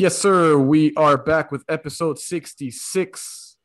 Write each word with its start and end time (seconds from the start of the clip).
Yes, 0.00 0.16
sir. 0.16 0.56
We 0.56 0.94
are 0.94 1.18
back 1.18 1.52
with 1.52 1.62
episode 1.68 2.18
66. 2.18 3.58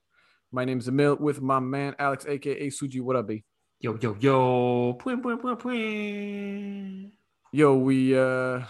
My 0.51 0.65
name's 0.65 0.85
Emil 0.89 1.15
with 1.15 1.41
my 1.41 1.61
man 1.61 1.95
Alex, 1.97 2.25
aka 2.27 2.67
Suji. 2.67 2.99
What 2.99 3.15
up, 3.15 3.29
B? 3.29 3.45
Yo, 3.79 3.97
yo, 4.01 4.17
yo. 4.19 4.93
Pwin, 4.95 5.21
pwin, 5.21 5.37
pwin, 5.37 5.55
pwin. 5.55 7.11
Yo, 7.53 7.77
we 7.77 8.19
uh 8.19 8.63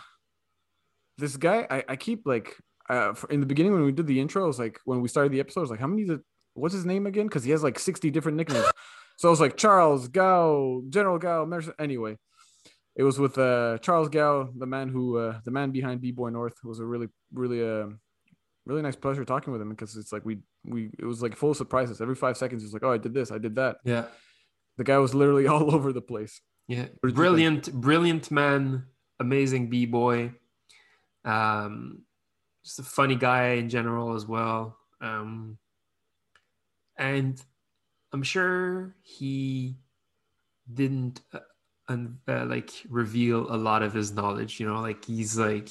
this 1.17 1.37
guy, 1.37 1.65
I, 1.67 1.83
I 1.89 1.95
keep 1.95 2.27
like 2.27 2.55
uh 2.87 3.15
for, 3.15 3.31
in 3.31 3.39
the 3.39 3.47
beginning 3.47 3.73
when 3.73 3.83
we 3.83 3.91
did 3.91 4.05
the 4.05 4.19
intro, 4.19 4.43
I 4.43 4.47
was 4.47 4.59
like 4.59 4.79
when 4.85 5.01
we 5.01 5.07
started 5.07 5.31
the 5.31 5.39
episode, 5.39 5.61
I 5.61 5.63
was 5.63 5.71
like, 5.71 5.79
how 5.79 5.87
many 5.87 6.05
did 6.05 6.19
what's 6.53 6.75
his 6.75 6.85
name 6.85 7.07
again? 7.07 7.25
Because 7.25 7.43
he 7.43 7.49
has 7.49 7.63
like 7.63 7.79
60 7.79 8.11
different 8.11 8.37
nicknames. 8.37 8.69
so 9.17 9.27
I 9.27 9.31
was 9.31 9.41
like 9.41 9.57
Charles 9.57 10.07
Gao, 10.07 10.83
General 10.89 11.17
Gao, 11.17 11.45
Mercer. 11.45 11.73
Anyway, 11.79 12.19
it 12.95 13.03
was 13.03 13.19
with 13.19 13.37
uh 13.37 13.77
Charles 13.79 14.09
Gao, 14.09 14.49
the 14.57 14.65
man 14.65 14.89
who 14.89 15.17
uh 15.17 15.39
the 15.43 15.51
man 15.51 15.71
behind 15.71 16.01
B 16.01 16.11
Boy 16.11 16.29
North. 16.29 16.55
It 16.63 16.67
was 16.67 16.79
a 16.79 16.85
really, 16.85 17.07
really 17.33 17.61
uh 17.63 17.87
really 18.65 18.81
nice 18.81 18.95
pleasure 18.95 19.23
talking 19.25 19.53
with 19.53 19.61
him 19.61 19.69
because 19.69 19.95
it's 19.95 20.11
like 20.11 20.25
we 20.25 20.39
we 20.63 20.89
it 20.97 21.05
was 21.05 21.21
like 21.21 21.35
full 21.35 21.51
of 21.51 21.57
surprises. 21.57 22.01
Every 22.01 22.15
five 22.15 22.37
seconds, 22.37 22.61
he's 22.61 22.73
like, 22.73 22.83
Oh, 22.83 22.91
I 22.91 22.97
did 22.97 23.13
this, 23.13 23.31
I 23.31 23.37
did 23.37 23.55
that. 23.55 23.77
Yeah. 23.83 24.05
The 24.77 24.83
guy 24.83 24.97
was 24.97 25.13
literally 25.13 25.47
all 25.53 25.73
over 25.73 25.93
the 25.93 26.01
place. 26.01 26.41
Yeah. 26.67 26.77
did 26.77 26.87
you 26.87 26.99
think? 27.03 27.15
Brilliant, 27.15 27.73
brilliant 27.73 28.31
man. 28.31 28.85
Amazing 29.19 29.69
B 29.69 29.85
boy. 29.85 30.33
Um, 31.23 32.01
just 32.63 32.79
a 32.79 32.83
funny 32.83 33.15
guy 33.15 33.53
in 33.53 33.69
general 33.69 34.15
as 34.15 34.25
well. 34.25 34.77
Um, 35.01 35.57
and 36.97 37.41
I'm 38.11 38.23
sure 38.23 38.95
he 39.03 39.75
didn't 40.73 41.21
uh, 41.33 41.39
un- 41.87 42.19
uh, 42.27 42.45
like 42.45 42.71
reveal 42.89 43.53
a 43.53 43.57
lot 43.57 43.83
of 43.83 43.93
his 43.93 44.11
knowledge. 44.11 44.59
You 44.59 44.67
know, 44.67 44.81
like 44.81 45.05
he's 45.05 45.37
like 45.37 45.69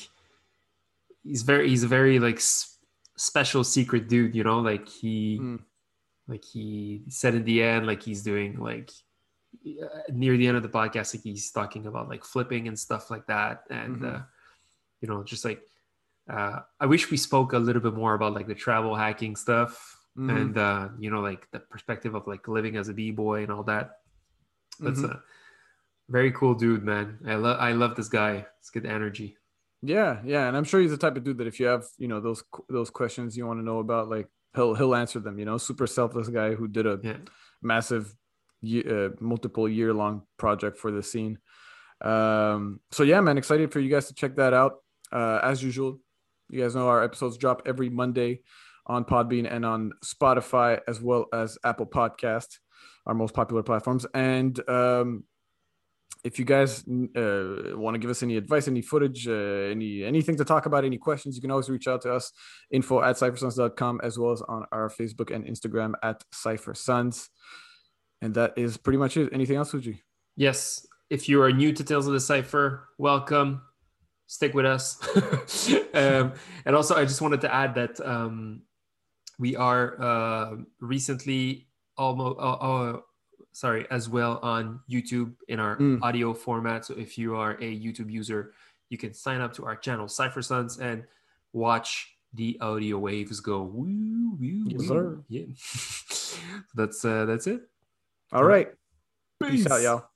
he's 1.22 1.42
very 1.42 1.68
he's 1.68 1.82
a 1.84 1.88
very 1.88 2.18
like 2.18 2.36
s- 2.36 2.78
special 3.16 3.64
secret 3.64 4.09
dude. 4.09 4.34
You 4.34 4.45
know, 4.45 4.60
like 4.60 4.88
he 4.88 5.38
Mm. 5.41 5.61
like 6.28 6.44
he 6.44 7.03
said 7.08 7.34
in 7.34 7.44
the 7.44 7.62
end, 7.62 7.86
like 7.86 8.03
he's 8.03 8.22
doing 8.22 8.58
like 8.58 8.91
uh, 9.64 9.86
near 10.12 10.36
the 10.36 10.47
end 10.47 10.56
of 10.56 10.62
the 10.62 10.69
podcast, 10.69 11.14
like 11.14 11.22
he's 11.22 11.50
talking 11.50 11.86
about 11.86 12.08
like 12.08 12.25
flipping 12.25 12.69
and 12.69 12.78
stuff 12.78 13.10
like 13.10 13.27
that, 13.27 13.64
and 13.70 14.00
Mhm. 14.03 14.14
uh, 14.14 14.22
you 15.00 15.08
know, 15.08 15.22
just 15.22 15.44
like 15.44 15.62
uh, 16.27 16.60
I 16.81 16.86
wish 16.86 17.10
we 17.10 17.19
spoke 17.19 17.53
a 17.53 17.58
little 17.58 17.83
bit 17.83 17.92
more 17.92 18.14
about 18.14 18.33
like 18.33 18.47
the 18.47 18.55
travel 18.55 18.97
hacking 18.97 19.36
stuff 19.36 20.00
Mhm. 20.16 20.31
and 20.41 20.58
uh, 20.58 20.88
you 20.98 21.10
know, 21.10 21.20
like 21.20 21.50
the 21.50 21.60
perspective 21.60 22.14
of 22.14 22.27
like 22.27 22.48
living 22.48 22.77
as 22.77 22.88
a 22.88 22.94
b 22.94 23.10
boy 23.10 23.42
and 23.42 23.53
all 23.53 23.62
that. 23.64 24.00
That's 24.81 25.00
Mhm. 25.00 25.10
a 25.10 25.22
very 26.08 26.33
cool 26.33 26.55
dude, 26.55 26.84
man. 26.84 27.19
I 27.27 27.34
love 27.36 27.58
I 27.60 27.72
love 27.72 27.97
this 27.97 28.08
guy. 28.08 28.47
It's 28.60 28.70
good 28.70 28.86
energy. 28.86 29.36
Yeah, 29.83 30.20
yeah, 30.24 30.48
and 30.48 30.56
I'm 30.56 30.64
sure 30.64 30.80
he's 30.80 30.91
the 30.91 30.97
type 30.97 31.16
of 31.16 31.24
dude 31.24 31.38
that 31.38 31.47
if 31.47 31.60
you 31.60 31.66
have, 31.66 31.84
you 31.98 32.08
know, 32.08 32.20
those 32.20 32.42
those 32.69 32.91
questions 32.91 33.36
you 33.36 33.47
want 33.47 33.60
to 33.60 33.64
know 33.64 33.78
about, 33.80 34.08
like 34.08 34.28
he'll 34.55 34.75
he'll 34.75 34.94
answer 34.94 35.20
them. 35.20 35.38
You 35.38 35.44
know, 35.44 35.58
super 35.58 35.86
selfless 35.86 36.28
guy 36.28 36.55
who 36.55 36.69
did 36.69 36.86
a 36.86 36.98
Yeah. 37.02 37.16
massive, 37.62 38.14
uh, 38.64 39.08
multiple 39.20 39.69
year 39.69 39.92
long 39.92 40.22
project 40.38 40.78
for 40.78 40.91
the 40.91 41.02
scene. 41.02 41.38
Um, 42.00 42.80
so 42.92 43.02
yeah, 43.02 43.20
man, 43.20 43.38
excited 43.38 43.72
for 43.72 43.80
you 43.80 43.91
guys 43.91 44.08
to 44.08 44.14
check 44.14 44.36
that 44.36 44.52
out. 44.55 44.77
Uh, 45.12 45.41
as 45.42 45.62
usual, 45.62 46.00
you 46.48 46.60
guys 46.62 46.75
know 46.75 46.88
our 46.88 47.02
episodes 47.02 47.36
drop 47.38 47.62
every 47.66 47.88
Monday 47.88 48.41
on 48.86 49.05
Podbean 49.05 49.50
and 49.50 49.64
on 49.64 49.92
Spotify 50.05 50.80
as 50.88 51.00
well 51.00 51.27
as 51.32 51.56
Apple 51.64 51.86
Podcast, 51.86 52.58
our 53.06 53.14
most 53.14 53.34
popular 53.34 53.62
platforms. 53.62 54.06
And 54.14 54.58
um, 54.69 55.25
if 56.25 56.39
you 56.39 56.44
guys 56.47 56.80
uh, 56.89 57.77
want 57.77 57.94
to 57.94 57.98
give 57.98 58.11
us 58.11 58.22
any 58.22 58.39
advice, 58.39 58.67
any 58.67 58.80
footage, 58.80 59.28
uh, 59.28 59.70
any 59.70 60.03
anything 60.03 60.36
to 60.39 60.44
talk 60.44 60.64
about, 60.64 60.84
any 60.84 60.97
questions, 60.97 61.36
you 61.36 61.42
can 61.42 61.50
always 61.50 61.69
reach 61.69 61.86
out 61.86 62.00
to 62.03 62.12
us, 62.12 62.33
info 62.70 63.03
at 63.03 63.16
cyphersons.com, 63.16 64.00
as 64.03 64.19
well 64.19 64.33
as 64.33 64.41
on 64.42 64.64
our 64.72 64.89
Facebook 64.89 65.34
and 65.34 65.44
Instagram 65.44 65.92
at 66.03 66.25
cyphersons. 66.33 67.28
And 68.22 68.34
that 68.34 68.55
is 68.56 68.78
pretty 68.78 68.97
much 68.97 69.19
it. 69.19 69.31
Anything 69.33 69.56
else, 69.56 69.72
Suji? 69.72 70.00
Yes. 70.34 70.87
If 71.10 71.28
you 71.28 71.43
are 71.43 71.53
new 71.53 71.72
to 71.75 71.84
Tales 71.84 72.06
of 72.06 72.15
the 72.15 72.21
Cipher, 72.21 72.88
welcome. 72.97 73.60
Stick 74.27 74.54
with 74.54 74.65
us. 74.65 74.98
um, 75.94 76.32
and 76.65 76.75
also, 76.75 76.97
I 76.97 77.04
just 77.04 77.21
wanted 77.21 77.43
to 77.43 77.54
add 77.54 77.75
that 77.75 78.00
um, 78.00 78.62
we 79.38 79.54
are 79.56 80.00
uh, 80.00 80.56
recently 80.81 81.69
almost, 81.98 82.38
uh, 82.41 82.53
uh, 82.53 83.00
sorry, 83.54 83.87
as 83.91 84.09
well 84.10 84.41
on 84.42 84.81
YouTube 84.91 85.32
in 85.48 85.59
our 85.60 85.76
Mm. 85.78 86.03
audio 86.03 86.34
format. 86.34 86.84
So 86.84 86.92
if 86.98 87.16
you 87.16 87.37
are 87.37 87.53
a 87.62 87.70
YouTube 87.81 88.10
user, 88.10 88.53
you 88.91 88.98
can 88.98 89.15
sign 89.15 89.41
up 89.41 89.54
to 89.54 89.65
our 89.65 89.76
channel, 89.76 90.09
Cipher 90.09 90.42
Sons, 90.42 90.78
and 90.78 91.04
watch 91.53 92.19
the 92.34 92.59
audio 92.60 92.98
waves 92.98 93.38
go. 93.41 93.62
Woo, 93.62 94.37
woo, 94.41 94.65
Yes, 94.66 94.81
woo. 94.81 94.87
sir. 94.88 95.25
Yeah. 95.28 95.47
that's 96.75 97.04
uh, 97.04 97.25
that's 97.26 97.47
it. 97.47 97.62
All 98.32 98.44
right. 98.44 98.69
Peace 99.41 99.66
out, 99.71 99.82
y'all. 99.82 100.09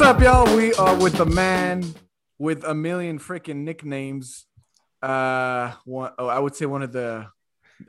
What's 0.00 0.16
up, 0.16 0.22
y'all? 0.22 0.56
We 0.56 0.72
are 0.72 0.96
with 0.96 1.18
the 1.18 1.26
man 1.26 1.84
with 2.38 2.64
a 2.64 2.74
million 2.74 3.18
freaking 3.18 3.64
nicknames. 3.64 4.46
Uh, 5.02 5.72
one, 5.84 6.12
oh, 6.18 6.26
I 6.26 6.38
would 6.38 6.56
say 6.56 6.64
one 6.64 6.80
of 6.80 6.90
the 6.90 7.26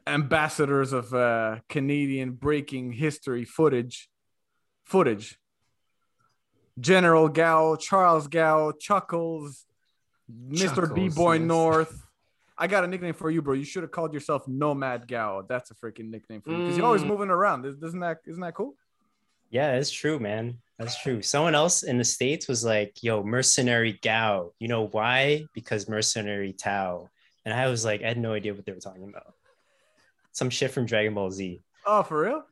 ambassadors 0.06 0.92
of 0.92 1.14
uh, 1.14 1.60
Canadian 1.70 2.32
breaking 2.32 2.92
history 2.92 3.46
footage. 3.46 4.10
Footage. 4.84 5.40
General 6.78 7.30
Gao, 7.30 7.78
Charles 7.78 8.28
Gao, 8.28 8.74
Chuckles, 8.74 9.66
Mr. 10.30 10.94
B 10.94 11.08
Boy 11.08 11.36
yes. 11.36 11.44
North. 11.44 12.08
I 12.58 12.68
got 12.68 12.84
a 12.84 12.88
nickname 12.88 13.14
for 13.14 13.32
you, 13.32 13.42
bro. 13.42 13.54
You 13.54 13.64
should 13.64 13.84
have 13.84 13.92
called 13.92 14.14
yourself 14.14 14.46
Nomad 14.50 15.08
Gao. 15.08 15.46
That's 15.48 15.72
a 15.72 15.76
freaking 15.76 16.10
nickname 16.10 16.42
for 16.42 16.52
you 16.52 16.58
because 16.58 16.76
you're 16.76 16.86
always 16.86 17.04
Mm. 17.04 17.08
moving 17.08 17.30
around. 17.30 17.66
Isn't 17.66 18.02
that 18.02 18.18
isn't 18.28 18.42
that 18.42 18.54
cool? 18.54 18.76
Yeah, 19.50 19.76
it's 19.76 19.92
true, 19.92 20.20
man. 20.20 20.58
That's 20.82 21.00
true. 21.00 21.22
Someone 21.22 21.54
else 21.54 21.84
in 21.84 22.00
the 22.00 22.04
States 22.04 22.48
was 22.48 22.66
like, 22.66 23.04
yo, 23.04 23.22
mercenary 23.22 24.00
Gao. 24.02 24.54
You 24.58 24.68
know 24.68 24.88
why? 24.88 25.46
Because 25.54 25.88
mercenary 25.88 26.54
Tao. 26.54 27.08
And 27.46 27.54
I 27.54 27.68
was 27.68 27.86
like, 27.86 28.02
I 28.02 28.08
had 28.08 28.18
no 28.18 28.34
idea 28.34 28.56
what 28.56 28.66
they 28.66 28.72
were 28.72 28.80
talking 28.80 29.08
about. 29.08 29.36
Some 30.32 30.50
shit 30.50 30.72
from 30.72 30.88
Dragon 30.88 31.14
Ball 31.14 31.30
Z. 31.30 31.62
Oh, 31.86 32.02
for 32.02 32.24
real? 32.24 32.44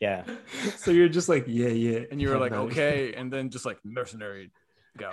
Yeah. 0.00 0.24
so 0.78 0.90
you're 0.90 1.10
just 1.10 1.28
like, 1.28 1.44
yeah, 1.46 1.68
yeah. 1.68 2.00
And 2.10 2.18
you 2.18 2.30
were 2.30 2.38
like, 2.38 2.52
okay, 2.52 3.12
and 3.12 3.30
then 3.30 3.50
just 3.50 3.66
like 3.66 3.76
mercenary 3.84 4.50
Gao. 4.96 5.12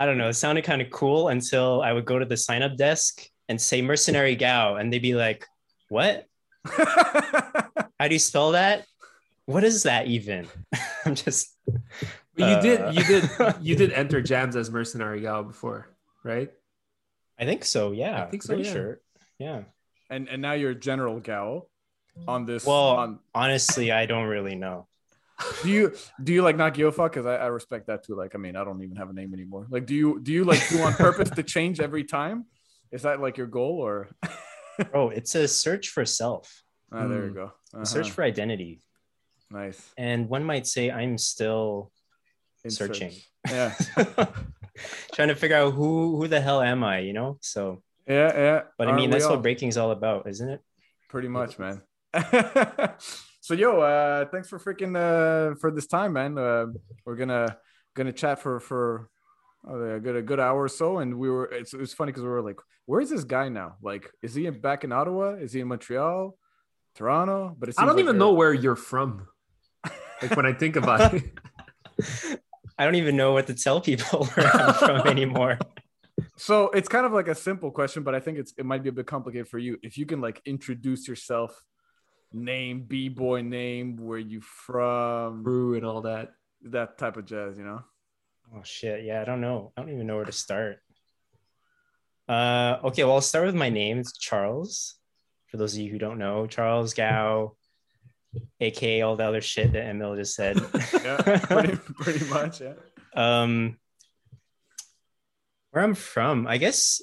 I 0.00 0.06
don't 0.06 0.18
know. 0.18 0.30
It 0.30 0.34
sounded 0.34 0.64
kind 0.64 0.82
of 0.82 0.90
cool 0.90 1.28
until 1.28 1.80
I 1.80 1.92
would 1.92 2.06
go 2.06 2.18
to 2.18 2.24
the 2.24 2.36
sign 2.36 2.62
up 2.62 2.76
desk 2.76 3.22
and 3.48 3.60
say 3.60 3.82
mercenary 3.82 4.34
Gao. 4.34 4.74
And 4.74 4.92
they'd 4.92 4.98
be 4.98 5.14
like, 5.14 5.46
what? 5.90 6.26
How 6.66 8.08
do 8.08 8.14
you 8.14 8.18
spell 8.18 8.50
that? 8.50 8.84
What 9.46 9.64
is 9.64 9.82
that 9.84 10.06
even? 10.06 10.46
I'm 11.04 11.14
just. 11.14 11.56
But 11.66 12.38
you 12.38 12.44
Uh, 12.44 12.60
did, 12.62 12.94
you 12.94 13.04
did, 13.04 13.30
you 13.60 13.76
did 13.76 13.92
enter 13.92 14.22
jams 14.22 14.56
as 14.56 14.70
mercenary 14.70 15.20
Gao 15.20 15.42
before, 15.42 15.88
right? 16.24 16.50
I 17.38 17.44
think 17.44 17.64
so. 17.64 17.92
Yeah. 17.92 18.24
I 18.24 18.30
think 18.30 18.42
so, 18.42 18.56
yeah. 18.56 18.72
Sure. 18.72 19.00
Yeah. 19.38 19.62
and 20.10 20.28
and 20.28 20.40
now 20.40 20.52
you're 20.52 20.74
General 20.74 21.18
Gao 21.20 21.66
on 22.28 22.46
this. 22.46 22.64
Well, 22.64 22.96
on, 22.96 23.18
honestly, 23.34 23.90
I 23.90 24.06
don't 24.06 24.28
really 24.28 24.54
know. 24.54 24.86
do 25.64 25.70
you 25.70 25.92
do 26.22 26.32
you 26.32 26.42
like 26.42 26.56
not 26.56 26.74
give 26.74 26.86
a 26.86 26.92
fuck? 26.92 27.12
Because 27.12 27.26
I, 27.26 27.36
I 27.36 27.46
respect 27.48 27.88
that 27.88 28.04
too. 28.04 28.14
Like, 28.14 28.34
I 28.34 28.38
mean, 28.38 28.54
I 28.54 28.62
don't 28.64 28.80
even 28.82 28.96
have 28.96 29.10
a 29.10 29.12
name 29.12 29.34
anymore. 29.34 29.66
Like, 29.70 29.86
do 29.86 29.94
you 29.94 30.20
do 30.22 30.32
you 30.32 30.44
like 30.44 30.62
do 30.68 30.80
on 30.82 30.92
purpose 30.94 31.30
to 31.30 31.42
change 31.42 31.80
every 31.80 32.04
time? 32.04 32.44
Is 32.92 33.02
that 33.02 33.20
like 33.20 33.36
your 33.38 33.48
goal 33.48 33.80
or? 33.80 34.08
oh, 34.94 35.08
it's 35.08 35.34
a 35.34 35.48
search 35.48 35.88
for 35.88 36.04
self, 36.04 36.62
Ah, 36.92 37.08
there 37.08 37.24
you 37.26 37.32
Mm. 37.32 37.34
go. 37.34 37.52
a 37.74 37.84
search 37.86 38.06
Uh-huh. 38.06 38.14
for 38.14 38.22
identity. 38.24 38.80
Nice. 39.52 39.92
And 39.96 40.28
one 40.28 40.44
might 40.44 40.66
say 40.66 40.90
I'm 40.90 41.18
still 41.18 41.92
In 42.64 42.70
searching, 42.70 43.12
search. 43.12 43.28
Yeah, 43.50 43.74
trying 45.14 45.28
to 45.28 45.36
figure 45.36 45.56
out 45.56 45.74
who 45.74 46.16
who 46.16 46.28
the 46.28 46.40
hell 46.40 46.60
am 46.62 46.82
I, 46.82 47.00
you 47.00 47.12
know? 47.12 47.38
So, 47.40 47.82
yeah, 48.08 48.32
yeah. 48.36 48.62
but 48.78 48.88
I 48.88 48.96
mean, 48.96 49.10
that's 49.10 49.24
all? 49.24 49.32
what 49.32 49.42
breaking's 49.42 49.76
all 49.76 49.90
about, 49.90 50.28
isn't 50.28 50.48
it? 50.48 50.60
pretty 51.12 51.28
much, 51.28 51.58
man. 51.58 51.82
so 53.42 53.52
yo, 53.52 53.80
uh, 53.80 54.24
thanks 54.32 54.48
for 54.48 54.58
freaking 54.58 54.96
uh 54.96 55.54
for 55.60 55.70
this 55.70 55.86
time, 55.86 56.14
man. 56.14 56.38
Uh, 56.38 56.66
we're 57.04 57.16
gonna 57.16 57.56
gonna 57.94 58.12
chat 58.12 58.40
for 58.40 58.58
for 58.58 59.10
uh, 59.68 59.96
a 59.96 60.00
good 60.00 60.16
a 60.16 60.22
good 60.22 60.40
hour 60.40 60.62
or 60.62 60.68
so, 60.68 60.98
and 60.98 61.18
we 61.18 61.28
were 61.30 61.44
it's 61.44 61.74
it 61.74 61.80
was 61.80 61.92
funny 61.92 62.10
because 62.10 62.24
we 62.24 62.30
were 62.30 62.42
like, 62.42 62.60
where 62.86 63.00
is 63.00 63.10
this 63.10 63.24
guy 63.24 63.50
now? 63.50 63.76
Like, 63.82 64.10
is 64.22 64.34
he 64.34 64.48
back 64.50 64.84
in 64.84 64.90
Ottawa? 64.90 65.34
Is 65.34 65.52
he 65.52 65.60
in 65.60 65.68
Montreal, 65.68 66.34
Toronto? 66.96 67.54
But 67.58 67.68
it 67.68 67.74
I 67.78 67.84
don't 67.84 67.96
like 67.96 68.04
even 68.04 68.16
know 68.16 68.32
where 68.32 68.54
you're 68.54 68.82
from. 68.90 69.28
Like 70.22 70.36
when 70.36 70.46
I 70.46 70.52
think 70.52 70.76
about 70.76 71.14
it, 71.14 71.24
I 72.78 72.84
don't 72.84 72.94
even 72.94 73.16
know 73.16 73.32
what 73.32 73.46
to 73.48 73.54
tell 73.54 73.80
people 73.80 74.24
where 74.34 74.46
I'm 74.56 74.74
from 74.74 75.06
anymore. 75.06 75.58
So 76.36 76.70
it's 76.70 76.88
kind 76.88 77.06
of 77.06 77.12
like 77.12 77.28
a 77.28 77.34
simple 77.34 77.70
question, 77.70 78.02
but 78.02 78.14
I 78.14 78.20
think 78.20 78.38
it's 78.38 78.52
it 78.56 78.64
might 78.64 78.82
be 78.82 78.88
a 78.88 78.92
bit 78.92 79.06
complicated 79.06 79.48
for 79.48 79.58
you. 79.58 79.78
If 79.82 79.98
you 79.98 80.06
can 80.06 80.20
like 80.20 80.40
introduce 80.44 81.08
yourself, 81.08 81.62
name, 82.32 82.82
b 82.82 83.08
boy 83.08 83.42
name, 83.42 83.96
where 83.96 84.18
you 84.18 84.40
from, 84.40 85.42
Brew 85.42 85.74
and 85.74 85.84
all 85.84 86.02
that. 86.02 86.32
that 86.64 86.98
type 86.98 87.16
of 87.16 87.24
jazz, 87.24 87.58
you 87.58 87.64
know. 87.64 87.82
Oh 88.54 88.62
shit, 88.62 89.04
yeah, 89.04 89.20
I 89.20 89.24
don't 89.24 89.40
know. 89.40 89.72
I 89.76 89.80
don't 89.80 89.92
even 89.92 90.06
know 90.06 90.16
where 90.16 90.24
to 90.24 90.32
start. 90.32 90.78
Uh, 92.28 92.78
okay, 92.84 93.04
well, 93.04 93.14
I'll 93.14 93.20
start 93.20 93.46
with 93.46 93.54
my 93.54 93.68
name. 93.68 93.98
It's 93.98 94.16
Charles. 94.16 94.94
For 95.48 95.56
those 95.56 95.74
of 95.74 95.80
you 95.80 95.90
who 95.90 95.98
don't 95.98 96.18
know, 96.18 96.46
Charles 96.46 96.94
Gao, 96.94 97.56
aka 98.60 99.02
all 99.02 99.16
the 99.16 99.24
other 99.24 99.40
shit 99.40 99.72
that 99.72 99.84
Emil 99.88 100.16
just 100.16 100.34
said. 100.34 100.56
Yeah, 101.04 101.16
pretty, 101.46 101.76
pretty 102.00 102.24
much. 102.30 102.60
Yeah. 102.60 102.74
um, 103.14 103.76
where 105.70 105.82
I'm 105.84 105.94
from, 105.94 106.46
I 106.46 106.58
guess 106.58 107.00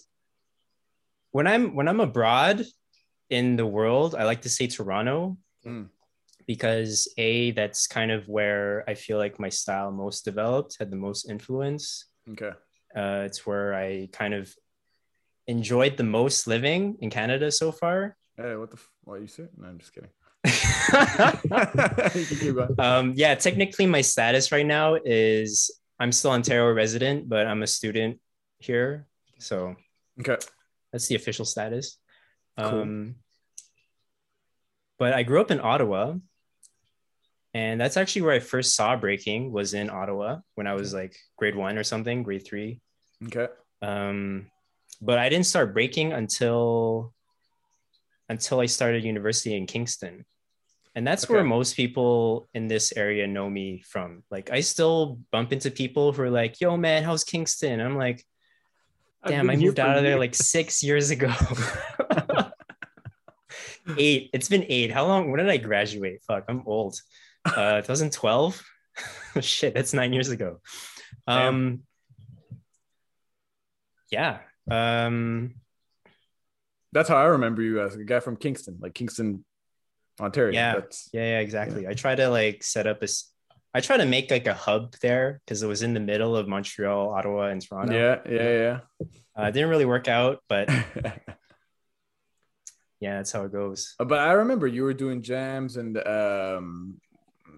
when 1.31 1.47
I'm 1.47 1.75
when 1.75 1.87
I'm 1.87 1.99
abroad 1.99 2.65
in 3.29 3.55
the 3.55 3.65
world, 3.65 4.15
I 4.15 4.23
like 4.25 4.41
to 4.41 4.49
say 4.49 4.67
Toronto 4.67 5.37
Mm. 5.65 5.89
because 6.47 7.11
a 7.17 7.51
that's 7.51 7.85
kind 7.87 8.11
of 8.11 8.27
where 8.29 8.85
I 8.87 8.93
feel 8.95 9.17
like 9.17 9.39
my 9.39 9.49
style 9.49 9.91
most 9.91 10.23
developed, 10.23 10.77
had 10.79 10.89
the 10.89 10.95
most 10.95 11.29
influence. 11.29 12.05
Okay. 12.31 12.51
Uh, 12.95 13.23
it's 13.25 13.45
where 13.45 13.75
I 13.75 14.07
kind 14.13 14.33
of 14.33 14.49
enjoyed 15.47 15.97
the 15.97 16.03
most 16.03 16.47
living 16.47 16.97
in 17.01 17.09
Canada 17.09 17.51
so 17.51 17.71
far. 17.73 18.15
Hey, 18.37 18.55
what 18.55 18.71
the? 18.71 18.77
F- 18.77 18.89
what 19.03 19.19
you 19.21 19.27
say? 19.27 19.47
No, 19.57 19.67
I'm 19.67 19.79
just 19.79 19.93
kidding. 19.93 20.09
um, 20.93 21.39
You 22.15 22.25
can 22.25 22.37
keep 22.39 22.55
going. 22.55 23.13
yeah, 23.15 23.35
technically, 23.35 23.85
my 23.85 24.01
status 24.01 24.51
right 24.51 24.65
now 24.65 24.95
is 25.03 25.71
I'm 25.99 26.11
still 26.11 26.31
Ontario 26.31 26.71
resident, 26.73 27.27
but 27.29 27.45
I'm 27.47 27.61
a 27.63 27.67
student 27.67 28.19
here. 28.59 29.07
So 29.39 29.75
Okay. 30.19 30.37
that's 30.91 31.07
the 31.07 31.15
official 31.15 31.45
status. 31.45 31.97
Cool. 32.57 32.81
Um, 32.81 33.15
but 34.97 35.13
I 35.13 35.23
grew 35.23 35.39
up 35.41 35.51
in 35.51 35.59
Ottawa, 35.61 36.15
and 37.53 37.79
that's 37.79 37.95
actually 37.97 38.23
where 38.23 38.33
I 38.33 38.39
first 38.39 38.75
saw 38.75 38.95
breaking 38.95 39.51
was 39.51 39.73
in 39.73 39.89
Ottawa 39.89 40.39
when 40.55 40.67
I 40.67 40.73
was 40.73 40.93
like 40.93 41.15
grade 41.37 41.55
one 41.55 41.77
or 41.77 41.83
something, 41.83 42.23
grade 42.23 42.45
three. 42.45 42.81
Okay. 43.25 43.47
Um, 43.81 44.47
but 45.01 45.17
I 45.19 45.29
didn't 45.29 45.45
start 45.45 45.73
breaking 45.73 46.11
until 46.11 47.13
until 48.29 48.59
I 48.59 48.67
started 48.67 49.03
university 49.03 49.55
in 49.57 49.65
Kingston. 49.65 50.25
And 50.95 51.05
that's 51.05 51.29
where 51.29 51.43
most 51.43 51.75
people 51.75 52.47
in 52.53 52.67
this 52.67 52.91
area 52.95 53.27
know 53.27 53.49
me 53.49 53.83
from. 53.87 54.23
Like 54.31 54.51
I 54.51 54.61
still 54.61 55.19
bump 55.31 55.53
into 55.53 55.71
people 55.71 56.11
who 56.11 56.21
are 56.23 56.29
like, 56.29 56.59
yo 56.59 56.77
man, 56.77 57.03
how's 57.03 57.23
Kingston? 57.23 57.79
I'm 57.79 57.95
like, 57.95 58.23
damn, 59.25 59.49
I 59.49 59.55
moved 59.55 59.79
out 59.79 59.97
of 59.97 60.03
there 60.03 60.17
like 60.17 60.35
six 60.35 60.83
years 60.89 61.09
ago. 61.09 61.33
eight. 63.97 64.29
It's 64.33 64.49
been 64.49 64.65
eight. 64.67 64.91
How 64.91 65.05
long? 65.05 65.31
When 65.31 65.39
did 65.39 65.49
I 65.49 65.57
graduate? 65.57 66.21
Fuck, 66.27 66.45
I'm 66.47 66.63
old. 66.65 66.99
Uh 67.45 67.81
2012. 67.81 68.61
Shit, 69.41 69.73
that's 69.73 69.93
nine 69.93 70.11
years 70.11 70.29
ago. 70.29 70.59
Um 71.27 71.83
yeah. 74.11 74.39
Um 74.69 75.55
That's 76.91 77.09
how 77.09 77.17
I 77.17 77.25
remember 77.25 77.61
you 77.61 77.81
as 77.81 77.95
a 77.95 78.03
guy 78.03 78.19
from 78.19 78.35
Kingston, 78.35 78.77
like 78.79 78.93
Kingston, 78.95 79.45
Ontario. 80.19 80.53
Yeah. 80.53 80.73
That's 80.75 81.09
yeah, 81.13 81.21
yeah, 81.21 81.39
exactly. 81.39 81.87
I 81.87 81.93
try 81.93 82.15
to 82.15 82.29
like 82.29 82.63
set 82.63 82.87
up 82.87 83.03
a. 83.03 83.07
I 83.73 83.81
try 83.81 83.97
to 83.97 84.05
make 84.05 84.31
like 84.31 84.47
a 84.47 84.53
hub 84.55 84.95
there 85.01 85.41
because 85.45 85.61
it 85.61 85.67
was 85.67 85.83
in 85.83 85.93
the 85.93 85.99
middle 85.99 86.35
of 86.35 86.47
Montreal, 86.47 87.11
Ottawa, 87.11 87.49
and 87.49 87.61
Toronto. 87.61 87.93
yeah, 87.93 88.19
yeah, 88.27 88.79
Uh, 89.37 89.47
it 89.47 89.51
didn't 89.53 89.69
really 89.69 89.85
work 89.85 90.07
out, 90.07 90.39
but 90.49 90.67
yeah. 90.69 91.15
yeah, 92.99 93.17
that's 93.17 93.31
how 93.31 93.43
it 93.45 93.51
goes. 93.51 93.95
Uh, 93.99 94.05
but 94.05 94.19
I 94.19 94.31
remember 94.33 94.65
you 94.67 94.83
were 94.83 94.93
doing 94.95 95.21
jams 95.21 95.77
and 95.77 95.97
um 96.05 96.99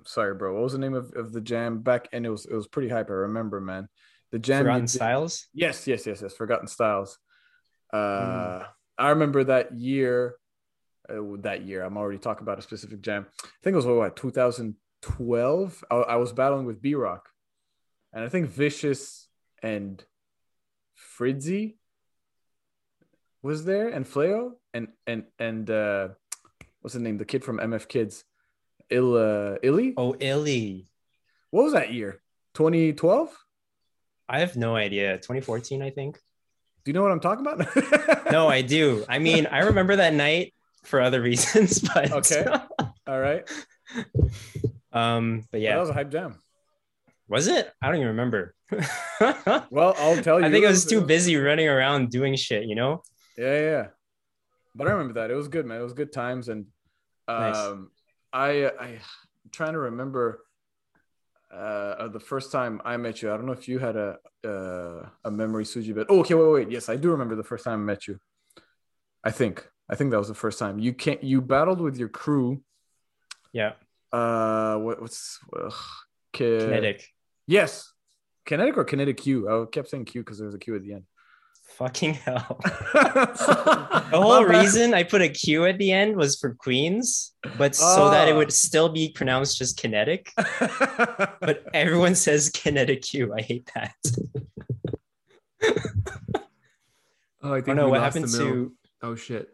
sorry 0.04 0.36
bro, 0.36 0.54
what 0.54 0.64
was 0.64 0.74
the 0.74 0.80
name 0.80 0.94
of, 0.96 1.14
of 1.16 1.32
the 1.32 1.42
jam 1.42 1.80
back 1.80 2.10
and 2.12 2.26
it 2.26 2.30
was 2.30 2.46
it 2.46 2.54
was 2.54 2.68
pretty 2.68 2.90
hype. 2.90 3.10
I 3.10 3.14
remember, 3.14 3.62
man. 3.62 3.88
The 4.32 4.40
jam 4.40 4.64
Forgotten 4.64 4.82
did- 4.86 4.90
Styles. 4.90 5.48
Yes, 5.54 5.88
yes, 5.88 6.06
yes, 6.06 6.22
yes. 6.22 6.34
Forgotten 6.36 6.68
Styles. 6.68 7.18
Uh 7.94 8.60
Hmm. 8.60 8.66
I 9.02 9.10
remember 9.10 9.44
that 9.46 9.74
year. 9.74 10.36
Uh, 11.10 11.38
that 11.40 11.64
year, 11.64 11.84
I'm 11.84 11.98
already 11.98 12.20
talking 12.20 12.44
about 12.44 12.60
a 12.60 12.62
specific 12.62 13.02
jam. 13.02 13.26
I 13.44 13.48
think 13.64 13.74
it 13.74 13.78
was 13.78 13.86
what 13.88 14.16
2012. 14.16 15.84
I, 15.90 15.96
I 15.96 16.16
was 16.18 16.32
battling 16.32 16.66
with 16.66 16.82
B 16.82 16.94
Rock, 16.94 17.28
and 18.14 18.24
I 18.24 18.30
think 18.30 18.50
Vicious 18.50 19.28
and 19.64 20.04
Fridzy 21.18 21.76
was 23.42 23.66
there, 23.66 23.90
and 23.90 24.06
Fleo, 24.06 24.52
and 24.74 24.90
and 25.08 25.24
and 25.40 25.70
uh, 25.70 26.10
what's 26.82 26.94
the 26.94 27.00
name? 27.00 27.18
The 27.18 27.26
kid 27.26 27.44
from 27.44 27.58
MF 27.58 27.88
Kids, 27.88 28.24
Il 28.92 29.18
uh, 29.18 29.56
Illy. 29.64 29.96
Oh, 29.98 30.16
Illy. 30.20 30.92
What 31.50 31.64
was 31.64 31.74
that 31.74 31.92
year? 31.92 32.22
2012. 32.54 33.36
I 34.30 34.40
have 34.40 34.56
no 34.56 34.76
idea. 34.76 35.18
2014, 35.18 35.82
I 35.82 35.90
think. 35.90 36.20
Do 36.84 36.90
you 36.90 36.94
know 36.94 37.02
what 37.04 37.12
I'm 37.12 37.20
talking 37.20 37.46
about? 37.46 38.32
No, 38.32 38.48
I 38.48 38.62
do. 38.78 39.06
I 39.08 39.20
mean, 39.20 39.46
I 39.48 39.60
remember 39.60 39.98
that 39.98 40.14
night 40.14 40.54
for 40.84 41.00
other 41.02 41.22
reasons, 41.22 41.80
but 41.94 42.12
Okay. 42.12 42.46
All 43.08 43.20
right. 43.20 43.48
um, 44.92 45.46
but 45.52 45.62
Yeah, 45.62 45.70
yeah, 45.70 45.76
that 45.76 45.82
was 45.82 45.90
a 45.90 45.94
hype 45.94 46.10
jam. 46.10 46.40
was 47.28 47.48
it? 47.48 47.72
I 47.82 47.88
don't 47.88 47.96
even 47.98 48.08
remember. 48.10 48.56
Well, 49.70 49.94
I'll 50.00 50.22
tell 50.24 50.40
you. 50.40 50.46
I 50.46 50.52
think 50.52 50.66
I 50.66 50.70
was 50.70 50.86
too 50.86 51.02
busy 51.02 51.36
running 51.36 51.68
around 51.68 52.10
doing 52.10 52.36
shit, 52.36 52.66
you 52.66 52.74
know? 52.76 53.04
Yeah, 53.38 53.54
yeah, 53.54 53.62
yeah. 53.62 53.88
But 54.74 54.88
I 54.88 54.92
remember 54.92 55.14
that. 55.16 55.30
It 55.30 55.36
was 55.36 55.48
good, 55.48 55.66
man. 55.66 55.80
It 55.80 55.84
was 55.84 55.94
good 55.94 56.12
times, 56.12 56.50
and 56.50 56.66
um, 57.28 57.40
Nice. 57.42 57.68
I 58.34 58.50
I 58.66 58.86
I'm 58.88 59.52
trying 59.52 59.74
to 59.74 59.80
remember 59.80 60.44
uh 61.54 62.08
the 62.08 62.20
first 62.20 62.52
time 62.52 62.82
I 62.86 62.98
met 62.98 63.22
you. 63.22 63.32
I 63.32 63.38
don't 63.38 63.46
know 63.46 63.52
if 63.52 63.68
you 63.68 63.80
had 63.80 63.96
a 63.96 64.18
uh, 64.46 65.10
a 65.26 65.32
memory, 65.32 65.66
Suji, 65.66 65.94
but 65.94 66.08
oh, 66.10 66.20
okay, 66.22 66.34
wait, 66.34 66.52
wait, 66.52 66.72
yes, 66.72 66.90
I 66.90 66.96
do 66.96 67.12
remember 67.12 67.36
the 67.36 67.44
first 67.44 67.64
time 67.66 67.82
I 67.82 67.84
met 67.84 68.08
you. 68.08 68.20
I 69.24 69.32
think 69.32 69.68
I 69.90 69.96
think 69.96 70.12
that 70.12 70.18
was 70.18 70.30
the 70.30 70.34
first 70.34 70.58
time 70.60 70.80
you 70.80 70.94
can't 70.94 71.24
you 71.24 71.42
battled 71.42 71.82
with 71.82 71.98
your 71.98 72.10
crew. 72.10 72.64
Yeah, 73.54 73.74
Uh, 74.14 74.78
what, 74.78 75.02
what's 75.02 75.40
ugh, 75.56 75.74
ki- 76.34 76.60
kinetic. 76.60 77.08
Yes, 77.48 77.92
kinetic 78.46 78.78
or 78.78 78.86
kinetic 78.86 79.18
Q. 79.18 79.50
I 79.50 79.66
kept 79.66 79.90
saying 79.90 80.06
Q 80.06 80.22
because 80.22 80.38
there 80.38 80.46
was 80.46 80.56
a 80.56 80.60
Q 80.60 80.76
at 80.76 80.84
the 80.84 80.94
end. 80.94 81.04
Fucking 81.78 82.14
hell. 82.26 82.60
the 82.64 84.10
whole 84.14 84.44
reason 84.46 84.94
I 84.94 85.04
put 85.04 85.22
a 85.22 85.30
Q 85.30 85.66
at 85.66 85.78
the 85.78 85.92
end 85.92 86.16
was 86.16 86.36
for 86.40 86.54
Queens, 86.56 87.34
but 87.58 87.76
so 87.76 88.10
that 88.12 88.28
it 88.28 88.34
Ah. 88.34 88.38
would 88.38 88.54
still 88.54 88.90
be 88.90 89.12
pronounced 89.14 89.58
just 89.58 89.78
kinetic. 89.78 90.32
But 90.38 91.66
everyone 91.74 92.16
says 92.16 92.50
kinetic 92.50 93.02
Q. 93.02 93.34
I 93.36 93.42
hate 93.42 93.70
that. 93.76 93.96
Oh, 97.44 97.54
I 97.54 97.62
think 97.62 97.70
Oh 97.70 97.74
no, 97.82 97.90
what 97.90 98.02
happened 98.02 98.28
to 98.34 98.72
Oh 99.02 99.16
shit! 99.16 99.50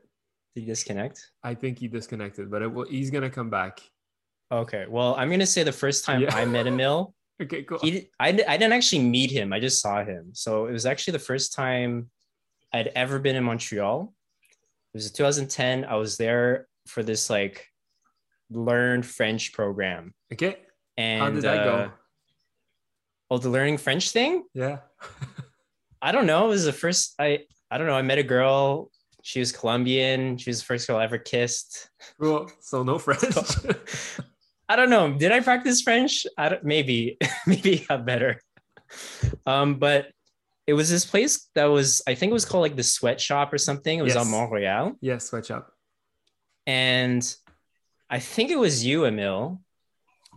did 0.55 0.61
he 0.61 0.65
disconnect? 0.67 1.31
I 1.43 1.53
think 1.53 1.79
he 1.79 1.87
disconnected, 1.87 2.51
but 2.51 2.61
it 2.61 2.67
will, 2.73 2.85
he's 2.85 3.09
gonna 3.09 3.29
come 3.29 3.49
back. 3.49 3.79
Okay, 4.51 4.85
well, 4.89 5.15
I'm 5.15 5.29
gonna 5.29 5.45
say 5.45 5.63
the 5.63 5.71
first 5.71 6.03
time 6.03 6.21
Yeah. 6.21 6.35
I 6.35 6.43
met 6.45 6.67
Emil, 6.67 7.13
Okay, 7.41 7.63
cool. 7.63 7.79
he 7.79 8.09
I, 8.19 8.29
I 8.29 8.31
didn't 8.57 8.73
actually 8.73 9.03
meet 9.03 9.29
him. 9.31 9.53
I 9.53 9.59
just 9.59 9.81
saw 9.81 10.03
him. 10.03 10.31
So 10.33 10.65
it 10.65 10.71
was 10.71 10.85
actually 10.85 11.13
the 11.13 11.19
first 11.19 11.53
time 11.53 12.09
I'd 12.73 12.87
ever 12.95 13.19
been 13.19 13.35
in 13.35 13.43
Montreal. 13.43 14.13
It 14.93 14.97
was 14.97 15.11
2010. 15.11 15.85
I 15.85 15.95
was 15.95 16.17
there 16.17 16.67
for 16.87 17.03
this 17.03 17.29
like 17.29 17.67
learn 18.49 19.03
French 19.03 19.53
program. 19.53 20.13
Okay, 20.33 20.57
And 20.97 21.21
how 21.21 21.29
did 21.29 21.41
that 21.43 21.59
uh, 21.59 21.63
go? 21.85 21.91
Oh, 23.29 23.37
the 23.37 23.49
learning 23.49 23.77
French 23.77 24.11
thing? 24.11 24.45
Yeah. 24.53 24.79
I 26.01 26.11
don't 26.11 26.25
know. 26.25 26.45
It 26.45 26.49
was 26.49 26.65
the 26.65 26.73
first 26.73 27.13
I 27.19 27.45
I 27.69 27.77
don't 27.77 27.87
know. 27.87 27.93
I 27.95 28.01
met 28.01 28.17
a 28.17 28.23
girl. 28.23 28.89
She 29.21 29.39
was 29.39 29.51
Colombian. 29.51 30.37
She 30.37 30.49
was 30.49 30.59
the 30.59 30.65
first 30.65 30.87
girl 30.87 30.97
I 30.97 31.03
ever 31.03 31.17
kissed. 31.17 31.89
cool. 32.19 32.49
So 32.61 32.81
no 32.83 32.97
French. 33.05 33.21
I 34.69 34.75
don't 34.75 34.89
know. 34.89 35.13
Did 35.13 35.31
I 35.31 35.39
practice 35.39 35.81
French? 35.81 36.25
I 36.37 36.49
don't, 36.49 36.63
maybe, 36.63 37.17
maybe 37.47 37.73
it 37.75 37.87
got 37.87 38.05
better. 38.05 38.41
Um, 39.45 39.75
but 39.75 40.07
it 40.65 40.73
was 40.73 40.89
this 40.89 41.05
place 41.05 41.47
that 41.55 41.65
was, 41.65 42.01
I 42.07 42.15
think 42.15 42.31
it 42.31 42.33
was 42.33 42.45
called 42.45 42.63
like 42.63 42.75
the 42.75 42.83
sweatshop 42.83 43.53
or 43.53 43.57
something. 43.57 43.97
It 43.99 44.01
was 44.03 44.15
on 44.15 44.25
Yes. 44.27 44.31
Montreal. 44.31 44.91
yes, 45.01 45.29
switch 45.29 45.51
up. 45.51 45.71
And 46.65 47.23
I 48.09 48.19
think 48.19 48.51
it 48.51 48.57
was 48.57 48.85
you, 48.85 49.05
Emil. 49.05 49.61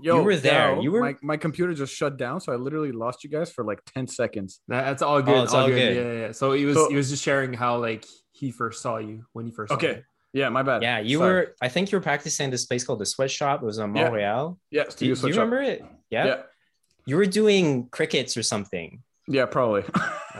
Yo, 0.02 0.18
You 0.18 0.22
were 0.22 0.37
there. 0.37 0.75
Dal, 0.75 0.82
You 0.82 0.92
were- 0.92 1.00
My, 1.00 1.16
my 1.22 1.37
computer 1.37 1.75
just 1.75 1.94
shut 1.94 2.16
down, 2.16 2.40
so 2.40 2.52
I 2.52 2.56
literally 2.56 2.92
lost 2.92 3.22
you 3.25 3.28
guys 3.30 3.50
for 3.52 3.64
like 3.64 3.80
ten 3.84 4.06
seconds. 4.06 4.60
That, 4.68 4.84
that's 4.84 5.02
all 5.02 5.20
good. 5.20 5.34
Oh, 5.37 5.42
it's 5.42 5.52
all 5.52 5.66
good. 5.66 5.96
Yeah, 5.96 6.02
yeah, 6.02 6.12
yeah. 6.26 6.32
So 6.32 6.52
he 6.52 6.64
was 6.64 6.76
So- 6.76 6.88
he 6.88 6.96
was 6.96 7.10
just 7.10 7.22
sharing 7.22 7.52
how 7.52 7.78
like 7.78 8.06
he 8.32 8.50
first 8.50 8.80
saw 8.80 8.96
you 8.99 9.26
when 9.32 9.44
he 9.46 9.50
first. 9.52 9.70
Saw 9.70 9.75
Okay. 9.75 10.02
You. 10.32 10.40
Yeah, 10.42 10.49
my 10.49 10.62
bad. 10.62 10.82
Yeah, 10.82 10.99
you 11.00 11.18
Sorry. 11.18 11.32
were, 11.32 11.54
I 11.60 11.68
think 11.68 11.90
you 11.92 11.99
were 11.99 12.02
practicing 12.02 12.50
this 12.50 12.66
place 12.66 12.84
called 12.84 12.99
the 13.00 13.06
sweatshop. 13.06 13.62
It 13.62 13.66
was 13.66 13.78
on 13.78 13.92
Montreal. 13.92 14.58
Yeah, 14.70 14.84
Do, 14.84 14.90
studio 14.90 15.14
you- 15.14 15.20
do 15.20 15.28
you 15.28 15.34
remember 15.34 15.60
it? 15.62 15.84
Yeah. 16.10 16.25
Yeah. 16.26 16.42
you 17.06 17.16
were 17.16 17.26
doing 17.26 17.88
crickets 17.90 18.37
or 18.37 18.42
something. 18.42 19.02
Yeah, 19.28 19.46
probably. 19.46 19.84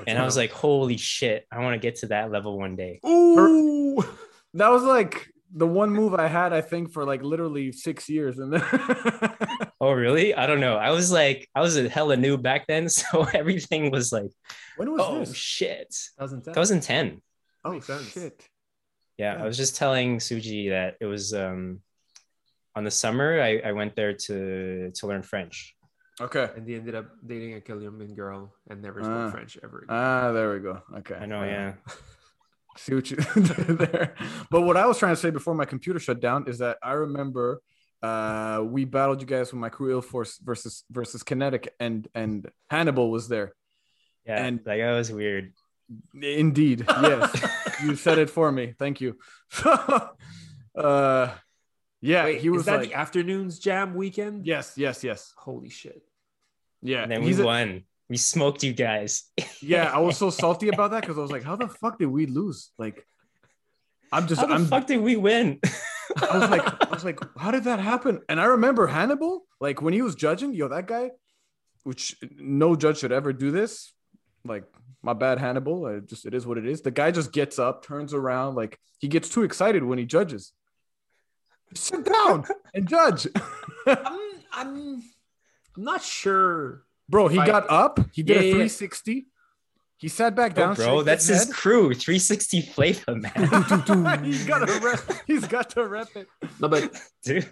And 0.07 0.19
I 0.19 0.25
was 0.25 0.37
like, 0.37 0.51
holy 0.53 0.97
shit, 0.97 1.47
I 1.53 1.59
want 1.59 1.75
to 1.75 1.79
get 1.79 1.97
to 1.97 2.07
that 2.07 2.31
level 2.31 2.57
one 2.57 2.75
day. 2.77 3.01
Ooh, 3.05 4.03
that 4.55 4.69
was 4.71 4.83
like 4.85 5.29
the 5.53 5.67
one 5.67 5.91
move 5.91 6.15
I 6.15 6.29
had, 6.29 6.53
I 6.53 6.61
think, 6.61 6.93
for 6.93 7.05
like 7.05 7.23
literally 7.23 7.73
six 7.73 8.09
years, 8.09 8.39
and 8.39 8.53
then 8.53 8.63
Oh, 9.81 9.93
really? 9.93 10.33
I 10.35 10.47
don't 10.47 10.61
know. 10.61 10.77
I 10.77 10.91
was 10.91 11.11
like, 11.11 11.49
I 11.57 11.61
was 11.61 11.77
a 11.77 11.89
hella 11.89 12.17
new 12.17 12.39
back 12.39 12.67
then. 12.69 12.89
So 12.89 13.25
everything 13.35 13.91
was 13.91 14.13
like, 14.13 14.31
when 14.77 14.91
was 14.93 14.99
this? 15.01 15.07
oh 15.09 15.19
this? 15.21 15.35
shit. 15.37 15.89
2010. 16.19 16.55
2010. 16.55 17.23
Oh 17.65 17.73
Makes 17.73 17.87
sense. 17.87 18.13
shit! 18.13 18.43
Yeah, 19.19 19.35
Yeah. 19.37 19.43
I 19.43 19.47
was 19.47 19.57
just 19.57 19.77
telling 19.77 20.19
Suji 20.19 20.71
that 20.71 20.97
it 21.01 21.07
was 21.07 21.33
um 21.35 21.81
on 22.77 22.85
the 22.85 22.91
summer 22.91 23.41
I, 23.41 23.59
I 23.65 23.73
went 23.73 23.97
there 23.97 24.15
to 24.15 24.91
to 24.95 25.07
learn 25.07 25.23
French. 25.23 25.75
Okay. 26.21 26.49
and 26.55 26.69
he 26.69 26.75
ended 26.77 26.95
up 26.95 27.07
dating 27.27 27.55
a 27.55 27.61
Colombian 27.63 28.15
girl 28.15 28.53
and 28.69 28.83
never 28.83 29.01
spoke 29.03 29.17
Ah. 29.29 29.31
French 29.31 29.57
ever 29.65 29.79
again. 29.79 29.89
Ah, 29.97 30.33
there 30.33 30.53
we 30.53 30.61
go. 30.61 30.83
Okay. 30.99 31.15
I 31.15 31.25
know, 31.27 31.41
Uh, 31.41 31.47
yeah. 31.47 31.73
see 32.77 32.95
what 32.95 33.11
you 33.11 33.17
there. 33.85 34.15
But 34.51 34.61
what 34.63 34.77
I 34.77 34.85
was 34.87 34.99
trying 34.99 35.15
to 35.15 35.21
say 35.21 35.31
before 35.31 35.55
my 35.55 35.65
computer 35.65 35.99
shut 35.99 36.21
down 36.21 36.47
is 36.47 36.59
that 36.59 36.77
I 36.83 36.93
remember 36.93 37.61
uh 38.03 38.61
we 38.65 38.85
battled 38.85 39.21
you 39.21 39.27
guys 39.27 39.53
with 39.53 39.61
my 39.61 39.69
crew 39.69 39.91
ill 39.93 40.01
force 40.13 40.39
versus 40.39 40.85
versus 40.91 41.23
kinetic 41.23 41.75
and 41.81 42.07
and 42.15 42.49
Hannibal 42.71 43.11
was 43.11 43.29
there. 43.29 43.53
Yeah, 44.27 44.45
And- 44.45 44.57
like 44.59 44.65
that 44.67 44.77
guy 44.79 44.93
was 44.97 45.11
weird. 45.13 45.53
Indeed. 46.15 46.85
Yes. 46.89 47.31
you 47.83 47.97
said 47.97 48.19
it 48.19 48.31
for 48.31 48.51
me. 48.51 48.75
Thank 48.79 49.01
you. 49.01 49.19
uh 49.65 51.29
yeah, 52.03 52.25
Wait, 52.25 52.41
he 52.41 52.49
was 52.49 52.61
is 52.61 52.67
that 52.67 52.79
like 52.81 52.89
the 52.89 52.95
afternoons 52.95 53.59
jam 53.59 53.95
weekend? 53.95 54.47
Yes, 54.47 54.75
yes, 54.77 55.05
yes. 55.05 55.33
Holy 55.37 55.69
shit. 55.69 56.03
Yeah. 56.83 57.03
And 57.03 57.13
then 57.13 57.21
we 57.21 57.29
he's 57.29 57.41
a- 57.41 57.45
won. 57.45 57.85
We 58.09 58.17
smoked 58.17 58.65
you 58.65 58.73
guys. 58.73 59.25
yeah, 59.61 59.91
I 59.95 59.99
was 59.99 60.17
so 60.17 60.31
salty 60.31 60.69
about 60.69 60.93
that 60.93 61.03
because 61.03 61.19
I 61.19 61.21
was 61.21 61.31
like, 61.31 61.45
how 61.45 61.57
the 61.57 61.69
fuck 61.69 61.99
did 61.99 62.07
we 62.07 62.27
lose? 62.27 62.71
Like 62.79 63.07
I'm 64.13 64.27
just 64.27 64.41
How 64.41 64.47
the 64.47 64.55
I'm 64.55 64.67
fuck 64.67 64.87
did 64.87 65.01
we 65.01 65.17
win? 65.17 65.61
I 66.17 66.39
was 66.39 66.51
like, 66.51 66.83
I 66.83 66.93
was 66.93 67.05
like, 67.05 67.21
how 67.39 67.51
did 67.53 67.65
that 67.65 67.79
happen? 67.79 68.21
And 68.29 68.41
I 68.41 68.47
remember 68.47 68.87
Hannibal, 68.89 69.45
like 69.61 69.81
when 69.81 69.95
he 69.95 70.03
was 70.03 70.17
judging, 70.17 70.53
yo, 70.53 70.67
that 70.69 70.87
guy, 70.89 71.11
which 71.85 72.17
no 72.37 72.75
judge 72.75 72.99
should 72.99 73.13
ever 73.13 73.33
do 73.33 73.53
this. 73.53 73.93
Like, 74.45 74.65
my 75.03 75.13
bad, 75.13 75.39
Hannibal. 75.39 75.87
I 75.87 76.01
just 76.01 76.27
it 76.27 76.35
is 76.35 76.47
what 76.47 76.59
it 76.59 76.67
is. 76.67 76.83
The 76.83 76.91
guy 76.91 77.11
just 77.11 77.33
gets 77.33 77.59
up, 77.59 77.85
turns 77.85 78.13
around, 78.15 78.55
like 78.55 78.79
he 78.99 79.09
gets 79.09 79.29
too 79.29 79.43
excited 79.43 79.83
when 79.85 79.99
he 79.99 80.05
judges. 80.05 80.53
Sit 81.75 82.05
down 82.05 82.45
and 82.75 82.89
judge. 82.89 83.27
I'm, 83.87 83.97
I'm, 84.53 85.03
I'm 85.77 85.85
not 85.85 86.03
sure. 86.03 86.83
Bro, 87.09 87.29
he 87.29 87.37
Fight. 87.37 87.47
got 87.47 87.71
up, 87.71 87.99
he 88.13 88.23
did 88.23 88.35
Yeah, 88.37 88.41
a 88.41 88.43
yeah, 88.43 88.49
yeah. 88.49 88.53
360. 88.69 89.27
He 89.99 90.09
sat 90.09 90.35
back 90.35 90.53
Oh, 90.53 90.55
down. 90.61 90.75
bro, 90.77 91.03
that's 91.03 91.27
his 91.27 91.45
head. 91.47 91.55
crew. 91.55 91.93
360 91.95 92.63
flavor, 92.63 93.17
man. 93.17 93.33
he's 94.25 94.47
got 94.47 94.67
to 94.67 94.81
rep. 94.83 95.01
He's 95.27 95.47
got 95.47 95.71
to 95.71 95.87
rep 95.87 96.09
it. 96.17 96.27
No, 96.59 96.69
but 96.69 96.95
Dude. 97.23 97.49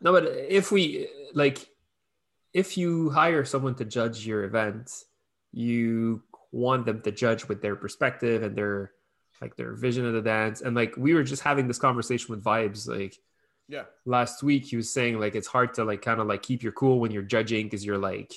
no, 0.00 0.12
but 0.12 0.24
if 0.26 0.72
we 0.72 1.08
like, 1.34 1.58
if 2.54 2.78
you 2.78 3.10
hire 3.10 3.44
someone 3.44 3.74
to 3.76 3.84
judge 3.84 4.26
your 4.26 4.44
event, 4.44 4.90
you 5.52 6.22
want 6.52 6.86
them 6.86 7.00
to 7.02 7.12
judge 7.12 7.46
with 7.48 7.62
their 7.62 7.76
perspective 7.76 8.42
and 8.42 8.56
their 8.56 8.92
like 9.40 9.56
their 9.56 9.74
vision 9.74 10.04
of 10.06 10.12
the 10.12 10.20
dance. 10.22 10.60
And 10.60 10.76
like 10.76 10.96
we 10.96 11.14
were 11.14 11.22
just 11.22 11.42
having 11.42 11.66
this 11.68 11.78
conversation 11.78 12.34
with 12.34 12.44
Vibes 12.44 12.86
like 12.88 13.16
Yeah. 13.68 13.84
last 14.04 14.42
week. 14.42 14.64
He 14.66 14.76
was 14.76 14.92
saying 14.92 15.18
like 15.18 15.34
it's 15.34 15.46
hard 15.46 15.74
to 15.74 15.84
like 15.84 16.02
kind 16.02 16.20
of 16.20 16.26
like 16.26 16.42
keep 16.42 16.62
your 16.62 16.72
cool 16.72 17.00
when 17.00 17.10
you're 17.10 17.22
judging 17.22 17.66
because 17.66 17.84
you're 17.84 17.98
like, 17.98 18.32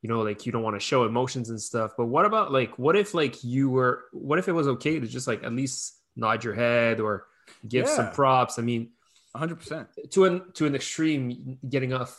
you 0.00 0.08
know, 0.08 0.22
like 0.22 0.46
you 0.46 0.52
don't 0.52 0.62
want 0.62 0.76
to 0.76 0.80
show 0.80 1.04
emotions 1.04 1.50
and 1.50 1.60
stuff. 1.60 1.92
But 1.98 2.06
what 2.06 2.24
about 2.24 2.50
like 2.52 2.78
what 2.78 2.96
if 2.96 3.12
like 3.14 3.44
you 3.44 3.68
were 3.70 4.04
what 4.12 4.38
if 4.38 4.48
it 4.48 4.52
was 4.52 4.68
okay 4.68 4.98
to 4.98 5.06
just 5.06 5.26
like 5.26 5.44
at 5.44 5.52
least 5.52 5.98
nod 6.16 6.44
your 6.44 6.54
head 6.54 6.98
or 7.00 7.26
give 7.68 7.88
some 7.88 8.10
props? 8.12 8.58
I 8.58 8.62
mean, 8.62 8.90
100%. 9.36 9.86
to 10.12 10.24
an 10.24 10.42
to 10.54 10.66
an 10.66 10.74
extreme 10.74 11.58
getting 11.68 11.92
off 11.92 12.16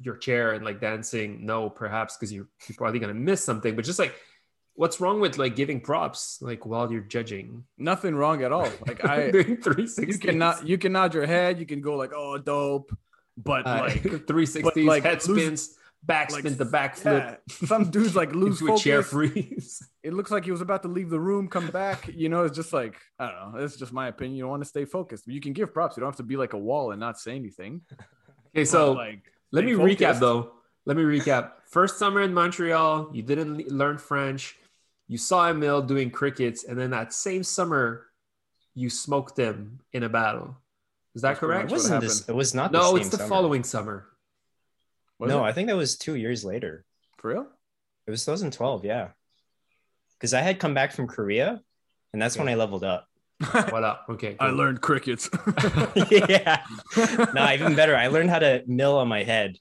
your 0.00 0.16
chair 0.16 0.52
and 0.52 0.64
like 0.64 0.80
dancing 0.80 1.46
no 1.46 1.70
perhaps 1.70 2.16
because 2.16 2.30
you're, 2.32 2.46
you're 2.68 2.76
probably 2.76 2.98
gonna 3.00 3.14
miss 3.14 3.42
something 3.42 3.74
but 3.74 3.84
just 3.84 3.98
like 3.98 4.14
what's 4.76 5.00
wrong 5.00 5.20
with 5.20 5.38
like 5.38 5.56
giving 5.56 5.80
props 5.80 6.38
like 6.40 6.64
while 6.64 6.90
you're 6.92 7.00
judging 7.00 7.64
Nothing 7.78 8.14
wrong 8.14 8.42
at 8.42 8.52
all. 8.52 8.68
Like 8.86 9.04
I 9.04 9.30
doing 9.32 9.56
360s 9.56 10.06
you 10.12 10.18
can 10.18 10.38
not 10.38 10.66
you 10.66 10.78
can 10.78 10.92
nod 10.92 11.14
your 11.14 11.26
head, 11.26 11.58
you 11.58 11.66
can 11.66 11.80
go 11.80 11.96
like, 11.96 12.12
oh 12.14 12.38
dope. 12.38 12.96
But 13.36 13.66
uh, 13.66 13.80
like 13.80 14.02
360s 14.02 14.86
like, 14.86 15.02
head 15.02 15.22
spins 15.22 15.76
backspin 16.06 16.44
like, 16.44 16.58
to 16.58 16.64
backflip 16.64 17.38
yeah, 17.48 17.66
some 17.66 17.90
dudes 17.90 18.14
like 18.14 18.32
lose 18.34 18.60
into 18.60 18.74
a 18.74 18.78
chair 18.78 19.02
focus. 19.02 19.32
freeze 19.34 19.88
It 20.02 20.12
looks 20.12 20.30
like 20.30 20.44
he 20.44 20.52
was 20.52 20.60
about 20.60 20.82
to 20.82 20.88
leave 20.88 21.10
the 21.10 21.18
room, 21.18 21.48
come 21.48 21.66
back. 21.68 22.06
You 22.06 22.28
know, 22.28 22.44
it's 22.44 22.54
just 22.54 22.72
like 22.72 22.96
I 23.18 23.30
don't 23.30 23.54
know. 23.54 23.64
It's 23.64 23.76
just 23.76 23.92
my 23.92 24.06
opinion. 24.08 24.36
You 24.36 24.42
don't 24.44 24.50
want 24.50 24.62
to 24.62 24.68
stay 24.68 24.84
focused. 24.84 25.26
You 25.26 25.40
can 25.40 25.52
give 25.52 25.74
props. 25.74 25.96
You 25.96 26.02
don't 26.02 26.08
have 26.08 26.16
to 26.16 26.22
be 26.22 26.36
like 26.36 26.52
a 26.52 26.58
wall 26.58 26.92
and 26.92 27.00
not 27.00 27.18
say 27.18 27.34
anything. 27.34 27.80
okay 28.54 28.64
so 28.64 28.94
But, 28.94 28.98
like 28.98 29.32
let 29.52 29.64
me 29.64 29.74
stay 29.74 29.82
recap 29.82 30.18
though 30.20 30.52
let 30.86 30.96
me 30.96 31.02
recap 31.02 31.52
first 31.66 31.98
summer 31.98 32.22
in 32.22 32.32
montreal 32.32 33.10
you 33.12 33.22
didn't 33.22 33.70
learn 33.70 33.98
french 33.98 34.56
you 35.08 35.18
saw 35.18 35.48
emil 35.48 35.82
doing 35.82 36.10
crickets 36.10 36.64
and 36.64 36.78
then 36.78 36.90
that 36.90 37.12
same 37.12 37.42
summer 37.42 38.06
you 38.74 38.90
smoked 38.90 39.36
them 39.36 39.78
in 39.92 40.02
a 40.02 40.08
battle 40.08 40.56
is 41.14 41.22
that 41.22 41.28
That's 41.30 41.38
pretty 41.40 41.52
It 41.52 41.56
correct 41.56 41.70
much 41.70 41.70
what 41.72 41.76
wasn't 41.78 42.00
this. 42.02 42.28
It 42.28 42.34
was 42.34 42.54
not. 42.54 42.72
the 42.72 42.78
no 42.78 42.88
same 42.90 42.96
it's 42.98 43.08
the 43.08 43.16
summer. 43.18 43.28
following 43.28 43.64
summer 43.64 44.06
was 45.18 45.28
no, 45.30 45.44
it? 45.44 45.48
I 45.48 45.52
think 45.52 45.68
that 45.68 45.76
was 45.76 45.96
two 45.96 46.14
years 46.14 46.44
later. 46.44 46.84
for 47.18 47.30
real. 47.30 47.46
It 48.06 48.10
was 48.10 48.24
2012. 48.24 48.84
Yeah, 48.84 49.08
because 50.18 50.34
I 50.34 50.40
had 50.42 50.58
come 50.60 50.74
back 50.74 50.92
from 50.92 51.06
Korea, 51.08 51.60
and 52.12 52.20
that's 52.20 52.36
when 52.36 52.48
I 52.48 52.54
leveled 52.54 52.84
up. 52.84 53.06
what 53.50 53.82
up 53.84 54.06
okay 54.10 54.36
I 54.40 54.48
learned 54.50 54.80
crickets. 54.80 55.28
yeah. 56.10 56.62
No, 57.34 57.50
even 57.52 57.74
better. 57.74 57.96
I 57.96 58.08
learned 58.08 58.30
how 58.30 58.38
to 58.40 58.62
mill 58.66 58.96
on 58.98 59.08
my 59.08 59.24
head. 59.24 59.56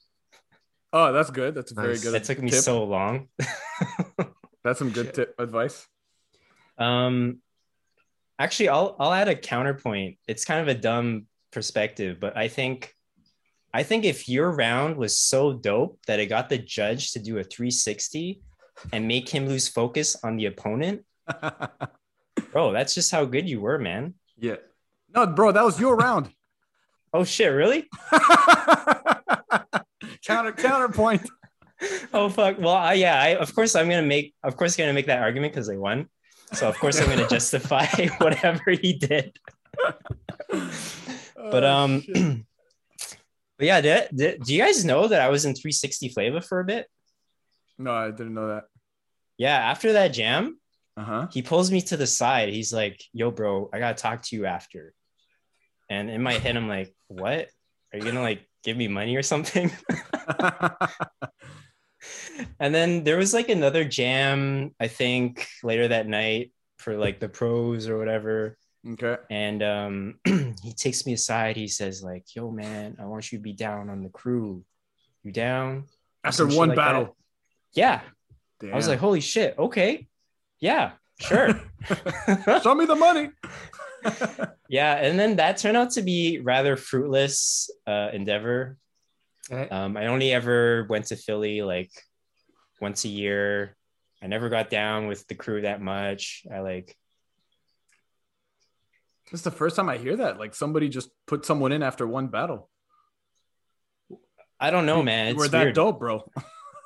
oh, 0.94 1.12
that's 1.14 1.30
good. 1.32 1.56
That's 1.56 1.72
a 1.72 1.76
very 1.76 1.94
Nice. 1.94 2.04
good. 2.04 2.14
That 2.14 2.24
took 2.26 2.42
me 2.42 2.52
tip. 2.52 2.60
so 2.64 2.84
long. 2.84 3.28
That's 4.66 4.80
some 4.80 4.90
good 4.90 5.14
tip 5.14 5.36
advice. 5.38 5.88
Um, 6.80 7.38
actually, 8.40 8.70
I'll 8.70 8.96
I'll 9.00 9.14
add 9.14 9.30
a 9.30 9.36
counterpoint. 9.36 10.18
It's 10.28 10.44
kind 10.44 10.60
of 10.60 10.68
a 10.68 10.74
dumb 10.74 11.28
perspective, 11.52 12.20
but 12.20 12.36
I 12.36 12.48
think, 12.48 12.92
I 13.72 13.84
think 13.84 14.04
if 14.06 14.28
your 14.28 14.52
round 14.52 14.98
was 14.98 15.18
so 15.18 15.54
dope 15.54 16.00
that 16.08 16.20
it 16.20 16.26
got 16.26 16.50
the 16.50 16.58
judge 16.58 17.12
to 17.12 17.20
do 17.20 17.38
a 17.38 17.44
360 17.44 18.42
and 18.92 19.08
make 19.08 19.30
him 19.30 19.48
lose 19.48 19.68
focus 19.68 20.18
on 20.24 20.36
the 20.36 20.48
opponent, 20.48 21.06
bro, 22.52 22.74
that's 22.74 22.96
just 22.96 23.12
how 23.12 23.24
good 23.24 23.48
you 23.48 23.62
were, 23.62 23.78
man. 23.78 24.16
yeah 24.36 24.56
no, 25.14 25.28
bro, 25.28 25.52
that 25.52 25.64
was 25.64 25.80
your 25.80 25.96
round. 25.96 26.30
Oh 27.14 27.24
shit, 27.24 27.50
really? 27.54 27.88
Counter 30.26 30.52
counterpoint. 30.52 31.22
Oh 32.14 32.30
fuck. 32.30 32.58
Well, 32.60 32.70
I, 32.76 32.94
yeah, 32.94 33.22
I 33.22 33.36
of 33.36 33.54
course 33.54 33.76
I'm 33.76 33.90
gonna 33.90 34.02
make, 34.08 34.34
of 34.44 34.56
course, 34.56 34.76
gonna 34.78 34.94
make 34.94 35.08
that 35.08 35.22
argument 35.22 35.54
because 35.54 35.68
they 35.68 35.78
won. 35.78 36.08
So 36.54 36.70
of 36.70 36.78
course 36.80 37.00
I'm 37.02 37.10
gonna 37.10 37.28
justify 37.38 37.86
whatever 38.20 38.72
he 38.72 38.94
did. 38.94 39.36
But 40.50 41.64
Oh, 41.64 41.68
um, 41.68 42.04
but 43.58 43.66
yeah, 43.68 43.82
did, 43.82 44.10
did, 44.16 44.44
do 44.44 44.54
you 44.54 44.62
guys 44.64 44.84
know 44.86 45.08
that 45.08 45.22
I 45.22 45.30
was 45.30 45.46
in 45.46 45.54
360 45.54 46.10
Flavor 46.10 46.42
for 46.42 46.60
a 46.60 46.66
bit? 46.66 46.88
no, 47.78 47.92
I 47.92 48.12
didn't 48.12 48.34
know 48.34 48.48
that. 48.48 48.66
Yeah, 49.38 49.58
after 49.58 49.94
that 49.94 50.10
jam, 50.10 50.58
Uh 50.96 51.04
huh. 51.04 51.28
he 51.32 51.42
pulls 51.42 51.70
me 51.72 51.82
to 51.82 51.98
the 51.98 52.08
side. 52.08 52.50
He's 52.50 52.72
like, 52.72 53.04
"Yo, 53.12 53.32
bro, 53.32 53.70
I 53.74 53.80
gotta 53.80 53.96
talk 54.02 54.22
to 54.24 54.36
you 54.38 54.46
after." 54.46 54.94
And 55.90 56.10
in 56.10 56.24
my 56.24 56.34
head, 56.34 56.56
I'm 56.56 56.70
like, 56.70 56.96
"What? 57.10 57.50
Are 57.92 58.00
you 58.00 58.06
gonna 58.06 58.22
like 58.22 58.48
give 58.64 58.78
me 58.78 58.88
money 58.88 59.16
or 59.18 59.24
something?" 59.24 59.72
And 62.60 62.74
then 62.74 63.04
there 63.04 63.18
was 63.18 63.34
like 63.34 63.50
another 63.50 63.84
jam, 63.84 64.74
I 64.80 64.88
think, 64.88 65.48
later 65.64 65.88
that 65.88 66.08
night 66.08 66.52
for 66.78 66.98
like 66.98 67.20
the 67.20 67.30
pros 67.30 67.88
or 67.88 67.98
whatever. 67.98 68.58
okay. 68.88 69.18
And 69.30 69.64
um, 69.64 70.20
he 70.26 70.74
takes 70.76 71.06
me 71.06 71.14
aside. 71.14 71.56
He 71.56 71.68
says, 71.68 72.04
like, 72.04 72.36
yo, 72.36 72.52
man, 72.52 72.98
I 73.00 73.06
want 73.06 73.32
you 73.32 73.38
to 73.38 73.44
be 73.44 73.54
down 73.54 73.90
on 73.90 74.04
the 74.04 74.10
crew. 74.10 74.64
You 75.24 75.32
down? 75.32 75.86
After 76.24 76.46
one 76.46 76.70
like 76.70 76.76
battle. 76.76 77.16
Yeah. 77.74 78.02
Damn. 78.60 78.74
I 78.74 78.76
was 78.76 78.88
like, 78.88 79.00
holy 79.00 79.22
shit. 79.22 79.58
Okay. 79.58 80.08
Yeah, 80.60 80.94
sure. 81.20 81.50
show 82.64 82.76
me 82.76 82.86
the 82.86 82.96
money. 82.96 83.30
yeah. 84.70 84.96
And 84.96 85.20
then 85.20 85.38
that 85.38 85.58
turned 85.58 85.78
out 85.78 85.92
to 85.92 86.02
be 86.02 86.40
rather 86.40 86.76
fruitless 86.76 87.70
uh, 87.86 88.10
endeavor. 88.14 88.78
Okay. 89.52 89.70
Um, 89.70 89.96
I 89.98 90.08
only 90.08 90.32
ever 90.34 90.86
went 90.90 91.06
to 91.08 91.16
Philly 91.16 91.62
like 91.62 91.92
once 92.82 93.06
a 93.06 93.10
year. 93.10 93.76
I 94.24 94.28
never 94.28 94.50
got 94.50 94.70
down 94.70 95.08
with 95.08 95.28
the 95.28 95.36
crew 95.36 95.62
that 95.62 95.82
much. 95.82 96.44
I 96.52 96.60
like, 96.62 96.96
This 99.32 99.40
is 99.40 99.44
the 99.44 99.52
first 99.52 99.76
time 99.76 99.90
I 99.90 99.98
hear 99.98 100.16
that. 100.18 100.40
Like 100.40 100.56
somebody 100.56 100.90
just 100.90 101.10
put 101.28 101.46
someone 101.46 101.72
in 101.72 101.84
after 101.84 102.08
one 102.08 102.28
battle. 102.28 102.70
I 104.60 104.72
don't 104.72 104.86
know, 104.86 105.04
man. 105.04 105.28
You 105.28 105.32
It's 105.34 105.40
were 105.40 105.48
that 105.50 105.64
weird. 105.64 105.76
dope, 105.76 106.00
bro. 106.00 106.24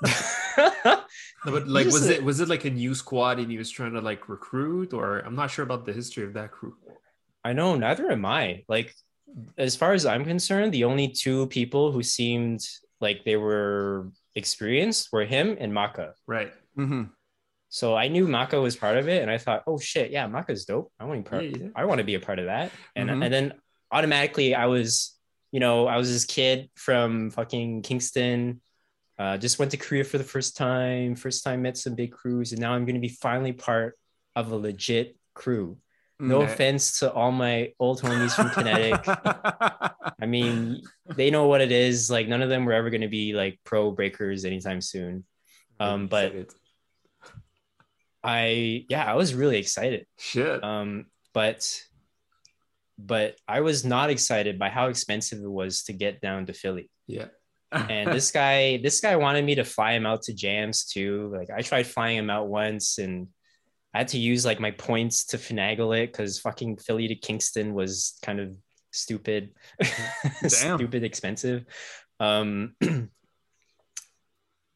No, 1.45 1.53
but 1.53 1.69
like, 1.69 1.85
was 1.85 2.09
a- 2.09 2.15
it 2.15 2.23
was 2.23 2.41
it 2.41 2.49
like 2.49 2.65
a 2.65 2.69
new 2.69 2.93
squad 2.93 3.39
and 3.39 3.49
he 3.49 3.57
was 3.57 3.69
trying 3.71 3.93
to 3.93 4.01
like 4.01 4.27
recruit, 4.27 4.91
or 4.93 5.19
I'm 5.19 5.35
not 5.35 5.49
sure 5.51 5.63
about 5.63 5.85
the 5.85 5.93
history 5.93 6.25
of 6.25 6.33
that 6.33 6.51
crew. 6.51 6.75
I 7.45 7.53
know, 7.53 7.75
neither 7.77 8.11
am 8.11 8.25
I. 8.25 8.65
Like, 8.67 8.93
as 9.57 9.75
far 9.75 9.93
as 9.93 10.05
I'm 10.05 10.25
concerned, 10.25 10.73
the 10.73 10.83
only 10.85 11.07
two 11.09 11.47
people 11.47 11.91
who 11.91 12.03
seemed 12.03 12.61
like 13.01 13.23
they 13.23 13.37
were 13.37 14.11
experienced 14.35 15.09
were 15.11 15.25
him 15.25 15.57
and 15.59 15.73
Maka. 15.73 16.13
Right. 16.27 16.53
hmm 16.75 17.03
So 17.69 17.95
I 17.95 18.07
knew 18.07 18.27
Maka 18.27 18.59
was 18.59 18.75
part 18.75 18.97
of 18.97 19.07
it, 19.07 19.21
and 19.21 19.29
I 19.31 19.37
thought, 19.37 19.63
oh 19.67 19.77
shit, 19.79 20.11
yeah, 20.11 20.27
Maka's 20.27 20.65
dope. 20.65 20.91
I 20.99 21.05
want 21.05 21.17
to 21.19 21.23
be 21.23 21.29
part. 21.29 21.43
Yeah, 21.45 21.57
yeah. 21.65 21.67
I 21.75 21.85
want 21.85 21.99
to 21.99 22.03
be 22.03 22.15
a 22.15 22.19
part 22.19 22.39
of 22.39 22.45
that. 22.45 22.71
And 22.95 23.09
Mhm. 23.09 23.23
and 23.23 23.33
then 23.33 23.53
automatically, 23.91 24.55
I 24.55 24.65
was, 24.65 25.15
you 25.51 25.59
know, 25.59 25.87
I 25.87 25.97
was 25.97 26.09
this 26.11 26.25
kid 26.25 26.69
from 26.75 27.29
fucking 27.31 27.81
Kingston. 27.83 28.61
Uh, 29.17 29.37
just 29.37 29.59
went 29.59 29.71
to 29.71 29.77
Korea 29.77 30.03
for 30.03 30.17
the 30.17 30.23
first 30.23 30.55
time. 30.57 31.15
First 31.15 31.43
time 31.43 31.61
met 31.61 31.77
some 31.77 31.93
big 31.95 32.11
crews, 32.11 32.51
and 32.53 32.61
now 32.61 32.73
I'm 32.73 32.85
going 32.85 32.95
to 32.95 33.01
be 33.01 33.09
finally 33.09 33.51
part 33.53 33.97
of 34.35 34.51
a 34.51 34.55
legit 34.55 35.17
crew. 35.33 35.77
No 36.19 36.41
Okay. 36.41 36.51
offense 36.51 36.99
to 36.99 37.11
all 37.13 37.31
my 37.31 37.71
old 37.79 38.01
homies 38.01 38.35
from 38.35 38.49
Kinetic. 38.49 39.01
I 40.21 40.25
mean, 40.25 40.81
they 41.15 41.29
know 41.31 41.47
what 41.47 41.61
it 41.61 41.71
is. 41.71 42.09
Like 42.11 42.27
none 42.27 42.41
of 42.41 42.49
them 42.49 42.65
were 42.65 42.73
ever 42.73 42.89
going 42.89 43.01
to 43.01 43.07
be 43.07 43.33
like 43.33 43.59
pro 43.63 43.91
breakers 43.91 44.43
anytime 44.43 44.81
soon. 44.81 45.23
Um, 45.79 46.07
but 46.07 46.33
I, 48.23 48.85
yeah, 48.89 49.05
I 49.05 49.15
was 49.15 49.33
really 49.33 49.57
excited. 49.57 50.05
shit. 50.17 50.63
Um, 50.63 51.05
but, 51.33 51.81
but 52.97 53.35
I 53.47 53.61
was 53.61 53.85
not 53.85 54.09
excited 54.09 54.59
by 54.59 54.69
how 54.69 54.87
expensive 54.87 55.39
it 55.41 55.49
was 55.49 55.83
to 55.83 55.93
get 55.93 56.19
down 56.21 56.45
to 56.47 56.53
Philly. 56.53 56.89
yeah. 57.07 57.27
And 57.71 58.11
this 58.13 58.31
guy, 58.31 58.77
this 58.77 58.99
guy 58.99 59.15
wanted 59.15 59.45
me 59.45 59.55
to 59.55 59.63
fly 59.63 59.93
him 59.93 60.05
out 60.07 60.23
to 60.23 60.33
jams 60.33 60.85
too. 60.85 61.31
Like 61.33 61.49
I 61.55 61.61
tried 61.61 61.85
flying 61.85 62.17
him 62.17 62.29
out 62.31 62.47
once, 62.47 62.97
and 62.97 63.27
I 63.93 63.99
had 63.99 64.09
to 64.09 64.19
use 64.19 64.45
like 64.45 64.59
my 64.59 64.71
points 64.71 65.25
to 65.27 65.37
finagle 65.37 65.97
it 65.97 66.11
because 66.11 66.39
fucking 66.39 66.77
Philly 66.77 67.07
to 67.07 67.15
Kingston 67.15 67.73
was 67.73 68.17
kind 68.23 68.39
of 68.39 68.55
stupid, 68.91 69.51
stupid 70.47 71.03
expensive. 71.03 71.65
Um, 72.19 72.75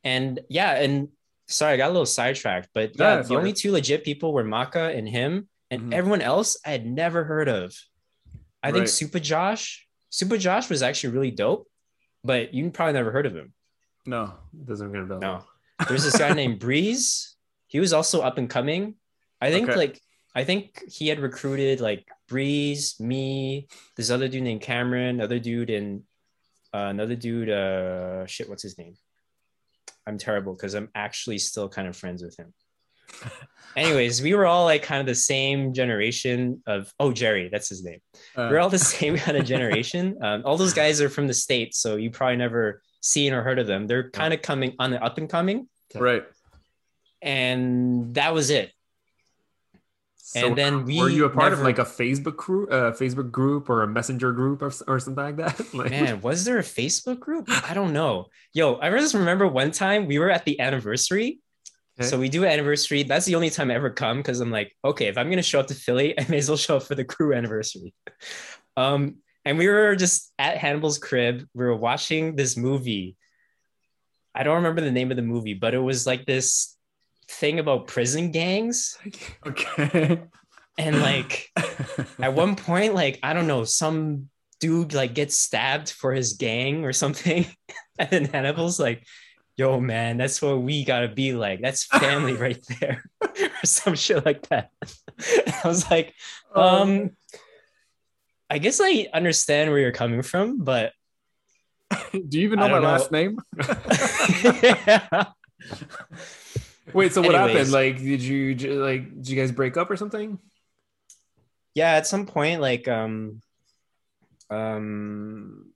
and 0.03 0.39
yeah, 0.49 0.73
and 0.73 1.09
sorry, 1.47 1.73
I 1.73 1.77
got 1.77 1.87
a 1.89 1.93
little 1.93 2.05
sidetracked, 2.05 2.69
but 2.73 2.91
Yeah, 2.97 3.17
yeah, 3.17 3.21
the 3.21 3.35
only 3.35 3.53
two 3.53 3.71
legit 3.71 4.03
people 4.03 4.33
were 4.33 4.43
Maka 4.43 4.91
and 4.95 5.07
him, 5.07 5.47
and 5.69 5.91
Mhm. 5.91 5.93
everyone 5.93 6.21
else 6.21 6.57
I 6.65 6.69
had 6.71 6.85
never 6.85 7.23
heard 7.23 7.47
of. 7.47 7.75
I 8.61 8.71
think 8.71 8.81
Right. 8.83 8.89
Super 8.89 9.19
Josh, 9.19 9.87
Super 10.09 10.37
Josh 10.37 10.69
was 10.69 10.81
actually 10.81 11.13
really 11.13 11.31
dope, 11.31 11.69
but 12.23 12.53
you 12.53 12.69
probably 12.71 12.93
never 12.93 13.11
heard 13.11 13.25
of 13.25 13.35
him. 13.35 13.53
no. 14.05 14.33
Doesn't 14.65 14.91
ring 14.91 15.03
a 15.03 15.05
bell. 15.05 15.19
No, 15.19 15.45
there's 15.87 16.03
this 16.03 16.17
guy 16.17 16.33
named 16.41 16.59
Breeze. 16.59 17.35
He 17.67 17.79
was 17.79 17.93
also 17.93 18.21
up 18.21 18.37
and 18.37 18.49
coming. 18.49 18.95
I 19.43 19.51
think 19.51 19.69
Okay. 19.69 19.77
like 19.77 20.01
I 20.35 20.43
think 20.43 20.81
he 20.91 21.07
had 21.07 21.19
recruited 21.19 21.79
like 21.79 22.07
Breeze, 22.27 22.99
me, 22.99 23.67
this 23.95 24.09
other 24.09 24.27
dude 24.27 24.43
named 24.43 24.61
Cameron, 24.61 25.15
another 25.19 25.39
dude 25.39 25.69
and 25.69 26.01
uh, 26.73 26.87
another 26.89 27.15
dude. 27.15 27.49
Uh, 27.49 28.25
shit, 28.25 28.49
what's 28.49 28.63
his 28.63 28.77
name? 28.77 28.95
I'm 30.07 30.17
terrible 30.17 30.53
because 30.53 30.73
I'm 30.73 30.89
actually 30.95 31.37
still 31.37 31.69
kind 31.69 31.87
of 31.87 31.95
friends 31.95 32.23
with 32.23 32.35
him. 32.37 32.53
Anyways, 33.75 34.21
we 34.21 34.33
were 34.33 34.45
all 34.45 34.65
like 34.65 34.81
kind 34.83 34.99
of 35.01 35.05
the 35.05 35.15
same 35.15 35.73
generation 35.73 36.63
of. 36.65 36.91
Oh, 36.99 37.11
Jerry, 37.11 37.49
that's 37.51 37.69
his 37.69 37.83
name 37.83 37.99
Uh, 38.35 38.47
we're 38.49 38.59
all 38.59 38.69
the 38.69 38.79
same 38.97 39.17
kind 39.17 39.37
of 39.37 39.45
generation. 39.45 40.17
Um, 40.23 40.41
all 40.45 40.57
those 40.57 40.73
guys 40.73 40.99
are 41.01 41.09
from 41.09 41.27
the 41.27 41.33
states, 41.33 41.79
so 41.79 41.95
you 41.95 42.09
probably 42.09 42.37
never 42.37 42.81
seen 43.01 43.33
or 43.33 43.43
heard 43.43 43.59
of 43.59 43.67
them. 43.67 43.85
They're 43.87 44.09
kind 44.09 44.33
of 44.33 44.41
coming 44.41 44.73
on 44.79 44.89
the 44.91 45.03
up 45.03 45.17
and 45.17 45.29
coming, 45.29 45.67
right. 45.95 46.23
and 47.21 48.13
that 48.15 48.33
was 48.33 48.49
it. 48.49 48.71
So 50.33 50.47
And 50.47 50.57
then 50.57 50.85
we 50.85 50.99
were 50.99 51.09
you 51.09 51.25
a 51.25 51.29
part 51.29 51.53
of 51.53 51.59
like 51.59 51.77
a 51.77 51.85
Facebook 51.85 52.37
group, 52.37 52.71
uh, 52.71 52.91
Facebook 52.91 53.29
group, 53.29 53.69
or 53.69 53.83
a 53.83 53.87
Messenger 53.87 54.31
group, 54.31 54.63
or, 54.63 54.71
or 54.87 54.99
something 54.99 55.23
like 55.23 55.35
that? 55.35 55.73
like, 55.75 55.91
Man, 55.91 56.21
was 56.21 56.43
there 56.43 56.57
a 56.57 56.63
Facebook 56.63 57.19
group? 57.19 57.45
I 57.47 57.75
don't 57.75 57.93
know. 57.93 58.27
Yo, 58.51 58.77
I 58.77 58.89
just 58.89 59.13
remember 59.13 59.47
one 59.47 59.69
time 59.69 60.07
we 60.07 60.17
were 60.17 60.31
at 60.31 60.43
the 60.43 60.59
anniversary. 60.59 61.39
Okay. 61.99 62.09
So 62.09 62.17
we 62.17 62.29
do 62.29 62.45
anniversary. 62.45 63.03
That's 63.03 63.27
the 63.27 63.35
only 63.35 63.51
time 63.51 63.69
I 63.69 63.75
ever 63.75 63.91
come 63.91 64.17
because 64.17 64.39
I'm 64.39 64.49
like, 64.49 64.75
okay, 64.83 65.05
if 65.05 65.19
I'm 65.19 65.29
gonna 65.29 65.43
show 65.43 65.59
up 65.59 65.67
to 65.67 65.75
Philly, 65.75 66.19
I 66.19 66.25
may 66.27 66.39
as 66.39 66.49
well 66.49 66.57
show 66.57 66.77
up 66.77 66.83
for 66.83 66.95
the 66.95 67.05
crew 67.05 67.33
anniversary. 67.33 67.93
Um, 68.75 69.17
and 69.45 69.59
we 69.59 69.67
were 69.67 69.95
just 69.95 70.33
at 70.39 70.57
Hannibal's 70.57 70.97
crib. 70.97 71.47
We 71.53 71.63
were 71.63 71.75
watching 71.75 72.35
this 72.35 72.57
movie. 72.57 73.15
I 74.33 74.41
don't 74.41 74.55
remember 74.55 74.81
the 74.81 74.89
name 74.89 75.11
of 75.11 75.15
the 75.15 75.21
movie, 75.21 75.53
but 75.53 75.75
it 75.75 75.79
was 75.79 76.07
like 76.07 76.25
this 76.25 76.75
thing 77.33 77.59
about 77.59 77.87
prison 77.87 78.31
gangs. 78.31 78.97
Okay. 79.45 80.21
And 80.77 81.01
like 81.01 81.51
at 82.19 82.33
one 82.33 82.55
point, 82.55 82.95
like 82.95 83.19
I 83.21 83.33
don't 83.33 83.47
know, 83.47 83.63
some 83.63 84.29
dude 84.59 84.93
like 84.93 85.13
gets 85.13 85.37
stabbed 85.37 85.91
for 85.91 86.13
his 86.13 86.33
gang 86.33 86.83
or 86.83 86.93
something, 86.93 87.45
and 87.99 88.09
then 88.09 88.25
Hannibal's 88.25 88.79
like, 88.79 89.05
"Yo, 89.55 89.79
man, 89.79 90.17
that's 90.17 90.41
what 90.41 90.61
we 90.61 90.83
gotta 90.83 91.09
be 91.09 91.33
like. 91.33 91.61
That's 91.61 91.85
family 91.85 92.33
right 92.33 92.59
there," 92.79 93.03
or 93.21 93.65
some 93.65 93.93
shit 93.93 94.25
like 94.25 94.49
that. 94.49 94.71
I 95.63 95.67
was 95.67 95.91
like, 95.91 96.15
um, 96.55 97.11
I 98.49 98.57
guess 98.57 98.79
I 98.81 99.09
understand 99.13 99.69
where 99.69 99.79
you're 99.79 99.91
coming 99.91 100.23
from, 100.23 100.63
but 100.63 100.93
do 102.11 102.39
you 102.39 102.45
even 102.45 102.59
know 102.59 102.69
my 102.69 102.79
know. 102.79 102.87
last 102.87 103.11
name? 103.11 103.37
yeah. 104.43 105.25
Wait, 106.91 107.13
so 107.13 107.21
what 107.21 107.35
Anyways. 107.35 107.53
happened? 107.55 107.71
Like, 107.71 107.97
did 107.97 108.21
you 108.21 108.55
j- 108.55 108.73
like 108.73 109.15
did 109.15 109.29
you 109.29 109.35
guys 109.39 109.51
break 109.51 109.77
up 109.77 109.89
or 109.91 109.95
something? 109.95 110.39
yeah 111.75 111.93
at 111.93 112.05
some 112.05 112.27
point 112.27 112.61
like 112.61 112.87
um 112.87 113.41
um 114.51 115.71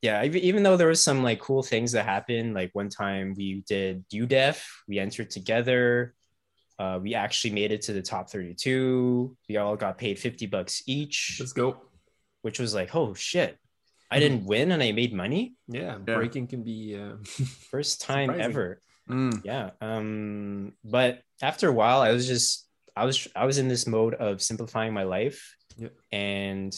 yeah 0.00 0.22
even 0.24 0.62
though 0.62 0.76
there 0.76 0.86
was 0.88 1.02
some 1.02 1.22
like 1.22 1.40
cool 1.40 1.62
things 1.62 1.92
that 1.92 2.04
happened 2.04 2.54
like 2.54 2.70
one 2.72 2.88
time 2.88 3.34
we 3.36 3.62
did 3.66 4.04
udef 4.10 4.62
we 4.88 4.98
entered 4.98 5.30
together 5.30 6.14
uh, 6.78 6.98
we 7.00 7.14
actually 7.14 7.52
made 7.52 7.70
it 7.70 7.82
to 7.82 7.92
the 7.92 8.02
top 8.02 8.30
32 8.30 9.36
we 9.48 9.56
all 9.56 9.76
got 9.76 9.98
paid 9.98 10.18
50 10.18 10.46
bucks 10.46 10.82
each 10.86 11.36
Let's 11.40 11.52
go. 11.52 11.80
which 12.42 12.58
was 12.58 12.74
like 12.74 12.94
oh 12.94 13.14
shit 13.14 13.58
i 14.10 14.18
didn't 14.20 14.44
win 14.46 14.72
and 14.72 14.82
i 14.82 14.92
made 14.92 15.12
money 15.12 15.54
Yeah, 15.68 15.98
Yeah. 16.06 16.14
breaking 16.14 16.46
can 16.46 16.62
be. 16.62 16.96
Uh, 16.96 17.16
first 17.70 18.00
time 18.02 18.28
Surprising. 18.28 18.44
ever 18.52 18.80
Mm, 19.10 19.44
yeah 19.44 19.70
um 19.80 20.72
but 20.84 21.22
after 21.42 21.68
a 21.68 21.72
while 21.72 22.00
i 22.00 22.12
was 22.12 22.26
just 22.26 22.68
i 22.96 23.04
was 23.04 23.26
i 23.34 23.44
was 23.44 23.58
in 23.58 23.66
this 23.66 23.86
mode 23.86 24.14
of 24.14 24.40
simplifying 24.40 24.94
my 24.94 25.02
life. 25.02 25.56
Yep. 25.76 25.92
and 26.12 26.72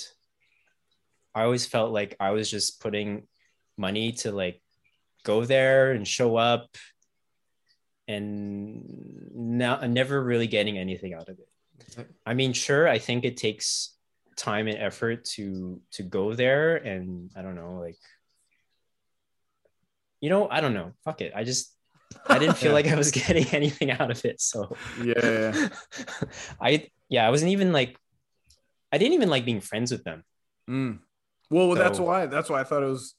i 1.35 1.43
always 1.43 1.67
felt 1.67 1.93
like 1.93 2.17
i 2.21 2.31
was 2.31 2.51
just 2.51 2.81
putting 2.81 3.27
money 3.77 4.13
to 4.13 4.33
like 4.33 4.63
go 5.25 5.45
there 5.45 5.93
and 5.93 6.07
show 6.07 6.37
up 6.37 6.77
and 8.07 9.31
now 9.35 9.81
never 9.81 10.23
really 10.23 10.47
getting 10.47 10.79
anything 10.79 11.15
out 11.15 11.29
of 11.29 11.39
it. 11.39 12.07
I 12.25 12.35
mean 12.35 12.53
sure 12.53 12.89
i 12.89 12.99
think 12.99 13.25
it 13.25 13.37
takes 13.37 13.97
time 14.37 14.69
and 14.69 14.79
effort 14.79 15.25
to 15.25 15.81
to 15.93 16.03
go 16.03 16.35
there 16.35 16.77
and 16.77 17.31
i 17.37 17.43
don't 17.43 17.55
know 17.55 17.79
like 17.81 17.99
you 20.21 20.31
know 20.31 20.49
i 20.51 20.61
don't 20.61 20.75
know. 20.75 20.93
Fuck 21.05 21.21
it. 21.21 21.33
I 21.35 21.45
just 21.45 21.74
I 22.27 22.39
didn't 22.39 22.57
feel 22.57 22.71
Yeah. 22.71 22.75
like 22.75 22.87
I 22.89 22.95
was 22.95 23.11
getting 23.23 23.47
anything 23.49 23.91
out 23.91 24.11
of 24.11 24.25
it. 24.25 24.41
So 24.41 24.77
yeah. 25.03 25.69
I 26.61 26.89
yeah, 27.09 27.27
I 27.27 27.31
wasn't 27.31 27.51
even 27.53 27.73
like 27.73 27.97
I 28.93 28.99
didn't 28.99 29.15
even 29.15 29.29
like 29.31 29.45
being 29.45 29.61
friends 29.61 29.91
with 29.93 30.05
them. 30.05 30.25
Mm. 30.71 30.99
Well, 31.51 31.69
well, 31.69 31.77
that's 31.77 31.99
why. 31.99 32.27
That's 32.27 32.49
why 32.49 32.61
I 32.61 32.65
thought 32.65 32.83
it 32.83 32.87
was 32.87 33.15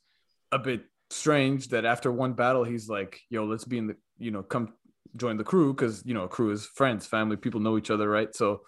a 0.51 0.60
bit 0.60 0.84
strange 1.10 1.67
that 1.69 1.86
after 1.86 2.12
one 2.12 2.34
battle, 2.34 2.63
he's 2.63 2.89
like, 2.89 3.19
"Yo, 3.29 3.45
let's 3.45 3.65
be 3.65 3.77
in 3.77 3.88
the, 3.88 3.95
you 4.17 4.31
know, 4.31 4.41
come 4.41 4.73
join 5.15 5.38
the 5.38 5.43
crew 5.43 5.73
because 5.73 6.01
you 6.05 6.13
know, 6.13 6.23
a 6.23 6.27
crew 6.27 6.51
is 6.51 6.65
friends, 6.65 7.05
family, 7.05 7.36
people 7.38 7.60
know 7.60 7.77
each 7.77 7.91
other, 7.91 8.10
right?" 8.10 8.34
So 8.36 8.62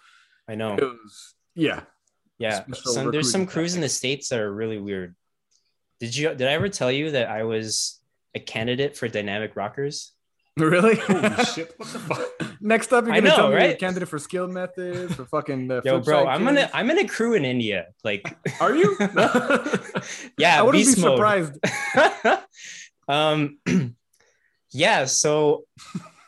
I 0.46 0.54
know. 0.54 0.74
it 0.76 0.82
was, 0.82 1.34
yeah, 1.54 1.82
Yeah. 2.38 2.64
Some, 2.72 3.10
there's 3.10 3.30
some 3.32 3.46
crews 3.46 3.74
in 3.74 3.80
the 3.80 3.88
States 3.88 4.28
that 4.28 4.38
are 4.40 4.52
really 4.52 4.78
weird. 4.78 5.14
Did 6.00 6.16
you 6.16 6.28
did 6.34 6.46
I 6.46 6.52
ever 6.52 6.68
tell 6.68 6.92
you 6.92 7.10
that 7.10 7.28
I 7.28 7.42
was 7.42 8.00
a 8.34 8.40
candidate 8.40 8.96
for 8.96 9.08
dynamic 9.08 9.56
rockers? 9.56 10.12
Really. 10.58 10.96
holy 10.96 11.44
shit! 11.44 11.74
What 11.76 11.88
the 11.88 11.98
fuck? 11.98 12.20
Next 12.60 12.92
up, 12.92 13.04
you're 13.06 13.14
I 13.14 13.18
gonna 13.20 13.30
know, 13.30 13.36
tell 13.36 13.46
me 13.48 13.52
you're 13.54 13.60
a 13.64 13.68
right? 13.68 13.78
candidate 13.78 14.08
for 14.08 14.18
Skill 14.18 14.48
Methodz 14.48 15.14
for 15.14 15.24
fucking. 15.26 15.70
Uh, 15.70 15.80
Yo, 15.84 16.00
bro, 16.00 16.26
I'm 16.26 16.44
gonna. 16.44 16.68
I'm 16.74 16.90
in 16.90 16.98
a 16.98 17.06
crew 17.08 17.34
in 17.34 17.44
India. 17.44 17.86
Like 18.04 18.36
Are 18.60 18.74
you? 18.74 18.96
yeah, 20.38 20.58
I 20.58 20.62
wouldn't 20.62 20.84
be 20.84 20.90
beast 20.90 20.98
mode. 20.98 21.16
surprised. 21.18 21.54
um 23.08 23.58
yeah 24.72 25.04
so 25.06 25.64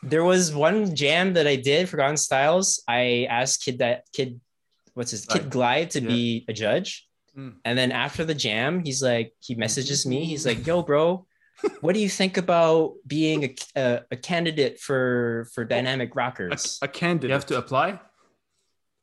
there 0.01 0.23
was 0.23 0.51
one 0.53 0.95
jam 0.95 1.33
that 1.33 1.45
i 1.45 1.55
did 1.55 1.87
forgotten 1.87 2.17
styles 2.17 2.81
i 2.87 3.27
asked 3.29 3.63
kid 3.63 3.77
that 3.79 4.03
kid 4.13 4.39
what's 4.95 5.11
his 5.11 5.25
Kid 5.25 5.49
Glyde 5.51 5.91
to 5.91 6.01
Yeah. 6.01 6.07
be 6.07 6.45
a 6.47 6.53
judge 6.53 7.07
Mm. 7.37 7.53
and 7.63 7.77
then 7.77 7.93
after 7.93 8.25
the 8.25 8.33
jam 8.35 8.83
he's 8.83 9.01
like 9.01 9.31
he 9.39 9.55
messages 9.55 10.05
me 10.05 10.25
he's 10.25 10.45
like 10.45 10.67
yo 10.67 10.81
bro 10.81 11.25
what 11.81 11.93
do 11.93 12.01
you 12.01 12.09
think 12.09 12.37
about 12.37 12.93
being 13.05 13.43
a, 13.43 13.55
a, 13.75 14.01
a 14.11 14.15
candidate 14.15 14.79
for 14.79 15.47
for 15.53 15.65
dynamic 15.65 16.11
A, 16.11 16.13
rockers? 16.13 16.79
a 16.81 16.87
candidate. 16.87 17.29
You 17.29 17.33
have 17.33 17.45
to 17.47 17.57
apply. 17.57 17.99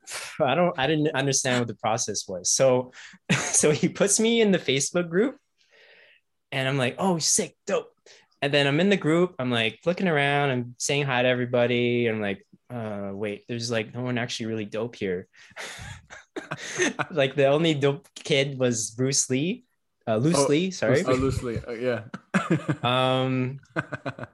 I 0.40 0.54
don't 0.54 0.78
I 0.78 0.86
didn't 0.86 1.14
understand 1.14 1.60
what 1.60 1.68
the 1.68 1.74
process 1.74 2.26
was. 2.28 2.50
So 2.50 2.92
so 3.32 3.70
he 3.70 3.88
puts 3.88 4.20
me 4.20 4.40
in 4.40 4.52
the 4.52 4.58
Facebook 4.58 5.08
group 5.08 5.36
and 6.52 6.68
I'm 6.68 6.78
like, 6.78 6.96
oh 6.98 7.18
sick, 7.18 7.56
dope. 7.66 7.92
And 8.40 8.54
then 8.54 8.68
I'm 8.68 8.78
in 8.78 8.88
the 8.88 8.96
group, 8.96 9.34
I'm 9.40 9.50
like 9.50 9.80
looking 9.84 10.06
around, 10.06 10.50
I'm 10.50 10.74
saying 10.78 11.04
hi 11.04 11.22
to 11.22 11.28
everybody. 11.28 12.06
And 12.06 12.16
I'm 12.16 12.22
like, 12.22 12.44
uh 12.70 13.10
wait, 13.12 13.44
there's 13.48 13.70
like 13.70 13.94
no 13.94 14.02
one 14.02 14.18
actually 14.18 14.46
really 14.46 14.64
dope 14.64 14.96
here. 14.96 15.28
like 17.10 17.34
the 17.34 17.46
only 17.46 17.74
dope 17.74 18.06
kid 18.14 18.58
was 18.58 18.90
Bruce 18.92 19.28
Lee, 19.28 19.64
uh 20.08 20.16
Luce 20.16 20.36
Oh, 20.38 20.70
sorry. 20.70 21.04
Oh, 21.04 21.12
loosely. 21.12 21.60
Uh, 21.68 21.72
yeah. 21.72 22.00
Um 22.82 23.60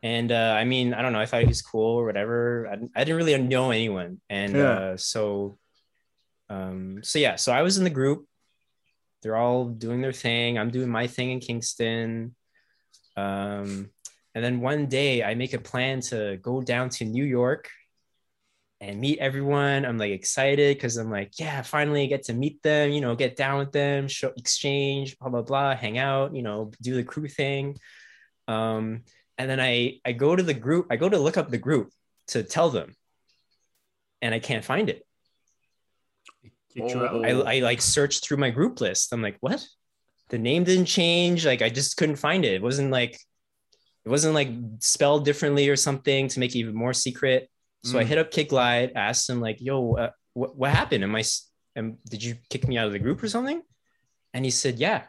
and 0.03 0.31
uh, 0.31 0.55
I 0.57 0.65
mean, 0.65 0.95
I 0.95 1.03
don't 1.03 1.13
know. 1.13 1.21
I 1.21 1.27
thought 1.27 1.43
he 1.43 1.49
was 1.49 1.63
cool 1.63 1.99
or 2.01 2.05
whatever. 2.05 2.69
I, 2.71 2.77
didn't- 2.77 2.93
I 2.95 3.01
didn't 3.05 3.17
really 3.17 3.37
know 3.43 3.71
anyone, 3.71 4.21
and 4.31 4.55
Yeah. 4.55 4.71
uh, 4.79 4.97
so, 4.97 5.59
um, 6.49 7.01
so 7.03 7.19
yeah. 7.19 7.37
So 7.37 7.53
I 7.53 7.63
was 7.63 7.77
in 7.79 7.85
the 7.85 7.91
group. 8.01 8.27
They're 9.23 9.37
all 9.37 9.65
doing 9.67 10.01
their 10.01 10.13
thing. 10.13 10.59
I'm 10.59 10.71
doing 10.71 10.89
my 10.91 11.07
thing 11.07 11.31
in 11.33 11.41
Kingston. 11.41 12.35
Um, 13.17 13.91
and 14.35 14.45
then 14.45 14.61
one 14.61 14.87
day 14.87 15.23
I 15.25 15.35
make 15.35 15.55
a 15.55 15.59
plan 15.71 16.01
to 16.11 16.37
go 16.43 16.61
down 16.61 16.89
to 16.91 17.05
New 17.05 17.25
York 17.25 17.71
and 18.89 19.01
meet 19.01 19.19
everyone. 19.19 19.87
I'm 19.87 19.97
like 19.97 20.13
excited 20.13 20.77
because 20.77 20.99
I'm 20.99 21.11
like, 21.11 21.39
yeah, 21.39 21.63
finally 21.63 22.07
get 22.07 22.25
to 22.25 22.35
meet 22.35 22.63
them. 22.63 22.91
You 22.91 23.01
know, 23.01 23.15
get 23.15 23.37
down 23.37 23.59
with 23.59 23.73
them, 23.73 24.09
show 24.09 24.33
exchange, 24.37 25.19
blah 25.19 25.31
blah 25.31 25.43
blah, 25.43 25.75
hang 25.75 25.97
out. 25.97 26.35
You 26.35 26.43
know, 26.43 26.71
do 26.83 26.95
the 26.95 27.05
crew 27.05 27.29
thing. 27.29 27.79
Um, 28.47 29.03
and 29.39 29.49
then 29.49 29.59
I 29.59 30.01
I 30.05 30.13
go 30.13 30.37
to 30.37 30.43
the 30.43 30.55
group. 30.55 30.87
I 30.91 30.97
go 30.97 31.09
to 31.09 31.19
look 31.19 31.39
up 31.39 31.49
the 31.49 31.59
group 31.59 31.91
to 32.29 32.43
tell 32.43 32.69
them, 32.69 32.95
and 34.21 34.35
I 34.35 34.39
can't 34.39 34.65
find 34.65 34.91
it. 34.91 35.07
Kicked 36.75 36.91
you 36.91 37.05
out. 37.05 37.15
Oh. 37.15 37.23
I, 37.23 37.57
I 37.57 37.59
like 37.61 37.81
searched 37.81 38.25
through 38.25 38.37
my 38.37 38.51
group 38.51 38.81
list. 38.81 39.13
I'm 39.13 39.23
like, 39.23 39.39
what? 39.41 39.65
The 40.29 40.39
name 40.39 40.65
didn't 40.65 40.87
change. 40.87 41.47
Like 41.47 41.63
I 41.63 41.71
just 41.71 41.97
couldn't 41.97 42.17
find 42.17 42.45
it. 42.45 42.53
It 42.53 42.63
wasn't 42.63 42.91
like 42.91 43.19
it 44.05 44.11
wasn't 44.11 44.35
like 44.35 44.51
spelled 44.81 45.25
differently 45.25 45.71
or 45.71 45.77
something 45.77 46.29
to 46.29 46.41
make 46.41 46.55
it 46.55 46.59
even 46.59 46.75
more 46.75 46.93
secret. 46.93 47.49
So 47.85 47.99
I 47.99 48.05
Mm. 48.05 48.07
hit 48.07 48.19
up 48.19 48.31
Kid 48.31 48.49
Glyde, 48.49 48.93
asked 48.97 49.29
him 49.29 49.41
like, 49.41 49.59
yo, 49.61 49.95
uh, 49.95 50.11
what, 50.33 50.57
what 50.57 50.71
happened? 50.71 51.05
Am 51.05 51.15
I? 51.15 51.23
am, 51.77 51.99
did 52.09 52.23
you 52.25 52.37
kick 52.49 52.67
me 52.67 52.79
out 52.79 52.87
of 52.87 52.93
the 52.93 52.99
group 52.99 53.23
or 53.23 53.29
something? 53.29 53.63
And 54.33 54.45
he 54.45 54.51
said, 54.51 54.79
yeah. 54.79 55.03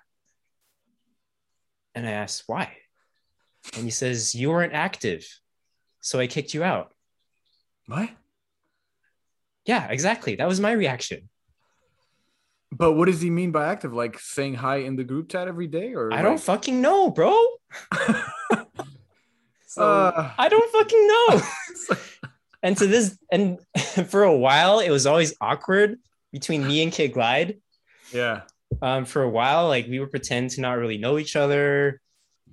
And 1.95 2.05
I 2.05 2.11
asked, 2.11 2.43
why? 2.47 2.75
And 3.75 3.85
he 3.85 3.91
says, 3.91 4.35
you 4.35 4.49
weren't 4.49 4.73
active. 4.73 5.25
So 6.01 6.19
I 6.19 6.27
kicked 6.27 6.53
you 6.53 6.63
out. 6.63 6.93
what? 7.87 8.09
Yeah, 9.65 9.87
exactly. 9.89 10.35
That 10.35 10.47
was 10.47 10.59
my 10.59 10.73
reaction. 10.73 11.29
But 12.71 12.91
what 12.93 13.05
does 13.05 13.21
he 13.21 13.29
mean 13.29 13.51
by 13.51 13.67
active? 13.67 13.93
Like 13.93 14.19
saying 14.19 14.55
hi 14.55 14.77
in 14.77 14.95
the 14.97 15.03
group 15.03 15.29
chat 15.29 15.47
every 15.47 15.67
day, 15.67 15.93
or 15.93 16.13
I 16.13 16.21
don't 16.21 16.39
fucking 16.39 16.81
know, 16.81 17.09
bro. 17.09 17.33
So 19.67 19.83
Uh, 19.83 20.31
I 20.37 20.47
don't 20.47 20.71
fucking 20.71 21.07
know. 21.07 21.41
and 22.65 22.75
to 22.77 22.87
this, 22.87 23.17
and 23.31 23.59
for 24.07 24.23
a 24.23 24.35
while, 24.35 24.79
it 24.79 24.89
was 24.89 25.05
always 25.05 25.35
awkward 25.39 25.99
between 26.31 26.65
me 26.65 26.81
and 26.81 26.91
Kid 26.91 27.13
Glyde. 27.13 27.59
yeah. 28.11 28.41
Um, 28.81 29.05
for 29.05 29.21
a 29.21 29.29
while, 29.29 29.67
like 29.67 29.85
we 29.87 29.99
would 29.99 30.09
pretend 30.09 30.49
to 30.51 30.61
not 30.61 30.79
really 30.79 30.97
know 30.97 31.19
each 31.19 31.35
other, 31.35 32.01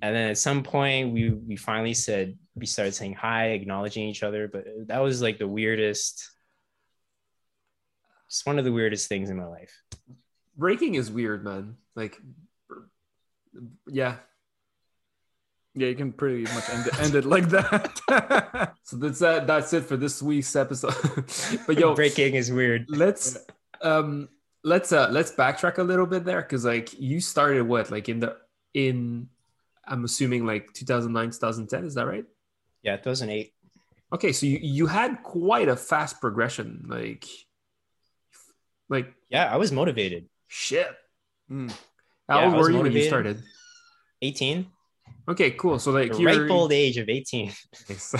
and 0.01 0.15
then 0.15 0.29
at 0.29 0.37
some 0.37 0.61
point, 0.61 1.11
we 1.11 1.31
we 1.31 1.55
finally 1.55 1.95
said 1.95 2.37
we 2.55 2.67
started 2.67 2.93
saying 2.93 3.15
hi, 3.15 3.47
acknowledging 3.47 4.07
each 4.07 4.21
other. 4.21 4.47
But 4.47 4.65
that 4.87 4.99
was 4.99 5.21
like 5.21 5.39
the 5.39 5.47
weirdest. 5.47 6.29
It's 8.27 8.45
one 8.45 8.59
of 8.59 8.65
the 8.65 8.71
weirdest 8.71 9.09
things 9.09 9.31
in 9.31 9.37
my 9.37 9.45
life. 9.45 9.75
breaking 10.55 10.95
is 10.95 11.11
weird, 11.11 11.43
man. 11.43 11.75
Like, 11.95 12.17
yeah. 13.87 14.17
Yeah, 15.75 15.87
you 15.87 15.95
can 15.95 16.13
pretty 16.13 16.43
much 16.53 16.69
end 16.69 16.87
it, 16.87 16.99
end 16.99 17.15
it 17.15 17.25
like 17.25 17.49
that. 17.49 18.73
So 18.83 18.97
that's 18.97 19.19
that. 19.19 19.47
That's 19.47 19.73
it 19.73 19.85
for 19.85 19.97
this 19.97 20.21
week's 20.21 20.55
episode. 20.55 20.93
but 21.67 21.79
yo, 21.79 21.95
breaking 21.95 22.35
is 22.35 22.51
weird. 22.51 22.85
let's 22.89 23.37
um 23.81 24.29
let's 24.63 24.91
uh 24.91 25.07
let's 25.09 25.31
backtrack 25.31 25.77
a 25.79 25.83
little 25.83 26.05
bit 26.05 26.25
there 26.25 26.41
because 26.41 26.63
like 26.65 26.93
you 26.99 27.19
started 27.19 27.63
what 27.65 27.89
like 27.89 28.07
in 28.09 28.19
the 28.19 28.37
in 28.73 29.29
I'm 29.87 30.03
assuming 30.05 30.45
like 30.45 30.71
2009 30.73 31.31
2010 31.31 31.85
is 31.85 31.95
that 31.95 32.05
right? 32.05 32.25
Yeah, 32.83 32.97
2008. 32.97 33.53
Okay, 34.13 34.31
so 34.31 34.45
you 34.45 34.59
you 34.61 34.85
had 34.85 35.23
quite 35.23 35.69
a 35.69 35.75
fast 35.75 36.21
progression 36.21 36.85
like 36.87 37.25
like 38.89 39.13
Yeah, 39.29 39.51
I 39.51 39.57
was 39.57 39.71
motivated. 39.71 40.27
shit. 40.47 40.87
Mm. 41.49 41.71
How 42.29 42.39
Yeah, 42.39 42.45
old 42.47 42.55
were 42.61 42.69
you 42.69 42.79
when 42.79 42.91
you 42.91 43.03
started? 43.03 43.41
18, 44.21 44.67
Okay, 45.27 45.51
cool. 45.51 45.79
So 45.79 45.91
like 45.91 46.11
the 46.11 46.19
you're 46.19 46.41
ripe 46.43 46.51
old 46.51 46.71
age 46.73 46.97
of 46.97 47.07
18. 47.09 47.51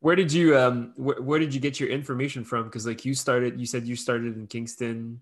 Where 0.00 0.16
did 0.16 0.32
you 0.32 0.58
um 0.58 0.92
where, 0.96 1.22
where 1.22 1.38
did 1.38 1.54
you 1.54 1.60
get 1.60 1.78
your 1.78 1.88
information 1.88 2.44
from 2.44 2.64
because 2.64 2.84
like 2.86 3.04
you 3.04 3.14
started 3.14 3.60
you 3.60 3.66
said 3.66 3.86
you 3.86 3.94
started 3.94 4.36
in 4.36 4.48
kingston 4.48 5.20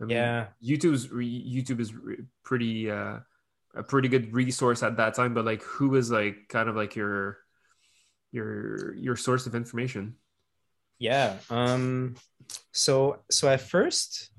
I 0.00 0.04
mean, 0.04 0.16
Yeah. 0.16 0.46
youtube's 0.62 1.10
re- 1.10 1.26
youtube 1.54 1.80
is 1.80 1.92
re- 1.92 2.22
pretty 2.44 2.88
uh 2.88 3.18
a 3.74 3.82
pretty 3.82 4.06
good 4.08 4.32
resource 4.32 4.84
at 4.84 4.96
that 4.98 5.14
time 5.14 5.34
but 5.34 5.44
like 5.44 5.62
who 5.62 5.88
was 5.88 6.08
like 6.08 6.46
kind 6.48 6.68
of 6.68 6.76
like 6.76 6.94
your 6.94 7.38
your 8.30 8.94
your 8.94 9.16
source 9.16 9.46
of 9.48 9.56
information 9.56 10.14
Yeah. 11.00 11.38
Um 11.50 12.14
so 12.72 13.24
so 13.28 13.48
at 13.48 13.60
first 13.60 14.30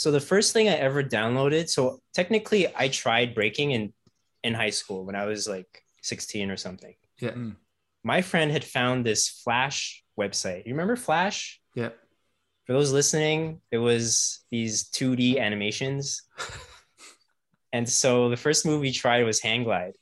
so 0.00 0.10
the 0.10 0.18
first 0.18 0.54
thing 0.54 0.66
I 0.66 0.76
ever 0.76 1.04
downloaded, 1.04 1.68
so 1.68 2.00
technically 2.14 2.66
I 2.74 2.88
tried 2.88 3.34
breaking 3.34 3.72
in 3.72 3.92
in 4.42 4.54
high 4.54 4.70
school 4.70 5.04
when 5.04 5.14
I 5.14 5.26
was 5.26 5.46
like 5.46 5.84
16 6.00 6.50
or 6.50 6.56
something. 6.56 6.94
yeah 7.18 7.32
Mm. 7.32 7.56
My 8.02 8.22
friend 8.22 8.50
had 8.50 8.64
found 8.64 9.04
this 9.04 9.28
Flash 9.28 10.02
website. 10.18 10.64
You 10.64 10.72
remember 10.72 10.96
Flash? 10.96 11.60
yeah 11.74 11.90
For 12.64 12.72
those 12.72 12.92
listening, 12.92 13.60
it 13.70 13.76
was 13.76 14.40
these 14.50 14.88
2D 14.88 15.38
animations. 15.38 16.22
and 17.74 17.86
so 17.86 18.30
the 18.30 18.38
first 18.38 18.64
movie 18.64 18.88
we 18.88 18.92
tried 18.92 19.24
was 19.24 19.42
Hang 19.42 19.64
Glide. 19.64 19.96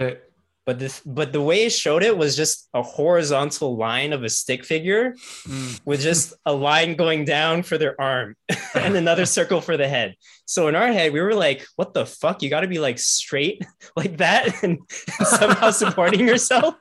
okay 0.00 0.18
But 0.66 0.80
the 0.80 1.00
but 1.06 1.32
the 1.32 1.40
way 1.40 1.64
it 1.66 1.70
showed 1.70 2.02
it 2.02 2.18
was 2.18 2.34
just 2.36 2.68
a 2.74 2.82
horizontal 2.82 3.76
line 3.76 4.12
of 4.12 4.24
a 4.24 4.28
stick 4.28 4.64
figure 4.64 5.14
Mm. 5.46 5.80
with 5.84 6.00
just 6.00 6.34
a 6.44 6.52
line 6.52 6.96
going 6.96 7.24
down 7.24 7.62
for 7.62 7.78
their 7.78 7.94
arm 8.00 8.34
and 8.74 8.96
another 8.96 9.26
circle 9.38 9.60
for 9.60 9.76
the 9.76 9.86
head. 9.86 10.16
So 10.44 10.66
in 10.66 10.74
our 10.74 10.92
head, 10.92 11.12
we 11.12 11.20
were 11.20 11.34
like, 11.34 11.64
what 11.76 11.94
the 11.94 12.04
fuck? 12.04 12.42
You 12.42 12.50
got 12.50 12.60
to 12.62 12.68
be 12.68 12.80
like 12.80 12.98
straight 12.98 13.64
like 13.96 14.16
that 14.18 14.62
and 14.64 14.78
somehow 15.22 15.70
supporting 15.70 16.26
yourself. 16.26 16.74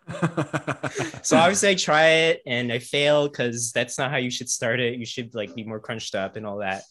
So 1.21 1.37
obviously 1.37 1.69
I 1.69 1.75
try 1.75 2.07
it 2.29 2.41
and 2.45 2.71
I 2.73 2.79
fail 2.79 3.27
because 3.29 3.71
that's 3.71 3.97
not 3.99 4.09
how 4.11 4.17
you 4.17 4.31
should 4.31 4.49
start 4.49 4.79
it. 4.79 4.97
You 4.97 5.05
should 5.05 5.33
like 5.35 5.53
be 5.55 5.63
more 5.63 5.79
crunched 5.79 6.15
up 6.15 6.35
and 6.37 6.45
all 6.45 6.57
that. 6.57 6.83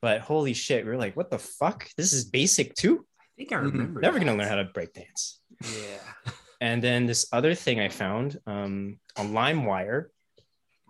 But 0.00 0.20
holy 0.20 0.54
shit, 0.54 0.84
we 0.84 0.92
are 0.92 0.96
like, 0.96 1.16
what 1.16 1.30
the 1.30 1.38
fuck? 1.38 1.88
This 1.96 2.12
is 2.12 2.24
basic 2.26 2.74
too? 2.76 3.04
i 3.20 3.38
think 3.38 3.52
i 3.52 3.56
Mhm. 3.56 3.72
remember 3.72 4.00
Never 4.00 4.18
gonna 4.20 4.36
learn 4.36 4.48
how 4.48 4.56
to 4.56 4.64
break 4.64 4.92
dance. 4.94 5.40
Yeah 5.62 6.32
And 6.60 6.82
then 6.82 7.06
this 7.06 7.26
other 7.32 7.54
thing 7.54 7.78
I 7.80 7.88
found 7.88 8.38
um, 8.46 8.98
on 9.16 9.30
LimeWire 9.32 10.06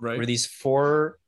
right. 0.00 0.18
were 0.18 0.24
these 0.26 0.46
four 0.46 1.18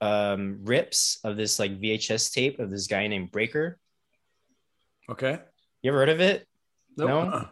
um, 0.00 0.60
rips 0.64 1.18
of 1.24 1.36
this 1.36 1.58
like 1.58 1.80
VHS 1.80 2.32
tape 2.32 2.58
of 2.60 2.70
this 2.70 2.86
guy 2.86 3.06
named 3.06 3.30
Breaker. 3.32 3.78
Okay. 5.10 5.38
You 5.82 5.90
ever 5.90 5.98
heard 5.98 6.08
of 6.10 6.20
it? 6.20 6.46
Nope. 6.96 7.08
No, 7.08 7.20
Uh-uh. 7.20 7.46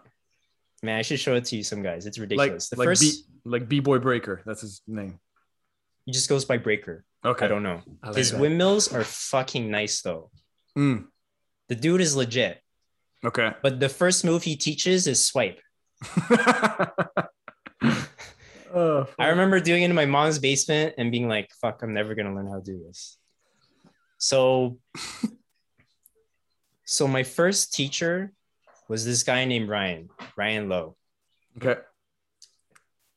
man, 0.82 0.98
I 0.98 1.02
should 1.02 1.18
show 1.20 1.34
it 1.34 1.44
to 1.46 1.56
you, 1.56 1.62
some 1.62 1.82
guys. 1.82 2.06
It's 2.06 2.18
Like 2.18 2.28
ridiculous. 2.30 2.68
the 2.68 2.76
like 2.76 2.86
first, 2.86 3.00
B 3.02 3.12
like 3.44 3.68
B 3.68 3.80
boy 3.80 3.98
breaker. 3.98 4.42
That's 4.46 4.60
his 4.60 4.82
name. 4.86 5.18
he 6.06 6.12
just 6.12 6.28
goes 6.28 6.44
by 6.44 6.58
Breaker. 6.58 7.04
Okay. 7.24 7.44
I 7.44 7.48
don't 7.48 7.62
know. 7.62 7.80
I 8.02 8.08
like 8.08 8.16
His 8.16 8.30
that. 8.32 8.40
windmills 8.40 8.92
are 8.92 9.04
fucking 9.04 9.70
nice 9.70 10.00
though. 10.02 10.30
Mm. 10.78 11.06
The 11.68 11.74
dude 11.74 12.00
is 12.00 12.14
legit. 12.16 12.60
Okay. 13.24 13.52
But 13.62 13.80
the 13.80 13.88
first 13.88 14.24
move 14.24 14.42
he 14.42 14.56
teaches 14.56 15.06
is 15.06 15.24
swipe. 15.24 15.60
oh, 18.74 19.06
I 19.18 19.28
remember 19.28 19.60
doing 19.60 19.82
it 19.82 19.90
in 19.90 19.94
my 19.94 20.06
mom's 20.06 20.38
basement 20.38 20.94
and 20.98 21.12
being 21.12 21.28
like, 21.28 21.50
fuck, 21.60 21.82
I'm 21.82 21.94
never 21.94 22.14
gonna 22.14 22.34
learn 22.34 22.48
how 22.48 22.58
to 22.58 22.64
do 22.64 22.82
this. 22.86 23.18
So 24.18 24.78
so 26.84 27.06
my 27.06 27.22
first 27.22 27.72
teacher 27.72 28.32
was 28.88 29.04
this 29.04 29.22
guy 29.22 29.44
named 29.44 29.68
Ryan, 29.68 30.08
Ryan 30.36 30.68
Lowe. 30.68 30.96
Okay. 31.56 31.80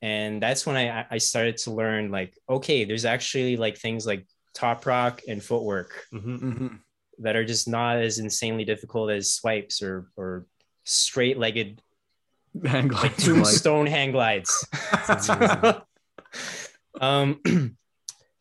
And 0.01 0.41
that's 0.41 0.65
when 0.65 0.75
I 0.75 1.05
I 1.09 1.17
started 1.17 1.57
to 1.57 1.71
learn 1.71 2.11
like, 2.11 2.37
okay, 2.47 2.85
there's 2.85 3.05
actually 3.05 3.57
like 3.57 3.77
things 3.77 4.05
like 4.05 4.27
top 4.53 4.85
rock 4.85 5.21
and 5.27 5.43
footwork. 5.43 6.05
Mhm. 6.13 6.39
hmm 6.39 6.67
that 7.19 7.35
are 7.35 7.45
just 7.45 7.67
not 7.67 7.97
as 7.97 8.19
insanely 8.19 8.65
difficult 8.65 9.09
as 9.11 9.33
swipes 9.33 9.81
or 9.81 10.07
or 10.15 10.45
straight 10.83 11.37
legged 11.37 11.81
Hang 12.65 12.87
like 12.89 13.17
glides. 13.17 13.25
tombstone 13.25 13.85
hang 13.87 14.11
glides. 14.11 14.65
um 17.01 17.41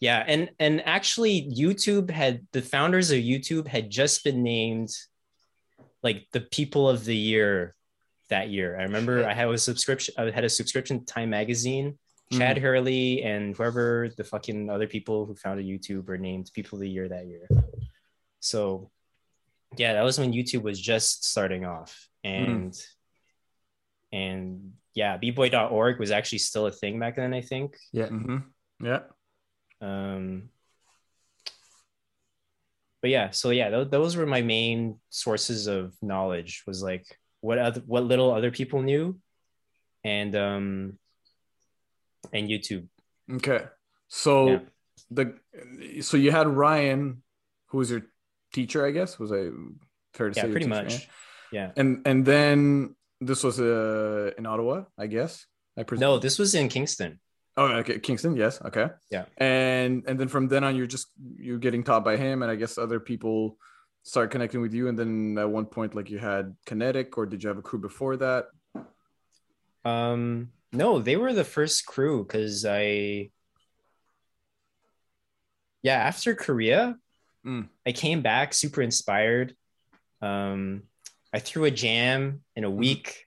yeah 0.00 0.22
and 0.26 0.50
and 0.60 0.86
actually 0.86 1.50
youtube 1.50 2.10
had 2.10 2.46
the 2.52 2.62
founders 2.62 3.10
of 3.10 3.18
youtube 3.18 3.66
had 3.66 3.90
just 3.90 4.22
been 4.22 4.42
named 4.42 4.90
like 6.02 6.26
the 6.32 6.40
people 6.40 6.88
of 6.88 7.04
the 7.04 7.16
year 7.16 7.74
that 8.30 8.48
year. 8.50 8.78
I 8.78 8.84
remember 8.84 9.26
i 9.26 9.34
had 9.34 9.48
a 9.48 9.58
subscription 9.58 10.14
i 10.18 10.30
had 10.30 10.44
a 10.44 10.48
subscription 10.48 11.00
to 11.00 11.04
time 11.06 11.30
magazine. 11.30 11.98
Chad 12.32 12.58
hurley 12.58 13.22
and 13.22 13.54
whoever 13.56 14.08
the 14.16 14.24
fucking 14.24 14.70
other 14.70 14.86
people 14.88 15.26
who 15.26 15.36
founded 15.36 15.66
youtube 15.66 16.08
were 16.08 16.18
named 16.18 16.50
people 16.54 16.76
of 16.76 16.80
the 16.80 16.88
year 16.88 17.08
that 17.08 17.26
year 17.26 17.46
so 18.44 18.90
yeah 19.76 19.94
that 19.94 20.02
was 20.04 20.18
when 20.18 20.32
youtube 20.32 20.62
was 20.62 20.78
just 20.80 21.24
starting 21.24 21.64
off 21.64 22.08
and 22.22 22.74
and 24.12 24.72
yeah 24.94 25.16
bboy.org 25.18 25.98
was 25.98 26.10
actually 26.10 26.38
still 26.38 26.66
a 26.66 26.70
thing 26.70 27.00
back 27.00 27.16
then 27.16 27.32
i 27.32 27.40
think 27.40 27.76
Yeah. 27.92 28.08
hmm 28.08 28.36
Yeah. 28.80 29.00
um 29.80 30.50
but 33.00 33.10
yeah 33.10 33.30
so 33.30 33.50
yeah 33.50 33.70
th- 33.70 33.90
those 33.90 34.14
were 34.16 34.26
my 34.26 34.42
main 34.42 35.00
sources 35.08 35.66
of 35.66 35.94
knowledge 36.02 36.62
was 36.66 36.82
like 36.82 37.06
what 37.40 37.58
other 37.58 37.80
what 37.86 38.04
little 38.04 38.30
other 38.30 38.50
people 38.50 38.82
knew 38.82 39.18
and 40.04 40.36
um 40.36 40.98
and 42.32 42.48
youtube 42.48 42.86
Okay. 43.32 43.64
So 44.08 44.46
Yeah. 44.48 44.60
the 45.10 45.24
so 46.02 46.18
you 46.18 46.30
had 46.30 46.46
Ryan, 46.46 47.22
who 47.68 47.78
was 47.78 47.88
your 47.90 48.02
teacher, 48.54 48.86
I 48.86 48.92
guess. 48.96 49.18
Was 49.18 49.32
I 49.32 49.50
fair 50.14 50.30
to 50.30 50.36
yeah 50.38 50.46
say? 50.46 50.50
pretty 50.54 50.70
much 50.70 51.08
yeah 51.52 51.72
And 51.76 52.06
and 52.06 52.24
then 52.24 52.94
this 53.20 53.42
was 53.44 53.58
uh, 53.58 54.30
in 54.38 54.46
Ottawa, 54.46 54.84
I 54.98 55.06
guess. 55.06 55.46
I 55.76 55.82
presume. 55.82 56.00
no 56.06 56.18
this 56.18 56.38
was 56.38 56.54
in 56.54 56.68
kingston 56.68 57.18
Oh, 57.56 57.70
okay, 57.86 58.00
Kingston. 58.00 58.34
Yes. 58.34 58.58
Okay. 58.68 58.90
Yeah. 59.14 59.26
And 59.38 60.02
and 60.08 60.18
then 60.18 60.26
from 60.26 60.48
then 60.50 60.64
on, 60.66 60.74
you're 60.74 60.90
just 60.90 61.06
you're 61.38 61.62
getting 61.62 61.84
taught 61.86 62.02
by 62.04 62.16
him, 62.18 62.42
and 62.42 62.50
I 62.50 62.56
guess 62.58 62.78
other 62.78 62.98
people 62.98 63.58
start 64.02 64.32
connecting 64.34 64.60
with 64.60 64.74
you. 64.74 64.88
And 64.90 64.98
then 64.98 65.38
at 65.38 65.46
one 65.48 65.66
point, 65.70 65.94
like 65.94 66.10
you 66.10 66.18
had 66.18 66.56
Kinetic, 66.66 67.14
or 67.16 67.26
did 67.30 67.44
you 67.46 67.48
have 67.54 67.58
a 67.58 67.62
crew 67.62 67.78
before 67.78 68.16
that? 68.26 68.50
um 69.84 70.50
no 70.72 70.98
they 70.98 71.14
were 71.14 71.32
the 71.32 71.44
first 71.44 71.84
crew 71.86 72.24
because 72.24 72.64
i 72.66 73.30
yeah 75.82 76.00
after 76.10 76.34
korea 76.34 76.96
Mm. 77.46 77.68
i 77.86 77.92
came 77.92 78.22
back 78.22 78.54
super 78.54 78.80
inspired 78.82 79.54
um 80.22 80.82
i 81.32 81.38
threw 81.40 81.64
a 81.64 81.70
jam 81.70 82.42
in 82.56 82.64
a 82.64 82.68
Mm-hmm. 82.68 82.78
week 82.78 83.26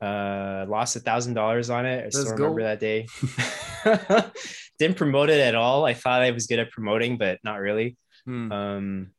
uh 0.00 0.64
lost 0.68 0.96
a 0.96 1.00
thousand 1.00 1.34
dollars 1.34 1.68
on 1.68 1.84
it 1.84 2.06
i 2.06 2.08
still 2.08 2.22
Let's 2.24 2.32
remember 2.40 2.60
go. 2.60 2.66
that 2.68 2.80
day 2.80 3.06
didn't 4.78 4.96
promote 4.96 5.28
it 5.28 5.40
at 5.40 5.54
all 5.54 5.84
i 5.84 5.92
thought 5.94 6.22
i 6.22 6.30
was 6.30 6.46
good 6.46 6.58
at 6.58 6.70
promoting 6.70 7.18
but 7.18 7.38
not 7.44 7.60
really 7.60 7.96
Hmm. 8.26 8.52
um 8.52 9.10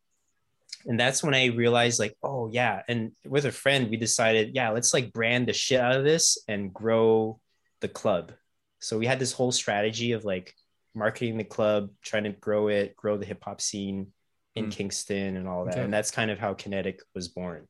and 0.86 1.00
that's 1.00 1.24
when 1.24 1.34
i 1.34 1.46
realized 1.48 2.00
like 2.00 2.16
oh 2.24 2.50
yeah 2.52 2.82
and 2.88 3.12
with 3.26 3.46
a 3.46 3.52
friend 3.52 3.90
we 3.90 3.98
decided 3.98 4.52
yeah 4.56 4.70
let's 4.70 4.94
like 4.94 5.12
brand 5.12 5.48
the 5.48 5.54
shit 5.54 5.80
out 5.80 5.96
of 5.96 6.04
this 6.04 6.38
and 6.48 6.72
grow 6.74 7.40
the 7.82 7.88
club 7.88 8.32
so 8.80 8.98
we 9.00 9.08
had 9.08 9.18
this 9.20 9.32
whole 9.34 9.52
strategy 9.52 10.12
of 10.14 10.24
like 10.24 10.54
marketing 10.94 11.38
the 11.38 11.44
club 11.44 11.90
trying 12.02 12.24
to 12.24 12.32
grow 12.32 12.68
it 12.68 12.96
grow 12.96 13.18
the 13.18 13.26
hip-hop 13.26 13.62
scene 13.62 14.08
in 14.56 14.66
Mm. 14.68 14.72
kingston 14.72 15.38
and 15.38 15.48
all 15.48 15.66
that 15.66 15.76
Okay. 15.76 15.84
and 15.84 15.94
that's 15.94 16.12
kind 16.12 16.30
of 16.32 16.38
how 16.40 16.54
kinetic 16.54 17.00
was 17.16 17.28
born 17.30 17.68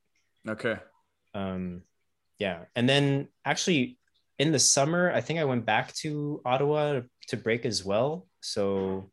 Okay. 0.48 0.76
um 1.36 1.84
yeah 2.40 2.66
and 2.76 2.90
then 2.90 3.28
actually 3.46 4.00
in 4.40 4.52
the 4.52 4.58
summer 4.60 5.12
i 5.14 5.22
think 5.22 5.38
i 5.40 5.46
went 5.46 5.66
back 5.66 5.94
to 5.96 6.42
ottawa 6.46 7.02
to, 7.28 7.38
break 7.38 7.66
as 7.66 7.86
well 7.86 8.28
so 8.42 9.10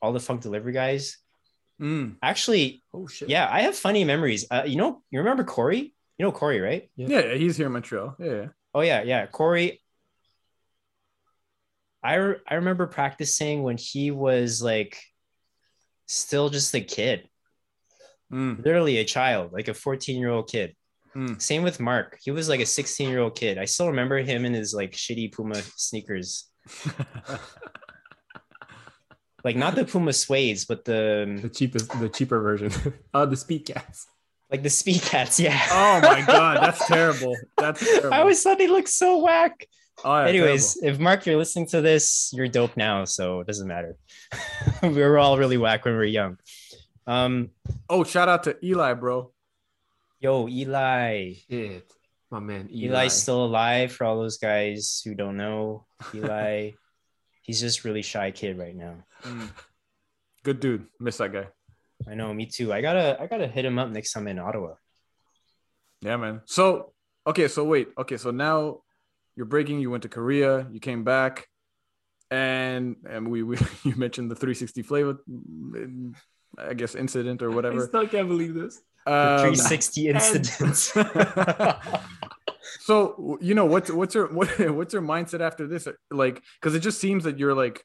all 0.00 0.12
the 0.12 0.20
funk 0.20 0.40
delivery 0.42 0.72
guys 0.72 1.16
Mm. 1.80 2.16
actually 2.22 2.82
Oh 2.92 3.06
shit. 3.06 3.30
yeah, 3.30 3.48
I 3.50 3.62
have 3.62 3.74
funny 3.74 4.04
memories. 4.04 4.44
Uh, 4.50 4.64
you 4.66 4.76
know, 4.76 5.02
you 5.10 5.18
remember 5.20 5.44
Corey? 5.44 5.94
You 6.18 6.24
know 6.26 6.30
Corey, 6.30 6.60
right? 6.60 6.90
Yeah. 6.94 7.32
he's 7.34 7.56
here 7.56 7.68
in 7.68 7.72
Montreal. 7.72 8.16
Yeah. 8.20 8.26
yeah. 8.32 8.46
Oh 8.74 8.82
yeah, 8.82 9.00
yeah. 9.02 9.24
Corey. 9.24 9.80
I 12.02 12.14
re- 12.14 12.36
I 12.48 12.54
remember 12.56 12.86
practicing 12.86 13.62
when 13.62 13.76
he 13.76 14.10
was 14.10 14.62
like 14.62 14.98
still 16.06 16.48
just 16.50 16.74
a 16.74 16.80
kid, 16.80 17.28
Mm. 18.32 18.64
literally 18.64 18.98
a 18.98 19.04
child, 19.04 19.52
like 19.52 19.68
a 19.68 19.74
14 19.74 20.18
year 20.18 20.30
old 20.30 20.48
kid. 20.48 20.74
Mm. 21.16 21.42
Same 21.42 21.62
with 21.64 21.80
Mark. 21.80 22.18
He 22.22 22.30
was 22.30 22.48
like 22.48 22.60
a 22.60 22.66
16 22.66 23.08
year 23.10 23.18
old 23.20 23.34
kid. 23.36 23.58
I 23.58 23.64
still 23.64 23.88
remember 23.88 24.18
him 24.18 24.44
in 24.44 24.54
his 24.54 24.72
like 24.72 24.92
shitty 24.92 25.32
Puma 25.34 25.56
sneakers, 25.76 26.48
like 29.44 29.56
not 29.56 29.74
the 29.74 29.84
Puma 29.84 30.12
suedes, 30.12 30.66
but 30.68 30.84
The 30.84 31.38
the 31.42 31.48
cheapest, 31.48 31.90
the 31.98 32.08
cheaper 32.08 32.40
version. 32.40 32.72
uh, 33.14 33.26
the 33.32 33.36
speed 33.36 33.66
cats. 33.66 34.06
like 34.50 34.62
the 34.62 34.70
speed 34.70 35.02
cats. 35.02 35.40
Yeah. 35.40 35.58
oh 35.70 36.00
my 36.02 36.22
god, 36.26 36.58
that's 36.62 36.86
terrible. 36.94 37.36
That's 37.56 37.80
terrible. 37.84 38.14
I 38.14 38.20
always 38.20 38.42
thought 38.42 38.58
they 38.58 38.68
looked 38.68 38.88
so 38.90 39.18
whack. 39.22 39.66
Oh, 40.04 40.22
yeah, 40.22 40.28
Anyways, 40.28 40.82
if 40.82 40.98
Mark, 40.98 41.26
you're 41.26 41.36
listening 41.36 41.66
to 41.68 41.80
this, 41.80 42.30
you're 42.32 42.48
dope 42.48 42.76
now, 42.76 43.04
so 43.04 43.40
it 43.40 43.46
doesn't 43.46 43.68
matter. 43.68 43.96
we 44.82 44.90
were 44.90 45.18
all 45.18 45.38
really 45.38 45.56
whack 45.56 45.84
when 45.84 45.94
we 45.94 45.98
were 45.98 46.04
young. 46.04 46.38
Um. 47.06 47.50
Oh, 47.88 48.04
shout 48.04 48.28
out 48.28 48.44
to 48.44 48.56
Eli, 48.64 48.94
bro. 48.94 49.32
yo, 50.20 50.48
Eli. 50.48 51.34
Shit. 51.48 51.90
My 52.30 52.40
man. 52.40 52.68
Eli. 52.72 53.00
Eli's 53.00 53.12
still 53.14 53.44
alive 53.44 53.92
for 53.92 54.04
all 54.04 54.20
those 54.20 54.38
guys 54.38 55.02
who 55.04 55.14
don't 55.14 55.36
know. 55.36 55.86
Eli, 56.14 56.72
he's 57.42 57.60
just 57.60 57.84
really 57.84 58.02
shy 58.02 58.30
kid 58.30 58.58
right 58.58 58.76
now. 58.76 58.94
Mm. 59.22 59.50
Good 60.44 60.60
dude. 60.60 60.86
Miss 60.98 61.16
that 61.18 61.32
guy. 61.32 61.48
I 62.08 62.14
know, 62.14 62.32
me 62.32 62.46
too. 62.46 62.72
I 62.72 62.80
gotta, 62.80 63.20
I 63.20 63.26
gotta 63.26 63.46
hit 63.46 63.64
him 63.64 63.78
up 63.78 63.90
next 63.90 64.12
time 64.12 64.28
in 64.28 64.38
Ottawa. 64.38 64.74
Yeah, 66.00 66.16
man. 66.16 66.40
So 66.46 66.92
okay, 67.26 67.48
so 67.48 67.64
wait, 67.64 67.88
okay, 67.98 68.16
so 68.16 68.30
now 68.30 68.80
you're 69.36 69.46
breaking. 69.46 69.80
You 69.80 69.90
went 69.90 70.02
to 70.02 70.08
Korea. 70.08 70.66
You 70.70 70.80
came 70.80 71.04
back, 71.04 71.48
and 72.30 72.96
and 73.08 73.28
we, 73.28 73.42
we 73.42 73.56
you 73.84 73.94
mentioned 73.96 74.30
the 74.30 74.36
360 74.36 74.82
flavor, 74.82 75.18
mm, 75.28 76.14
I 76.58 76.74
guess 76.74 76.94
incident 76.94 77.42
or 77.42 77.50
I 77.50 77.54
whatever. 77.54 77.86
still 77.86 78.06
can't 78.06 78.28
believe 78.28 78.54
this. 78.54 78.80
Um, 79.06 79.38
360 79.54 80.08
incidents. 80.08 80.92
so 82.80 83.38
you 83.40 83.54
know 83.54 83.64
what's 83.64 83.90
what's 83.90 84.14
your 84.14 84.32
what, 84.32 84.48
what's 84.74 84.92
your 84.92 85.02
mindset 85.02 85.40
after 85.40 85.66
this? 85.66 85.88
Like, 86.10 86.42
because 86.60 86.74
it 86.74 86.80
just 86.80 87.00
seems 87.00 87.24
that 87.24 87.38
you're 87.38 87.54
like, 87.54 87.84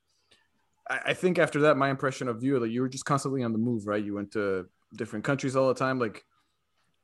I, 0.89 0.99
I 1.07 1.13
think 1.13 1.39
after 1.39 1.61
that, 1.61 1.77
my 1.77 1.89
impression 1.89 2.27
of 2.27 2.43
you, 2.43 2.59
like 2.59 2.71
you 2.71 2.81
were 2.81 2.89
just 2.89 3.05
constantly 3.05 3.43
on 3.43 3.51
the 3.51 3.57
move, 3.57 3.87
right? 3.87 4.03
You 4.03 4.13
went 4.13 4.31
to 4.33 4.67
different 4.95 5.25
countries 5.25 5.55
all 5.55 5.67
the 5.67 5.73
time, 5.73 5.99
like 5.99 6.23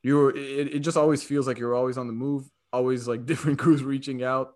you 0.04 0.18
were. 0.18 0.36
It, 0.36 0.76
it 0.76 0.80
just 0.80 0.98
always 0.98 1.24
feels 1.24 1.48
like 1.48 1.58
you're 1.58 1.76
always 1.76 1.98
on 1.98 2.08
the 2.08 2.14
move, 2.14 2.50
always 2.74 3.08
like 3.08 3.26
different 3.32 3.60
crews 3.60 3.84
reaching 3.84 4.24
out. 4.24 4.54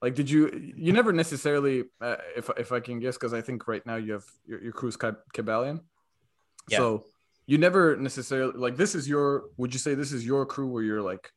Like, 0.00 0.14
did 0.14 0.28
you? 0.28 0.72
You 0.76 0.92
never 0.92 1.12
necessarily, 1.12 1.84
uh, 2.00 2.16
if 2.36 2.50
if 2.56 2.72
I 2.72 2.80
can 2.80 2.98
guess, 2.98 3.16
because 3.16 3.32
I 3.32 3.40
think 3.40 3.68
right 3.68 3.84
now 3.86 3.96
you 3.96 4.14
have 4.14 4.24
your, 4.44 4.62
your 4.62 4.72
crew's 4.72 4.96
Kabalion. 4.96 5.80
Yeah. 6.68 6.78
So 6.78 7.04
you 7.46 7.58
never 7.58 7.96
necessarily 7.96 8.54
like 8.56 8.76
this 8.76 8.94
is 8.94 9.08
your. 9.08 9.44
Would 9.58 9.72
you 9.72 9.78
say 9.78 9.94
this 9.94 10.12
is 10.12 10.26
your 10.26 10.44
crew 10.44 10.66
where 10.66 10.82
you're 10.82 11.02
like, 11.02 11.30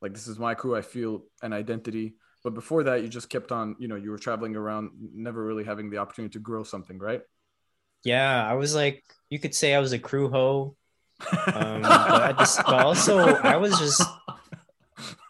like 0.00 0.14
this 0.14 0.28
is 0.28 0.38
my 0.38 0.54
crew? 0.54 0.74
I 0.76 0.82
feel 0.82 1.24
an 1.42 1.52
identity. 1.52 2.14
But 2.42 2.54
before 2.54 2.84
that, 2.84 3.02
you 3.02 3.08
just 3.08 3.28
kept 3.28 3.52
on. 3.52 3.76
You 3.78 3.88
know, 3.88 3.96
you 3.96 4.10
were 4.10 4.18
traveling 4.18 4.56
around, 4.56 4.92
never 5.14 5.44
really 5.44 5.64
having 5.64 5.90
the 5.90 5.98
opportunity 5.98 6.32
to 6.32 6.38
grow 6.38 6.62
something, 6.62 6.98
right? 6.98 7.20
yeah, 8.04 8.46
I 8.46 8.54
was 8.54 8.74
like, 8.74 9.04
you 9.28 9.38
could 9.38 9.54
say 9.54 9.74
I 9.74 9.80
was 9.80 9.92
a 9.92 9.98
crew 9.98 10.30
hoe. 10.30 10.76
Um, 11.54 11.82
but, 11.82 12.36
but 12.66 12.86
also, 12.86 13.18
I 13.18 13.56
was 13.56 13.78
just 13.78 14.02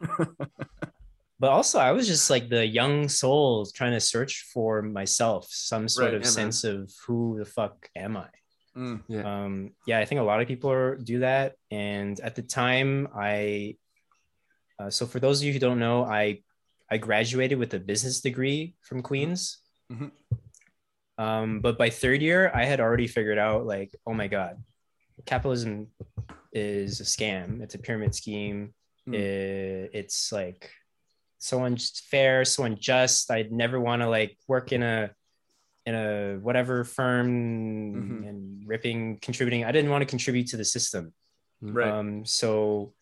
but 1.39 1.51
also 1.51 1.79
I 1.79 1.93
was 1.93 2.07
just 2.07 2.31
like 2.31 2.49
the 2.49 2.67
young 2.67 3.09
soul 3.09 3.67
trying 3.67 3.93
to 3.93 4.01
search 4.01 4.47
for 4.53 4.83
myself, 4.83 5.47
some 5.51 5.89
sort 5.89 6.07
Right, 6.07 6.15
of 6.15 6.23
yeah, 6.23 6.29
sense 6.29 6.65
of 6.65 6.93
who 7.07 7.37
the 7.39 7.45
fuck 7.47 7.89
am 7.97 8.17
I? 8.17 8.29
Mm, 8.77 9.25
Um, 9.25 9.71
yeah, 9.87 9.99
I 9.99 10.05
think 10.05 10.21
a 10.21 10.25
lot 10.25 10.41
of 10.41 10.49
people 10.49 10.71
are, 10.71 10.97
do 10.97 11.21
that. 11.21 11.55
And 11.71 12.19
at 12.21 12.35
the 12.37 12.43
time, 12.43 13.09
I 13.15 13.77
uh, 14.79 14.91
so 14.91 15.07
for 15.07 15.21
those 15.21 15.41
of 15.41 15.47
you 15.47 15.53
who 15.53 15.59
don't 15.59 15.79
know, 15.79 16.05
I 16.05 16.43
I 16.91 16.97
graduated 16.99 17.59
with 17.59 17.75
a 17.75 17.79
business 17.81 18.21
degree 18.21 18.75
from 18.81 19.03
Queens. 19.03 19.59
Mhm. 19.93 20.11
Um, 21.19 21.61
but 21.61 21.77
by 21.77 21.91
third 21.91 22.23
year, 22.23 22.51
I 22.55 22.65
had 22.65 22.81
already 22.81 23.07
figured 23.07 23.39
out 23.39 23.67
like, 23.67 23.95
oh 24.07 24.15
my 24.15 24.27
god, 24.29 24.57
capitalism 25.27 25.89
is 26.53 27.01
a 27.01 27.05
scam. 27.05 27.61
It's 27.61 27.75
a 27.75 27.79
pyramid 27.79 28.15
scheme. 28.15 28.73
Hmm. 29.11 29.21
It- 29.21 29.91
it's 29.93 30.33
like 30.33 30.71
so 31.39 31.65
unfair, 31.65 32.45
so 32.45 32.65
unjust. 32.65 33.31
I'd 33.31 33.51
never 33.53 33.81
want 33.81 34.03
to 34.03 34.09
like 34.09 34.37
work 34.49 34.73
in 34.73 34.83
a 34.83 35.11
in 35.87 35.95
a 35.95 36.39
whatever 36.43 36.85
firm 36.85 37.29
Mhm. 37.95 38.29
and 38.29 38.69
ripping 38.69 39.19
contributing 39.19 39.65
i 39.65 39.73
didn't 39.73 39.91
want 39.91 40.03
to 40.03 40.07
contribute 40.07 40.49
to 40.49 40.59
the 40.59 40.65
system 40.65 41.13
Right. 41.63 41.89
um 41.91 42.27
so 42.27 42.93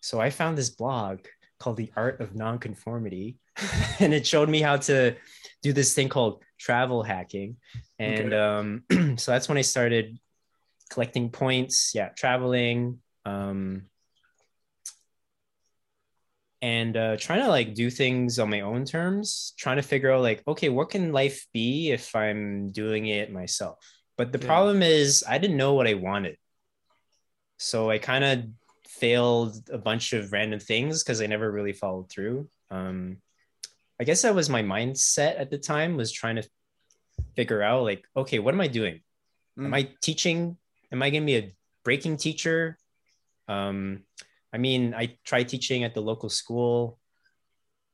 so 0.00 0.20
i 0.20 0.30
found 0.30 0.58
this 0.58 0.68
blog 0.70 1.20
called 1.60 1.76
the 1.76 1.92
art 1.94 2.20
of 2.20 2.34
nonconformity 2.34 3.38
and 4.00 4.12
it 4.12 4.26
showed 4.26 4.48
me 4.48 4.60
how 4.60 4.76
to 4.88 5.14
do 5.62 5.72
this 5.72 5.94
thing 5.94 6.08
called 6.08 6.42
travel 6.58 7.04
hacking 7.04 7.56
and 8.00 8.34
Okay. 8.34 8.36
um 8.36 8.82
so 9.16 9.30
that's 9.30 9.48
when 9.48 9.56
i 9.56 9.62
started 9.62 10.18
collecting 10.90 11.30
points 11.30 11.94
yeah 11.94 12.08
traveling 12.18 12.98
um 13.24 13.86
and 16.64 16.96
uh, 16.96 17.14
trying 17.18 17.42
to 17.42 17.48
like 17.48 17.74
do 17.74 17.90
things 17.90 18.38
on 18.38 18.48
my 18.48 18.62
own 18.62 18.86
terms 18.86 19.52
trying 19.62 19.76
to 19.76 19.82
figure 19.92 20.10
out 20.10 20.22
like 20.22 20.40
okay 20.48 20.70
what 20.70 20.88
can 20.88 21.12
life 21.12 21.46
be 21.52 21.90
if 21.92 22.16
i'm 22.16 22.72
doing 22.72 23.04
it 23.18 23.30
myself? 23.30 23.76
But 24.16 24.32
the 24.32 24.38
Yeah. 24.40 24.46
problem 24.52 24.78
is 24.82 25.22
i 25.28 25.36
didn't 25.42 25.58
know 25.62 25.74
what 25.74 25.86
i 25.92 25.94
wanted. 26.08 26.36
So 27.58 27.90
i 27.94 27.98
kind 27.98 28.24
of 28.24 28.34
failed 28.88 29.52
a 29.70 29.80
bunch 29.88 30.06
of 30.16 30.32
random 30.32 30.60
things 30.70 31.02
because 31.02 31.20
i 31.20 31.26
never 31.26 31.48
really 31.58 31.76
followed 31.82 32.08
through. 32.10 32.48
Um, 32.70 32.98
i 34.00 34.04
guess 34.04 34.22
that 34.22 34.34
was 34.34 34.48
my 34.56 34.62
mindset 34.62 35.38
at 35.42 35.50
the 35.50 35.58
time 35.72 35.90
was 36.00 36.10
trying 36.20 36.36
to 36.40 36.44
figure 37.36 37.62
out 37.62 37.82
like 37.90 38.02
okay 38.20 38.38
what 38.38 38.54
am 38.54 38.62
i 38.62 38.70
doing? 38.80 38.96
Am 39.58 39.70
Mm. 39.70 39.76
i 39.80 39.82
teaching? 40.00 40.38
Am 40.92 41.02
i 41.04 41.10
going 41.10 41.24
to 41.24 41.32
be 41.34 41.40
a 41.42 41.52
breaking 41.84 42.16
teacher? 42.26 42.58
Um, 43.54 43.78
i 44.54 44.58
mean 44.58 44.94
i 44.94 45.04
tried 45.24 45.48
teaching 45.54 45.80
at 45.84 45.92
the 45.94 46.00
local 46.10 46.30
school. 46.42 46.98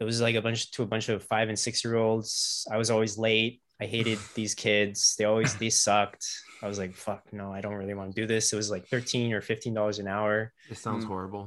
It 0.00 0.04
was 0.04 0.18
like 0.26 0.34
a 0.34 0.40
bunch 0.46 0.70
to 0.72 0.82
a 0.82 0.86
bunch 0.86 1.08
of 1.10 1.22
five 1.32 1.48
and 1.50 1.58
six 1.58 1.74
year 1.84 1.96
olds 1.96 2.66
i 2.70 2.76
was 2.76 2.90
always 2.94 3.14
late. 3.18 3.54
I 3.82 3.86
hated 3.86 4.18
these 4.38 4.54
kids. 4.54 5.14
They 5.16 5.24
always 5.24 5.50
they 5.56 5.70
sucked. 5.70 6.24
I 6.62 6.66
was 6.70 6.78
like 6.82 6.92
fuck 7.06 7.22
no 7.32 7.46
i 7.56 7.60
don't 7.64 7.78
really 7.82 7.94
want 7.98 8.08
to 8.14 8.20
do 8.20 8.26
this. 8.34 8.52
It 8.52 8.56
was 8.62 8.70
like 8.74 8.84
13 8.88 9.32
or 9.36 9.40
15 9.40 9.74
dollars 9.74 9.98
an 9.98 10.08
hour. 10.16 10.52
It 10.72 10.78
sounds 10.78 11.04
Mm. 11.04 11.08
horrible. 11.08 11.44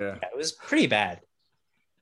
Yeah. 0.00 0.16
yeah, 0.20 0.28
it 0.34 0.36
was 0.36 0.52
pretty 0.52 0.88
bad. 0.88 1.20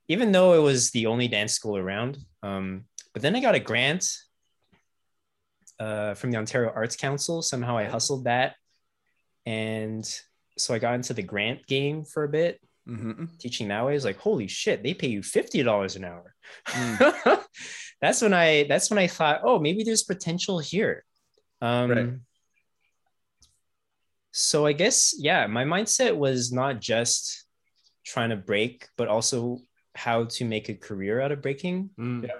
Even 0.08 0.32
though 0.32 0.50
it 0.58 0.62
was 0.70 0.90
the 0.90 1.06
only 1.12 1.28
dance 1.28 1.52
school 1.58 1.76
around 1.76 2.18
um, 2.42 2.66
but 3.12 3.20
then 3.22 3.34
i 3.36 3.40
got 3.40 3.54
a 3.54 3.60
grant 3.70 4.04
uh, 5.80 6.14
from 6.14 6.30
the 6.30 6.38
ontario 6.38 6.70
arts 6.74 6.96
council. 6.96 7.42
Somehow 7.42 7.76
i 7.76 7.84
hustled 7.84 8.24
that. 8.24 8.54
And 9.46 10.04
so 10.56 10.74
i 10.74 10.78
got 10.78 10.94
into 10.94 11.14
the 11.14 11.22
grant 11.22 11.66
game 11.66 12.04
for 12.04 12.24
a 12.24 12.28
bit 12.28 12.60
Mm-hmm. 12.86 13.24
teaching 13.38 13.68
that 13.68 13.82
way 13.86 13.92
I 13.92 13.94
was 13.94 14.04
like 14.04 14.18
holy 14.18 14.46
shit 14.46 14.82
they 14.82 14.92
pay 14.92 15.08
you 15.08 15.20
$50 15.22 15.96
an 15.96 16.04
hour 16.04 16.34
Mm. 16.68 17.42
that's 18.02 18.20
when 18.20 18.34
i 18.34 18.64
that's 18.68 18.90
when 18.90 18.98
i 18.98 19.06
thought 19.06 19.40
oh 19.42 19.58
maybe 19.58 19.84
there's 19.84 20.02
potential 20.02 20.58
here 20.58 21.02
um 21.62 21.90
Right. 21.90 22.12
so 24.32 24.66
i 24.66 24.72
guess 24.72 25.14
yeah 25.18 25.46
my 25.46 25.64
mindset 25.64 26.14
was 26.16 26.52
not 26.52 26.80
just 26.80 27.46
trying 28.04 28.30
to 28.30 28.36
break 28.36 28.86
but 28.98 29.08
also 29.08 29.60
how 29.94 30.24
to 30.24 30.44
make 30.44 30.68
a 30.68 30.74
career 30.74 31.20
out 31.22 31.32
of 31.32 31.40
breaking 31.40 31.88
Mm. 31.98 32.24
Yeah. 32.26 32.34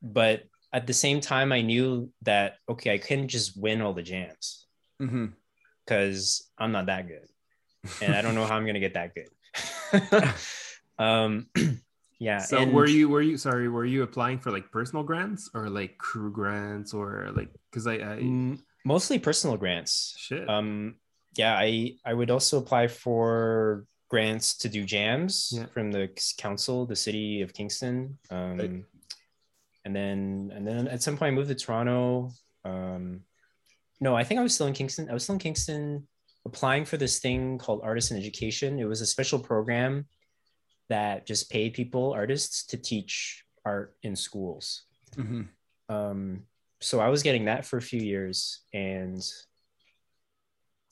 but 0.00 0.44
at 0.72 0.86
the 0.86 0.92
same 0.94 1.20
time 1.20 1.50
i 1.52 1.60
knew 1.60 2.10
that 2.22 2.54
okay 2.68 2.94
i 2.94 2.98
couldn't 2.98 3.28
just 3.28 3.56
win 3.60 3.80
all 3.82 3.94
the 3.94 4.02
jams 4.02 4.66
Mm-hmm. 5.00 5.26
Because 5.84 6.50
i'm 6.58 6.72
not 6.72 6.86
that 6.86 7.06
good. 7.08 7.26
And 8.00 8.14
i 8.14 8.22
don't 8.22 8.34
know 8.34 8.46
how 8.46 8.56
i'm 8.56 8.66
gonna 8.66 8.80
get 8.80 8.94
that 8.94 9.14
good. 9.14 9.28
Um 10.98 11.48
yeah 12.18 12.38
So 12.38 12.58
and- 12.58 12.72
were 12.72 12.86
you 12.86 13.08
were 13.08 13.22
you 13.22 13.36
sorry 13.36 13.68
were 13.68 13.84
you 13.84 14.02
applying 14.02 14.38
for 14.38 14.50
like 14.52 14.70
personal 14.70 15.02
grants 15.02 15.50
or 15.54 15.68
like 15.70 15.98
crew 15.98 16.30
grants 16.30 16.92
or 16.94 17.30
like 17.34 17.48
because 17.70 17.86
I, 17.86 17.94
I 17.94 18.16
Mm, 18.22 18.60
mostly 18.84 19.18
personal 19.18 19.56
grants. 19.56 20.14
Shit. 20.18 20.48
Um 20.48 20.96
yeah 21.34 21.54
i 21.56 21.92
i 22.04 22.12
would 22.12 22.30
also 22.30 22.58
apply 22.58 22.88
for 22.88 23.86
grants 24.10 24.58
to 24.58 24.68
do 24.68 24.84
jams 24.84 25.50
Yeah. 25.56 25.66
from 25.72 25.90
the 25.90 26.10
council 26.36 26.84
the 26.86 26.96
city 26.96 27.40
of 27.40 27.54
kingston. 27.54 28.18
Um 28.30 28.58
Right. 28.58 28.84
and 29.84 29.96
then 29.96 30.52
and 30.54 30.66
then 30.66 30.88
at 30.88 31.02
some 31.02 31.16
point 31.16 31.32
i 31.32 31.34
moved 31.34 31.48
to 31.48 31.54
toronto. 31.56 32.30
Um 32.64 33.24
no 34.02 34.10
i 34.20 34.24
think 34.26 34.38
i 34.40 34.42
was 34.42 34.54
still 34.54 34.66
in 34.66 34.74
kingston. 34.74 35.08
I 35.08 35.14
was 35.14 35.22
still 35.24 35.36
in 35.38 35.44
kingston 35.46 36.06
applying 36.44 36.84
for 36.84 36.96
this 36.98 37.20
thing 37.24 37.56
called 37.56 37.80
Artists 37.84 38.10
in 38.10 38.16
Education. 38.18 38.80
It 38.82 38.88
was 38.92 39.00
a 39.00 39.06
special 39.06 39.38
program 39.38 39.92
that 40.88 41.24
just 41.30 41.48
paid 41.54 41.72
people 41.72 42.12
artists 42.12 42.66
to 42.70 42.76
teach 42.76 43.44
art 43.64 43.94
in 44.02 44.16
schools. 44.16 44.82
Mm-hmm. 45.16 45.42
um 45.96 46.42
so 46.80 46.94
i 47.06 47.08
was 47.14 47.22
getting 47.22 47.44
that 47.46 47.64
for 47.68 47.76
a 47.76 47.82
few 47.92 48.00
years 48.12 48.60
and 48.74 49.20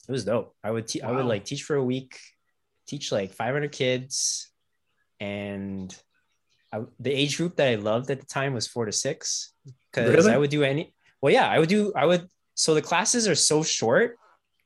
it 0.09 0.13
was 0.13 0.25
dope. 0.25 0.55
I 0.63 0.71
would 0.71 0.87
te- 0.87 1.03
i 1.03 1.11
would 1.11 1.25
like 1.33 1.45
teach 1.45 1.63
for 1.65 1.77
a 1.77 1.85
week 1.95 2.13
teach 2.87 3.11
like 3.13 3.33
500 3.33 3.73
kids 3.73 4.51
and 5.21 5.89
I, 6.73 6.77
the 7.07 7.13
age 7.23 7.37
group 7.39 7.57
that 7.57 7.69
i 7.69 7.77
loved 7.77 8.11
at 8.11 8.21
the 8.21 8.27
time 8.27 8.53
was 8.55 8.67
four 8.67 8.85
to 8.87 8.93
six 8.93 9.53
because 9.91 10.11
Really? 10.15 10.33
i 10.35 10.39
would 10.39 10.51
do 10.51 10.63
any 10.63 10.93
well 11.23 11.33
yeah 11.33 11.49
i 11.49 11.59
would 11.59 11.69
do 11.69 11.93
i 11.97 12.05
would 12.05 12.25
so 12.61 12.75
the 12.75 12.83
classes 12.83 13.27
are 13.27 13.35
so 13.35 13.63
short 13.63 14.17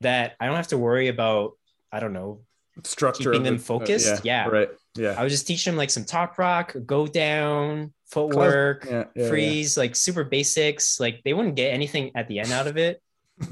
that 0.01 0.35
i 0.41 0.47
don't 0.47 0.57
have 0.57 0.69
to 0.69 0.79
worry 0.79 1.09
about 1.09 1.53
i 1.93 2.01
don't 2.01 2.13
know 2.13 2.41
Structure. 2.83 3.31
Keeping 3.31 3.45
them 3.45 3.55
it. 3.55 3.61
Uh, 3.61 3.63
focused? 3.63 4.25
Yeah. 4.25 4.49
Right. 4.49 4.69
Yeah. 4.97 5.15
i 5.17 5.23
would 5.23 5.31
just 5.31 5.47
teach 5.47 5.65
them 5.65 5.77
like 5.77 5.91
some 5.91 6.05
top 6.05 6.37
rock 6.39 6.75
go 6.85 7.07
down 7.07 7.93
footwork 8.11 8.85
Yeah. 8.91 9.05
yeah, 9.15 9.29
freeze, 9.29 9.77
like 9.77 9.95
super 9.95 10.25
basics. 10.25 10.99
Like 10.99 11.23
they 11.25 11.35
wouldn't 11.35 11.55
get 11.55 11.73
anything 11.73 12.11
at 12.15 12.27
the 12.29 12.41
end 12.41 12.53
out 12.53 12.67
of 12.67 12.77
it, 12.77 13.01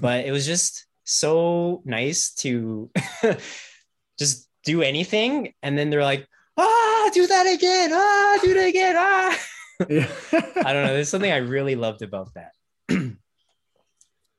but 0.00 0.24
it 0.24 0.32
was 0.32 0.46
just 0.46 0.86
so 1.04 1.82
nice 1.84 2.32
to 2.42 2.90
just 4.18 4.48
do 4.64 4.82
anything. 4.82 5.54
And 5.62 5.76
then 5.78 5.90
they're 5.90 6.02
like, 6.02 6.26
ah, 6.56 7.10
do 7.12 7.26
that 7.26 7.46
again. 7.46 7.90
Ah, 7.92 8.38
do 8.42 8.54
that 8.54 8.66
again. 8.68 8.94
Ah. 8.98 9.38
Yeah. 9.88 10.06
I 10.32 10.72
don't 10.72 10.86
know. 10.86 10.94
There's 10.94 11.08
something 11.08 11.32
I 11.32 11.38
really 11.38 11.74
loved 11.74 12.02
about 12.02 12.34
that. 12.34 12.52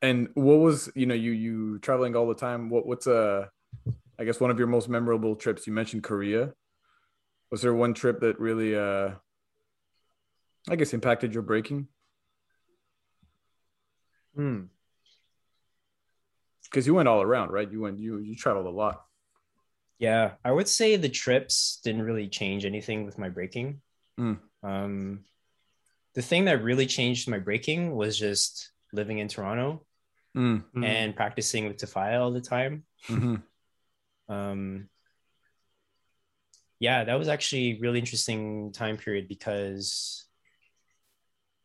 And 0.03 0.27
what 0.33 0.55
was 0.55 0.91
you 0.95 1.05
know 1.05 1.15
you 1.15 1.31
you 1.31 1.79
traveling 1.79 2.15
all 2.15 2.27
the 2.27 2.35
time? 2.35 2.69
What 2.69 2.85
what's 2.85 3.07
uh 3.07 3.47
I 4.19 4.25
guess 4.25 4.39
one 4.39 4.51
of 4.51 4.59
your 4.59 4.67
most 4.67 4.89
memorable 4.89 5.35
trips? 5.35 5.65
You 5.65 5.73
mentioned 5.73 6.03
Korea. 6.03 6.53
Was 7.49 7.61
there 7.61 7.73
one 7.73 7.93
trip 7.93 8.19
that 8.19 8.39
really 8.39 8.75
uh 8.75 9.11
I 10.69 10.75
guess 10.75 10.93
impacted 10.93 11.33
your 11.33 11.41
breaking? 11.41 11.87
Hmm. 14.35 14.63
Because 16.65 16.85
you 16.85 16.93
went 16.95 17.07
all 17.07 17.21
around, 17.21 17.51
right? 17.51 17.71
You 17.71 17.79
went 17.79 17.99
you 17.99 18.17
you 18.17 18.35
traveled 18.35 18.65
a 18.65 18.69
lot. 18.69 19.05
Yeah, 19.99 20.31
I 20.43 20.51
would 20.51 20.67
say 20.67 20.97
the 20.97 21.07
trips 21.07 21.79
didn't 21.81 22.01
really 22.01 22.27
change 22.27 22.65
anything 22.65 23.05
with 23.05 23.17
my 23.17 23.29
breaking. 23.29 23.79
Mm. 24.19 24.39
Um, 24.61 25.23
the 26.13 26.21
thing 26.21 26.45
that 26.45 26.61
really 26.61 26.87
changed 26.87 27.29
my 27.29 27.39
breaking 27.39 27.95
was 27.95 28.19
just 28.19 28.71
living 28.91 29.19
in 29.19 29.29
Toronto 29.29 29.85
Mm, 30.35 30.63
Mm. 30.75 30.83
and 30.83 31.15
practicing 31.15 31.67
with 31.67 31.77
Tafaya 31.77 32.19
all 32.19 32.31
the 32.31 32.41
time. 32.41 32.83
mhm. 33.07 33.43
um 34.29 34.89
yeah 36.79 37.03
that 37.03 37.19
was 37.19 37.27
actually 37.27 37.71
a 37.71 37.79
really 37.79 37.99
interesting 37.99 38.71
time 38.71 38.97
period 38.97 39.27
because 39.27 40.25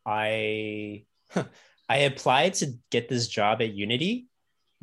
i 0.05 1.03
i 1.89 1.97
applied 2.09 2.53
to 2.55 2.73
get 2.91 3.09
this 3.09 3.27
job 3.27 3.61
at 3.61 3.73
unity 3.73 4.27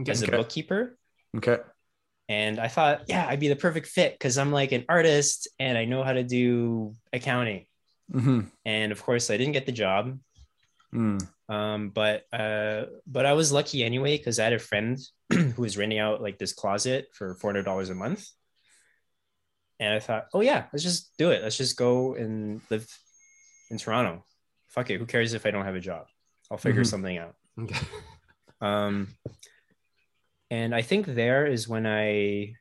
Okay. 0.01 0.13
as 0.13 0.23
a 0.23 0.27
bookkeeper 0.29 0.99
Okay. 1.37 1.59
and 2.29 2.59
i 2.59 2.69
thought 2.69 3.03
yeah 3.09 3.27
i'd 3.29 3.41
be 3.41 3.49
the 3.49 3.57
perfect 3.57 3.87
fit 3.87 4.13
because 4.13 4.37
i'm 4.39 4.53
like 4.53 4.73
an 4.73 4.85
artist 4.89 5.49
and 5.59 5.77
i 5.79 5.85
know 5.85 6.03
how 6.03 6.13
to 6.13 6.25
do 6.25 6.93
accounting 7.13 7.67
hmm 8.13 8.41
and 8.65 8.93
of 8.93 9.03
course 9.03 9.31
i 9.31 9.37
didn't 9.37 9.53
get 9.53 9.67
the 9.67 9.73
job 9.73 10.19
Mm. 10.95 11.21
Um 11.49 11.91
but 11.91 12.25
uh 12.33 12.87
but 13.07 13.25
i 13.25 13.33
was 13.33 13.53
lucky 13.53 13.85
anyway 13.85 14.17
because 14.19 14.41
i 14.41 14.45
had 14.45 14.53
a 14.53 14.59
friend 14.59 14.99
who 15.33 15.63
was 15.63 15.77
renting 15.79 15.99
out 16.01 16.21
like 16.21 16.39
this 16.39 16.53
closet 16.53 17.07
for 17.13 17.37
$400 17.37 17.91
a 17.91 17.95
month. 17.95 18.27
And 19.79 19.93
i 19.95 20.01
thought 20.01 20.27
oh 20.35 20.41
yeah 20.41 20.65
let's 20.73 20.83
just 20.83 21.17
do 21.19 21.31
it. 21.31 21.43
Let's 21.43 21.57
just 21.57 21.77
go 21.77 22.15
and 22.15 22.61
live 22.71 22.87
in 23.71 23.79
toronto. 23.79 24.25
Fuck 24.69 24.91
it. 24.91 24.99
Who 24.99 25.07
cares 25.07 25.35
if 25.35 25.47
i 25.47 25.51
don't 25.51 25.65
have 25.65 25.75
a 25.77 25.81
job? 25.81 26.07
I'll 26.51 26.59
figure 26.59 26.83
Mhm. 26.83 26.87
something 26.91 27.19
out. 27.19 27.35
Okay. 27.61 27.87
um 28.61 29.09
and 30.51 30.75
i 30.75 30.83
think 30.83 31.07
there 31.07 31.47
is 31.47 31.69
when 31.69 31.87
i 31.87 32.55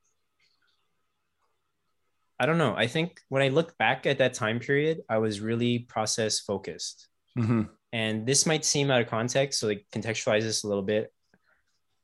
i 2.39 2.45
don't 2.45 2.57
know. 2.57 2.75
I 2.75 2.87
think 2.87 3.19
when 3.29 3.41
i 3.41 3.47
look 3.49 3.77
back 3.77 4.05
at 4.05 4.17
that 4.19 4.33
time 4.33 4.59
period 4.59 5.01
i 5.09 5.17
was 5.17 5.39
really 5.39 5.79
process 5.79 6.39
focused. 6.39 7.07
Hmm 7.37 7.63
and 7.95 8.25
this 8.29 8.45
might 8.45 8.65
seem 8.65 8.91
out 8.91 9.01
of 9.03 9.07
context 9.07 9.59
so 9.59 9.67
like 9.71 9.85
contextualize 9.95 10.41
this 10.41 10.63
a 10.63 10.67
little 10.67 10.83
bit 10.93 11.13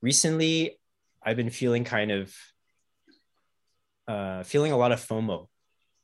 recently 0.01 0.79
i've 1.25 1.35
been 1.41 1.49
feeling 1.61 1.83
kind 1.83 2.11
of 2.11 2.33
uh 4.07 4.41
feeling 4.43 4.71
a 4.71 4.77
lot 4.77 4.91
of 4.91 4.99
fomo 4.99 5.47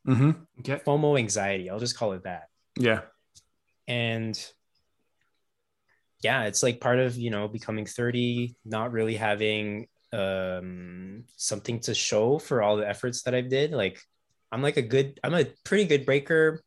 hmm 0.05 0.31
Okay. 0.59 0.79
fomo 0.85 1.17
anxiety 1.17 1.69
i'll 1.69 1.79
just 1.88 1.97
call 1.97 2.11
it 2.13 2.23
that 2.23 2.45
Yeah. 2.77 3.01
and 3.88 4.35
yeah, 6.21 6.45
it's 6.49 6.63
like 6.63 6.81
part 6.81 6.97
of 6.97 7.15
you 7.15 7.29
know 7.29 7.47
becoming 7.47 7.85
30, 7.85 8.55
not 8.65 8.91
really 8.91 9.15
having 9.15 9.88
um 10.11 11.25
something 11.35 11.79
to 11.81 11.93
show 11.93 12.39
for 12.39 12.63
all 12.63 12.75
the 12.77 12.89
efforts 12.89 13.21
that 13.23 13.35
I've 13.35 13.49
did. 13.49 13.71
Like 13.71 14.01
I'm 14.51 14.63
like 14.63 14.77
a 14.77 14.81
good, 14.81 15.19
I'm 15.23 15.35
a 15.35 15.45
pretty 15.63 15.85
good 15.85 16.07
breaker. 16.07 16.63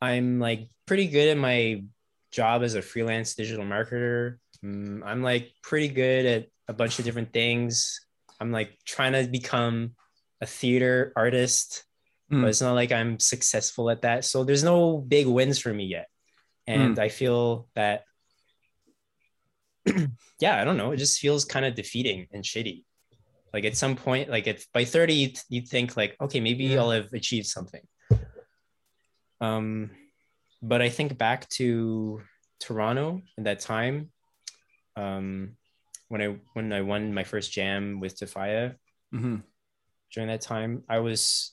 I'm 0.00 0.38
like 0.38 0.68
pretty 0.86 1.08
good 1.08 1.28
at 1.30 1.38
my 1.38 1.82
job 2.36 2.62
as 2.62 2.74
a 2.74 2.82
freelance 2.82 3.34
digital 3.34 3.64
marketer. 3.64 4.36
Mm, 4.62 5.00
I'm 5.04 5.22
like 5.22 5.52
pretty 5.62 5.88
good 5.88 6.26
at 6.26 6.42
a 6.68 6.74
bunch 6.74 6.98
of 6.98 7.04
different 7.06 7.32
things. 7.32 7.98
I'm 8.40 8.52
like 8.52 8.70
trying 8.84 9.14
to 9.14 9.24
become 9.30 9.92
a 10.40 10.46
theater 10.46 11.12
artist, 11.16 11.82
Mm. 12.30 12.42
but 12.42 12.48
it's 12.48 12.60
not 12.60 12.74
like 12.74 12.90
I'm 12.90 13.20
successful 13.20 13.88
at 13.88 14.02
that. 14.02 14.24
So 14.24 14.42
there's 14.44 14.64
no 14.64 14.98
big 14.98 15.26
wins 15.28 15.60
for 15.60 15.72
me 15.72 15.84
yet. 15.86 16.08
And 16.66 16.98
I 16.98 17.08
feel 17.08 17.68
that, 17.76 18.02
yeah, 20.40 20.60
I 20.60 20.64
don't 20.64 20.76
know. 20.76 20.90
It 20.90 20.96
just 20.98 21.20
feels 21.20 21.44
kind 21.44 21.64
of 21.64 21.76
defeating 21.76 22.26
and 22.32 22.42
shitty. 22.42 22.82
Like 23.54 23.64
at 23.64 23.76
some 23.76 23.94
point, 23.94 24.28
like 24.28 24.48
if 24.48 24.66
by 24.72 24.84
30, 24.84 25.14
you 25.14 25.28
you 25.48 25.60
think 25.62 25.96
like, 25.96 26.16
okay, 26.20 26.40
maybe 26.40 26.64
Yeah. 26.64 26.80
I'll 26.80 26.90
have 26.90 27.12
achieved 27.12 27.46
something. 27.46 27.86
Um, 29.40 29.90
but 30.62 30.80
I 30.82 30.88
think 30.88 31.16
back 31.18 31.48
to 31.50 32.22
Toronto 32.60 33.22
at 33.38 33.44
that 33.44 33.60
time, 33.60 34.10
um, 34.96 35.56
when 36.08 36.22
I 36.22 36.26
when 36.54 36.72
I 36.72 36.80
won 36.82 37.12
my 37.12 37.24
first 37.24 37.52
jam 37.52 38.00
with 38.00 38.18
Tafaya 38.18 38.76
Mhm. 39.12 39.42
during 40.12 40.28
that 40.28 40.40
time, 40.40 40.84
I 40.88 40.98
was 41.00 41.52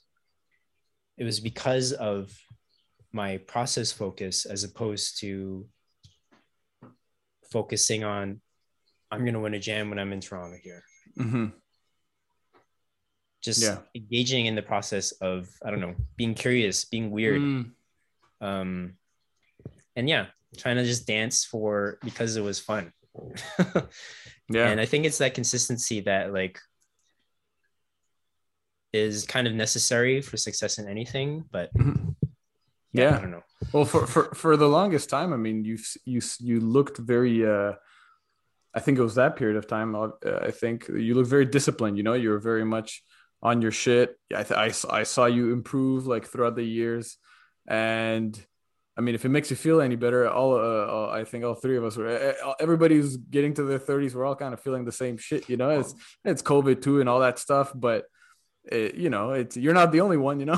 it 1.17 1.23
was 1.23 1.39
because 1.39 1.91
of 1.93 2.35
my 3.11 3.37
process 3.37 3.91
focus 3.91 4.45
as 4.45 4.63
opposed 4.63 5.19
to 5.19 5.67
focusing 7.51 8.03
on 8.03 8.41
I'm 9.11 9.25
gonna 9.25 9.39
win 9.39 9.53
a 9.53 9.59
jam 9.59 9.89
when 9.89 9.99
I'm 9.99 10.11
in 10.13 10.21
Toronto 10.21 10.57
here. 10.63 10.83
Mhm. 11.17 11.53
Just 13.41 13.61
Yeah. 13.61 13.81
engaging 13.93 14.45
in 14.47 14.55
the 14.55 14.63
process 14.63 15.11
of 15.13 15.49
I 15.63 15.69
don't 15.69 15.81
know, 15.81 15.95
being 16.15 16.33
curious, 16.33 16.85
being 16.85 17.11
weird. 17.11 17.41
Mm. 17.41 17.75
Um 18.41 18.93
and 19.95 20.07
yeah 20.09 20.25
trying 20.57 20.75
to 20.75 20.83
just 20.85 21.07
dance 21.07 21.45
for 21.45 21.97
because 22.03 22.35
it 22.35 22.41
was 22.41 22.59
fun 22.59 22.91
Yeah. 24.49 24.67
and 24.69 24.79
i 24.79 24.85
think 24.85 25.05
it's 25.05 25.19
that 25.19 25.33
consistency 25.33 26.01
that 26.01 26.33
like 26.33 26.59
is 28.91 29.25
kind 29.25 29.47
of 29.47 29.53
necessary 29.53 30.21
for 30.21 30.37
success 30.37 30.77
in 30.77 30.87
anything 30.87 31.43
but 31.51 31.73
Mhm. 31.73 32.15
yeah, 32.93 33.03
Yeah. 33.11 33.17
i 33.17 33.21
don't 33.21 33.31
know 33.31 33.43
Well, 33.71 33.85
for, 33.85 34.05
for 34.05 34.23
for 34.35 34.57
the 34.57 34.67
longest 34.67 35.09
time, 35.09 35.31
I 35.33 35.37
mean, 35.37 35.63
you 35.63 35.77
you 36.05 36.21
you 36.49 36.59
looked 36.59 36.97
very. 37.13 37.45
uh 37.47 37.73
I 38.75 38.79
think 38.83 38.97
it 38.99 39.03
was 39.09 39.15
that 39.15 39.35
period 39.39 39.55
of 39.57 39.67
time. 39.67 39.95
Uh, 39.95 40.09
I 40.49 40.51
think 40.51 40.77
you 40.89 41.13
look 41.15 41.27
very 41.27 41.45
disciplined. 41.45 41.95
You 41.97 42.03
know, 42.03 42.13
you're 42.23 42.39
very 42.51 42.65
much 42.65 42.89
on 43.41 43.61
your 43.63 43.71
shit. 43.71 44.07
I 44.39 44.43
th- 44.43 44.59
I, 44.65 44.67
I 44.99 45.03
saw 45.03 45.25
you 45.27 45.53
improve 45.53 46.07
like 46.13 46.25
throughout 46.27 46.55
the 46.57 46.65
years, 46.79 47.05
and 47.67 48.39
I 48.97 49.01
mean, 49.01 49.15
if 49.15 49.25
it 49.25 49.29
makes 49.29 49.49
you 49.49 49.55
feel 49.55 49.81
any 49.81 49.95
better, 49.95 50.29
all, 50.29 50.53
uh, 50.55 50.85
all 50.85 51.09
I 51.09 51.23
think 51.23 51.43
all 51.43 51.55
three 51.55 51.77
of 51.77 51.83
us 51.83 51.97
were. 51.97 52.07
uh, 52.07 52.53
Everybody 52.59 52.95
who's 52.95 53.17
getting 53.17 53.53
to 53.55 53.63
their 53.63 53.79
thirties, 53.79 54.15
we're 54.15 54.25
all 54.25 54.35
kind 54.35 54.53
of 54.53 54.59
feeling 54.59 54.85
the 54.85 54.91
same 54.91 55.17
shit. 55.17 55.49
You 55.49 55.57
know, 55.57 55.69
it's 55.71 55.95
it's 56.23 56.41
COVID 56.41 56.81
too 56.81 56.99
and 56.99 57.09
all 57.09 57.19
that 57.21 57.39
stuff, 57.39 57.71
but. 57.75 58.05
It, 58.65 58.95
you 58.95 59.09
know, 59.09 59.31
it's 59.31 59.57
you're 59.57 59.73
not 59.73 59.91
the 59.91 59.99
only 59.99 60.15
one. 60.15 60.39
You 60.39 60.45
know. 60.45 60.53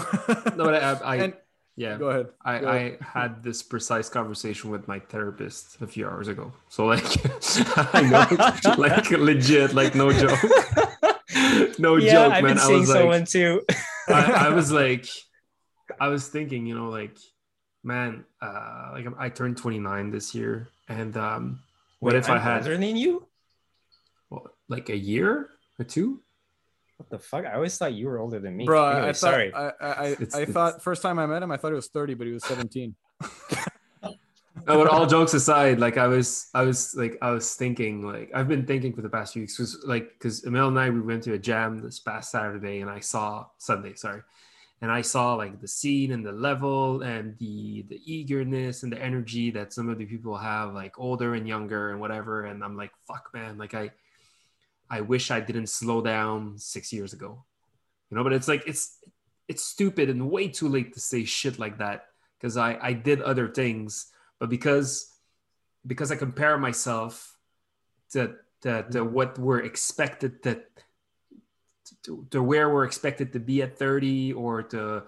No, 0.55 0.63
but 0.65 0.75
I, 0.75 0.91
I, 1.03 1.15
and 1.23 1.33
yeah, 1.75 1.97
go 1.97 2.09
ahead. 2.09 2.27
I, 2.43 2.59
Go 2.59 2.67
ahead. 2.67 2.97
I 3.01 3.19
had 3.19 3.41
this 3.41 3.63
precise 3.63 4.09
conversation 4.09 4.69
with 4.69 4.87
my 4.87 4.99
therapist 4.99 5.81
a 5.81 5.87
few 5.87 6.07
hours 6.07 6.27
ago. 6.27 6.53
So 6.69 6.85
like, 6.85 7.03
I 7.95 8.01
know, 8.01 8.73
like 8.77 9.09
legit, 9.09 9.73
like 9.73 9.95
no 9.95 10.13
joke, 10.13 10.39
no 11.79 11.95
yeah 11.97 12.11
joke, 12.11 12.33
i've 12.33 12.43
man. 12.43 12.51
been 12.53 12.57
I 12.59 12.67
seeing 12.67 12.79
was 12.81 12.89
like, 12.89 12.97
someone 12.99 13.25
too 13.25 13.61
I, 14.07 14.31
I 14.47 14.49
was 14.49 14.71
like, 14.71 15.07
I 15.99 16.07
was 16.09 16.27
thinking, 16.27 16.65
you 16.65 16.75
know, 16.75 16.89
like, 16.89 17.17
man, 17.83 18.25
uh, 18.41 18.89
like 18.93 19.05
I 19.17 19.29
turned 19.29 19.57
29 19.57 20.11
this 20.11 20.33
year, 20.35 20.69
and 20.89 21.15
um, 21.17 21.59
what 21.99 22.13
Wait, 22.13 22.19
if 22.19 22.29
I 22.29 22.35
I'm 22.35 22.41
had 22.41 22.57
older 22.63 22.77
than 22.77 22.95
you? 22.95 23.27
What, 24.29 24.43
like 24.67 24.89
a 24.89 24.97
year 24.97 25.49
or 25.79 25.85
two? 25.85 26.21
what 26.97 27.09
the 27.09 27.19
fuck? 27.19 27.45
I 27.45 27.53
always 27.55 27.77
thought 27.77 27.93
you 27.93 28.07
were 28.07 28.19
older 28.19 28.39
than 28.39 28.55
me. 28.55 28.65
Bro, 28.65 28.87
Anyway, 28.87 29.01
I 29.09 29.11
thought, 29.11 29.15
sorry. 29.17 29.53
I, 29.53 29.67
I, 29.67 29.71
I, 29.81 30.05
It's- 30.11 30.33
I 30.33 30.41
it's- 30.41 30.53
thought 30.53 30.81
first 30.81 31.01
time 31.01 31.19
I 31.19 31.25
met 31.25 31.43
him, 31.43 31.51
I 31.51 31.57
thought 31.57 31.69
he 31.69 31.75
was 31.75 31.89
30, 31.89 32.13
but 32.13 32.25
he 32.27 32.33
was 32.33 32.43
17. 32.45 32.95
No, 34.67 34.77
but 34.81 34.87
all 34.87 35.05
jokes 35.05 35.33
aside, 35.35 35.79
like 35.79 35.97
I 35.97 36.07
was, 36.07 36.47
I 36.55 36.63
was 36.63 36.95
like, 36.95 37.17
I 37.21 37.29
was 37.31 37.53
thinking, 37.53 38.01
like 38.03 38.31
I've 38.33 38.47
been 38.47 38.65
thinking 38.65 38.93
for 38.93 39.01
the 39.03 39.09
past 39.09 39.33
few 39.33 39.43
weeks, 39.43 39.59
was 39.59 39.83
like, 39.85 40.13
because 40.13 40.43
Emil 40.45 40.69
and 40.69 40.79
I 40.79 40.89
we 40.89 41.01
went 41.01 41.21
to 41.23 41.33
a 41.33 41.37
jam 41.37 41.81
this 41.83 41.99
past 41.99 42.31
Saturday, 42.31 42.79
and 42.79 42.89
I 42.89 42.99
saw 43.01 43.45
Sunday, 43.59 43.93
sorry, 43.95 44.21
and 44.85 44.91
I 44.91 45.01
saw 45.01 45.33
like 45.33 45.59
the 45.59 45.67
scene 45.67 46.11
and 46.11 46.23
the 46.23 46.31
level 46.31 47.01
and 47.01 47.35
the 47.39 47.81
the 47.89 47.99
eagerness 48.05 48.83
and 48.83 48.91
the 48.93 49.01
energy 49.01 49.49
that 49.49 49.73
some 49.73 49.89
of 49.89 49.97
the 49.97 50.05
people 50.05 50.37
have, 50.37 50.75
like 50.75 50.99
older 50.99 51.33
and 51.33 51.47
younger 51.47 51.89
and 51.89 51.99
whatever, 51.99 52.45
and 52.45 52.63
I'm 52.63 52.77
like, 52.77 52.91
fuck, 53.07 53.31
man, 53.33 53.57
like 53.57 53.73
I, 53.73 53.89
I 54.87 55.01
wish 55.01 55.31
I 55.31 55.39
didn't 55.39 55.69
slow 55.69 56.03
down 56.03 56.59
six 56.59 56.93
years 56.93 57.13
ago, 57.13 57.43
you 58.11 58.17
know, 58.17 58.23
but 58.23 58.33
it's 58.33 58.47
like 58.47 58.61
it's 58.67 58.99
it's 59.47 59.63
stupid 59.63 60.11
and 60.11 60.29
way 60.29 60.49
too 60.49 60.69
late 60.69 60.93
to 60.93 60.99
say 60.99 61.25
shit 61.25 61.57
like 61.57 61.79
that 61.79 62.05
because 62.37 62.55
I 62.55 62.77
I 62.79 62.93
did 62.93 63.23
other 63.23 63.47
things 63.47 64.11
but 64.39 64.51
because 64.51 65.11
because 65.87 66.11
I 66.11 66.15
compare 66.15 66.59
myself 66.59 67.35
to 68.11 68.35
to, 68.61 68.85
to 68.91 69.03
what 69.03 69.39
we're 69.39 69.63
expected 69.63 70.43
to, 70.43 70.61
to 72.05 72.25
to 72.31 72.41
where 72.41 72.73
we're 72.73 72.85
expected 72.85 73.33
to 73.33 73.39
be 73.39 73.61
at 73.61 73.77
30 73.77 74.33
or 74.33 74.63
to 74.63 75.03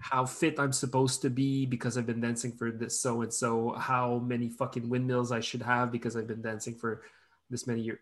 how 0.00 0.24
fit 0.24 0.58
I'm 0.58 0.72
supposed 0.72 1.22
to 1.22 1.30
be 1.30 1.66
because 1.66 1.98
I've 1.98 2.06
been 2.06 2.20
dancing 2.20 2.52
for 2.52 2.70
this 2.70 2.98
so 3.00 3.22
and 3.22 3.32
so 3.32 3.72
how 3.72 4.18
many 4.18 4.48
fucking 4.48 4.88
windmills 4.88 5.32
I 5.32 5.40
should 5.40 5.62
have 5.62 5.92
because 5.92 6.16
I've 6.16 6.28
been 6.28 6.42
dancing 6.42 6.74
for 6.74 7.02
this 7.50 7.66
many 7.66 7.82
years 7.82 7.98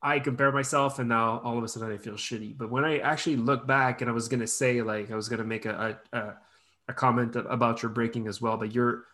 I 0.00 0.20
compare 0.20 0.52
myself 0.52 0.98
and 0.98 1.08
now 1.08 1.40
all 1.44 1.58
of 1.58 1.64
a 1.64 1.68
sudden 1.68 1.92
I 1.92 1.98
feel 1.98 2.14
shitty 2.14 2.56
but 2.56 2.70
when 2.70 2.84
I 2.84 2.98
actually 2.98 3.36
look 3.36 3.66
back 3.66 4.00
and 4.00 4.08
I 4.08 4.14
was 4.14 4.28
gonna 4.28 4.46
say 4.46 4.82
like 4.82 5.10
I 5.10 5.16
was 5.16 5.28
gonna 5.28 5.44
make 5.44 5.66
a, 5.66 5.98
a, 6.12 6.18
a 6.18 6.34
a 6.88 6.94
comment 6.94 7.36
about 7.36 7.82
your 7.82 7.90
breaking 7.90 8.26
as 8.26 8.40
well, 8.40 8.56
but 8.56 8.74
you're 8.74 9.04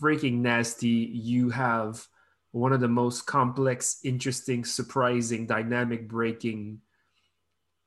freaking 0.00 0.40
nasty. 0.40 0.88
You 0.88 1.50
have 1.50 2.04
one 2.50 2.72
of 2.72 2.80
the 2.80 2.88
most 2.88 3.26
complex, 3.26 4.00
interesting, 4.04 4.64
surprising, 4.64 5.46
dynamic 5.46 6.08
breaking 6.08 6.80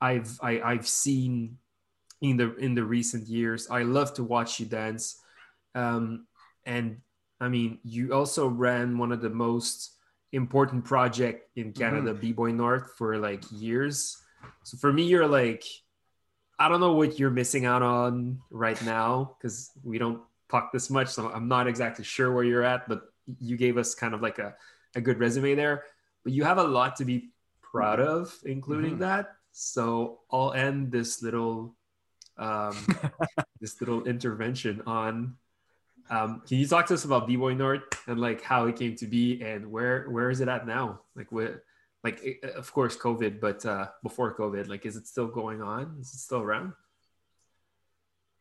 I've 0.02 0.40
I, 0.42 0.62
I've 0.62 0.88
seen 0.88 1.58
in 2.22 2.38
the 2.38 2.56
in 2.58 2.76
the 2.76 2.84
recent 2.84 3.28
years. 3.28 3.68
I 3.70 3.84
love 3.84 4.14
to 4.16 4.24
watch 4.24 4.60
you 4.60 4.66
dance, 4.66 5.20
um, 5.76 6.26
and 6.66 7.02
I 7.40 7.48
mean, 7.48 7.80
you 7.84 8.14
also 8.14 8.48
ran 8.48 8.98
one 8.98 9.12
of 9.12 9.22
the 9.22 9.30
most 9.30 9.96
important 10.32 10.86
project 10.86 11.50
in 11.56 11.72
Canada, 11.74 12.14
B-Boy 12.14 12.52
North, 12.52 12.92
for 12.98 13.18
like 13.18 13.44
years. 13.52 14.18
So 14.64 14.78
for 14.78 14.92
me, 14.94 15.04
you're 15.04 15.28
like 15.28 15.64
I 16.60 16.68
don't 16.68 16.82
know 16.82 16.94
what 16.94 17.18
you're 17.18 17.32
missing 17.32 17.66
out 17.66 17.82
on 17.82 18.40
right 18.52 18.80
now 18.84 19.36
because 19.40 19.72
we 19.84 19.98
don't 19.98 20.22
talk 20.52 20.74
this 20.74 20.90
much. 20.90 21.08
So 21.08 21.30
I'm 21.32 21.48
not 21.48 21.68
exactly 21.68 22.04
sure 22.04 22.34
where 22.34 22.44
you're 22.44 22.64
at, 22.64 22.88
but 22.90 23.04
you 23.40 23.56
gave 23.56 23.78
us 23.78 23.96
kind 23.96 24.14
of 24.14 24.22
like 24.22 24.40
a, 24.40 24.56
a 24.96 25.00
good 25.00 25.20
resume 25.20 25.56
there. 25.56 25.86
But 26.24 26.34
you 26.34 26.44
have 26.44 26.58
a 26.58 26.64
lot 26.64 26.98
to 26.98 27.06
be 27.06 27.30
proud 27.62 28.02
of, 28.02 28.36
including 28.44 28.98
Mhm. 28.98 29.00
that. 29.00 29.39
So 29.62 30.20
I'll 30.32 30.54
end 30.54 30.92
this 30.92 31.22
little 31.22 31.76
um, 32.38 32.76
this 33.62 33.80
little 33.82 34.06
intervention 34.06 34.82
on 34.86 35.36
um, 36.10 36.42
can 36.48 36.58
you 36.58 36.66
talk 36.66 36.88
to 36.88 36.94
us 36.94 37.04
about 37.04 37.28
B-Boy 37.28 37.54
North 37.54 37.84
and 38.08 38.20
like 38.20 38.42
how 38.42 38.66
it 38.68 38.78
came 38.78 38.96
to 38.96 39.06
be 39.06 39.42
and 39.42 39.70
where 39.70 40.10
where 40.10 40.30
is 40.30 40.40
it 40.40 40.48
at 40.48 40.66
now? 40.66 41.02
Like 41.16 41.32
where 41.32 41.64
like 42.04 42.22
eh, 42.24 42.48
of 42.56 42.72
course 42.72 42.96
covid 42.96 43.42
but 43.42 43.66
uh 43.66 43.88
before 44.04 44.34
covid 44.34 44.70
like 44.70 44.86
is 44.86 44.96
it 44.96 45.06
still 45.06 45.28
going 45.28 45.62
on 45.62 45.98
is 46.00 46.14
it 46.14 46.20
still 46.20 46.40
around 46.40 46.72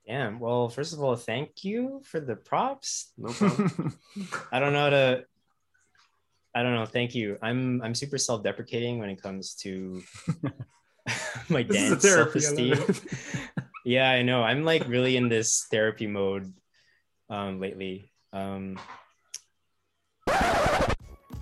Damn. 0.07 0.41
Well, 0.41 0.71
first 0.71 0.95
of 0.95 1.03
all, 1.03 1.16
thank 1.16 1.64
you 1.64 2.01
for 2.03 2.19
the 2.19 2.35
props. 2.35 3.12
no 3.19 3.31
problem 3.31 3.95
I 4.53 4.59
don't 4.59 4.73
know 4.73 4.85
how 4.85 4.91
to. 4.91 5.25
I 6.55 6.62
don't 6.62 6.75
know. 6.75 6.87
Thank 6.87 7.14
you. 7.14 7.37
I'm 7.43 7.83
I'm 7.83 7.95
super 7.95 8.16
self-deprecating 8.16 8.99
when 8.99 9.11
it 9.11 9.21
comes 9.21 9.55
to 9.57 10.03
my 11.49 11.63
this 11.63 11.77
dance 11.91 12.03
self-esteem. 12.03 12.79
yeah, 13.85 14.11
I 14.11 14.23
know. 14.23 14.43
I'm 14.43 14.65
like 14.65 14.87
really 14.89 15.17
in 15.17 15.29
this 15.29 15.67
therapy 15.71 16.07
mode 16.07 16.53
um, 17.31 17.61
lately. 17.61 18.13
Um, 18.33 18.79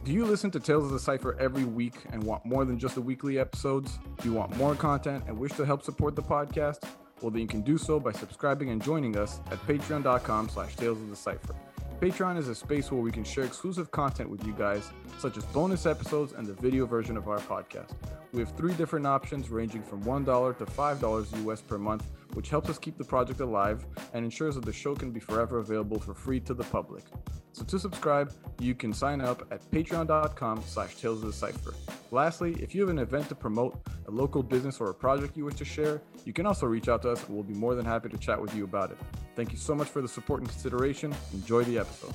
Do 0.06 0.12
you 0.12 0.24
listen 0.24 0.52
to 0.52 0.60
Tales 0.60 0.84
of 0.84 0.92
the 0.92 1.00
Cipher 1.00 1.36
every 1.40 1.64
week 1.64 1.94
and 2.12 2.22
want 2.22 2.44
more 2.44 2.64
than 2.64 2.78
just 2.78 2.94
the 2.94 3.02
weekly 3.02 3.40
episodes? 3.40 3.98
Do 4.22 4.28
you 4.28 4.34
want 4.36 4.56
more 4.56 4.76
content 4.76 5.24
and 5.26 5.36
wish 5.36 5.50
to 5.54 5.66
help 5.66 5.82
support 5.82 6.14
the 6.14 6.22
podcast? 6.22 6.84
Well, 7.20 7.32
then 7.32 7.40
you 7.42 7.48
can 7.48 7.62
do 7.62 7.76
so 7.76 7.98
by 7.98 8.12
subscribing 8.12 8.70
and 8.70 8.80
joining 8.80 9.16
us 9.16 9.40
at 9.50 9.58
patreon.com 9.66 10.48
slash 10.48 10.76
tales 10.76 11.00
of 11.00 11.10
the 11.10 11.16
cipher. 11.16 11.56
Patreon 12.00 12.38
is 12.38 12.46
a 12.46 12.54
space 12.54 12.92
where 12.92 13.00
we 13.00 13.10
can 13.10 13.24
share 13.24 13.42
exclusive 13.42 13.90
content 13.90 14.30
with 14.30 14.46
you 14.46 14.52
guys, 14.52 14.92
such 15.18 15.36
as 15.36 15.44
bonus 15.46 15.86
episodes 15.86 16.32
and 16.32 16.46
the 16.46 16.52
video 16.54 16.86
version 16.86 17.16
of 17.16 17.28
our 17.28 17.38
podcast. 17.38 17.92
We 18.32 18.40
have 18.40 18.56
three 18.56 18.74
different 18.74 19.06
options 19.06 19.50
ranging 19.50 19.82
from 19.82 20.02
$1 20.04 20.58
to 20.58 20.66
$5 20.66 21.46
US 21.46 21.62
per 21.62 21.78
month, 21.78 22.04
which 22.34 22.50
helps 22.50 22.68
us 22.68 22.78
keep 22.78 22.98
the 22.98 23.04
project 23.04 23.40
alive 23.40 23.86
and 24.12 24.24
ensures 24.24 24.56
that 24.56 24.64
the 24.64 24.72
show 24.72 24.94
can 24.94 25.10
be 25.10 25.20
forever 25.20 25.58
available 25.58 25.98
for 25.98 26.14
free 26.14 26.40
to 26.40 26.54
the 26.54 26.64
public. 26.64 27.04
So 27.52 27.64
to 27.64 27.78
subscribe, 27.78 28.32
you 28.60 28.74
can 28.74 28.92
sign 28.92 29.22
up 29.22 29.46
at 29.50 29.62
patreon.com 29.70 30.62
slash 30.66 30.96
tales 30.96 31.22
of 31.22 31.28
the 31.28 31.32
cipher. 31.32 31.74
Lastly, 32.10 32.54
if 32.60 32.74
you 32.74 32.82
have 32.82 32.90
an 32.90 32.98
event 32.98 33.30
to 33.30 33.34
promote, 33.34 33.80
a 34.06 34.10
local 34.10 34.42
business 34.42 34.78
or 34.78 34.90
a 34.90 34.94
project 34.94 35.36
you 35.36 35.46
wish 35.46 35.54
to 35.54 35.64
share, 35.64 36.02
you 36.26 36.34
can 36.34 36.44
also 36.44 36.66
reach 36.66 36.88
out 36.88 37.00
to 37.02 37.10
us 37.10 37.24
and 37.24 37.34
we'll 37.34 37.42
be 37.42 37.54
more 37.54 37.74
than 37.74 37.86
happy 37.86 38.10
to 38.10 38.18
chat 38.18 38.40
with 38.40 38.54
you 38.54 38.64
about 38.64 38.90
it. 38.90 38.98
Thank 39.34 39.52
you 39.52 39.58
so 39.58 39.74
much 39.74 39.88
for 39.88 40.02
the 40.02 40.08
support 40.08 40.40
and 40.40 40.48
consideration. 40.48 41.14
Enjoy 41.32 41.64
the 41.64 41.78
episode. 41.78 42.12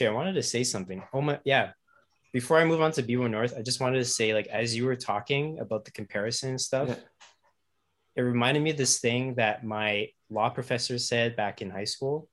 Shit, 0.00 0.08
I 0.08 0.12
wanted 0.12 0.32
to 0.32 0.42
say 0.42 0.64
something. 0.64 1.02
Oh 1.12 1.20
my, 1.20 1.38
yeah. 1.44 1.72
Before 2.32 2.56
I 2.56 2.64
move 2.64 2.80
on 2.80 2.90
to 2.92 3.02
B-Boy 3.02 3.26
North, 3.26 3.52
I 3.54 3.60
just 3.60 3.80
wanted 3.80 3.98
to 3.98 4.04
say, 4.06 4.32
like, 4.32 4.46
as 4.46 4.74
you 4.74 4.86
were 4.86 4.96
talking 4.96 5.58
about 5.58 5.84
the 5.84 5.90
comparison 5.90 6.58
stuff, 6.58 6.88
Yeah. 6.88 6.94
it 8.16 8.22
reminded 8.22 8.62
me 8.62 8.70
of 8.70 8.78
this 8.78 8.98
thing 8.98 9.34
that 9.34 9.62
my 9.62 10.08
law 10.30 10.48
professor 10.48 10.96
said 10.96 11.36
back 11.36 11.60
in 11.60 11.68
high 11.68 11.84
school, 11.84 12.30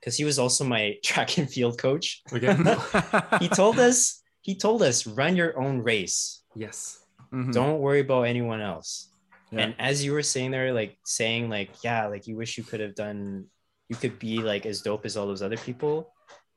because 0.00 0.16
he 0.16 0.24
was 0.24 0.40
also 0.40 0.64
my 0.64 0.98
track 1.04 1.38
and 1.38 1.48
field 1.48 1.78
coach. 1.78 2.20
Okay. 2.32 2.50
He 3.38 3.48
told 3.48 3.78
us, 3.78 4.20
he 4.40 4.56
told 4.56 4.82
us, 4.82 5.06
run 5.06 5.36
your 5.36 5.56
own 5.62 5.82
race. 5.82 6.42
yes. 6.56 6.98
Mhm. 7.32 7.52
Don't 7.52 7.78
worry 7.78 8.00
about 8.00 8.22
anyone 8.24 8.60
else. 8.60 9.08
Yeah. 9.52 9.60
And 9.60 9.74
as 9.78 10.04
you 10.04 10.12
were 10.12 10.22
saying 10.24 10.50
there, 10.50 10.72
like 10.74 10.98
saying, 11.04 11.48
like, 11.48 11.70
yeah, 11.84 12.06
like 12.08 12.26
you 12.26 12.34
wish 12.36 12.58
you 12.58 12.64
could 12.64 12.80
have 12.80 12.94
done, 12.96 13.46
you 13.88 13.94
could 13.96 14.18
be 14.18 14.38
like 14.42 14.66
as 14.66 14.82
dope 14.82 15.06
as 15.06 15.16
all 15.16 15.26
those 15.28 15.40
other 15.42 15.56
people, 15.56 16.11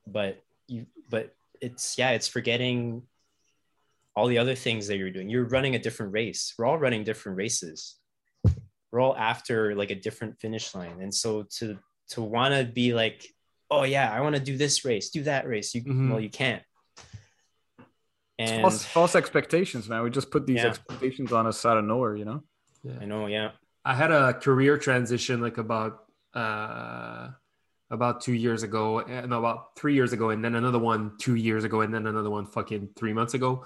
but 0.08 0.42
you, 0.68 0.86
but 1.10 1.34
it's 1.62 1.98
yeah, 1.98 2.12
it's 2.12 2.28
forgetting 2.28 3.04
all 4.16 4.28
the 4.28 4.38
other 4.38 4.56
things 4.56 4.88
that 4.88 4.98
you're 4.98 5.12
doing. 5.12 5.30
You're 5.30 5.46
running 5.46 5.76
a 5.76 5.80
different 5.80 6.14
race. 6.14 6.54
We're 6.58 6.66
all 6.66 6.78
running 6.78 7.04
different 7.04 7.38
races. 7.38 7.96
We're 8.92 9.02
all 9.02 9.16
after 9.16 9.76
like 9.76 9.92
a 9.92 9.96
different 9.96 10.40
finish 10.40 10.74
line, 10.74 11.02
and 11.02 11.14
so 11.14 11.44
to 11.58 11.78
to 12.10 12.22
want 12.22 12.54
to 12.54 12.64
be 12.72 12.94
like, 12.94 13.26
oh 13.72 13.84
yeah, 13.84 14.12
I 14.12 14.22
want 14.22 14.36
to 14.36 14.42
do 14.42 14.58
this 14.58 14.86
race, 14.86 15.10
do 15.10 15.24
that 15.24 15.48
race. 15.48 15.74
You 15.76 15.84
Mhm. 15.84 16.10
well, 16.12 16.20
you 16.20 16.30
can't. 16.30 16.64
And 18.38 18.62
false, 18.62 18.84
false 18.86 19.16
expectations, 19.16 19.88
man. 19.90 20.04
We 20.04 20.10
just 20.10 20.30
put 20.30 20.46
these 20.46 20.58
Yeah. 20.58 20.68
expectations 20.68 21.32
on 21.32 21.48
us 21.48 21.66
out 21.66 21.78
of 21.78 21.86
nowhere, 21.86 22.16
you 22.18 22.26
know? 22.26 22.44
I 23.02 23.06
know, 23.06 23.28
yeah. 23.28 23.52
I 23.84 23.96
had 23.96 24.12
a 24.12 24.34
career 24.34 24.78
transition 24.78 25.42
like 25.42 25.58
about 25.58 26.06
uh 26.34 27.30
about 27.92 28.22
two 28.22 28.34
years 28.34 28.64
ago, 28.64 29.00
and 29.00 29.34
about 29.34 29.76
three 29.78 29.94
years 29.94 30.14
ago, 30.14 30.30
and 30.32 30.44
then 30.44 30.56
another 30.56 30.80
one 30.80 31.14
two 31.20 31.36
years 31.36 31.64
ago, 31.64 31.82
and 31.82 31.94
then 31.94 32.08
another 32.08 32.30
one 32.30 32.46
fucking 32.46 32.90
three 32.96 33.14
months 33.14 33.34
ago. 33.34 33.66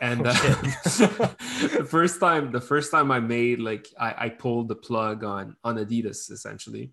And 0.00 0.26
Oh, 0.26 0.30
uh, 0.30 0.62
the 0.84 1.86
first 1.88 2.20
time, 2.20 2.52
the 2.52 2.60
first 2.60 2.90
time 2.92 3.10
I 3.10 3.20
made 3.20 3.58
like 3.60 3.88
I, 3.98 4.26
I 4.26 4.28
pulled 4.30 4.68
the 4.68 4.76
plug 4.76 5.24
on 5.24 5.56
on 5.64 5.76
Adidas 5.76 6.30
essentially. 6.30 6.92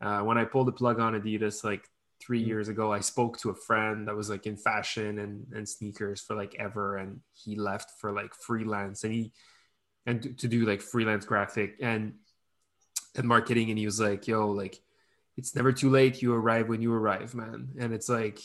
Uh, 0.00 0.20
when 0.22 0.38
I 0.38 0.44
pulled 0.44 0.68
the 0.68 0.72
plug 0.72 1.00
on 1.00 1.14
Adidas 1.14 1.64
like 1.64 1.86
three 2.20 2.42
Mm. 2.42 2.46
years 2.46 2.68
ago, 2.68 2.92
I 2.92 3.00
spoke 3.00 3.38
to 3.38 3.50
a 3.50 3.54
friend 3.54 4.08
that 4.08 4.14
was 4.16 4.30
like 4.30 4.46
in 4.46 4.56
fashion 4.56 5.18
and 5.18 5.46
and 5.52 5.68
sneakers 5.68 6.22
for 6.22 6.34
like 6.34 6.54
ever, 6.58 6.96
and 6.96 7.20
he 7.32 7.56
left 7.56 7.92
for 8.00 8.12
like 8.12 8.34
freelance, 8.34 9.04
and 9.04 9.12
he 9.12 9.32
and 10.06 10.22
to- 10.22 10.32
to 10.34 10.48
do 10.48 10.64
like 10.64 10.80
freelance 10.80 11.26
graphic 11.26 11.76
and 11.80 12.14
and 13.16 13.26
marketing 13.26 13.70
and 13.70 13.78
he 13.78 13.86
was 13.86 14.00
like 14.00 14.26
yo 14.28 14.48
like 14.50 14.80
it's 15.36 15.54
never 15.54 15.72
too 15.72 15.90
late 15.90 16.22
you 16.22 16.34
arrive 16.34 16.68
when 16.68 16.82
you 16.82 16.92
arrive 16.92 17.34
man. 17.34 17.68
And 17.78 17.92
it's 17.92 18.08
like 18.08 18.38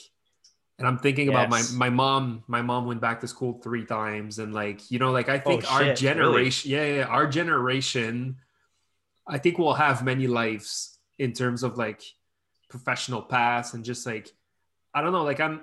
and 0.77 0.87
i'm 0.87 0.97
thinking 0.97 1.29
about 1.29 1.49
my 1.49 1.63
my 1.73 1.89
mom 1.89 2.43
my 2.47 2.61
mom 2.61 2.85
went 2.85 2.99
back 2.99 3.21
to 3.21 3.27
school 3.27 3.61
three 3.63 3.85
times 3.85 4.39
and 4.39 4.53
like 4.53 4.91
you 4.91 4.99
know 4.99 5.11
like 5.11 5.29
i 5.29 5.37
oh, 5.37 5.39
think 5.39 5.63
Oh, 5.65 5.73
our 5.73 5.83
shit, 5.83 5.97
generation 5.97 6.71
yeah, 6.71 6.85
yeah 6.85 7.03
our 7.05 7.27
generation 7.27 8.37
i 9.25 9.37
think 9.37 9.57
we'll 9.57 9.73
have 9.73 10.03
many 10.03 10.27
lives 10.27 10.99
in 11.17 11.31
terms 11.31 11.63
of 11.63 11.77
like 11.77 12.01
professional 12.69 13.21
paths 13.21 13.73
and 13.73 13.85
just 13.85 14.05
like 14.05 14.29
i 14.93 15.01
don't 15.01 15.13
know 15.13 15.23
like 15.23 15.39
i'm 15.39 15.61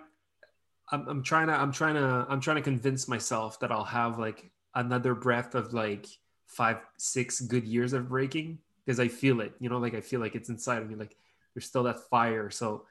I'm, 0.92 1.08
I'm 1.08 1.22
trying 1.22 1.46
to 1.48 1.54
I'm 1.54 1.72
trying 1.72 1.94
to 1.94 2.26
I'm 2.28 2.40
trying 2.40 2.56
to 2.56 2.62
convince 2.62 3.08
myself 3.08 3.58
that 3.60 3.72
I'll 3.72 3.82
have 3.82 4.18
like 4.18 4.50
another 4.74 5.14
breath 5.14 5.54
of 5.54 5.72
like 5.72 6.06
five 6.46 6.78
six 6.98 7.40
good 7.40 7.64
years 7.64 7.94
of 7.94 8.10
breaking 8.10 8.58
because 8.84 8.98
I 9.00 9.08
feel 9.08 9.40
it 9.40 9.52
you 9.60 9.68
know 9.68 9.78
like 9.78 9.94
I 9.94 10.00
feel 10.00 10.20
like 10.20 10.34
it's 10.34 10.48
inside 10.48 10.82
of 10.82 10.88
me 10.88 10.94
like 10.96 11.16
there's 11.54 11.66
still 11.66 11.84
that 11.84 12.00
fire 12.10 12.50
so 12.50 12.84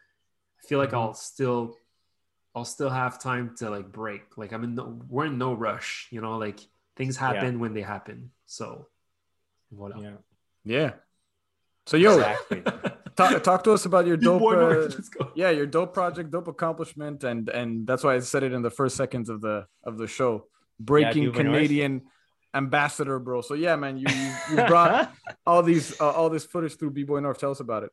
I 0.64 0.68
feel 0.68 0.80
like 0.80 0.92
Mhm. 0.92 0.98
I'll 1.00 1.14
still 1.14 1.76
I'll 2.56 2.66
still 2.66 2.89
have 2.89 3.20
time 3.20 3.56
to 3.60 3.70
like 3.70 3.92
break 3.92 4.24
like 4.38 4.52
I'm 4.54 4.64
in 4.64 4.76
no 4.76 5.00
we're 5.10 5.26
in 5.26 5.38
no 5.38 5.54
rush 5.54 6.08
you 6.12 6.22
know 6.22 6.38
like 6.38 6.60
things 6.98 7.16
happen 7.18 7.60
when 7.60 7.74
they 7.74 7.82
happen 7.82 8.32
so 8.46 8.88
voila 9.72 10.00
Yeah. 10.00 10.18
Yeah. 10.64 10.92
So, 11.88 11.98
yo, 11.98 12.18
Exactly. 12.18 12.62
talk, 13.16 13.42
talk 13.42 13.64
to 13.64 13.72
us 13.72 13.86
about 13.86 14.06
your 14.06 14.16
dope. 14.28 14.39
Boy, 14.39 14.54
uh, 14.56 14.60
North, 14.60 14.94
let's 14.94 15.10
go. 15.10 15.32
yeah, 15.34 15.50
your 15.50 15.66
dope 15.66 15.94
project, 15.96 16.30
dope 16.30 16.48
accomplishment, 16.48 17.24
and 17.24 17.50
and 17.50 17.88
that's 17.88 18.04
why 18.04 18.14
I 18.14 18.20
said 18.20 18.44
it 18.44 18.54
in 18.54 18.62
the 18.62 18.70
first 18.70 18.96
seconds 18.96 19.30
of 19.30 19.42
the 19.42 19.66
of 19.84 19.98
the 19.98 20.06
show. 20.06 20.46
Breaking 20.80 21.24
Cuba 21.24 21.44
North. 21.44 21.56
Canadian 21.56 22.02
ambassador, 22.54 23.20
bro. 23.20 23.41
So 23.41 23.54
yeah, 23.54 23.76
man, 23.76 23.97
you 23.97 24.06
you, 24.10 24.34
you 24.52 24.56
brought 24.68 25.12
all 25.45 25.64
these 25.64 25.99
uh, 26.02 26.10
all 26.12 26.30
this 26.30 26.45
footage 26.45 26.78
through 26.78 26.91
B 26.91 27.04
Boy 27.04 27.20
North. 27.20 27.39
Tell 27.39 27.52
us 27.52 27.60
about 27.60 27.84
it. 27.84 27.91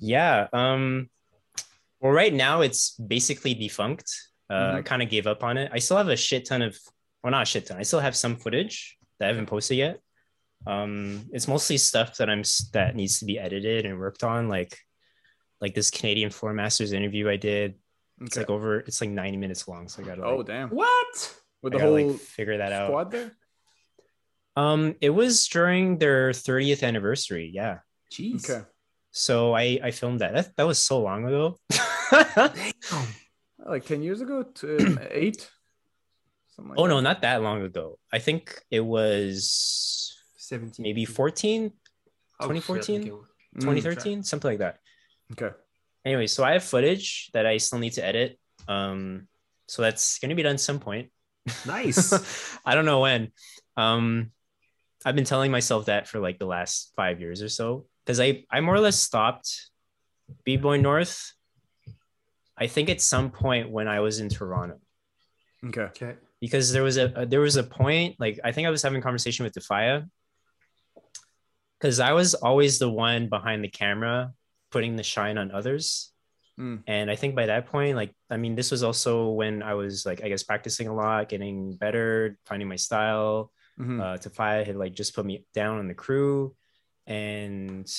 yeah. 0.00 0.48
Um, 0.52 1.08
well, 2.00 2.12
right 2.12 2.32
now 2.32 2.60
it's 2.60 2.90
basically 2.92 3.54
defunct. 3.54 4.10
Uh, 4.50 4.54
I 4.54 4.80
Mhm. 4.80 4.84
kind 4.84 5.02
of 5.02 5.08
gave 5.10 5.26
up 5.26 5.42
on 5.42 5.56
it. 5.56 5.70
I 5.72 5.78
still 5.78 5.96
have 5.96 6.08
a 6.08 6.16
shit 6.16 6.44
ton 6.46 6.62
of, 6.62 6.78
well, 7.22 7.30
not 7.32 7.42
a 7.42 7.46
shit 7.46 7.66
ton. 7.66 7.78
I 7.78 7.82
still 7.82 7.98
have 8.00 8.14
some 8.14 8.36
footage 8.36 8.96
that 9.18 9.26
I 9.26 9.28
haven't 9.28 9.46
posted 9.46 9.76
yet. 9.78 9.98
Um, 10.66 11.26
it's 11.32 11.48
mostly 11.48 11.78
stuff 11.78 12.16
that 12.18 12.28
I'm 12.30 12.42
that 12.72 12.94
needs 12.96 13.18
to 13.20 13.24
be 13.24 13.38
edited 13.38 13.86
and 13.86 13.98
worked 13.98 14.22
on, 14.24 14.48
like 14.48 14.78
like 15.60 15.74
this 15.74 15.90
Canadian 15.90 16.30
Floor 16.30 16.52
Masters 16.52 16.92
interview 16.92 17.28
I 17.28 17.36
did. 17.36 17.74
It's 18.20 18.36
like 18.36 18.50
over. 18.50 18.80
It's 18.80 19.00
like 19.00 19.10
90 19.10 19.36
minutes 19.38 19.66
long, 19.68 19.88
so 19.88 20.02
I 20.02 20.06
gotta. 20.06 20.24
oh 20.24 20.36
Like, 20.38 20.46
damn, 20.46 20.68
what 20.70 21.34
with 21.62 21.74
I 21.74 21.78
the 21.78 21.84
whole 21.84 21.92
like 22.08 22.18
figure 22.20 22.58
that 22.58 22.72
out. 22.72 22.88
squad 22.88 23.10
there. 23.10 23.32
Um, 24.56 24.94
it 25.00 25.10
was 25.10 25.46
during 25.48 25.98
their 25.98 26.30
30th 26.30 26.82
anniversary. 26.82 27.50
Yeah. 27.52 27.78
jeez 28.12 28.48
Okay. 28.48 28.64
So 29.10 29.54
I 29.54 29.78
I 29.82 29.90
filmed 29.92 30.20
that. 30.20 30.32
That, 30.34 30.56
that 30.56 30.66
was 30.66 30.78
so 30.78 31.00
long 31.00 31.26
ago. 31.26 31.58
Damn. 32.34 32.52
Like 33.66 33.84
ten 33.84 34.00
years 34.00 34.20
ago, 34.20 34.44
to 34.44 34.98
eight. 35.10 35.50
Something 36.54 36.70
like 36.70 36.78
oh 36.78 36.86
no, 36.86 36.96
that. 36.96 37.02
not 37.02 37.22
that 37.22 37.42
long 37.42 37.62
ago. 37.62 37.98
I 38.12 38.20
think 38.20 38.62
it 38.70 38.78
was 38.80 40.14
17 40.36 40.82
maybe 40.84 41.04
14, 41.04 41.72
Oh, 42.38 42.46
shit, 42.46 42.62
2014? 42.62 43.00
okay. 43.00 43.10
Mm, 43.10 43.60
2013, 43.60 44.22
something 44.22 44.50
like 44.52 44.58
that. 44.60 44.78
Okay. 45.32 45.50
Anyway, 46.04 46.28
so 46.28 46.44
I 46.44 46.52
have 46.52 46.62
footage 46.62 47.28
that 47.32 47.44
I 47.46 47.56
still 47.56 47.80
need 47.80 47.94
to 47.94 48.04
edit. 48.04 48.38
Um, 48.68 49.26
so 49.66 49.82
that's 49.82 50.20
gonna 50.20 50.36
be 50.36 50.44
done 50.44 50.58
some 50.58 50.78
point. 50.78 51.10
nice 51.66 52.12
I 52.64 52.74
don't 52.76 52.86
know 52.86 53.00
when. 53.00 53.32
Um, 53.76 54.30
I've 55.06 55.14
been 55.14 55.24
telling 55.24 55.52
myself 55.52 55.86
that 55.86 56.08
for 56.08 56.18
like 56.18 56.38
the 56.40 56.46
last 56.46 56.92
five 56.96 57.20
years 57.20 57.40
or 57.40 57.48
so 57.48 57.86
because 58.04 58.18
I 58.20 58.44
I 58.50 58.60
more 58.60 58.74
or 58.74 58.80
less 58.80 58.98
stopped 58.98 59.70
B 60.44 60.56
Boy 60.56 60.78
North. 60.78 61.32
I 62.58 62.66
think 62.66 62.88
at 62.90 63.00
some 63.00 63.30
point 63.30 63.70
when 63.70 63.86
I 63.86 64.00
was 64.00 64.18
in 64.18 64.28
Toronto 64.28 64.80
Okay. 65.64 65.82
okay 65.82 66.14
because 66.40 66.72
there 66.72 66.82
was 66.82 66.96
a, 66.96 67.06
a- 67.14 67.26
there 67.26 67.40
was 67.40 67.56
a 67.56 67.62
point 67.62 68.16
like 68.18 68.40
I 68.42 68.50
think 68.52 68.66
I 68.66 68.70
was 68.70 68.82
having 68.82 68.98
a 68.98 69.02
conversation 69.02 69.44
with 69.44 69.54
Tafaya 69.54 70.08
because 71.78 72.00
I 72.00 72.12
was 72.12 72.34
always 72.34 72.78
the 72.78 72.90
one 72.90 73.28
behind 73.28 73.62
the 73.62 73.68
camera 73.68 74.32
putting 74.72 74.96
the 74.96 75.02
shine 75.02 75.38
on 75.38 75.50
others. 75.52 76.10
Mm. 76.58 76.82
And 76.86 77.10
I 77.10 77.16
think 77.16 77.34
by 77.36 77.46
that 77.46 77.66
point, 77.66 77.96
like, 77.96 78.12
I 78.30 78.38
mean, 78.38 78.54
this 78.54 78.70
was 78.70 78.82
also 78.82 79.28
when 79.28 79.62
I 79.62 79.74
was 79.74 80.06
like, 80.06 80.22
I 80.24 80.28
guess, 80.28 80.42
practicing 80.42 80.88
a 80.88 80.94
lot, 80.94 81.28
getting 81.28 81.76
better, 81.76 82.38
finding 82.46 82.66
my 82.66 82.76
style. 82.76 83.52
Mhm. 83.78 84.00
Uh, 84.00 84.16
Tafaya 84.18 84.64
had 84.66 84.76
like 84.76 84.94
just 84.94 85.14
put 85.14 85.26
me 85.26 85.44
down 85.54 85.78
on 85.78 85.86
the 85.88 85.94
crew, 85.94 86.54
and 87.06 87.90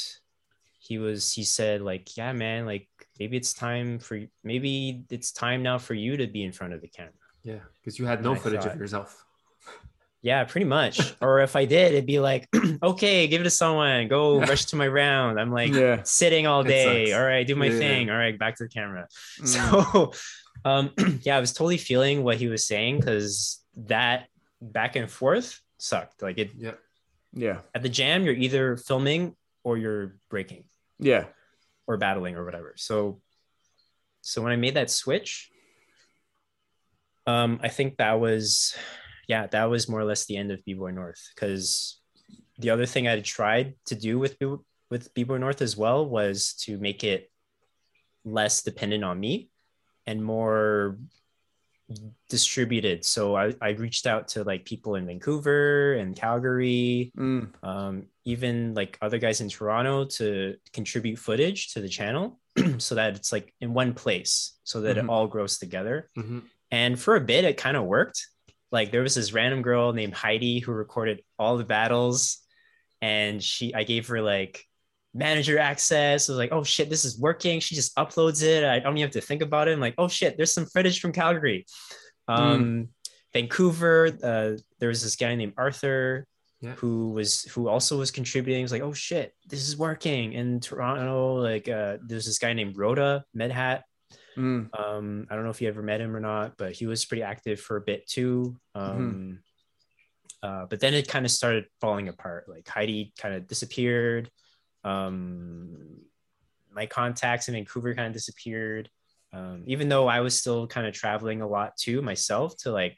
he 0.80 0.98
was 0.98 1.32
he 1.34 1.44
said 1.44 1.82
like, 1.82 2.16
yeah, 2.18 2.34
man, 2.34 2.66
like 2.66 2.88
maybe 3.20 3.38
it's 3.38 3.54
time 3.54 4.00
for 4.00 4.20
maybe 4.44 5.04
it's 5.10 5.32
time 5.32 5.64
now 5.64 5.78
for 5.78 5.94
you 5.94 6.18
to 6.18 6.28
be 6.28 6.44
in 6.44 6.52
front 6.52 6.74
of 6.74 6.82
the 6.82 6.88
camera. 6.88 7.12
yeah 7.44 7.60
because 7.80 7.98
you 8.00 8.06
had 8.06 8.24
no 8.24 8.34
I 8.34 8.38
footage 8.38 8.62
thought- 8.64 8.74
of 8.74 8.80
yourself 8.80 9.24
Yeah, 10.24 10.44
pretty 10.46 10.66
much. 10.66 10.96
or 11.22 11.40
if 11.42 11.56
I 11.56 11.66
did, 11.66 11.94
it'd 11.94 12.06
be 12.08 12.20
like, 12.20 12.48
okay, 12.84 13.28
give 13.28 13.42
it 13.42 13.44
to 13.46 13.50
someone. 13.52 14.08
Go 14.08 14.40
rush 14.42 14.66
to 14.72 14.76
my 14.76 14.88
round. 14.88 15.40
I'm 15.40 15.52
like 15.52 15.72
Yeah. 15.72 16.02
sitting 16.04 16.48
all 16.48 16.64
day. 16.64 17.14
All 17.14 17.24
right, 17.24 17.46
do 17.46 17.56
my 17.56 17.68
Yeah. 17.68 17.78
thing. 17.80 18.10
All 18.10 18.18
right, 18.18 18.38
back 18.38 18.56
to 18.58 18.64
the 18.66 18.70
camera. 18.70 19.08
Mm. 19.40 19.48
So, 19.56 20.12
um, 20.70 20.92
yeah, 21.22 21.38
I 21.38 21.40
was 21.40 21.54
totally 21.54 21.78
feeling 21.78 22.24
what 22.24 22.38
he 22.38 22.48
was 22.48 22.66
saying 22.66 23.00
because 23.00 23.62
that 23.88 24.28
back 24.60 24.96
and 24.96 25.10
forth 25.10 25.62
sucked. 25.78 26.22
Like 26.22 26.38
it, 26.38 26.52
yeah 26.58 26.74
Yeah. 27.34 27.62
At 27.76 27.84
the 27.84 27.90
jam, 27.90 28.24
you're 28.24 28.34
either 28.34 28.78
filming 28.78 29.36
or 29.64 29.78
you're 29.78 30.16
breaking 30.30 30.64
Yeah. 31.00 31.26
or 31.88 31.98
battling 31.98 32.36
or 32.36 32.46
whatever. 32.46 32.74
So, 32.78 33.22
so 34.22 34.42
when 34.42 34.52
I 34.52 34.56
made 34.56 34.76
that 34.76 34.90
switch, 34.90 35.50
um, 37.26 37.60
I 37.62 37.68
think 37.70 37.98
that 37.98 38.20
was, 38.20 38.76
yeah, 39.28 39.48
that 39.48 39.66
was 39.66 39.90
more 39.90 40.00
or 40.00 40.06
less 40.06 40.26
the 40.26 40.38
end 40.38 40.52
of 40.52 40.64
B-Boy 40.66 40.92
North 40.92 41.22
because 41.36 42.00
the 42.58 42.70
other 42.70 42.86
thing 42.86 43.08
I 43.08 43.12
had 43.12 43.26
tried 43.26 43.76
to 43.88 43.96
do 43.96 44.18
with 44.20 44.40
B- 44.40 44.56
with 44.90 45.14
B-Boy 45.14 45.38
North 45.38 45.62
as 45.62 45.76
well 45.76 46.08
was 46.08 46.54
to 46.62 46.78
make 46.78 47.04
it 47.04 47.30
less 48.24 48.64
dependent 48.64 49.04
on 49.04 49.20
me 49.20 49.50
and 50.06 50.24
more 50.24 50.98
distributed. 52.30 53.06
So 53.06 53.36
I, 53.36 53.54
I 53.62 53.70
reached 53.70 54.06
out 54.08 54.28
to 54.30 54.44
like 54.44 54.66
people 54.66 54.96
in 54.96 55.06
Vancouver 55.06 55.94
and 55.94 56.16
Calgary, 56.16 57.12
Mm. 57.18 57.50
um, 57.64 58.08
even 58.26 58.74
like 58.74 58.98
other 59.02 59.18
guys 59.20 59.40
in 59.42 59.50
Toronto 59.50 60.06
to 60.06 60.56
contribute 60.74 61.18
footage 61.18 61.74
to 61.74 61.82
the 61.82 61.88
channel 61.88 62.40
so 62.78 62.96
that 62.96 63.16
it's 63.16 63.32
like 63.32 63.54
in 63.62 63.74
one 63.74 63.94
place 63.94 64.58
so 64.64 64.82
that 64.82 64.98
Mhm. 64.98 65.04
it 65.06 65.10
all 65.10 65.28
grows 65.28 65.58
together. 65.60 66.10
Mhm. 66.18 66.44
And 66.72 67.00
for 67.00 67.16
a 67.16 67.22
bit, 67.22 67.46
it 67.46 67.56
kind 67.56 67.78
of 67.78 67.86
worked. 67.86 68.28
Like 68.70 68.92
there 68.92 69.02
was 69.02 69.16
this 69.16 69.32
random 69.32 69.62
girl 69.62 69.94
named 69.94 70.14
Heidi 70.14 70.60
who 70.60 70.74
recorded 70.74 71.24
all 71.40 71.56
the 71.58 71.64
battles, 71.64 72.40
and 73.02 73.42
she 73.42 73.74
I 73.74 73.84
gave 73.84 74.08
her 74.10 74.22
like 74.22 74.67
manager 75.18 75.58
access. 75.60 76.30
I 76.30 76.34
was 76.34 76.38
like, 76.38 76.52
oh 76.52 76.64
shit, 76.64 76.90
this 76.90 77.04
is 77.06 77.20
working. 77.20 77.60
She 77.60 77.76
just 77.76 77.96
uploads 77.96 78.44
it. 78.44 78.64
I 78.64 78.80
don't 78.80 78.98
even 78.98 79.08
have 79.08 79.14
to 79.14 79.22
think 79.22 79.42
about 79.42 79.68
it. 79.68 79.74
I'm 79.74 79.80
like, 79.80 79.96
oh 79.98 80.08
shit, 80.08 80.38
there's 80.38 80.54
some 80.54 80.66
footage 80.66 81.00
from 81.00 81.12
Calgary. 81.12 81.66
Um, 82.28 82.90
Vancouver, 83.34 84.08
uh, 84.24 84.58
there 84.80 84.90
was 84.90 85.04
this 85.04 85.16
guy 85.16 85.36
named 85.36 85.54
Arthur 85.58 86.26
Yeah. 86.62 86.74
who 86.76 87.12
was 87.12 87.44
who 87.44 87.68
also 87.68 87.98
was 87.98 88.12
contributing. 88.12 88.64
Was 88.64 88.72
like, 88.72 88.82
oh 88.82 88.94
shit, 88.94 89.34
this 89.48 89.68
is 89.68 89.78
working. 89.78 90.34
In 90.34 90.60
Toronto, 90.60 91.36
like 91.36 91.68
uh, 91.70 91.98
there's 92.06 92.26
this 92.26 92.40
guy 92.40 92.54
named 92.54 92.78
Rhoda 92.78 93.24
Medhat. 93.36 93.82
Mm. 94.38 94.70
Um, 94.80 95.28
I 95.30 95.36
don't 95.36 95.44
know 95.44 95.50
if 95.50 95.62
you 95.62 95.68
ever 95.68 95.82
met 95.82 96.00
him 96.02 96.16
or 96.16 96.20
not, 96.20 96.58
but 96.58 96.74
he 96.74 96.86
was 96.86 97.06
pretty 97.06 97.24
active 97.24 97.60
for 97.60 97.78
a 97.78 97.82
bit 97.82 98.08
too. 98.08 98.56
Um, 98.76 99.40
uh, 100.44 100.66
but 100.70 100.80
then 100.80 100.94
it 100.94 101.08
kind 101.08 101.26
of 101.26 101.32
started 101.32 101.66
falling 101.82 102.08
apart. 102.08 102.48
Like 102.48 102.68
Heidi 102.68 103.14
kind 103.18 103.34
of 103.36 103.48
disappeared. 103.48 104.30
Um, 104.88 105.78
my 106.72 106.86
contacts 106.86 107.48
in 107.48 107.54
Vancouver 107.56 107.94
kind 107.96 108.08
of 108.08 108.14
disappeared. 108.14 108.90
Um, 109.34 109.64
even 109.68 109.90
though 109.90 110.08
I 110.08 110.22
was 110.22 110.38
still 110.40 110.68
kind 110.68 110.88
of 110.88 110.94
traveling 110.94 111.42
a 111.42 111.48
lot 111.48 111.76
too 111.78 112.02
myself 112.02 112.56
to 112.60 112.72
like 112.72 112.98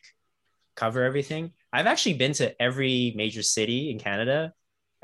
cover 0.76 1.04
everything. 1.04 1.52
I've 1.74 1.88
actually 1.88 2.14
been 2.14 2.34
to 2.34 2.60
every 2.62 3.14
major 3.16 3.44
city 3.44 3.90
in 3.92 4.00
Canada, 4.00 4.54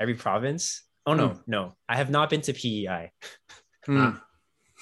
every 0.00 0.14
province. 0.14 0.82
Oh 1.04 1.14
no, 1.14 1.28
Hmm. 1.28 1.38
no, 1.46 1.72
I 1.88 1.96
have 1.96 2.10
not 2.10 2.30
been 2.30 2.40
to 2.42 2.52
PEI. 2.52 3.10
Mm. 3.86 4.20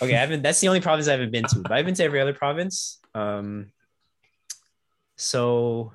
Okay, 0.00 0.16
I 0.16 0.20
haven't. 0.20 0.42
That's 0.42 0.60
the 0.60 0.68
only 0.68 0.80
province 0.80 1.08
I 1.08 1.12
haven't 1.12 1.30
been 1.32 1.44
to, 1.44 1.58
but 1.60 1.72
I've 1.72 1.84
been 1.84 1.94
to 1.96 2.04
every 2.04 2.20
other 2.20 2.32
province. 2.32 3.00
Um, 3.14 3.70
so, 5.16 5.92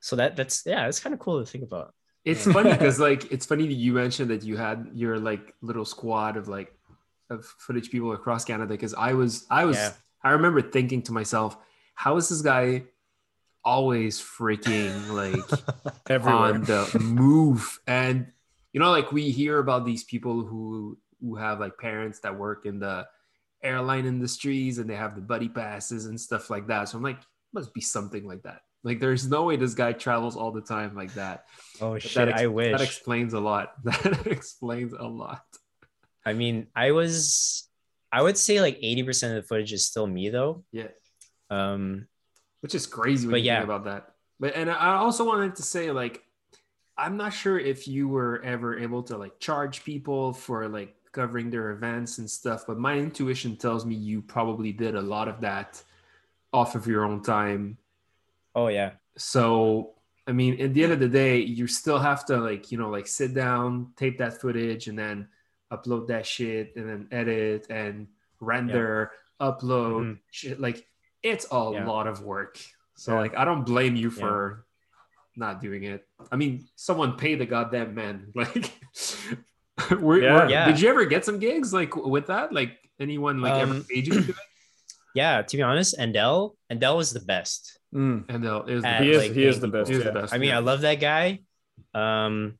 so 0.00 0.16
that 0.16 0.36
that's 0.36 0.62
yeah, 0.66 0.86
it's 0.88 1.00
kind 1.00 1.14
of 1.14 1.20
cool 1.20 1.40
to 1.44 1.50
think 1.50 1.64
about. 1.64 1.94
It's 2.24 2.46
mm. 2.46 2.52
funny 2.52 2.72
because 2.72 2.98
like 3.08 3.30
it's 3.30 3.46
funny 3.46 3.66
that 3.66 3.74
you 3.74 3.92
mentioned 3.92 4.30
that 4.30 4.42
you 4.42 4.56
had 4.56 4.90
your 4.94 5.18
like 5.18 5.54
little 5.60 5.84
squad 5.84 6.36
of 6.36 6.48
like 6.48 6.72
of 7.30 7.44
footage 7.44 7.90
people 7.90 8.12
across 8.12 8.44
Canada 8.44 8.68
because 8.68 8.94
I 8.94 9.12
was 9.14 9.46
I 9.50 9.64
was 9.64 9.76
Yeah. 9.76 9.92
I 10.22 10.30
remember 10.30 10.62
thinking 10.62 11.02
to 11.02 11.12
myself, 11.12 11.56
how 11.94 12.16
is 12.16 12.28
this 12.28 12.40
guy 12.40 12.84
always 13.62 14.20
freaking 14.20 15.10
like 15.10 16.24
on 16.26 16.62
the 16.62 16.98
move? 17.00 17.80
And 17.86 18.32
you 18.72 18.80
know, 18.80 18.90
like 18.90 19.12
we 19.12 19.30
hear 19.30 19.58
about 19.58 19.84
these 19.84 20.04
people 20.04 20.44
who 20.44 20.98
who 21.20 21.36
have 21.36 21.60
like 21.60 21.78
parents 21.78 22.20
that 22.20 22.38
work 22.38 22.66
in 22.66 22.78
the 22.78 23.06
airline 23.62 24.04
industries 24.06 24.78
and 24.78 24.88
they 24.88 24.96
have 24.96 25.14
the 25.14 25.22
buddy 25.22 25.48
passes 25.48 26.06
and 26.06 26.20
stuff 26.20 26.50
like 26.50 26.66
that. 26.66 26.88
So 26.88 26.98
I'm 26.98 27.02
like, 27.02 27.18
must 27.52 27.72
be 27.72 27.80
something 27.80 28.26
like 28.26 28.42
that. 28.42 28.60
Like 28.84 29.00
there's 29.00 29.26
no 29.28 29.44
way 29.44 29.56
this 29.56 29.74
guy 29.74 29.92
travels 29.92 30.36
all 30.36 30.52
the 30.52 30.60
time 30.60 30.94
like 30.94 31.14
that. 31.14 31.46
Oh 31.80 31.94
But 31.94 32.02
shit! 32.02 32.14
that 32.14 32.28
ex- 32.28 32.40
I 32.42 32.46
wish. 32.46 32.70
That 32.72 32.80
explains 32.82 33.32
a 33.32 33.40
lot. 33.40 33.72
That 33.84 34.26
explains 34.26 34.92
a 34.92 35.04
lot. 35.04 35.42
I 36.24 36.34
mean, 36.34 36.68
I 36.76 36.92
was. 36.92 37.66
I 38.12 38.22
would 38.22 38.36
say 38.38 38.60
like 38.60 38.78
eighty 38.82 39.02
percent 39.02 39.36
of 39.36 39.42
the 39.42 39.48
footage 39.48 39.72
is 39.72 39.86
still 39.86 40.06
me 40.06 40.28
though. 40.28 40.64
Yeah. 40.70 40.88
Um, 41.50 42.06
Which 42.60 42.74
is 42.74 42.86
crazy 42.86 43.26
when 43.26 43.32
But 43.32 43.40
you 43.40 43.46
yeah. 43.46 43.56
think 43.60 43.64
about 43.64 43.84
that. 43.86 44.14
But 44.38 44.54
and 44.54 44.70
I 44.70 44.94
also 44.96 45.24
wanted 45.24 45.56
to 45.56 45.62
say 45.62 45.90
like 45.90 46.22
I'm 46.96 47.16
not 47.16 47.32
sure 47.32 47.58
if 47.58 47.88
you 47.88 48.06
were 48.06 48.40
ever 48.44 48.78
able 48.78 49.02
to 49.04 49.16
like 49.16 49.40
charge 49.40 49.82
people 49.82 50.32
for 50.32 50.68
like 50.68 50.94
covering 51.12 51.50
their 51.50 51.70
events 51.70 52.18
and 52.18 52.28
stuff, 52.30 52.64
but 52.66 52.78
my 52.78 52.94
intuition 52.98 53.56
tells 53.56 53.84
me 53.86 53.94
you 53.94 54.20
probably 54.22 54.72
did 54.72 54.94
a 54.94 55.00
lot 55.00 55.26
of 55.28 55.40
that 55.40 55.82
off 56.52 56.74
of 56.76 56.86
your 56.86 57.04
own 57.04 57.22
time. 57.22 57.78
Oh 58.54 58.68
yeah, 58.68 58.92
So 59.16 59.90
I 60.26 60.32
mean, 60.32 60.58
at 60.60 60.72
the 60.72 60.82
end 60.84 60.92
of 60.92 61.00
the 61.00 61.08
day, 61.08 61.38
you 61.40 61.66
still 61.66 61.98
have 61.98 62.24
to 62.26 62.38
like, 62.38 62.72
you 62.72 62.78
know, 62.78 62.88
like 62.88 63.06
sit 63.06 63.34
down, 63.34 63.92
tape 63.96 64.16
that 64.18 64.40
footage, 64.40 64.86
and 64.88 64.98
then 64.98 65.28
upload 65.70 66.06
that 66.08 66.24
shit, 66.24 66.72
and 66.76 66.88
then 66.88 67.08
edit 67.12 67.66
and 67.68 68.06
render, 68.40 69.10
upload 69.40 70.02
Mhm. 70.04 70.18
shit. 70.30 70.60
Like, 70.60 70.86
it's 71.22 71.46
a 71.52 71.70
Yeah. 71.74 71.86
lot 71.86 72.06
of 72.06 72.22
work. 72.22 72.58
So 72.96 73.12
Yeah. 73.12 73.20
like, 73.20 73.36
I 73.36 73.44
don't 73.44 73.64
blame 73.66 73.96
you 73.96 74.10
for 74.10 74.64
not 75.36 75.60
doing 75.60 75.82
it. 75.84 76.06
I 76.32 76.36
mean, 76.36 76.68
someone 76.76 77.16
pay 77.18 77.34
the 77.34 77.44
goddamn 77.46 77.94
man. 77.94 78.32
Like, 78.34 78.72
were, 80.00 80.20
Yeah. 80.22 80.44
were- 80.44 80.48
Yeah. 80.50 80.66
did 80.66 80.80
you 80.80 80.88
ever 80.88 81.04
get 81.04 81.24
some 81.24 81.38
gigs 81.38 81.72
like 81.74 81.94
with 81.96 82.28
that? 82.28 82.52
Like, 82.52 82.78
anyone 83.00 83.40
like 83.40 83.60
ever 83.60 83.74
Um, 83.74 83.84
paid 83.84 84.06
you 84.06 84.12
to 84.14 84.20
do 84.22 84.30
it? 84.30 84.36
yeah. 85.14 85.42
To 85.42 85.56
be 85.56 85.62
honest, 85.62 85.98
Endel, 85.98 86.56
Endel 86.72 86.96
was 86.96 87.12
the 87.12 87.20
best. 87.20 87.78
Mm. 87.94 88.24
And 88.28 88.42
they'll, 88.44 88.62
it 88.64 88.74
was 88.74 88.82
the 88.82 88.88
At, 88.88 89.02
He 89.02 89.10
is. 89.12 89.18
like, 89.18 89.32
he 89.32 89.44
is 89.44 89.60
the 89.60 89.68
best. 89.68 89.88
He 89.88 89.96
was 89.96 90.04
yeah. 90.04 90.10
the 90.10 90.20
best. 90.20 90.34
I 90.34 90.38
mean, 90.38 90.50
yeah. 90.50 90.56
I 90.56 90.60
love 90.60 90.80
that 90.82 90.96
guy. 91.00 91.40
Um, 91.94 92.58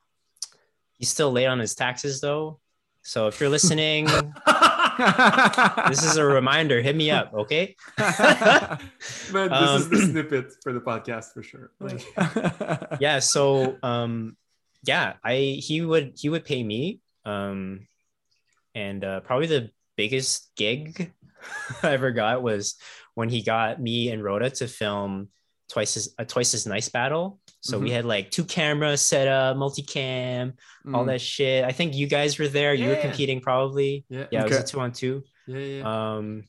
he's 0.99 1.09
still 1.09 1.33
late 1.33 1.47
on 1.47 1.59
his 1.59 1.75
taxes 1.75 2.21
though. 2.21 2.61
So 3.03 3.27
if 3.27 3.39
you're 3.41 3.51
listening, 3.51 4.07
this 5.89 6.05
is 6.05 6.17
a 6.17 6.25
reminder. 6.25 6.81
Hit 6.81 6.97
me 6.97 7.11
up, 7.11 7.35
okay? 7.35 7.77
Man, 7.99 8.79
this 9.51 9.71
is 9.71 9.85
Um, 9.85 9.91
the 9.91 10.07
snippet 10.11 10.53
for 10.63 10.73
the 10.73 10.81
podcast 10.81 11.33
for 11.35 11.43
sure. 11.43 11.73
Like, 11.81 12.01
yeah 13.01 13.19
so 13.19 13.77
um 13.83 14.37
yeah 14.85 15.15
i 15.25 15.35
he 15.61 15.81
would 15.83 16.13
he 16.17 16.29
would 16.29 16.45
pay 16.45 16.63
me 16.63 17.01
um 17.25 17.87
and 18.75 19.03
uh 19.05 19.21
probably 19.21 19.47
the 19.47 19.71
biggest 19.97 20.51
gig 20.57 21.13
i 21.83 21.93
ever 21.93 22.11
got 22.13 22.43
was 22.43 22.77
when 23.15 23.29
he 23.29 23.43
got 23.43 23.81
me 23.81 24.11
and 24.11 24.23
rhoda 24.23 24.51
to 24.51 24.67
film 24.69 25.29
twice 25.71 25.97
as 25.97 26.15
a 26.19 26.25
twice 26.25 26.53
as 26.55 26.67
nice 26.67 26.89
battle 26.91 27.41
so 27.61 27.79
we 27.79 27.89
Mhm. 27.89 27.93
had 27.95 28.05
like 28.05 28.31
two 28.31 28.45
cameras 28.45 29.01
set 29.01 29.27
up 29.29 29.57
multicam 29.57 30.53
all 30.93 31.05
Mm. 31.05 31.07
that 31.07 31.21
shit 31.21 31.65
i 31.65 31.73
think 31.73 31.95
you 31.95 32.07
guys 32.07 32.39
were 32.39 32.49
there 32.49 32.75
you 32.75 32.89
were 32.89 32.95
Yeah. 32.95 33.03
competing 33.09 33.41
probably 33.41 34.05
yeah, 34.11 34.27
yeah 34.31 34.43
it 34.45 34.49
was 34.51 34.59
a 34.59 34.65
two 34.67 34.81
on 34.81 34.93
two 34.93 35.23
yeah, 35.47 35.59
yeah. 35.59 35.83
um 36.17 36.45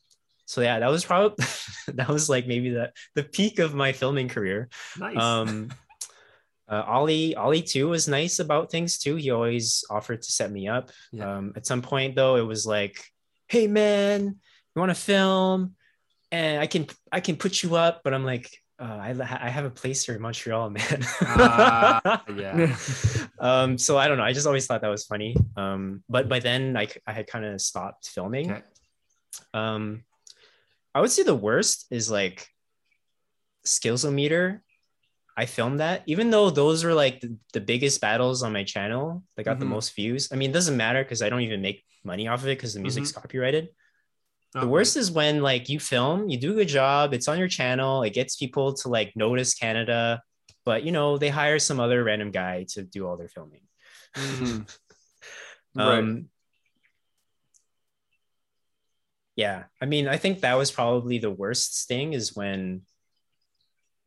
so 0.46 0.60
yeah 0.62 0.80
that 0.80 0.90
was 0.92 1.06
probably 1.06 1.38
that 1.94 2.10
was 2.10 2.30
like 2.30 2.46
maybe 2.46 2.70
the 2.72 2.92
the 3.16 3.24
peak 3.24 3.60
of 3.60 3.74
my 3.74 3.94
filming 3.94 4.28
career 4.28 4.68
nice. 5.00 5.18
um 5.18 5.70
uh, 6.68 6.84
ollie 6.86 7.36
ollie 7.36 7.62
too 7.62 7.88
was 7.88 8.08
nice 8.10 8.40
about 8.40 8.70
things 8.70 8.98
too 8.98 9.16
he 9.16 9.30
always 9.32 9.86
offered 9.90 10.22
to 10.22 10.32
set 10.32 10.52
me 10.52 10.68
up 10.68 10.92
Yeah. 11.14 11.38
um 11.38 11.54
at 11.56 11.66
some 11.66 11.82
point 11.82 12.16
though 12.16 12.36
it 12.36 12.46
was 12.46 12.66
like 12.66 12.98
hey 13.48 13.68
man 13.68 14.22
you 14.76 14.80
want 14.80 14.90
to 14.90 14.96
film 14.96 15.76
and 16.32 16.60
i 16.60 16.68
can 16.68 16.88
i 17.12 17.20
can 17.20 17.36
put 17.36 17.62
you 17.64 17.76
up 17.76 18.02
but 18.04 18.14
i'm 18.14 18.26
like 18.26 18.50
uh, 18.78 18.84
I, 18.84 19.12
I 19.48 19.50
have 19.50 19.64
a 19.64 19.70
place 19.70 20.06
here 20.06 20.16
in 20.16 20.22
montreal 20.22 20.70
man. 20.78 21.00
Ah, 21.22 22.26
yeah. 22.36 22.76
um 23.40 23.78
so 23.78 23.98
i 23.98 24.06
don't 24.10 24.18
know. 24.18 24.24
I 24.26 24.34
just 24.34 24.46
always 24.48 24.68
thought 24.68 24.82
that 24.82 24.90
was 24.90 25.06
funny. 25.06 25.34
Um 25.56 26.04
but 26.10 26.28
by 26.28 26.40
then 26.40 26.76
i, 26.76 26.86
I 27.08 27.14
had 27.14 27.26
kind 27.28 27.46
of 27.46 27.62
stopped 27.62 28.10
filming. 28.10 28.52
Okay. 28.52 28.64
um 29.54 30.04
i 30.94 31.00
would 31.00 31.10
say 31.12 31.24
the 31.24 31.36
worst 31.36 31.86
is 31.90 32.12
like 32.12 32.50
skillsometer. 33.66 34.60
I 35.38 35.46
filmed 35.46 35.80
that. 35.80 36.04
Even 36.06 36.30
though 36.30 36.50
those 36.50 36.84
were 36.86 36.94
like 36.94 37.20
the, 37.22 37.36
the 37.54 37.60
biggest 37.62 38.00
battles 38.00 38.42
on 38.44 38.54
my 38.54 38.64
channel 38.64 39.24
that 39.36 39.44
got 39.44 39.60
the 39.60 39.66
Mhm. 39.66 39.70
most 39.76 39.96
views. 39.96 40.32
I 40.32 40.36
mean 40.36 40.50
it 40.52 40.54
doesn't 40.54 40.78
matter 40.78 41.04
because 41.04 41.22
i 41.22 41.30
don't 41.30 41.42
even 41.42 41.62
make 41.62 41.84
money 42.04 42.28
off 42.28 42.42
of 42.44 42.48
it 42.48 42.58
because 42.58 42.74
the 42.74 42.80
music's 42.80 43.12
copyrighted 43.12 43.70
the 44.56 44.62
Okay. 44.62 44.68
worst 44.68 44.96
is 44.96 45.12
when 45.12 45.42
like 45.42 45.68
you 45.70 45.80
film 45.80 46.30
you 46.30 46.38
do 46.40 46.52
a 46.54 46.56
good 46.56 46.68
job 46.70 47.14
it's 47.14 47.28
on 47.28 47.38
your 47.38 47.48
channel 47.50 48.04
it 48.04 48.14
gets 48.14 48.38
people 48.38 48.74
to 48.74 48.88
like 48.88 49.12
notice 49.16 49.54
canada 49.54 50.22
but 50.64 50.84
you 50.84 50.92
know 50.92 51.18
they 51.18 51.30
hire 51.30 51.60
some 51.60 51.80
other 51.80 52.04
random 52.04 52.32
guy 52.32 52.66
to 52.70 52.82
do 52.84 53.06
all 53.08 53.18
their 53.18 53.28
filming 53.30 53.62
Mm. 54.16 54.64
Right. 55.76 56.00
um 56.00 56.30
yeah 59.36 59.64
i 59.82 59.86
mean 59.86 60.08
i 60.08 60.16
think 60.16 60.40
that 60.40 60.56
was 60.58 60.72
probably 60.72 61.18
the 61.18 61.30
worst 61.32 61.88
thing 61.90 62.14
is 62.14 62.34
when 62.34 62.82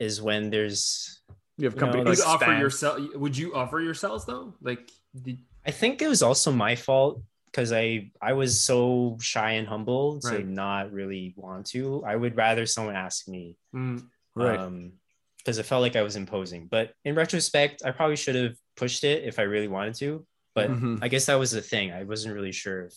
is 0.01 0.23
when 0.23 0.49
there's 0.49 1.21
You 1.59 1.67
have 1.67 1.75
You 1.75 1.81
know, 1.81 1.87
company 1.93 2.05
like 2.05 2.17
You'd 2.19 2.25
like 2.25 2.35
offer 2.41 2.53
yourself. 2.57 2.97
Would 3.17 3.37
you 3.37 3.53
offer 3.55 3.81
yourselves 3.81 4.25
though? 4.25 4.55
Like, 4.63 4.89
did, 5.13 5.39
I 5.67 5.73
think 5.73 6.01
it 6.01 6.07
was 6.09 6.23
also 6.23 6.53
my 6.53 6.77
fault 6.77 7.21
because 7.51 7.73
I 7.73 8.11
I 8.21 8.33
was 8.35 8.61
so 8.61 9.17
shy 9.21 9.53
and 9.53 9.67
humble 9.67 10.21
to 10.21 10.29
Right. 10.29 10.47
not 10.47 10.93
really 10.93 11.35
want 11.37 11.67
to. 11.69 12.05
I 12.05 12.15
would 12.17 12.37
rather 12.37 12.67
someone 12.67 12.97
ask 12.97 13.29
me, 13.29 13.57
mm, 13.75 14.03
right. 14.35 14.59
um, 14.61 14.93
because 15.39 15.59
it 15.59 15.67
felt 15.67 15.83
like 15.83 15.97
I 15.97 16.03
was 16.03 16.17
imposing. 16.17 16.67
But 16.69 16.93
in 17.05 17.15
retrospect, 17.15 17.83
I 17.85 17.91
probably 17.93 18.17
should 18.17 18.35
have 18.35 18.57
pushed 18.77 19.05
it 19.05 19.25
if 19.25 19.39
I 19.39 19.43
really 19.43 19.69
wanted 19.69 19.95
to. 19.97 20.27
But 20.55 20.71
Mhm. 20.71 20.99
I 21.03 21.09
guess 21.09 21.27
that 21.27 21.39
was 21.39 21.51
the 21.53 21.63
thing. 21.63 21.93
I 21.93 22.03
wasn't 22.05 22.35
really 22.35 22.53
sure 22.53 22.87
if 22.87 22.95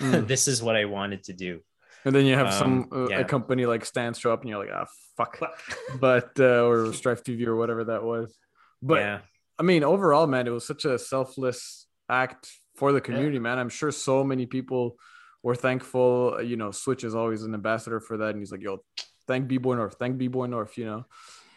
Mm. 0.00 0.26
this 0.28 0.46
is 0.48 0.62
what 0.62 0.76
I 0.76 0.84
wanted 0.84 1.24
to 1.24 1.32
do. 1.32 1.60
And 2.04 2.14
then 2.14 2.26
you 2.26 2.34
have 2.34 2.48
Um, 2.48 2.52
some 2.52 2.88
uh, 2.92 3.08
yeah. 3.08 3.20
a 3.20 3.24
company 3.24 3.64
like 3.66 3.84
Stan 3.84 4.12
show 4.14 4.32
up, 4.32 4.40
and 4.42 4.50
you're 4.50 4.58
like, 4.64 4.72
ah, 4.72 4.86
fuck. 5.16 5.40
But 6.00 6.38
uh, 6.38 6.66
or 6.68 6.92
Strife 6.92 7.22
TV 7.24 7.46
or 7.46 7.56
whatever 7.56 7.84
that 7.84 8.02
was. 8.02 8.36
But 8.82 9.00
yeah, 9.00 9.20
I 9.58 9.62
mean, 9.62 9.82
overall, 9.84 10.26
man, 10.26 10.46
it 10.46 10.50
was 10.50 10.66
such 10.66 10.84
a 10.84 10.98
selfless 10.98 11.86
act 12.08 12.50
for 12.76 12.92
the 12.92 13.00
community, 13.00 13.38
man. 13.38 13.58
I'm 13.58 13.68
sure 13.68 13.90
so 13.90 14.22
many 14.22 14.46
people 14.46 14.98
were 15.42 15.54
thankful. 15.56 16.34
Uh, 16.38 16.42
You 16.42 16.56
know, 16.56 16.70
Switch 16.70 17.04
is 17.04 17.14
always 17.14 17.42
an 17.42 17.54
ambassador 17.54 18.00
for 18.00 18.16
that, 18.18 18.30
and 18.30 18.38
he's 18.38 18.52
like, 18.52 18.62
"Yo, 18.62 18.84
thank 19.26 19.48
B 19.48 19.58
Boy 19.58 19.74
North, 19.76 19.96
thank 19.98 20.18
B 20.18 20.28
Boy 20.28 20.46
North." 20.46 20.76
You 20.78 20.84
know, 20.86 21.02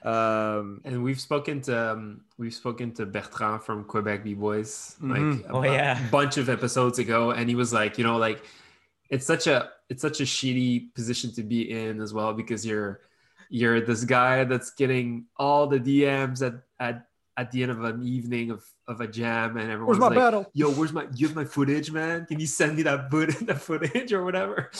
um, 0.04 0.82
and 0.86 1.04
we've 1.04 1.20
spoken 1.20 1.62
to 1.64 1.92
um, 1.92 2.22
we've 2.38 2.54
spoken 2.54 2.94
to 2.94 3.06
Bertrand 3.06 3.64
from 3.64 3.84
Quebec 3.84 4.24
B 4.24 4.34
Boys 4.34 4.96
Mhm. 5.02 5.10
like 5.44 5.46
Oh, 5.52 5.62
a 5.64 5.68
yeah. 5.74 6.10
bunch 6.10 6.38
of 6.38 6.48
episodes 6.50 7.00
ago, 7.00 7.32
and 7.32 7.50
he 7.50 7.56
was 7.56 7.74
like, 7.74 7.98
you 7.98 8.04
know, 8.06 8.18
like 8.18 8.44
it's 9.10 9.26
such 9.26 9.48
a 9.48 9.70
it's 9.90 10.02
such 10.02 10.22
a 10.22 10.24
shitty 10.24 10.94
position 10.94 11.32
to 11.34 11.44
be 11.44 11.70
in 11.72 12.00
as 12.00 12.14
well 12.14 12.34
because 12.34 12.66
you're 12.66 13.02
you're 13.50 13.82
this 13.82 14.06
guy 14.06 14.44
that's 14.46 14.72
getting 14.72 15.26
all 15.36 15.68
the 15.68 15.80
DMs 15.80 16.42
at 16.46 16.62
at 16.80 17.09
at 17.40 17.52
the 17.52 17.60
end 17.64 17.72
of 17.72 17.80
an 17.84 18.04
evening 18.04 18.52
of 18.52 18.62
of 18.92 19.02
a 19.02 19.08
jam, 19.08 19.58
and 19.58 19.68
where's 19.86 19.98
everyone's 19.98 20.00
my 20.06 20.10
like, 20.10 20.18
battle? 20.24 20.44
yo, 20.54 20.68
where's 20.78 20.94
my, 20.98 21.06
do 21.06 21.18
you 21.22 21.28
have 21.28 21.36
my 21.36 21.46
footage, 21.46 21.90
man? 21.92 22.26
Can 22.30 22.40
you 22.44 22.48
send 22.48 22.76
me 22.78 22.84
that, 22.84 23.10
foot, 23.12 23.30
that 23.50 23.62
footage 23.62 24.12
or 24.14 24.24
whatever? 24.28 24.72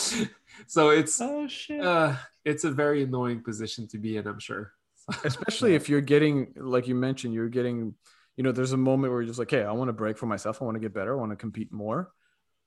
So 0.68 0.90
it's, 0.90 1.16
Oh 1.22 1.48
shit. 1.48 1.80
uh, 1.80 2.16
it's 2.44 2.64
a 2.66 2.72
very 2.72 3.04
annoying 3.04 3.42
position 3.50 3.88
to 3.90 3.98
be 3.98 4.18
in, 4.18 4.28
I'm 4.28 4.40
sure. 4.40 4.74
Especially 5.24 5.74
if 5.74 5.88
you're 5.90 6.02
getting, 6.02 6.54
like 6.58 6.88
you 6.90 6.96
mentioned, 6.96 7.34
you're 7.34 7.48
getting, 7.60 7.96
you 8.36 8.44
know, 8.44 8.52
there's 8.52 8.74
a 8.74 8.78
moment 8.78 9.14
where 9.14 9.22
you're 9.22 9.28
just 9.34 9.40
like, 9.40 9.52
"Hey, 9.52 9.64
I 9.64 9.72
want 9.72 9.88
to 9.90 9.94
break 9.94 10.18
for 10.18 10.26
myself. 10.26 10.62
I 10.62 10.66
want 10.66 10.76
to 10.76 10.82
get 10.82 10.94
better. 10.94 11.14
I 11.16 11.20
want 11.24 11.32
to 11.32 11.38
compete 11.38 11.72
more." 11.72 12.12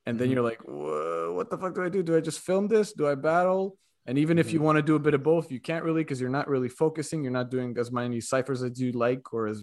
And 0.06 0.18
then 0.18 0.28
Mhm. 0.28 0.32
you're 0.32 0.46
like, 0.50 0.60
"What 0.64 1.50
the 1.50 1.58
fuck 1.58 1.74
do 1.74 1.82
I 1.84 1.90
do? 1.90 2.02
Do 2.02 2.16
I 2.16 2.20
just 2.20 2.40
film 2.40 2.66
this? 2.68 2.92
Do 2.92 3.06
I 3.06 3.14
battle?" 3.14 3.78
And 4.06 4.18
even 4.18 4.38
if 4.38 4.52
you 4.52 4.60
want 4.60 4.76
to 4.76 4.82
do 4.82 4.96
a 4.96 4.98
bit 4.98 5.14
of 5.14 5.22
both, 5.22 5.52
you 5.52 5.60
can't 5.60 5.84
really 5.84 6.02
because 6.02 6.20
you're 6.20 6.30
not 6.30 6.48
really 6.48 6.68
focusing. 6.68 7.22
You're 7.22 7.32
not 7.32 7.50
doing 7.50 7.76
as 7.78 7.92
many 7.92 8.20
ciphers 8.20 8.62
as 8.62 8.80
you'd 8.80 8.96
like, 8.96 9.32
or 9.32 9.46
as 9.46 9.62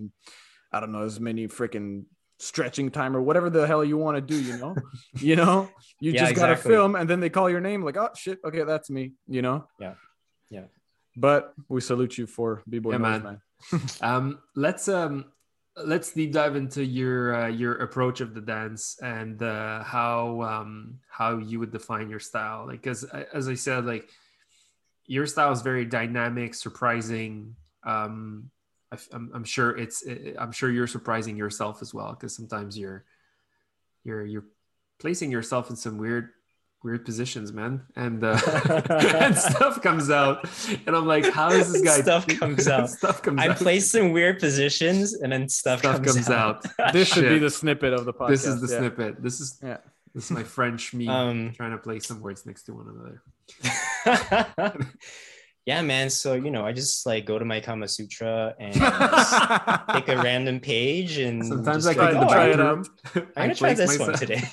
I 0.72 0.80
don't 0.80 0.92
know, 0.92 1.04
as 1.04 1.20
many 1.20 1.48
freaking 1.48 2.06
stretching 2.38 2.90
time 2.90 3.18
or 3.18 3.22
whatever 3.22 3.50
the 3.50 3.68
hell 3.68 3.84
you 3.84 3.98
want 3.98 4.16
to 4.16 4.22
do. 4.22 4.42
You 4.42 4.58
know, 4.58 4.76
you 5.20 5.36
know, 5.36 5.70
you 6.00 6.14
Yeah, 6.14 6.22
just 6.22 6.36
gotta 6.36 6.56
film, 6.56 6.96
and 6.96 7.10
then 7.10 7.20
they 7.20 7.30
call 7.30 7.50
your 7.50 7.60
name, 7.60 7.84
like, 7.84 7.98
"Oh 7.98 8.10
shit, 8.16 8.40
okay, 8.46 8.64
that's 8.64 8.90
me." 8.90 9.14
You 9.28 9.42
know. 9.42 9.68
Yeah. 9.80 9.96
Yeah. 10.50 10.66
But 11.18 11.54
we 11.68 11.82
salute 11.82 12.18
you 12.18 12.26
for 12.26 12.64
b-boy 12.70 12.94
Yeah, 12.94 12.98
man. 12.98 13.24
man. 13.24 13.42
Um, 14.02 14.40
let's 14.56 14.88
um, 14.88 15.26
let's 15.76 16.14
deep 16.14 16.32
dive 16.32 16.56
into 16.56 16.84
your 16.84 17.36
uh, 17.36 17.48
your 17.48 17.76
approach 17.76 18.22
of 18.22 18.34
the 18.34 18.42
dance 18.42 18.98
and 19.02 19.44
uh, 19.44 19.84
how 19.84 20.42
um, 20.42 21.00
how 21.10 21.38
you 21.40 21.60
would 21.60 21.72
define 21.72 22.10
your 22.10 22.22
style. 22.22 22.68
Like, 22.68 22.82
because 22.82 23.04
as 23.04 23.50
I 23.50 23.56
said, 23.56 23.86
like 23.86 24.10
your 25.10 25.26
style 25.26 25.52
is 25.52 25.64
very 25.64 25.86
dynamic, 25.86 26.54
surprising. 26.54 27.56
Um, 27.84 28.52
I, 28.92 28.98
am 29.12 29.32
I'm 29.34 29.44
sure 29.44 29.76
it's 29.76 30.04
I'm 30.38 30.52
sure 30.52 30.70
you're 30.70 30.88
surprising 30.88 31.36
yourself 31.36 31.82
as 31.82 31.94
well 31.94 32.12
because 32.14 32.36
sometimes 32.36 32.78
you're 32.78 33.06
you're 34.04 34.24
you're 34.24 34.46
placing 35.00 35.32
yourself 35.32 35.72
in 35.72 35.76
some 35.76 35.98
weird 35.98 36.30
weird 36.84 37.04
positions 37.04 37.52
man 37.52 37.82
and 37.96 38.24
uh, 38.24 38.40
and 39.20 39.36
stuff 39.50 39.82
comes 39.82 40.10
out 40.10 40.48
and 40.88 40.96
i'm 40.96 41.06
like 41.06 41.30
how 41.34 41.50
does 41.50 41.74
this 41.74 41.82
guy 41.82 42.00
Stuff 42.02 42.26
comes 42.40 42.70
out. 42.70 42.90
stuff 42.90 43.22
comes 43.22 43.42
I'm 43.42 43.52
out 43.52 43.58
placed 43.58 43.94
in 43.96 44.14
weird 44.14 44.40
positions 44.40 45.14
and 45.14 45.32
then 45.32 45.50
stuff, 45.50 45.80
stuff 45.80 45.98
comes, 45.98 46.14
comes 46.14 46.30
out. 46.30 46.66
This 46.94 47.10
should 47.10 47.28
be 47.28 47.40
the 47.40 47.50
snippet 47.50 47.94
of 47.94 48.06
the 48.06 48.14
podcast. 48.14 48.30
This 48.30 48.46
is 48.46 48.62
the 48.62 48.74
yeah. 48.74 48.80
snippet. 48.80 49.22
This 49.22 49.42
is 49.42 49.60
Yeah. 49.62 49.78
This 50.20 50.26
is 50.26 50.32
my 50.32 50.44
French 50.44 50.94
me 50.94 51.08
Um, 51.20 51.54
trying 51.56 51.72
to 51.72 51.78
place 51.78 52.06
some 52.06 52.20
words 52.20 52.46
next 52.46 52.64
to 52.64 52.74
one 52.74 52.88
another. 54.06 54.84
yeah, 55.66 55.82
man. 55.82 56.10
So 56.10 56.34
you 56.34 56.52
know, 56.52 56.66
I 56.66 56.74
just 56.74 57.06
like 57.06 57.26
go 57.26 57.40
to 57.40 57.46
my 57.46 57.62
Kama 57.62 57.88
Sutra 57.88 58.54
and 58.60 58.74
pick 59.94 60.10
a 60.10 60.22
random 60.22 60.60
page 60.60 61.20
and 61.20 61.46
Sometimes 61.46 61.86
just 61.86 61.98
I 61.98 62.02
like, 62.02 62.14
go 62.14 62.20
to 62.20 62.26
"Oh, 62.26 62.34
try 62.34 62.48
it 62.48 62.58
bathroom. 62.58 62.86
I'm 63.38 63.44
gonna 63.44 63.56
try 63.56 63.74
this 63.74 63.98
one 63.98 64.14
today. 64.14 64.44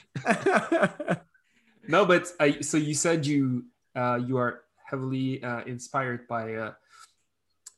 No, 1.89 2.07
but 2.07 2.29
I. 2.39 2.61
So 2.61 2.77
you 2.77 2.95
said 2.95 3.27
you 3.27 3.65
uh, 3.97 4.21
you 4.25 4.39
are 4.39 4.63
heavily 4.85 5.43
uh, 5.43 5.65
inspired 5.65 6.29
by 6.29 6.55
uh, 6.55 6.73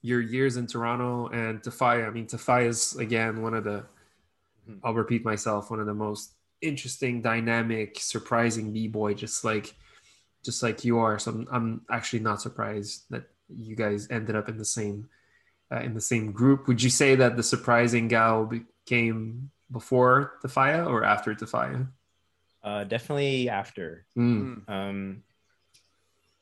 your 0.03 0.21
years 0.21 0.59
in 0.59 0.67
Toronto 0.67 1.29
and 1.29 1.63
Tafaya. 1.63 2.07
I 2.07 2.11
mean, 2.11 2.27
Tafaya 2.27 2.67
is 2.67 2.97
again 2.97 3.41
one 3.41 3.55
of 3.55 3.65
the. 3.65 3.85
Mhm. 4.69 4.81
I'll 4.85 4.95
repeat 4.95 5.25
myself. 5.25 5.71
One 5.71 5.81
of 5.81 5.87
the 5.87 5.95
most 5.95 6.33
interesting, 6.61 7.23
dynamic, 7.23 7.99
surprising 8.01 8.73
b 8.73 8.89
boy. 8.89 9.15
Just 9.15 9.45
like, 9.45 9.75
just 10.45 10.63
like 10.63 10.85
you 10.85 10.99
are. 10.99 11.19
So 11.19 11.33
I'm, 11.33 11.49
I'm 11.51 11.81
actually 11.91 12.21
not 12.21 12.41
surprised 12.41 13.05
that 13.11 13.25
you 13.49 13.77
guys 13.77 14.09
ended 14.11 14.37
up 14.37 14.49
in 14.49 14.59
the 14.59 14.65
same 14.65 15.09
uh, 15.73 15.81
in 15.81 15.95
the 15.95 16.01
same 16.01 16.33
group. 16.33 16.67
Would 16.69 16.83
you 16.83 16.91
say 16.91 17.15
that 17.17 17.37
the 17.37 17.43
surprising 17.43 18.09
gal 18.09 18.47
became 18.47 19.51
before 19.71 20.35
Tafaya 20.43 20.87
or 20.87 21.05
after 21.05 21.35
Tafaya? 21.35 21.89
Uh, 22.63 22.85
definitely 22.85 23.49
after. 23.49 24.07
Mm. 24.17 24.69
Um, 24.69 25.23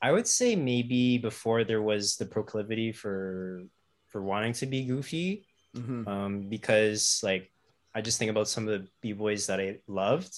I 0.01 0.13
would 0.13 0.27
say 0.29 0.55
maybe 0.57 1.19
before 1.19 1.65
there 1.65 1.83
was 1.83 2.17
the 2.17 2.27
proclivity 2.27 2.93
for 2.93 3.65
for 4.07 4.23
wanting 4.23 4.53
to 4.55 4.67
be 4.67 4.85
goofy, 4.85 5.45
Mhm. 5.77 6.07
um, 6.07 6.49
because 6.49 7.21
like 7.23 7.51
I 7.97 8.03
just 8.03 8.19
think 8.19 8.31
about 8.31 8.47
some 8.47 8.69
of 8.69 8.73
the 8.79 8.87
b 9.01 9.13
boys 9.15 9.47
that 9.47 9.59
I 9.59 9.79
loved. 9.89 10.35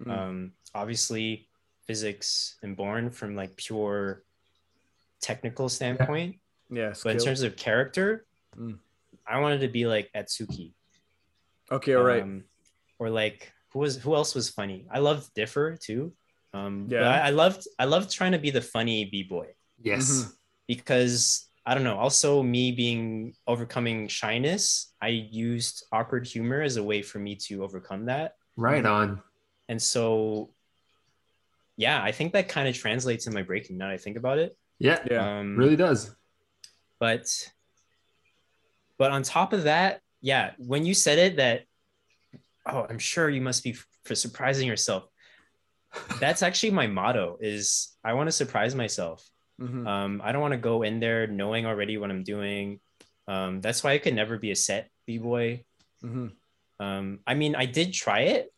Mm. 0.00 0.10
Um, 0.18 0.52
obviously, 0.74 1.46
Physicx 1.86 2.54
and 2.62 2.74
born 2.74 3.10
from 3.10 3.36
like 3.36 3.54
pure 3.56 4.24
technical 5.20 5.68
standpoint, 5.68 6.36
yeah. 6.70 6.94
but 7.04 7.12
in 7.16 7.18
terms 7.18 7.42
of 7.42 7.54
character, 7.56 8.24
Mm. 8.58 8.78
I 9.26 9.40
wanted 9.40 9.60
to 9.62 9.68
be 9.68 9.86
like 9.86 10.10
Atsuki. 10.14 10.72
okay, 11.70 11.94
all 11.94 12.02
right. 12.04 12.22
Um, 12.22 12.44
or 12.98 13.08
like 13.08 13.50
who 13.72 13.78
was 13.80 13.96
who 13.96 14.14
else 14.14 14.34
was 14.34 14.50
funny? 14.50 14.86
I 14.90 14.98
loved 14.98 15.32
Differ 15.34 15.76
too. 15.80 16.12
Um, 16.52 16.86
Yeah. 16.90 17.00
yeah, 17.00 17.10
I, 17.10 17.28
I 17.28 17.30
loved 17.30 17.66
I 17.78 17.84
loved 17.86 18.10
trying 18.10 18.32
to 18.32 18.38
be 18.38 18.50
the 18.50 18.60
funny 18.60 19.04
b 19.06 19.22
boy 19.22 19.48
Yes. 19.82 20.04
Mhm. 20.10 20.32
because 20.68 21.48
I 21.64 21.74
don't 21.74 21.84
know. 21.84 21.96
Also, 21.98 22.42
me 22.42 22.72
being 22.72 23.34
overcoming 23.46 24.08
shyness, 24.08 24.92
I 25.00 25.08
used 25.08 25.84
awkward 25.92 26.26
humor 26.26 26.60
as 26.60 26.76
a 26.76 26.82
way 26.82 27.02
for 27.02 27.18
me 27.18 27.36
to 27.46 27.62
overcome 27.62 28.06
that. 28.06 28.34
Right 28.56 28.84
on. 28.84 29.22
And 29.68 29.80
so, 29.80 30.50
yeah, 31.76 32.02
I 32.02 32.10
think 32.12 32.32
that 32.32 32.48
kind 32.48 32.68
of 32.68 32.74
translates 32.74 33.26
in 33.26 33.32
my 33.34 33.42
breaking. 33.42 33.78
Now 33.78 33.88
that 33.88 33.94
I 33.94 33.98
think 33.98 34.16
about 34.16 34.38
it, 34.38 34.56
Yeah, 34.78 34.98
Yeah. 35.08 35.38
um, 35.38 35.56
really 35.56 35.76
does. 35.76 36.14
But, 36.98 37.26
but 38.98 39.12
on 39.12 39.22
top 39.22 39.52
of 39.52 39.64
that, 39.64 40.00
yeah, 40.20 40.52
when 40.58 40.84
you 40.84 40.94
said 40.94 41.18
it, 41.18 41.36
that 41.36 41.62
oh, 42.66 42.86
I'm 42.88 42.98
sure 42.98 43.28
you 43.30 43.40
must 43.40 43.64
be 43.64 43.76
for 44.04 44.14
surprising 44.14 44.66
yourself. 44.68 45.06
That's 46.20 46.42
actually 46.42 46.70
my 46.70 46.86
motto. 46.86 47.38
Is 47.40 47.96
I 48.04 48.14
want 48.14 48.28
to 48.28 48.32
surprise 48.32 48.74
myself. 48.74 49.28
Mhm. 49.60 49.86
Um, 49.86 50.20
I 50.24 50.32
don't 50.32 50.40
want 50.40 50.52
to 50.52 50.58
go 50.58 50.82
in 50.82 51.00
there 51.00 51.26
knowing 51.26 51.66
already 51.66 51.98
what 51.98 52.10
I'm 52.10 52.24
doing. 52.24 52.80
Um, 53.28 53.60
that's 53.60 53.84
why 53.84 53.92
I 53.92 53.98
could 53.98 54.14
never 54.14 54.38
be 54.38 54.50
a 54.50 54.56
set 54.56 54.90
b 55.06 55.18
boy. 55.18 55.64
Mhm. 56.02 56.32
Um, 56.80 57.20
I 57.26 57.34
mean, 57.34 57.54
I 57.54 57.66
did 57.66 57.92
try 57.92 58.20
it 58.20 58.52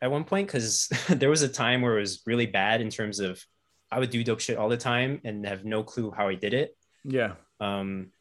at 0.00 0.10
one 0.10 0.24
point 0.24 0.48
because 0.48 0.88
there 1.08 1.30
was 1.30 1.42
a 1.42 1.48
time 1.48 1.82
where 1.82 1.96
it 1.98 2.00
was 2.00 2.22
really 2.26 2.46
bad 2.46 2.80
in 2.80 2.90
terms 2.90 3.20
of 3.20 3.44
I 3.90 3.98
would 3.98 4.10
do 4.10 4.22
dope 4.24 4.40
shit 4.40 4.58
all 4.58 4.68
the 4.68 4.76
time 4.76 5.20
and 5.24 5.46
have 5.46 5.64
no 5.64 5.82
clue 5.82 6.10
how 6.10 6.28
I 6.28 6.34
did 6.34 6.54
it. 6.54 6.76
Yeah. 7.04 7.34
Um, 7.60 8.12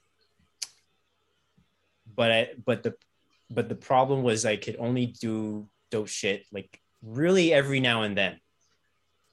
but 2.15 2.31
I, 2.31 2.49
but 2.63 2.83
the 2.83 2.95
but 3.49 3.69
the 3.69 3.75
problem 3.75 4.23
was 4.23 4.45
I 4.45 4.57
could 4.57 4.77
only 4.79 5.07
do 5.07 5.67
dope 5.91 6.07
shit 6.07 6.45
like 6.51 6.81
really 7.01 7.53
every 7.53 7.79
now 7.79 8.03
and 8.03 8.17
then. 8.17 8.39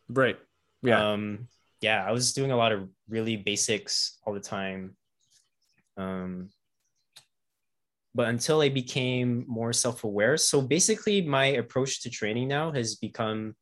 Right. 0.08 0.38
Yeah. 0.82 1.12
Um, 1.12 1.48
yeah, 1.80 2.04
I 2.06 2.12
was 2.12 2.32
doing 2.32 2.50
a 2.50 2.56
lot 2.56 2.72
of 2.72 2.88
really 3.08 3.36
basics 3.36 4.18
all 4.24 4.32
the 4.32 4.40
time. 4.40 4.96
Um, 5.96 6.50
but 8.14 8.28
until 8.28 8.60
I 8.60 8.68
became 8.68 9.44
more 9.48 9.72
self 9.72 10.04
aware. 10.04 10.36
So 10.36 10.62
basically, 10.62 11.22
my 11.22 11.46
approach 11.46 12.02
to 12.02 12.10
training 12.10 12.48
now 12.48 12.70
has 12.72 12.94
become 12.94 13.54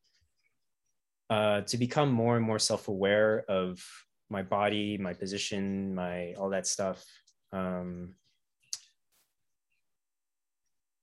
uh, 1.31 1.63
to 1.63 1.79
become 1.79 2.13
more 2.13 2.37
and 2.37 2.45
more 2.45 2.59
self 2.59 2.89
aware 2.89 3.45
of 3.49 3.83
my 4.29 4.43
body, 4.43 4.99
my 4.99 5.15
position, 5.15 5.95
my 5.95 6.35
all 6.35 6.51
that 6.51 6.67
stuff. 6.67 7.05
Um, 7.53 8.15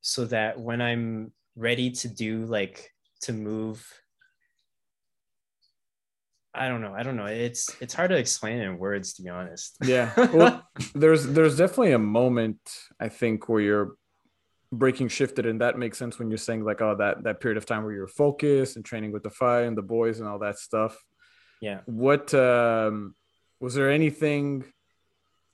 so 0.01 0.25
that 0.25 0.59
when 0.59 0.81
I'm 0.81 1.31
ready 1.55 1.91
to 1.91 2.07
do 2.07 2.45
like 2.45 2.91
to 3.21 3.33
move 3.33 3.85
I 6.59 6.67
don't 6.67 6.81
know. 6.81 6.93
I 6.93 7.03
don't 7.03 7.15
know. 7.15 7.25
It's 7.25 7.73
it's 7.79 7.93
hard 7.93 8.09
to 8.11 8.17
explain 8.17 8.59
in 8.59 8.77
words 8.77 9.13
to 9.13 9.23
be 9.23 9.29
honest. 9.29 9.77
Yeah. 9.81 10.11
Well, 10.33 10.67
there's 10.93 11.25
there's 11.25 11.57
definitely 11.57 11.93
a 11.93 11.99
moment 11.99 12.59
I 12.99 13.07
think 13.07 13.47
where 13.47 13.61
you're 13.61 13.95
breaking 14.71 15.07
shifted 15.07 15.45
and 15.45 15.61
that 15.61 15.79
makes 15.79 15.97
sense 15.97 16.19
when 16.19 16.29
you're 16.29 16.37
saying 16.37 16.63
like 16.63 16.81
oh 16.81 16.95
that 16.95 17.23
that 17.23 17.39
period 17.39 17.57
of 17.57 17.65
time 17.65 17.83
where 17.83 17.93
you're 17.93 18.07
focused 18.07 18.75
and 18.75 18.85
training 18.85 19.11
with 19.13 19.23
the 19.23 19.29
fire 19.29 19.63
and 19.63 19.75
the 19.77 19.81
boys 19.81 20.19
and 20.19 20.27
all 20.27 20.39
that 20.39 20.59
stuff. 20.59 21.01
Yeah. 21.61 21.79
What 21.85 22.33
um 22.33 23.15
was 23.61 23.73
there 23.73 23.89
anything 23.89 24.65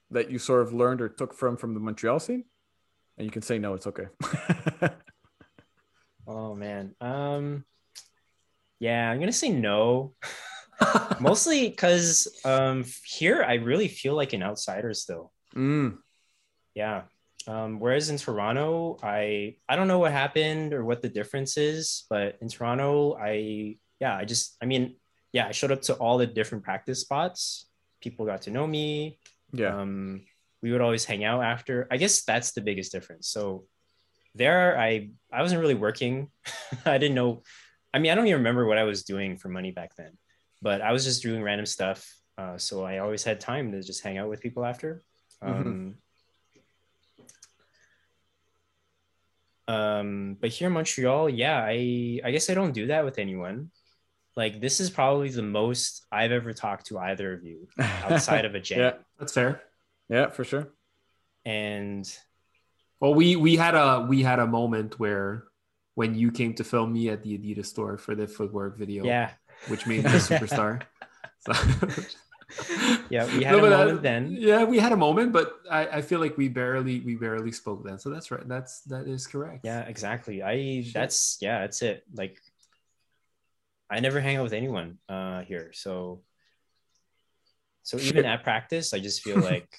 that 0.09 0.31
you 0.31 0.39
sort 0.39 0.63
of 0.63 0.73
learned 0.73 1.01
or 1.01 1.09
took 1.09 1.35
from 1.35 1.55
from 1.55 1.75
the 1.75 1.79
Montreal 1.79 2.19
scene? 2.19 2.45
And 3.17 3.25
you 3.25 3.31
can 3.31 3.43
say 3.43 3.59
no, 3.59 3.75
it's 3.75 3.87
okay. 3.87 4.07
oh 6.27 6.55
man. 6.55 6.95
Um 6.99 7.63
yeah, 8.79 9.09
I'm 9.09 9.19
gonna 9.19 9.31
say 9.31 9.49
no. 9.49 10.15
Mostly 11.19 11.69
because 11.69 12.27
um, 12.43 12.85
here 13.05 13.43
I 13.43 13.55
really 13.55 13.87
feel 13.87 14.15
like 14.15 14.33
an 14.33 14.43
outsider 14.43 14.93
still. 14.93 15.31
Mm. 15.55 15.97
Yeah. 16.73 17.03
Um, 17.47 17.79
whereas 17.79 18.09
in 18.09 18.17
Toronto, 18.17 18.97
I 19.03 19.55
I 19.69 19.75
don't 19.75 19.87
know 19.87 19.99
what 19.99 20.11
happened 20.11 20.73
or 20.73 20.83
what 20.83 21.01
the 21.01 21.09
difference 21.09 21.57
is, 21.57 22.05
but 22.09 22.37
in 22.41 22.49
Toronto, 22.49 23.15
I 23.15 23.77
yeah, 23.99 24.15
I 24.15 24.25
just 24.25 24.57
I 24.61 24.65
mean 24.65 24.95
yeah, 25.31 25.47
I 25.47 25.51
showed 25.51 25.71
up 25.71 25.81
to 25.83 25.95
all 25.95 26.17
the 26.17 26.27
different 26.27 26.63
practice 26.63 27.01
spots. 27.01 27.67
People 28.01 28.25
got 28.25 28.43
to 28.43 28.51
know 28.51 28.65
me. 28.65 29.19
Yeah. 29.51 29.77
Um, 29.79 30.21
we 30.61 30.71
would 30.71 30.81
always 30.81 31.05
hang 31.05 31.23
out 31.23 31.43
after. 31.43 31.87
I 31.91 31.97
guess 31.97 32.23
that's 32.23 32.53
the 32.53 32.61
biggest 32.61 32.91
difference. 32.91 33.27
So 33.29 33.65
there, 34.33 34.79
I 34.79 35.11
I 35.31 35.41
wasn't 35.41 35.61
really 35.61 35.75
working. 35.75 36.29
I 36.85 36.97
didn't 36.97 37.15
know. 37.15 37.43
I 37.93 37.99
mean, 37.99 38.11
I 38.11 38.15
don't 38.15 38.27
even 38.27 38.39
remember 38.39 38.65
what 38.65 38.77
I 38.77 38.83
was 38.83 39.03
doing 39.03 39.37
for 39.37 39.49
money 39.49 39.71
back 39.71 39.95
then 39.95 40.17
but 40.61 40.81
I 40.81 40.91
was 40.91 41.03
just 41.03 41.21
doing 41.21 41.41
random 41.41 41.65
stuff. 41.65 42.11
Uh, 42.37 42.57
so 42.57 42.83
I 42.83 42.99
always 42.99 43.23
had 43.23 43.39
time 43.39 43.71
to 43.71 43.81
just 43.81 44.03
hang 44.03 44.17
out 44.17 44.29
with 44.29 44.41
people 44.41 44.65
after. 44.65 45.01
Um, 45.41 45.95
mm-hmm. 49.67 49.73
um, 49.73 50.37
but 50.39 50.49
here 50.49 50.67
in 50.67 50.73
Montreal, 50.73 51.29
yeah, 51.29 51.63
I 51.63 52.19
I 52.23 52.31
guess 52.31 52.49
I 52.49 52.53
don't 52.53 52.73
do 52.73 52.87
that 52.87 53.05
with 53.05 53.19
anyone. 53.19 53.71
Like 54.35 54.59
this 54.59 54.81
is 54.81 54.89
probably 54.89 55.29
the 55.29 55.43
most 55.43 56.05
I've 56.11 56.33
ever 56.33 56.51
talked 56.51 56.87
to 56.87 56.99
either 56.99 57.33
of 57.33 57.43
you 57.45 57.67
outside 57.79 58.43
of 58.45 58.55
a 58.55 58.59
jam. 58.59 58.79
yeah, 58.79 58.93
that's 59.17 59.33
fair. 59.33 59.61
Yeah, 60.09 60.29
for 60.29 60.43
sure. 60.43 60.73
And 61.45 62.05
well, 62.99 63.13
we 63.13 63.37
we 63.37 63.55
had 63.55 63.75
a 63.75 64.05
we 64.09 64.23
had 64.23 64.39
a 64.39 64.47
moment 64.47 64.99
where 64.99 65.45
when 65.93 66.15
you 66.15 66.31
came 66.31 66.53
to 66.55 66.65
film 66.65 66.91
me 66.91 67.09
at 67.09 67.23
the 67.23 67.37
Adidas 67.37 67.67
store 67.67 67.97
for 67.97 68.13
the 68.13 68.27
footwork 68.27 68.77
video. 68.77 69.05
Yeah 69.05 69.31
which 69.67 69.85
made 69.87 70.03
me 70.03 70.11
a 70.11 70.15
superstar. 70.15 70.81
So, 71.39 71.53
yeah, 73.09 73.25
we 73.37 73.43
had 73.43 73.57
no, 73.57 73.65
a 73.65 73.69
moment 73.69 74.01
then. 74.01 74.35
Yeah, 74.37 74.63
we 74.63 74.79
had 74.79 74.91
a 74.91 74.97
moment, 74.97 75.33
but 75.33 75.59
I, 75.69 75.87
I 75.87 76.01
feel 76.01 76.19
like 76.19 76.37
we 76.37 76.47
barely 76.47 77.01
we 77.01 77.15
barely 77.15 77.51
spoke 77.51 77.83
then. 77.83 77.99
So 77.99 78.09
that's 78.09 78.31
right. 78.31 78.47
That's 78.47 78.81
that 78.81 79.07
is 79.07 79.27
correct. 79.27 79.61
Yeah, 79.63 79.81
exactly. 79.81 80.41
I 80.41 80.81
Shit. 80.83 80.93
that's 80.93 81.37
yeah, 81.41 81.61
that's 81.61 81.81
it. 81.81 82.03
Like 82.13 82.41
I 83.89 83.99
never 83.99 84.19
hang 84.19 84.37
out 84.37 84.43
with 84.43 84.53
anyone 84.53 84.97
uh 85.09 85.41
here. 85.41 85.71
So 85.73 86.21
so 87.83 87.97
even 87.97 88.23
Shit. 88.23 88.25
at 88.25 88.43
practice, 88.43 88.93
I 88.93 88.99
just 88.99 89.21
feel 89.21 89.39
like 89.51 89.69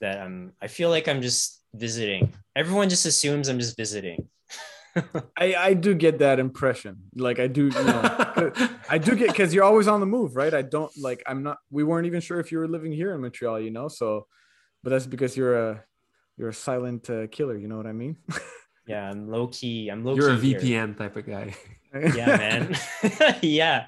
that 0.00 0.18
I'm 0.18 0.52
I 0.60 0.66
feel 0.66 0.90
like 0.90 1.08
I'm 1.08 1.22
just 1.22 1.62
visiting. 1.74 2.32
Everyone 2.54 2.88
just 2.88 3.06
assumes 3.06 3.48
I'm 3.48 3.58
just 3.58 3.76
visiting. 3.76 4.28
I 5.36 5.54
I 5.54 5.74
do 5.74 5.94
get 5.94 6.18
that 6.18 6.38
impression. 6.38 7.04
Like 7.14 7.38
I 7.38 7.46
do, 7.46 7.64
you 7.64 7.70
know, 7.84 8.52
I 8.90 8.98
do 8.98 9.16
get 9.16 9.28
because 9.28 9.54
you're 9.54 9.64
always 9.64 9.88
on 9.88 10.00
the 10.00 10.06
move, 10.06 10.36
right? 10.36 10.52
I 10.52 10.62
don't 10.62 10.92
like. 10.98 11.22
I'm 11.26 11.42
not. 11.42 11.58
We 11.70 11.84
weren't 11.84 12.06
even 12.06 12.20
sure 12.20 12.40
if 12.40 12.52
you 12.52 12.58
were 12.58 12.68
living 12.68 12.92
here 12.92 13.14
in 13.14 13.20
Montreal, 13.20 13.60
you 13.60 13.70
know. 13.70 13.88
So, 13.88 14.26
but 14.82 14.90
that's 14.90 15.06
because 15.06 15.36
you're 15.36 15.70
a 15.70 15.84
you're 16.36 16.50
a 16.50 16.54
silent 16.54 17.08
uh, 17.08 17.26
killer. 17.28 17.56
You 17.56 17.68
know 17.68 17.76
what 17.76 17.86
I 17.86 17.92
mean? 17.92 18.16
yeah, 18.86 19.10
I'm 19.10 19.30
low 19.30 19.46
key. 19.48 19.88
I'm 19.88 20.04
low. 20.04 20.14
Key. 20.14 20.20
You're 20.20 20.38
key 20.38 20.54
a 20.54 20.58
VPN 20.60 20.64
here. 20.64 20.94
type 20.94 21.16
of 21.16 21.26
guy. 21.26 21.54
yeah, 22.14 22.36
man. 22.36 22.76
yeah. 23.42 23.86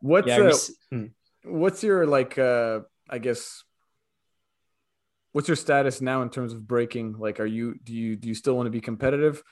What's 0.00 0.28
yeah, 0.28 0.38
uh, 0.38 0.56
hmm. 0.90 1.06
what's 1.44 1.82
your 1.82 2.06
like? 2.06 2.38
uh 2.38 2.80
I 3.08 3.18
guess 3.18 3.62
what's 5.32 5.48
your 5.48 5.56
status 5.56 6.00
now 6.00 6.22
in 6.22 6.30
terms 6.30 6.52
of 6.52 6.66
breaking? 6.66 7.16
Like, 7.18 7.40
are 7.40 7.46
you 7.46 7.74
do 7.82 7.92
you 7.92 8.16
do 8.16 8.28
you 8.28 8.34
still 8.34 8.54
want 8.54 8.66
to 8.66 8.70
be 8.70 8.80
competitive? 8.80 9.42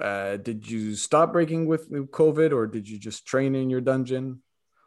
Uh, 0.00 0.36
did 0.38 0.68
you 0.68 0.94
stop 0.94 1.32
breaking 1.32 1.66
with 1.66 1.90
COVID, 1.90 2.52
or 2.52 2.66
did 2.66 2.88
you 2.88 2.98
just 2.98 3.26
train 3.26 3.54
in 3.54 3.70
your 3.70 3.80
dungeon? 3.80 4.42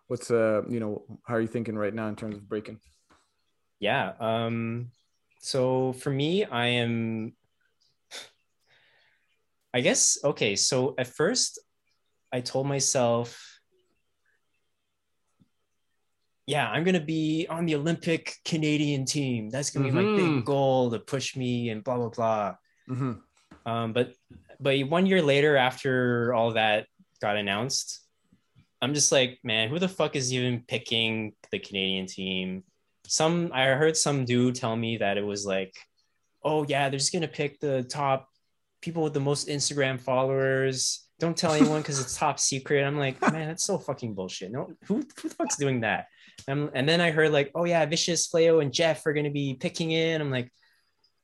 What's 0.07 0.31
uh, 0.31 0.63
you 0.69 0.79
know, 0.79 1.19
how 1.25 1.35
are 1.35 1.41
you 1.41 1.47
thinking 1.47 1.77
right 1.77 1.93
now 1.93 2.07
in 2.07 2.15
terms 2.15 2.35
of 2.35 2.47
breaking? 2.47 2.79
Yeah. 3.79 4.13
Um. 4.19 4.91
So 5.39 5.93
for 5.93 6.09
me, 6.09 6.45
I 6.45 6.67
am. 6.67 7.33
I 9.73 9.81
guess 9.81 10.17
okay. 10.23 10.55
So 10.55 10.95
at 10.97 11.07
first, 11.07 11.59
I 12.31 12.41
told 12.41 12.67
myself 12.67 13.56
yeah, 16.47 16.69
I'm 16.69 16.85
gonna 16.85 17.01
be 17.01 17.45
on 17.49 17.65
the 17.65 17.75
Olympic 17.75 18.37
Canadian 18.45 19.05
team. 19.05 19.49
That's 19.49 19.69
gonna 19.69 19.89
mm-hmm. 19.89 19.97
be 19.97 20.03
my 20.03 20.15
big 20.15 20.25
mm-hmm. 20.25 20.45
goal 20.45 20.89
to 20.91 20.99
push 20.99 21.35
me 21.35 21.69
and 21.69 21.83
blah 21.83 21.97
blah 21.97 22.09
blah. 22.09 22.55
Mm-hmm. 22.89 23.69
Um, 23.69 23.93
but 23.93 24.13
but 24.59 24.81
one 24.87 25.05
year 25.05 25.21
later, 25.21 25.57
after 25.57 26.33
all 26.33 26.53
that 26.53 26.87
got 27.21 27.35
announced, 27.35 28.01
I'm 28.81 28.93
just 28.93 29.11
like, 29.11 29.39
man, 29.43 29.67
who 29.67 29.77
the 29.77 29.89
fuck 29.89 30.15
is 30.15 30.33
even 30.33 30.63
picking 30.65 31.33
the 31.51 31.59
Canadian 31.59 32.07
team? 32.07 32.63
Some 33.05 33.51
I 33.53 33.65
heard 33.65 33.97
some 33.97 34.23
dude 34.23 34.55
tell 34.55 34.75
me 34.75 34.97
that 34.97 35.17
it 35.17 35.25
was 35.25 35.45
like, 35.45 35.75
oh 36.43 36.65
yeah, 36.65 36.87
they're 36.87 36.97
just 36.97 37.11
gonna 37.11 37.27
pick 37.27 37.59
the 37.59 37.83
top 37.83 38.29
people 38.81 39.03
with 39.03 39.13
the 39.13 39.19
most 39.19 39.49
Instagram 39.49 39.99
followers. 39.99 41.09
Don't 41.19 41.35
tell 41.35 41.51
anyone 41.51 41.81
because 41.81 41.99
it's 41.99 42.17
top 42.17 42.39
secret. 42.39 42.85
I'm 42.85 42.97
like, 42.97 43.19
man, 43.21 43.49
that's 43.49 43.65
so 43.65 43.77
fucking 43.77 44.13
bullshit. 44.13 44.49
No, 44.49 44.71
who, 44.85 45.03
who 45.21 45.27
the 45.27 45.35
fuck's 45.35 45.57
doing 45.57 45.81
that? 45.81 46.07
And, 46.47 46.69
and 46.73 46.87
then 46.87 47.01
I 47.01 47.11
heard 47.11 47.31
like, 47.31 47.51
oh 47.55 47.65
yeah, 47.65 47.85
Vicious, 47.85 48.27
Fleo, 48.27 48.61
and 48.61 48.73
Jeff 48.73 49.05
are 49.05 49.13
gonna 49.13 49.31
be 49.31 49.55
picking 49.55 49.91
it. 49.91 50.19
I'm 50.19 50.31
like, 50.31 50.51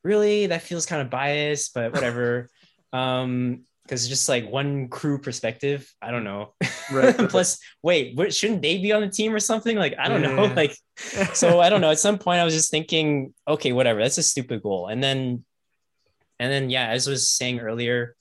really? 0.02 0.46
That 0.46 0.62
feels 0.62 0.86
kind 0.86 1.02
of 1.02 1.10
biased, 1.10 1.74
but 1.74 1.92
whatever. 1.92 2.48
um, 2.92 3.64
because 3.84 4.08
just 4.08 4.30
like 4.30 4.48
one 4.48 4.88
crew 4.88 5.18
perspective, 5.18 5.92
I 6.00 6.10
don't 6.10 6.24
know. 6.24 6.54
Right. 6.90 7.16
Plus, 7.28 7.58
wait, 7.82 8.16
what, 8.16 8.32
shouldn't 8.32 8.62
they 8.62 8.78
be 8.78 8.92
on 8.92 9.02
the 9.02 9.08
team 9.08 9.34
or 9.34 9.40
something? 9.40 9.76
Like, 9.76 9.94
I 9.98 10.08
don't 10.08 10.22
yeah. 10.22 10.34
know. 10.34 10.44
Like, 10.56 10.74
so 11.34 11.60
I 11.60 11.68
don't 11.68 11.82
know. 11.82 11.90
At 11.90 11.98
some 11.98 12.18
point, 12.18 12.40
I 12.40 12.44
was 12.44 12.54
just 12.54 12.70
thinking, 12.70 13.34
okay, 13.46 13.72
whatever. 13.72 14.00
That's 14.00 14.16
a 14.16 14.22
stupid 14.22 14.62
goal. 14.62 14.86
And 14.86 15.02
then, 15.02 15.44
and 16.38 16.50
then, 16.50 16.70
yeah, 16.70 16.88
as 16.88 17.06
I 17.06 17.10
was 17.10 17.30
saying 17.30 17.60
earlier, 17.60 18.16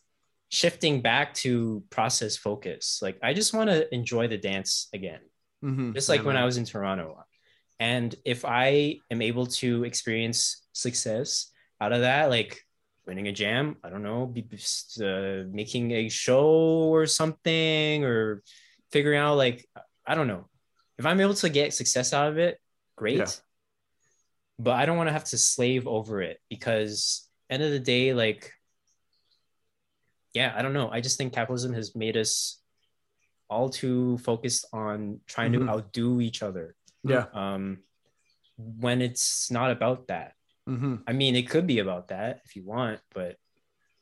shifting 0.50 1.02
back 1.02 1.34
to 1.36 1.84
process 1.89 2.36
focus. 2.36 3.00
Like, 3.02 3.18
I 3.24 3.34
just 3.34 3.54
want 3.54 3.70
to 3.70 3.94
enjoy 3.96 4.28
the 4.28 4.38
dance 4.38 4.89
again 4.94 5.22
mm-hmm. 5.64 5.93
just 5.93 6.09
like 6.09 6.22
yeah, 6.22 6.28
when 6.28 6.38
I 6.38 6.45
was 6.45 6.57
in 6.57 6.66
Toronto. 6.66 7.24
And 7.80 8.16
if 8.24 8.45
I 8.45 8.99
am 9.09 9.22
able 9.22 9.47
to 9.47 9.84
experience 9.84 10.66
success 10.74 11.51
out 11.82 11.93
of 11.93 12.01
that, 12.01 12.30
like 12.30 12.61
winning 13.05 13.28
a 13.28 13.32
jam, 13.32 13.78
I 13.84 13.89
don't 13.89 14.03
know, 14.03 14.26
be, 14.26 14.45
uh, 15.01 15.43
making 15.51 15.91
a 15.91 16.09
show 16.09 16.45
or 16.45 17.05
something, 17.05 18.03
or 18.03 18.43
figuring 18.91 19.20
out 19.20 19.36
like 19.36 19.68
I 20.05 20.16
don't 20.16 20.28
know, 20.28 20.47
if 20.97 21.05
I'm 21.05 21.20
able 21.20 21.34
to 21.34 21.49
get 21.49 21.74
success 21.74 22.14
out 22.14 22.30
of 22.30 22.38
it, 22.38 22.59
great. 22.95 23.18
Yeah. 23.18 23.28
But 24.59 24.76
I 24.76 24.86
don't 24.86 24.97
want 24.97 25.09
to 25.09 25.14
have 25.14 25.26
to 25.26 25.38
slave 25.38 25.88
over 25.88 26.22
it 26.22 26.39
because 26.49 27.28
end 27.49 27.64
of 27.64 27.72
the 27.72 27.80
day, 27.80 28.14
like, 28.14 28.51
yeah, 30.34 30.53
I 30.55 30.61
don't 30.61 30.74
know. 30.74 30.89
I 30.89 31.01
just 31.01 31.18
think 31.18 31.34
capitalism 31.34 31.74
has 31.74 31.95
made 31.95 32.18
us 32.18 32.59
all 33.54 33.70
too 33.70 34.18
focused 34.20 34.66
on 34.74 35.22
trying 35.28 35.54
mm-hmm. 35.54 35.68
to 35.68 35.72
outdo 35.72 36.20
each 36.20 36.41
other. 36.41 36.76
Yeah. 37.04 37.26
Um, 37.34 37.80
when 38.58 39.01
it's 39.01 39.51
not 39.51 39.72
about 39.72 40.08
that. 40.08 40.34
Mm-hmm. 40.68 40.95
I 41.08 41.14
mean, 41.14 41.36
it 41.36 41.49
could 41.49 41.68
be 41.68 41.80
about 41.80 42.10
that 42.10 42.41
if 42.45 42.56
you 42.56 42.64
want, 42.64 42.99
but 43.14 43.36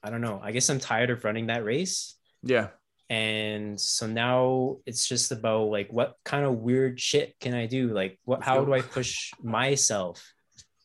I 0.03 0.09
don't 0.09 0.21
know. 0.21 0.39
I 0.41 0.51
guess 0.51 0.69
I'm 0.69 0.79
tired 0.79 1.09
of 1.09 1.23
running 1.23 1.47
that 1.47 1.65
race. 1.65 2.15
Yeah. 2.43 2.69
And 3.09 3.79
so 3.79 4.07
now 4.07 4.77
it's 4.85 5.07
just 5.07 5.31
about 5.31 5.65
like 5.65 5.91
what 5.91 6.15
kind 6.23 6.45
of 6.45 6.59
weird 6.59 6.99
shit 6.99 7.35
can 7.39 7.53
I 7.53 7.65
do? 7.65 7.93
Like 7.93 8.19
what 8.23 8.41
how 8.41 8.63
do 8.63 8.73
I 8.73 8.81
push 8.81 9.31
myself? 9.41 10.23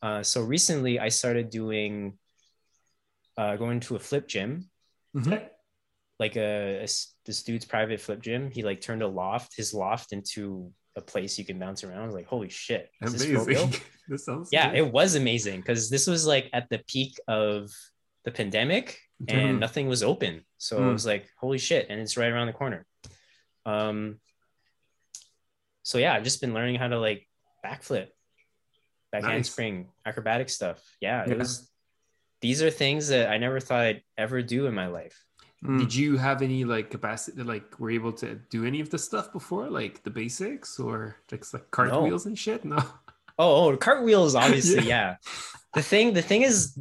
Uh, 0.03 0.23
so 0.23 0.43
recently 0.43 0.99
I 0.99 1.09
started 1.09 1.51
doing 1.51 2.19
uh, 3.37 3.57
going 3.57 3.81
to 3.81 3.97
a 3.97 4.01
flip 4.01 4.27
gym. 4.27 4.69
Mm-hmm 5.14 5.47
like 6.19 6.37
a, 6.37 6.79
a, 6.79 6.89
this 7.27 7.43
dude's 7.45 7.64
private 7.64 8.01
flip 8.01 8.21
gym. 8.23 8.51
He 8.51 8.62
like 8.62 8.81
turned 8.81 9.03
a 9.03 9.09
loft, 9.09 9.55
his 9.57 9.75
loft 9.75 10.12
into 10.12 10.73
a 10.97 11.01
place 11.01 11.39
you 11.39 11.45
can 11.45 11.59
bounce 11.59 11.85
around. 11.85 12.01
I 12.01 12.07
was 12.07 12.14
like, 12.14 12.27
holy 12.27 12.49
shit. 12.49 12.91
Amazing. 13.03 13.73
This, 14.09 14.25
sounds 14.25 14.51
yeah, 14.53 14.73
it 14.73 14.93
was 14.93 15.17
amazing 15.17 15.62
because 15.62 15.91
this 15.91 16.07
was 16.07 16.25
like 16.29 16.49
at 16.53 16.69
the 16.71 16.79
peak 16.87 17.19
of 17.27 17.73
the 18.25 18.31
pandemic 18.31 19.01
Mhm. 19.21 19.33
and 19.35 19.59
nothing 19.61 19.89
was 19.89 20.05
open. 20.05 20.45
So 20.59 20.79
Mm. 20.79 20.91
it 20.91 20.93
was 20.93 21.05
like, 21.07 21.29
holy 21.41 21.59
shit, 21.59 21.87
and 21.91 22.01
it's 22.01 22.17
right 22.17 22.31
around 22.31 22.47
the 22.47 22.53
corner. 22.53 22.87
Um 23.64 24.21
so 25.83 25.99
yeah, 25.99 26.14
I've 26.14 26.23
just 26.23 26.41
been 26.41 26.55
learning 26.55 26.77
how 26.77 26.87
to 26.87 27.01
like 27.01 27.29
backflip, 27.64 28.09
back 29.11 29.23
Nice. 29.23 29.33
handspring, 29.33 29.89
acrobatic 30.07 30.49
stuff. 30.51 30.81
Yeah, 31.01 31.25
Yeah. 31.27 31.33
it 31.33 31.39
was 31.39 31.69
these 32.41 32.62
are 32.62 32.71
things 32.71 33.09
that 33.09 33.29
I 33.29 33.39
never 33.39 33.59
thought 33.59 33.81
I'd 33.81 34.03
ever 34.17 34.41
do 34.41 34.67
in 34.67 34.75
my 34.75 34.87
life. 34.87 35.26
Mm. 35.67 35.79
Did 35.81 35.95
you 35.95 36.17
have 36.17 36.43
any 36.43 36.64
like 36.64 36.91
capacity, 36.91 37.43
like 37.43 37.79
were 37.81 37.91
able 37.91 38.12
to 38.14 38.37
do 38.51 38.64
any 38.64 38.81
of 38.81 38.91
the 38.91 38.99
stuff 38.99 39.33
before, 39.33 39.69
like 39.69 40.03
the 40.03 40.11
basics 40.11 40.79
or 40.79 41.17
just 41.29 41.53
like 41.55 41.71
cartwheels 41.71 42.27
and 42.27 42.39
shit? 42.39 42.64
No. 42.75 42.79
Oh, 43.39 43.69
oh 43.69 43.77
cartwheels, 43.77 44.35
obviously, 44.45 44.87
yeah. 44.89 45.17
The 45.75 45.83
thing, 45.83 46.14
the 46.14 46.23
thing 46.23 46.43
is, 46.43 46.79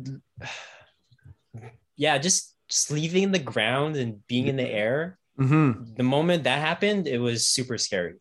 yeah, 1.96 2.18
just 2.18 2.54
just 2.68 2.92
leaving 2.92 3.32
the 3.32 3.40
ground 3.40 3.96
and 3.96 4.26
being 4.28 4.48
in 4.48 4.56
the 4.56 4.68
air. 4.68 5.18
Mhm. 5.40 5.96
The 5.98 6.04
moment 6.04 6.44
that 6.46 6.60
happened, 6.60 7.08
it 7.08 7.20
was 7.20 7.46
super 7.46 7.78
scary. 7.78 8.16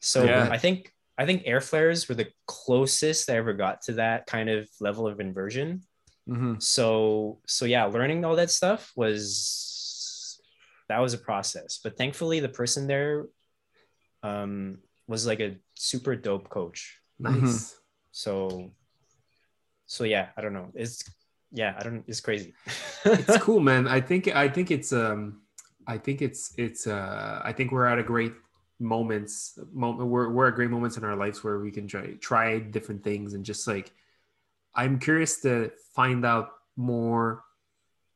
So 0.00 0.24
Yeah. 0.24 0.48
I 0.50 0.58
think 0.58 0.92
I 1.18 1.24
think 1.26 1.42
air 1.46 1.60
flares 1.60 2.08
were 2.08 2.14
the 2.14 2.28
closest 2.46 3.30
I 3.30 3.36
ever 3.36 3.54
got 3.54 3.80
to 3.82 3.92
that 3.94 4.26
kind 4.26 4.48
of 4.50 4.68
level 4.80 5.06
of 5.06 5.18
inversion. 5.20 5.82
Mhm. 6.28 6.62
So 6.62 7.40
so 7.46 7.64
yeah, 7.64 7.84
learning 7.86 8.24
all 8.24 8.36
that 8.36 8.50
stuff 8.50 8.92
was 8.96 9.72
that 10.88 11.00
was 11.00 11.14
a 11.14 11.18
process. 11.18 11.80
But 11.82 11.96
thankfully, 11.96 12.40
the 12.40 12.48
person 12.48 12.86
there 12.86 13.26
um, 14.22 14.78
was 15.06 15.26
like 15.26 15.40
a 15.40 15.56
super 15.74 16.16
dope 16.16 16.48
coach. 16.48 17.00
Nice. 17.18 17.76
So, 18.12 18.70
so 19.86 20.04
yeah, 20.04 20.28
I 20.36 20.40
don't 20.40 20.52
know. 20.52 20.70
It's 20.74 21.04
yeah, 21.52 21.74
I 21.78 21.82
don't. 21.82 22.04
It's 22.06 22.20
crazy. 22.20 22.54
it's 23.04 23.38
cool, 23.38 23.60
man. 23.60 23.86
I 23.88 24.00
think 24.00 24.28
I 24.28 24.48
think 24.48 24.70
it's 24.70 24.92
um 24.92 25.42
I 25.86 25.98
think 25.98 26.22
it's 26.22 26.52
it's 26.58 26.86
uh 26.86 27.40
I 27.44 27.52
think 27.52 27.72
we're 27.72 27.86
at 27.86 27.98
a 27.98 28.02
great 28.02 28.32
moments 28.78 29.58
moment 29.72 30.06
we're 30.08 30.28
we're 30.28 30.48
at 30.48 30.54
great 30.54 30.70
moments 30.70 30.98
in 30.98 31.04
our 31.04 31.16
lives 31.16 31.42
where 31.42 31.58
we 31.60 31.70
can 31.70 31.88
try 31.88 32.12
try 32.20 32.58
different 32.58 33.02
things 33.02 33.32
and 33.32 33.42
just 33.42 33.66
like 33.66 33.90
I'm 34.74 34.98
curious 34.98 35.40
to 35.40 35.70
find 35.94 36.26
out 36.26 36.50
more 36.76 37.42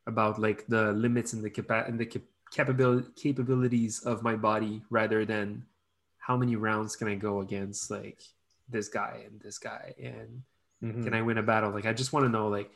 about 0.06 0.38
like 0.38 0.66
the 0.66 0.92
limits 0.92 1.32
and 1.32 1.42
the 1.42 1.48
capa- 1.48 1.84
and 1.86 1.98
the 1.98 2.04
cap- 2.04 2.28
capability 2.50 3.08
capabilities 3.16 4.00
of 4.00 4.22
my 4.22 4.36
body 4.36 4.82
rather 4.90 5.24
than 5.24 5.64
how 6.18 6.36
many 6.36 6.56
rounds 6.56 6.96
can 6.96 7.08
I 7.08 7.14
go 7.14 7.40
against 7.40 7.90
like 7.90 8.20
this 8.68 8.88
guy 8.88 9.22
and 9.26 9.40
this 9.40 9.58
guy 9.58 9.94
and 10.02 10.42
Mhm. 10.82 11.04
can 11.04 11.14
I 11.14 11.20
win 11.22 11.36
a 11.38 11.42
battle? 11.42 11.70
Like, 11.72 11.84
I 11.84 11.92
just 11.92 12.12
want 12.12 12.24
to 12.24 12.30
know. 12.30 12.48
Like, 12.48 12.70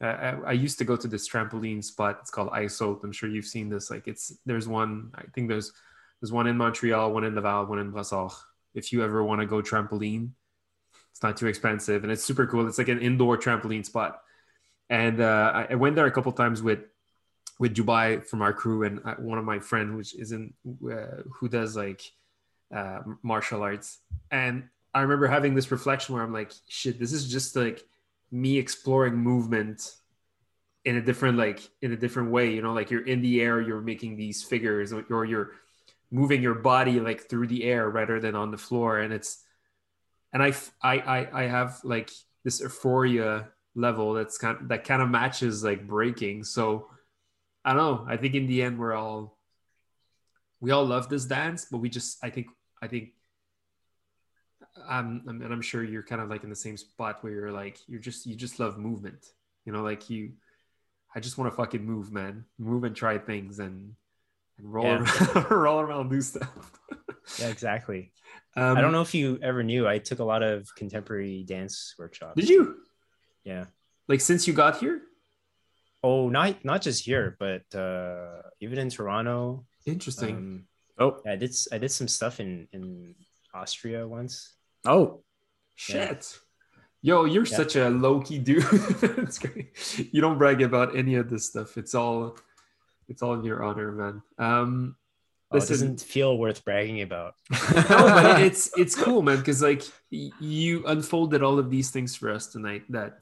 I, 0.00 0.30
I 0.46 0.52
used 0.52 0.78
to 0.78 0.84
go 0.84 0.96
to 0.96 1.06
this 1.06 1.28
trampoline 1.28 1.84
spot. 1.84 2.18
It's 2.22 2.30
called 2.30 2.50
iSaute. 2.50 3.04
I'm 3.04 3.12
sure 3.12 3.28
you've 3.28 3.44
seen 3.44 3.68
this. 3.68 3.90
Like, 3.90 4.08
it's 4.08 4.32
there's 4.46 4.66
one. 4.66 5.10
I 5.14 5.24
think 5.34 5.48
there's 5.48 5.70
there's 6.20 6.32
one 6.32 6.46
in 6.46 6.56
Montreal, 6.56 7.12
one 7.12 7.24
in 7.24 7.34
Laval, 7.34 7.66
one 7.66 7.78
in 7.78 7.92
Brossard. 7.92 8.32
If 8.74 8.92
you 8.92 9.04
ever 9.04 9.22
want 9.22 9.42
to 9.42 9.46
go 9.46 9.60
trampoline, 9.60 10.30
it's 11.10 11.22
not 11.22 11.36
too 11.36 11.46
expensive 11.46 12.02
and 12.02 12.10
it's 12.10 12.24
super 12.24 12.46
cool. 12.46 12.66
It's 12.66 12.78
like 12.78 12.88
an 12.88 13.00
indoor 13.00 13.36
trampoline 13.36 13.84
spot. 13.84 14.22
And 14.88 15.20
uh, 15.20 15.52
I, 15.54 15.66
I 15.72 15.74
went 15.74 15.96
there 15.96 16.06
a 16.06 16.10
couple 16.10 16.32
times 16.32 16.62
with 16.62 16.80
with 17.58 17.74
Dubai 17.74 18.24
from 18.24 18.42
our 18.42 18.52
crew 18.52 18.82
and 18.82 19.00
uh, 19.04 19.14
one 19.14 19.38
of 19.38 19.44
my 19.44 19.58
friend 19.58 19.96
which 19.96 20.14
is 20.14 20.32
in 20.32 20.52
uh, 20.90 21.22
who 21.32 21.48
does 21.48 21.76
like 21.76 22.02
uh, 22.74 23.00
martial 23.22 23.62
arts. 23.62 24.00
And 24.30 24.64
I 24.92 25.02
remember 25.02 25.26
having 25.26 25.54
this 25.54 25.70
reflection 25.70 26.14
where 26.14 26.24
I'm 26.24 26.32
like, 26.32 26.52
shit, 26.68 26.98
this 26.98 27.12
is 27.12 27.30
just 27.30 27.56
like 27.56 27.82
me 28.30 28.58
exploring 28.58 29.16
movement 29.16 29.92
in 30.84 30.96
a 30.96 31.00
different 31.00 31.38
like 31.38 31.60
in 31.82 31.92
a 31.92 31.96
different 31.96 32.30
way. 32.30 32.52
You 32.52 32.62
know, 32.62 32.72
like 32.72 32.90
you're 32.90 33.06
in 33.06 33.22
the 33.22 33.40
air, 33.40 33.60
you're 33.60 33.80
making 33.80 34.16
these 34.16 34.42
figures, 34.42 34.92
or, 34.92 35.24
you're 35.24 35.52
moving 36.10 36.42
your 36.42 36.54
body 36.54 37.00
like 37.00 37.28
through 37.28 37.48
the 37.48 37.64
air 37.64 37.88
rather 37.88 38.20
than 38.20 38.34
on 38.34 38.50
the 38.50 38.58
floor. 38.58 38.98
And 38.98 39.12
it's 39.12 39.42
and 40.32 40.42
I 40.42 40.52
I 40.82 41.28
I 41.32 41.42
have 41.44 41.80
like 41.84 42.10
this 42.44 42.60
euphoria 42.60 43.48
level 43.74 44.12
that's 44.12 44.38
kind 44.38 44.56
of, 44.60 44.68
that 44.68 44.84
kind 44.84 45.02
of 45.02 45.08
matches 45.08 45.64
like 45.64 45.86
breaking. 45.86 46.44
So 46.44 46.88
I 47.64 47.72
don't 47.72 47.78
know. 47.78 48.06
I 48.12 48.16
think 48.16 48.34
in 48.34 48.46
the 48.46 48.62
end 48.62 48.78
we're 48.78 48.94
all 48.94 49.38
we 50.60 50.70
all 50.70 50.84
love 50.84 51.08
this 51.08 51.24
dance, 51.24 51.66
but 51.70 51.78
we 51.78 51.88
just 51.88 52.18
I 52.22 52.30
think 52.30 52.48
I 52.82 52.88
think 52.88 53.10
um 54.88 55.22
and 55.26 55.52
I'm 55.52 55.62
sure 55.62 55.84
you're 55.84 56.02
kind 56.02 56.20
of 56.20 56.28
like 56.28 56.42
in 56.44 56.50
the 56.50 56.56
same 56.56 56.76
spot 56.76 57.22
where 57.22 57.32
you're 57.32 57.52
like 57.52 57.78
you're 57.86 58.00
just 58.00 58.26
you 58.26 58.34
just 58.34 58.58
love 58.60 58.78
movement. 58.78 59.24
You 59.64 59.72
know, 59.72 59.82
like 59.82 60.10
you 60.10 60.32
I 61.14 61.20
just 61.20 61.38
want 61.38 61.50
to 61.50 61.56
fucking 61.56 61.84
move, 61.84 62.10
man. 62.12 62.44
Move 62.58 62.84
and 62.84 62.94
try 62.94 63.18
things 63.18 63.58
and 63.60 63.94
and 64.58 64.72
roll 64.72 64.84
Yeah. 64.86 65.04
around, 65.34 65.50
roll 65.50 65.80
around, 65.80 66.08
do 66.10 66.20
stuff. 66.20 66.48
Yeah, 67.38 67.48
exactly. 67.48 68.12
Um, 68.56 68.76
I 68.76 68.80
don't 68.80 68.92
know 68.92 69.00
if 69.02 69.14
you 69.14 69.38
ever 69.42 69.62
knew. 69.62 69.88
I 69.88 69.98
took 69.98 70.18
a 70.20 70.24
lot 70.24 70.42
of 70.42 70.68
contemporary 70.76 71.44
dance 71.46 71.94
workshops. 71.98 72.34
Did 72.36 72.48
you 72.48 72.76
Yeah. 73.44 73.66
like 74.08 74.20
since 74.20 74.46
you 74.46 74.52
got 74.54 74.78
here? 74.78 75.02
Oh, 76.04 76.28
not 76.28 76.62
not 76.64 76.82
just 76.84 77.04
here, 77.08 77.34
but 77.40 77.64
uh, 77.74 78.42
even 78.60 78.76
in 78.78 78.90
Toronto. 78.90 79.64
Interesting. 79.86 80.36
Um, 80.36 80.64
Oh, 80.96 81.18
I 81.26 81.34
did 81.34 81.50
s- 81.50 81.66
I 81.72 81.78
did 81.78 81.90
some 81.90 82.06
stuff 82.06 82.38
in 82.38 82.68
in 82.70 83.16
Austria 83.52 84.06
once. 84.06 84.54
oh, 84.86 85.24
Shit. 85.74 86.38
Yo, 87.02 87.24
you're 87.24 87.44
Yeah. 87.50 87.56
such 87.56 87.74
a 87.76 87.90
low 87.90 88.20
key 88.20 88.38
dude. 88.38 88.62
That's 89.02 89.38
great. 89.42 89.74
You 90.14 90.20
don't 90.20 90.38
brag 90.38 90.62
about 90.62 90.94
any 90.94 91.16
of 91.16 91.28
this 91.28 91.46
stuff. 91.50 91.76
It's 91.76 91.94
all 91.96 92.36
it's 93.08 93.22
all 93.22 93.34
in 93.34 93.42
your 93.44 93.64
honor, 93.64 93.90
man. 93.90 94.22
Um 94.38 94.94
oh, 95.50 95.56
it 95.58 95.66
doesn't 95.66 96.00
feel 96.00 96.38
worth 96.38 96.64
bragging 96.64 97.02
about. 97.02 97.34
no, 97.74 97.82
but 98.22 98.42
it's 98.42 98.70
it's 98.78 98.94
cool, 98.94 99.20
man, 99.22 99.38
because 99.42 99.60
like 99.62 99.82
y- 100.12 100.30
you 100.38 100.86
unfolded 100.86 101.42
all 101.42 101.58
of 101.58 101.70
these 101.74 101.90
things 101.90 102.14
for 102.14 102.30
us 102.30 102.46
tonight. 102.54 102.84
That 102.90 103.18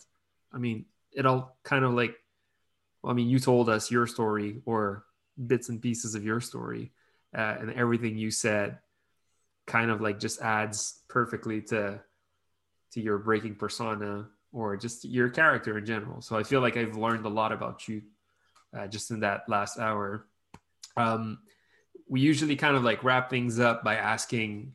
I 0.53 0.59
mean, 0.59 0.85
it 1.17 1.25
all 1.25 1.57
kind 1.65 1.85
of 1.87 1.95
like 1.95 2.15
I 3.05 3.13
mean, 3.13 3.29
you 3.29 3.39
told 3.39 3.69
us 3.69 3.91
your 3.91 4.07
story 4.07 4.63
or 4.65 5.05
bits 5.47 5.69
and 5.69 5.81
pieces 5.81 6.15
of 6.15 6.25
your 6.25 6.41
story, 6.41 6.93
uh, 7.37 7.57
and 7.61 7.73
everything 7.73 8.17
you 8.17 8.31
said 8.31 8.79
kind 9.67 9.91
of 9.91 10.01
like 10.01 10.19
just 10.19 10.41
adds 10.41 11.01
perfectly 11.09 11.63
to 11.63 12.01
to 12.93 13.01
your 13.01 13.19
breaking 13.19 13.55
persona 13.55 14.29
or 14.53 14.77
just 14.77 15.05
your 15.05 15.31
character 15.31 15.79
in 15.79 15.87
general. 15.87 16.21
So 16.21 16.37
I 16.37 16.43
feel 16.43 16.61
like 16.61 16.77
I've 16.77 16.97
learned 16.97 17.25
a 17.25 17.31
lot 17.31 17.53
about 17.53 17.89
you 17.89 18.03
uh, 18.77 18.87
just 18.87 19.11
in 19.11 19.21
that 19.21 19.49
last 19.49 19.79
hour. 19.79 20.27
Um, 20.97 21.39
we 22.07 22.21
usually 22.21 22.57
kind 22.57 22.77
of 22.77 22.85
like 22.85 23.03
wrap 23.03 23.31
things 23.31 23.59
up 23.59 23.83
by 23.83 23.97
asking 23.97 24.75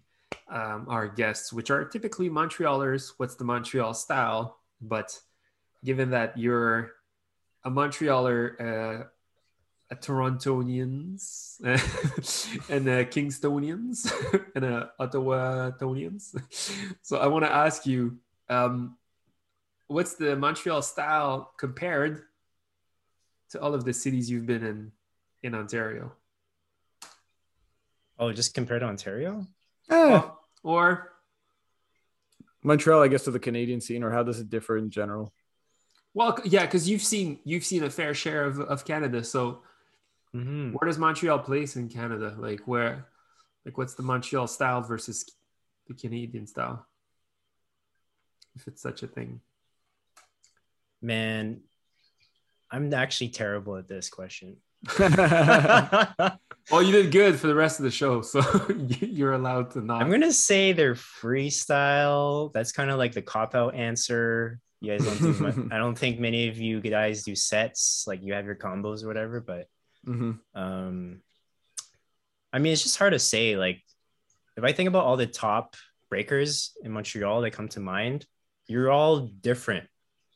um, 0.50 0.88
our 0.90 1.08
guests, 1.08 1.54
which 1.54 1.70
are 1.70 1.86
typically 1.86 2.30
Montrealers, 2.30 3.14
what's 3.18 3.36
the 3.36 3.44
Montreal 3.44 3.94
style? 3.94 4.58
But 4.82 5.20
given 5.84 6.12
that 6.12 6.38
you're 6.38 6.94
a 7.68 7.70
Montrealer, 7.70 8.59
uh, 8.61 9.03
a 9.91 9.95
Torontonians, 9.95 11.59
and 12.70 12.88
a 12.88 13.05
Kingstonians, 13.05 14.09
and 14.55 14.63
a 14.65 14.91
Ottawa-tonians, 14.97 16.36
so 17.01 17.18
I 17.18 17.28
want 17.28 17.43
to 17.43 17.51
ask 17.51 17.86
you, 17.86 18.18
um, 18.49 18.95
what's 19.88 20.15
the 20.15 20.38
Montreal 20.38 20.82
style 20.82 21.51
compared 21.57 22.24
to 23.49 23.61
all 23.61 23.74
of 23.74 23.84
the 23.84 23.93
cities 23.93 24.32
you've 24.32 24.45
been 24.45 24.63
in 24.63 24.91
in 25.43 25.53
Ontario? 25.53 26.13
Oh, 28.18 28.32
just 28.32 28.53
compared 28.53 28.82
to 28.82 28.88
Ontario? 28.88 29.45
Eh, 29.89 30.22
or 30.63 31.11
Montreal, 32.63 33.03
I 33.03 33.09
guess, 33.09 33.26
to 33.26 33.32
the 33.32 33.39
Canadian 33.39 33.82
scene, 33.82 34.03
or 34.03 34.11
how 34.11 34.24
does 34.24 34.39
it 34.39 34.49
differ 34.49 34.78
in 34.78 34.89
general? 34.89 35.34
Well 36.18 36.38
yeah 36.45 36.65
because 36.65 36.89
you've 36.89 37.03
seen 37.13 37.39
you've 37.49 37.63
seen 37.72 37.84
a 37.84 37.89
fair 37.99 38.13
share 38.24 38.43
of, 38.49 38.59
of 38.74 38.84
canada 38.91 39.24
so 39.24 39.61
Mhm. 40.36 40.74
where 40.74 40.88
does 40.89 40.97
montreal 40.97 41.39
place 41.39 41.76
in 41.80 41.88
canada 41.97 42.30
like 42.38 42.61
where 42.68 42.93
like 43.65 43.78
what's 43.78 43.93
the 43.95 44.03
montreal 44.11 44.47
style 44.47 44.82
versus 44.82 45.18
the 45.88 45.93
canadian 45.93 46.45
style 46.47 46.86
if 48.57 48.68
it's 48.68 48.82
such 48.82 49.03
a 49.03 49.07
thing 49.07 49.41
Man, 51.01 51.61
I'm 52.72 52.91
actually 52.93 53.30
terrible 53.30 53.78
at 53.78 53.88
this 53.88 54.09
question. 54.09 54.57
well 54.99 56.82
you 56.82 56.91
did 56.91 57.11
good 57.11 57.39
for 57.39 57.45
the 57.47 57.55
rest 57.55 57.80
of 57.80 57.84
the 57.84 57.91
show 57.91 58.22
so 58.22 58.41
you're 58.99 59.34
allowed 59.34 59.70
to 59.72 59.82
not 59.82 60.01
I'm 60.01 60.09
gonna 60.09 60.34
say 60.34 60.74
they're 60.74 60.95
freestyle. 60.95 62.51
That's 62.53 62.72
kind 62.72 62.89
of 62.89 62.97
like 62.97 63.13
the 63.13 63.22
cop 63.22 63.53
out 63.55 63.76
answer. 63.76 64.59
You 64.82 64.92
guys 64.92 65.06
don't 65.06 65.22
do 65.22 65.34
much. 65.42 65.56
I 65.72 65.78
don't 65.78 65.98
think 65.98 66.20
many 66.20 66.48
of 66.50 66.58
you 66.58 66.80
guys 66.82 67.24
do 67.24 67.36
sets, 67.36 68.06
like 68.08 68.22
you 68.22 68.34
have 68.34 68.46
your 68.46 68.56
combos 68.56 69.04
or 69.04 69.08
whatever. 69.08 69.42
But 69.42 69.68
hmm 70.06 70.34
um, 70.54 71.22
I 72.54 72.60
mean, 72.60 72.74
it's 72.74 72.84
just 72.84 72.98
hard 72.98 73.14
to 73.14 73.20
say. 73.20 73.58
Like, 73.58 73.82
if 74.56 74.64
I 74.64 74.72
think 74.72 74.88
about 74.88 75.06
all 75.06 75.18
the 75.18 75.28
top 75.28 75.76
breakers 76.10 76.72
in 76.84 76.92
Montreal 76.92 77.42
that 77.42 77.52
come 77.52 77.68
to 77.70 77.80
mind, 77.80 78.26
you're 78.68 78.90
all 78.92 79.20
different. 79.28 79.88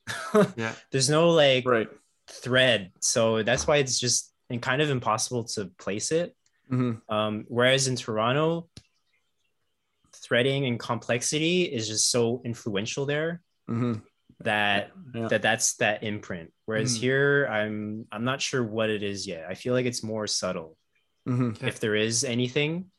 yeah 0.56 0.74
There's 0.92 1.10
no 1.10 1.30
like 1.30 1.66
Right. 1.66 1.90
thread. 2.28 2.92
So 3.00 3.44
that's 3.44 3.68
why 3.68 3.78
it's 3.78 4.00
just 4.00 4.34
and 4.50 4.62
kind 4.62 4.82
of 4.82 4.90
impossible 4.90 5.46
to 5.56 5.66
place 5.78 6.12
it. 6.12 6.36
Mhm. 6.70 7.02
Um, 7.08 7.46
whereas 7.48 7.88
in 7.88 7.96
Toronto, 7.96 8.70
threading 10.14 10.66
and 10.66 10.80
complexity 10.80 11.64
is 11.64 11.88
just 11.88 12.12
so 12.12 12.42
influential 12.44 13.06
there 13.06 13.42
Mhm. 13.70 14.02
That 14.44 14.92
Yeah. 15.14 15.28
that 15.28 15.42
that's 15.42 15.76
that 15.78 16.04
imprint. 16.04 16.52
Whereas 16.66 16.96
Mm. 16.98 17.02
here, 17.02 17.48
I'm 17.48 18.08
I'm 18.12 18.24
not 18.24 18.42
sure 18.42 18.64
what 18.64 18.90
it 18.90 19.04
is 19.04 19.28
yet. 19.28 19.46
I 19.50 19.56
feel 19.56 19.74
like 19.74 19.86
it's 19.86 20.04
more 20.04 20.28
subtle, 20.28 20.78
Mhm. 21.28 21.62
If 21.64 21.80
there 21.80 21.96
is 21.96 22.24
anything. 22.24 22.92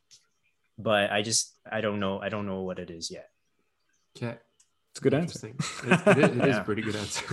But 0.78 1.10
I 1.12 1.22
just 1.22 1.58
I 1.70 1.80
don't 1.80 2.00
know. 2.00 2.18
I 2.20 2.28
don't 2.28 2.46
know 2.46 2.62
what 2.62 2.78
it 2.78 2.90
is 2.90 3.10
yet. 3.10 3.28
Okay. 4.16 4.36
It's 4.90 5.00
a 5.00 5.02
good 5.02 5.14
answer. 5.14 5.48
It, 5.48 5.54
it 6.06 6.18
is, 6.18 6.30
it 6.36 6.36
is 6.36 6.36
Yeah. 6.56 6.60
a 6.60 6.64
pretty 6.64 6.82
good 6.82 6.96
answer. 6.96 7.24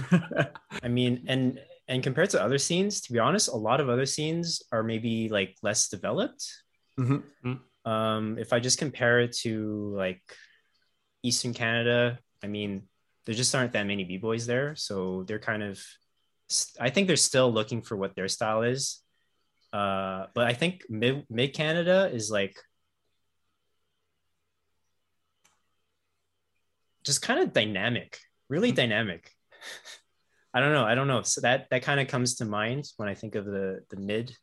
I 0.84 0.88
mean, 0.88 1.26
and 1.28 1.60
and 1.88 2.04
compared 2.04 2.30
to 2.32 2.42
other 2.42 2.58
scenes, 2.60 3.02
to 3.02 3.14
be 3.14 3.20
honest, 3.20 3.50
a 3.50 3.56
lot 3.56 3.82
of 3.82 3.90
other 3.90 4.06
scenes 4.06 4.62
are 4.72 4.84
maybe 4.84 5.28
like 5.30 5.58
less 5.64 5.90
developed. 5.90 6.46
Mhm. 7.00 7.24
Um, 7.86 8.38
if 8.38 8.54
I 8.54 8.60
just 8.60 8.78
compare 8.78 9.20
it 9.22 9.32
to 9.44 9.94
like 9.96 10.22
Eastern 11.24 11.54
Canada, 11.54 12.20
I 12.44 12.48
mean, 12.48 12.88
there 13.26 13.36
just 13.36 13.54
aren't 13.54 13.74
that 13.74 13.86
many 13.86 14.04
b 14.04 14.18
boys 14.18 14.46
there, 14.46 14.76
so 14.76 15.24
they're 15.24 15.40
kind 15.40 15.64
of. 15.64 15.82
I 16.80 16.90
think 16.90 17.06
they're 17.08 17.16
still 17.16 17.52
looking 17.54 17.84
for 17.84 17.96
what 17.96 18.16
their 18.16 18.28
style 18.28 18.64
is, 18.64 19.04
uh, 19.72 20.26
but 20.34 20.48
I 20.48 20.54
think 20.54 20.84
mid 20.90 21.26
mid 21.30 21.54
Canada 21.54 22.10
is 22.12 22.32
like 22.32 22.58
just 27.04 27.22
kind 27.22 27.40
of 27.40 27.54
dynamic, 27.54 28.20
really 28.50 28.72
dynamic. 28.82 29.32
I 30.54 30.60
don't 30.60 30.74
know. 30.74 30.86
I 30.86 30.96
don't 30.96 31.08
know. 31.08 31.22
So 31.22 31.42
that 31.42 31.68
that 31.70 31.84
kind 31.84 32.00
of 32.00 32.08
comes 32.08 32.36
to 32.36 32.46
mind 32.46 32.86
when 32.98 33.08
I 33.08 33.14
think 33.14 33.36
of 33.36 33.46
the 33.46 33.82
the 33.90 33.98
mid. 33.98 34.36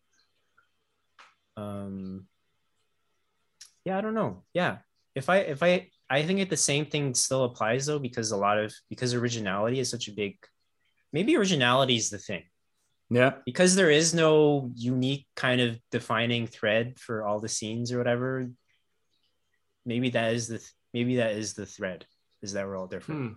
Um. 1.57 2.27
Yeah, 3.85 3.99
I 3.99 4.01
don't 4.01 4.15
know. 4.15 4.45
Yeah, 4.53 4.79
if 5.15 5.29
I 5.29 5.39
if 5.39 5.63
I 5.63 5.91
I 6.09 6.23
think 6.23 6.41
it 6.41 6.51
the 6.51 6.57
same 6.57 6.87
thing 6.87 7.15
still 7.15 7.45
applies 7.45 7.87
though 7.87 7.99
because 7.99 8.31
a 8.31 8.37
lot 8.37 8.59
of 8.59 8.73
because 8.89 9.15
originality 9.15 9.81
is 9.81 9.91
such 9.91 10.09
a 10.09 10.13
big. 10.13 10.37
Maybe 11.13 11.37
originality 11.37 11.97
is 11.97 12.11
the 12.11 12.19
thing 12.19 12.43
Yeah. 13.11 13.35
because 13.45 13.75
there 13.75 13.91
is 13.91 14.13
no 14.15 14.71
unique 14.75 15.27
kind 15.35 15.61
of 15.61 15.79
defining 15.91 16.47
thread 16.47 16.99
for 16.99 17.25
all 17.25 17.41
the 17.41 17.49
scenes 17.49 17.93
or 17.93 17.99
whatever. 17.99 18.49
Maybe 19.85 20.11
that 20.11 20.35
is 20.35 20.49
the 20.49 20.61
maybe 20.93 21.17
that 21.17 21.33
is 21.33 21.55
the 21.55 21.67
thread 21.67 22.07
is 22.43 22.53
that 22.53 22.67
we're 22.67 22.77
all 22.77 22.87
different. 22.87 23.21
Hmm. 23.21 23.35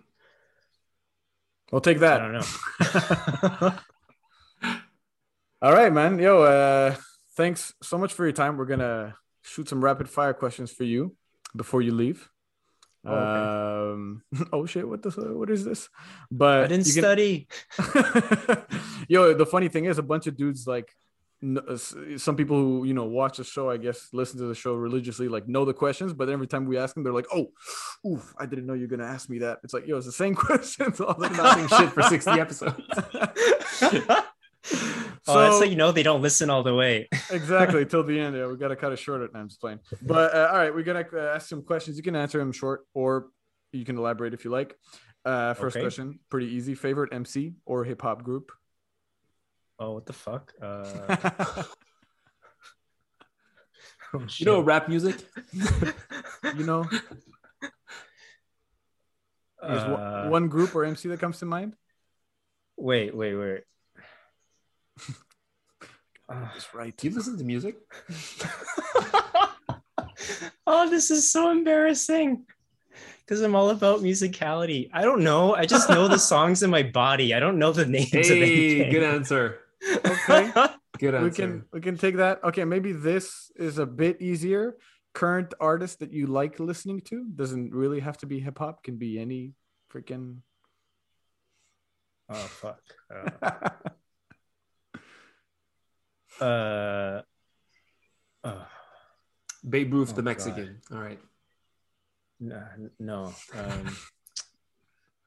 We'll 1.72 1.80
take 1.80 2.00
that. 2.00 2.20
I 2.20 2.24
don't 2.24 3.62
know. 3.62 3.78
All 5.62 5.72
right, 5.72 5.92
man. 5.92 6.18
Yo, 6.18 6.42
uh, 6.42 6.96
thanks 7.36 7.74
so 7.82 7.98
much 7.98 8.12
for 8.12 8.24
your 8.24 8.32
time. 8.32 8.56
We're 8.56 8.64
gonna 8.64 9.14
shoot 9.42 9.68
some 9.68 9.84
rapid 9.84 10.08
fire 10.08 10.32
questions 10.32 10.72
for 10.72 10.84
you 10.84 11.14
before 11.54 11.82
you 11.82 11.92
leave. 11.92 12.28
Oh, 13.04 13.14
okay. 13.14 13.92
Um, 13.92 14.22
oh 14.52 14.66
shit, 14.66 14.86
what 14.88 15.02
the 15.02 15.10
what 15.10 15.50
is 15.50 15.64
this? 15.64 15.88
But 16.30 16.64
I 16.64 16.66
didn't 16.66 16.84
can- 16.84 16.92
study. 16.92 17.48
Yo, 19.08 19.34
the 19.34 19.46
funny 19.46 19.68
thing 19.68 19.86
is, 19.86 19.98
a 19.98 20.02
bunch 20.02 20.26
of 20.26 20.36
dudes 20.36 20.66
like 20.66 20.90
uh, 21.42 21.76
some 22.18 22.36
people 22.36 22.56
who 22.58 22.84
you 22.84 22.92
know 22.92 23.04
watch 23.06 23.38
the 23.38 23.44
show, 23.44 23.70
I 23.70 23.78
guess, 23.78 24.08
listen 24.12 24.38
to 24.40 24.44
the 24.46 24.54
show 24.54 24.74
religiously, 24.74 25.28
like 25.28 25.48
know 25.48 25.64
the 25.64 25.72
questions. 25.72 26.12
But 26.12 26.28
every 26.28 26.46
time 26.46 26.66
we 26.66 26.76
ask 26.76 26.94
them, 26.94 27.02
they're 27.02 27.14
like, 27.14 27.28
"Oh, 27.32 27.50
oof, 28.06 28.34
I 28.38 28.44
didn't 28.44 28.66
know 28.66 28.74
you're 28.74 28.88
gonna 28.88 29.06
ask 29.06 29.30
me 29.30 29.38
that." 29.38 29.60
It's 29.64 29.72
like, 29.72 29.86
yo, 29.86 29.96
it's 29.96 30.06
the 30.06 30.12
same 30.12 30.34
questions. 30.46 31.00
all 31.00 31.16
Like 31.18 31.32
nothing 31.32 31.66
time. 31.68 31.86
shit 31.86 31.92
for 31.94 32.02
60 32.02 32.30
episodes. 32.32 32.76
Oh, 35.28 35.38
that's 35.40 35.58
So- 35.58 35.64
you 35.64 35.76
know 35.76 35.92
they 35.92 36.02
don't 36.02 36.22
listen 36.22 36.50
all 36.50 36.62
the 36.62 36.74
way. 36.74 37.08
exactly 37.30 37.84
till 37.86 38.02
the 38.04 38.18
end. 38.18 38.36
Yeah, 38.36 38.46
we 38.46 38.56
gotta 38.56 38.76
cut 38.76 38.92
it 38.92 38.98
short. 38.98 39.30
I'm 39.34 39.48
just 39.48 39.60
playing. 39.60 39.80
But 40.02 40.34
uh, 40.34 40.48
all 40.52 40.58
right, 40.58 40.74
we're 40.74 40.82
gonna 40.84 41.04
uh, 41.12 41.34
ask 41.36 41.48
some 41.48 41.62
questions. 41.62 41.96
You 41.96 42.02
can 42.02 42.16
answer 42.16 42.38
them 42.38 42.52
short, 42.52 42.86
or 42.94 43.28
you 43.72 43.84
can 43.84 43.96
elaborate 43.98 44.34
if 44.34 44.44
you 44.44 44.50
like. 44.50 44.76
Uh, 45.24 45.54
first 45.54 45.76
Okay. 45.76 45.84
question, 45.84 46.18
pretty 46.30 46.46
easy. 46.46 46.74
Favorite 46.74 47.12
MC 47.12 47.52
or 47.66 47.84
hip 47.84 48.00
hop 48.02 48.22
group? 48.22 48.50
Oh, 49.78 49.92
what 49.92 50.06
the 50.06 50.12
fuck? 50.12 50.52
Uh, 50.60 50.84
oh, 54.14 54.26
You 54.38 54.46
know, 54.46 54.60
rap 54.60 54.88
music? 54.88 55.16
you 55.52 56.64
know, 56.64 56.84
there's 59.62 59.82
one- 59.84 60.00
Uh, 60.00 60.28
one 60.28 60.48
group 60.48 60.74
or 60.74 60.84
MC 60.84 61.08
that 61.08 61.20
comes 61.20 61.38
to 61.40 61.46
mind. 61.46 61.74
Wait, 62.76 63.14
wait, 63.14 63.34
wait. 63.34 63.60
Uh, 66.28 66.40
That's 66.52 66.72
right. 66.74 66.96
Do 66.96 67.08
you 67.08 67.14
listen 67.14 67.36
to 67.38 67.44
music? 67.44 67.76
oh, 70.66 70.88
this 70.88 71.10
is 71.10 71.30
so 71.30 71.50
embarrassing. 71.50 72.44
Because 73.20 73.40
I'm 73.42 73.54
all 73.54 73.70
about 73.70 74.00
musicality. 74.00 74.88
I 74.92 75.02
don't 75.02 75.22
know. 75.22 75.54
I 75.54 75.66
just 75.66 75.88
know 75.88 76.08
the 76.08 76.18
songs 76.32 76.62
in 76.62 76.70
my 76.70 76.82
body. 76.82 77.34
I 77.34 77.40
don't 77.40 77.58
know 77.58 77.72
the 77.72 77.86
names 77.86 78.12
of 78.14 78.24
Hey, 78.26 78.80
anything. 78.80 78.92
good 78.92 79.02
answer. 79.02 79.58
Okay. 80.04 80.52
Good 80.98 81.14
answer. 81.14 81.24
we 81.24 81.30
can 81.30 81.64
we 81.72 81.80
can 81.80 81.96
take 81.96 82.16
that. 82.16 82.44
Okay, 82.44 82.64
maybe 82.66 82.92
this 82.92 83.50
is 83.56 83.78
a 83.78 83.86
bit 83.86 84.20
easier. 84.20 84.76
Current 85.14 85.54
artist 85.58 86.00
that 86.00 86.12
you 86.12 86.26
like 86.26 86.60
listening 86.60 87.00
to 87.06 87.24
doesn't 87.34 87.72
really 87.72 88.00
have 88.00 88.18
to 88.18 88.26
be 88.26 88.38
hip 88.38 88.58
hop. 88.58 88.84
Can 88.84 88.96
be 88.98 89.18
any 89.18 89.54
freaking. 89.90 90.40
oh 92.28 92.34
fuck. 92.34 92.82
Uh, 93.10 93.70
uh, 96.40 97.22
uh, 98.44 98.64
Babe 99.68 99.92
Ruth, 99.92 100.10
Oh, 100.10 100.16
the 100.16 100.22
God. 100.22 100.24
Mexican. 100.24 100.80
All 100.92 100.98
right. 101.00 101.20
no, 102.40 102.62
no. 102.98 103.34
Um, 103.54 103.96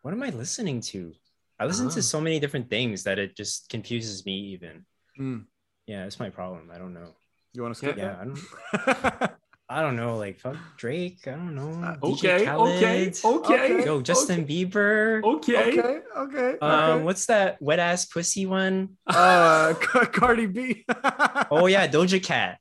what 0.01 0.14
am 0.14 0.24
I 0.24 0.30
listening 0.30 0.82
to? 0.91 1.14
I 1.59 1.66
listen 1.66 1.88
Ah. 1.88 1.91
to 1.91 2.01
so 2.01 2.20
many 2.20 2.39
different 2.39 2.70
things 2.70 3.03
that 3.03 3.20
it 3.20 3.38
just 3.38 3.70
confuses 3.70 4.26
me. 4.26 4.34
Even. 4.53 4.86
Hmm. 5.16 5.39
Yeah, 5.86 6.03
that's 6.03 6.20
my 6.20 6.30
problem. 6.30 6.72
I 6.74 6.78
don't 6.78 6.93
know. 6.93 7.14
You 7.53 7.61
want 7.61 7.76
to 7.76 7.78
skip? 7.78 7.97
Yeah, 7.97 8.18
I 8.20 8.26
don't. 8.26 9.32
that? 9.74 9.80
I 9.80 9.82
don't 9.82 9.95
know. 9.95 10.17
Like 10.17 10.39
fuck 10.39 10.57
Drake. 10.78 11.19
I 11.28 11.32
don't 11.32 11.55
know. 11.55 11.71
Uh, 11.84 11.97
Okay, 12.13 12.47
okay, 12.47 12.49
okay. 12.49 13.13
Okay. 13.24 13.86
Yo, 13.86 14.01
Justin 14.01 14.45
Bieber. 14.45 15.24
Okay. 15.24 15.80
okay, 15.80 15.99
okay. 16.17 16.59
Um, 16.59 16.71
okay. 16.71 17.03
what's 17.03 17.26
that 17.28 17.61
wet 17.61 17.80
ass 17.80 18.05
pussy 18.05 18.45
one? 18.45 18.97
uh, 19.07 19.74
Cardi 20.13 20.45
B. 20.45 20.86
Oh 21.51 21.67
yeah, 21.67 21.87
Doja 21.87 22.21
Cat. 22.24 22.59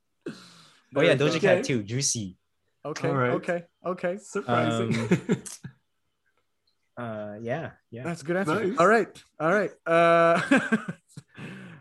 Oh 0.95 1.01
yeah, 1.01 1.13
we 1.13 1.17
go. 1.17 1.27
Doja 1.27 1.41
Cat 1.41 1.63
too. 1.63 1.83
Juicy. 1.83 2.37
Okay, 2.85 3.07
All 3.07 3.15
right. 3.15 3.31
okay, 3.33 3.63
okay. 3.85 4.17
Surprising. 4.17 4.95
Um, 4.99 5.43
Uh, 6.95 7.37
yeah, 7.41 7.71
yeah. 7.89 8.03
That's 8.03 8.21
a 8.21 8.25
good 8.25 8.35
answer. 8.35 8.53
Nice. 8.53 8.77
All 8.77 8.87
right, 8.87 9.23
all 9.39 9.51
right. 9.51 9.71
Uh, 9.83 10.39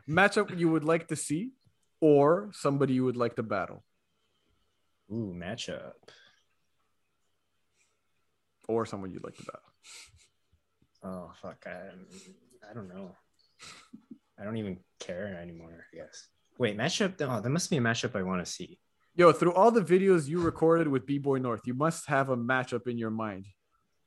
matchup 0.09 0.59
you 0.59 0.71
would 0.71 0.85
like 0.85 1.09
to 1.09 1.17
see, 1.17 1.51
or 2.01 2.49
somebody 2.55 2.95
you 2.95 3.05
would 3.05 3.19
like 3.19 3.37
to 3.37 3.43
battle, 3.43 3.85
Ooh, 5.13 5.35
matchup. 5.37 5.93
or 8.69 8.87
someone 8.87 9.13
you'd 9.13 9.25
like 9.25 9.37
to 9.37 9.43
battle. 9.45 9.61
Oh 11.05 11.33
fuck, 11.43 11.65
I, 11.67 12.71
I 12.71 12.73
don't 12.75 12.89
know. 12.89 13.15
I 14.41 14.45
don't 14.45 14.57
even 14.57 14.79
care 15.01 15.39
anymore. 15.43 15.85
I 15.93 15.97
guess. 15.97 16.29
Wait, 16.59 16.77
matchup. 16.79 17.15
Oh, 17.21 17.41
that 17.41 17.51
must 17.51 17.71
be 17.71 17.77
a 17.77 17.81
matchup 17.81 18.17
I 18.17 18.23
want 18.23 18.45
to 18.45 18.51
see. 18.51 18.79
Yo, 19.15 19.33
through 19.33 19.53
all 19.53 19.71
the 19.71 19.83
videos 19.83 20.27
you 20.29 20.41
recorded 20.41 20.89
with 20.89 21.05
B-Boy 21.05 21.39
North, 21.39 21.63
you 21.67 21.75
must 21.75 22.07
have 22.09 22.31
a 22.31 22.37
matchup 22.37 22.87
in 22.87 22.97
your 22.97 23.11
mind. 23.11 23.47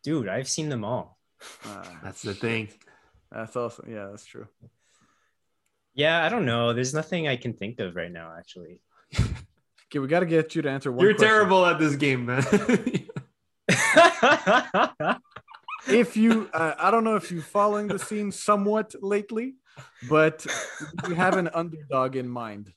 Dude, 0.04 0.28
I've 0.28 0.48
seen 0.50 0.70
them 0.70 0.84
all. 0.84 1.20
Uh, 1.64 1.84
That's 2.04 2.22
the 2.24 2.34
thing. 2.34 2.70
that's 3.32 3.56
also 3.56 3.84
yeah, 3.88 4.08
that's 4.10 4.26
true. 4.26 4.48
Yeah, 5.94 6.26
I 6.26 6.30
don't 6.30 6.46
know. 6.46 6.74
There's 6.74 6.94
nothing 6.94 7.28
I 7.28 7.36
can 7.36 7.54
think 7.54 7.80
of 7.80 7.96
right 7.96 8.12
now, 8.12 8.34
actually. 8.38 8.82
Okay, 9.92 10.00
we 10.00 10.08
got 10.08 10.22
to 10.22 10.26
get 10.26 10.56
you 10.56 10.62
to 10.64 10.70
answer 10.70 10.92
one. 10.92 11.06
You're 11.06 11.14
question. 11.14 11.30
terrible 11.34 11.66
at 11.66 11.80
this 11.80 11.96
game, 11.96 12.26
man. 12.26 12.44
If 15.88 16.18
you, 16.18 16.50
uh, 16.52 16.74
I 16.80 16.90
don't 16.90 17.04
know 17.04 17.16
if 17.16 17.32
you're 17.32 17.44
following 17.44 17.88
the 17.88 18.00
scene 18.00 18.32
somewhat 18.32 18.96
lately, 19.04 19.54
but 20.10 20.44
you 21.08 21.14
have 21.14 21.38
an 21.38 21.48
underdog 21.54 22.16
in 22.16 22.28
mind. 22.28 22.74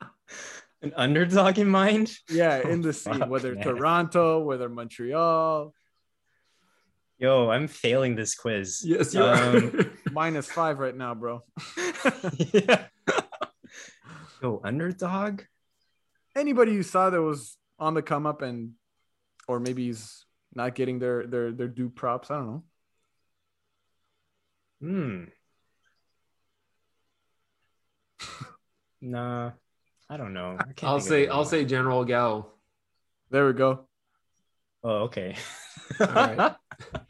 An 0.82 0.92
underdog 0.94 1.58
in 1.58 1.68
mind? 1.68 2.12
Yeah, 2.28 2.58
in 2.68 2.82
the 2.82 2.92
scene, 2.92 3.20
Fuck, 3.20 3.30
whether 3.30 3.54
man. 3.54 3.64
Toronto, 3.64 4.40
whether 4.42 4.68
Montreal, 4.68 5.72
Yo, 7.18 7.48
I'm 7.50 7.66
failing 7.66 8.14
this 8.14 8.34
quiz. 8.34 8.82
yes, 8.84 9.14
you 9.14 9.22
Um, 9.24 9.72
are. 9.80 9.90
minus 10.12 10.46
five 10.50 10.78
right 10.78 10.94
now, 10.94 11.14
bro. 11.14 11.42
yeah. 12.52 12.84
Yo, 14.42 14.60
underdog? 14.62 15.42
Anybody 16.38 16.72
you 16.72 16.82
saw 16.84 17.10
that 17.10 17.20
was 17.20 17.56
on 17.78 17.94
the 17.94 18.02
come 18.02 18.26
up 18.26 18.42
and, 18.42 18.72
or 19.48 19.58
maybe 19.58 19.86
he's 19.86 20.24
not 20.54 20.74
getting 20.74 20.98
their 20.98 21.26
their 21.26 21.52
their 21.52 21.68
due 21.68 21.88
props. 21.88 22.30
I 22.30 22.36
don't 22.36 22.46
know. 22.46 22.62
Hmm. 24.80 25.24
Nah, 29.00 29.52
I 30.10 30.16
don't 30.16 30.34
know. 30.34 30.56
I 30.58 30.72
can't 30.72 30.90
I'll 30.90 30.98
say. 30.98 31.28
I'll 31.28 31.44
say 31.44 31.64
General 31.64 32.04
Gao. 32.04 32.46
There 33.30 33.46
we 33.46 33.52
go. 33.52 33.86
Oh, 34.82 35.04
okay. 35.04 35.36
All 36.00 36.06
right. 36.06 36.56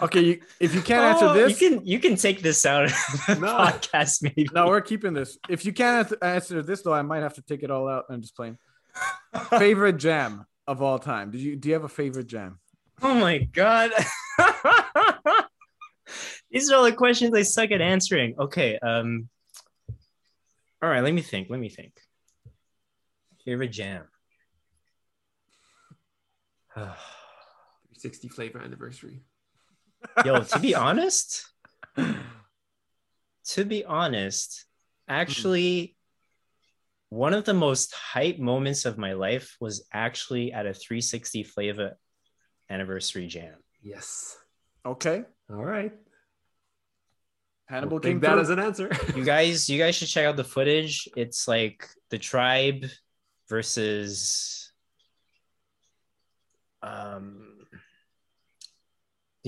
Okay, 0.00 0.20
you, 0.22 0.40
if 0.60 0.74
you 0.74 0.80
can't 0.82 1.04
answer 1.04 1.26
Oh, 1.26 1.34
this, 1.34 1.60
you 1.60 1.70
can 1.70 1.86
you 1.86 1.98
can 1.98 2.16
take 2.16 2.40
this 2.42 2.64
out 2.66 2.84
of 2.84 2.90
the 3.26 3.34
No. 3.40 3.46
podcast, 3.56 4.22
maybe. 4.22 4.48
no, 4.54 4.66
we're 4.68 4.80
keeping 4.80 5.12
this. 5.14 5.38
If 5.48 5.64
you 5.64 5.72
can't 5.72 6.06
answer- 6.06 6.18
answer 6.22 6.62
this, 6.62 6.82
though, 6.82 6.94
I 6.94 7.02
might 7.02 7.22
have 7.22 7.34
to 7.34 7.42
take 7.42 7.62
it 7.62 7.70
all 7.70 7.88
out. 7.88 8.04
I'm 8.08 8.20
just 8.22 8.36
playing. 8.36 8.58
Favorite 9.58 9.96
jam 9.98 10.46
of 10.66 10.82
all 10.82 10.98
time? 10.98 11.30
Did 11.30 11.40
you 11.40 11.56
do 11.56 11.68
you 11.68 11.74
have 11.74 11.84
a 11.84 11.88
favorite 11.88 12.26
jam? 12.26 12.58
Oh 13.02 13.14
my 13.14 13.38
god. 13.38 13.90
These 16.50 16.70
are 16.70 16.76
all 16.76 16.84
the 16.84 16.92
questions 16.92 17.34
I 17.34 17.42
suck 17.42 17.70
at 17.70 17.80
answering. 17.80 18.34
Okay. 18.38 18.78
Um. 18.78 19.28
All 20.82 20.88
right. 20.88 21.02
Let 21.02 21.12
me 21.12 21.22
think. 21.22 21.48
Let 21.50 21.60
me 21.60 21.68
think. 21.68 21.92
Favorite 23.44 23.68
jam. 23.72 24.04
60 27.94 28.28
flavor 28.28 28.60
anniversary. 28.60 29.20
Yo, 30.24 30.42
to 30.42 30.58
be 30.58 30.74
honest, 30.74 31.46
to 31.96 33.64
be 33.64 33.84
honest, 33.84 34.64
actually, 35.08 35.96
one 37.10 37.34
of 37.34 37.44
the 37.44 37.54
most 37.54 37.94
hype 37.94 38.38
moments 38.38 38.84
of 38.84 38.98
my 38.98 39.12
life 39.12 39.56
was 39.60 39.86
actually 39.92 40.52
at 40.52 40.66
a 40.66 40.74
360 40.74 41.42
flavor 41.44 41.96
anniversary 42.68 43.26
jam. 43.26 43.54
Yes. 43.82 44.36
Okay, 44.84 45.24
All 45.50 45.64
right. 45.64 45.92
Hannibal 47.66 47.96
We'll 47.96 48.00
came 48.00 48.20
take 48.20 48.30
that 48.30 48.38
as 48.38 48.48
an 48.48 48.58
answer. 48.58 48.90
You 49.16 49.24
guys, 49.24 49.68
you 49.68 49.78
guys 49.78 49.94
should 49.94 50.08
check 50.08 50.24
out 50.24 50.36
the 50.36 50.44
footage. 50.44 51.06
It's 51.16 51.46
like 51.46 51.86
the 52.08 52.18
tribe 52.18 52.86
versus 53.48 54.72
um 56.82 57.57
do 57.57 57.57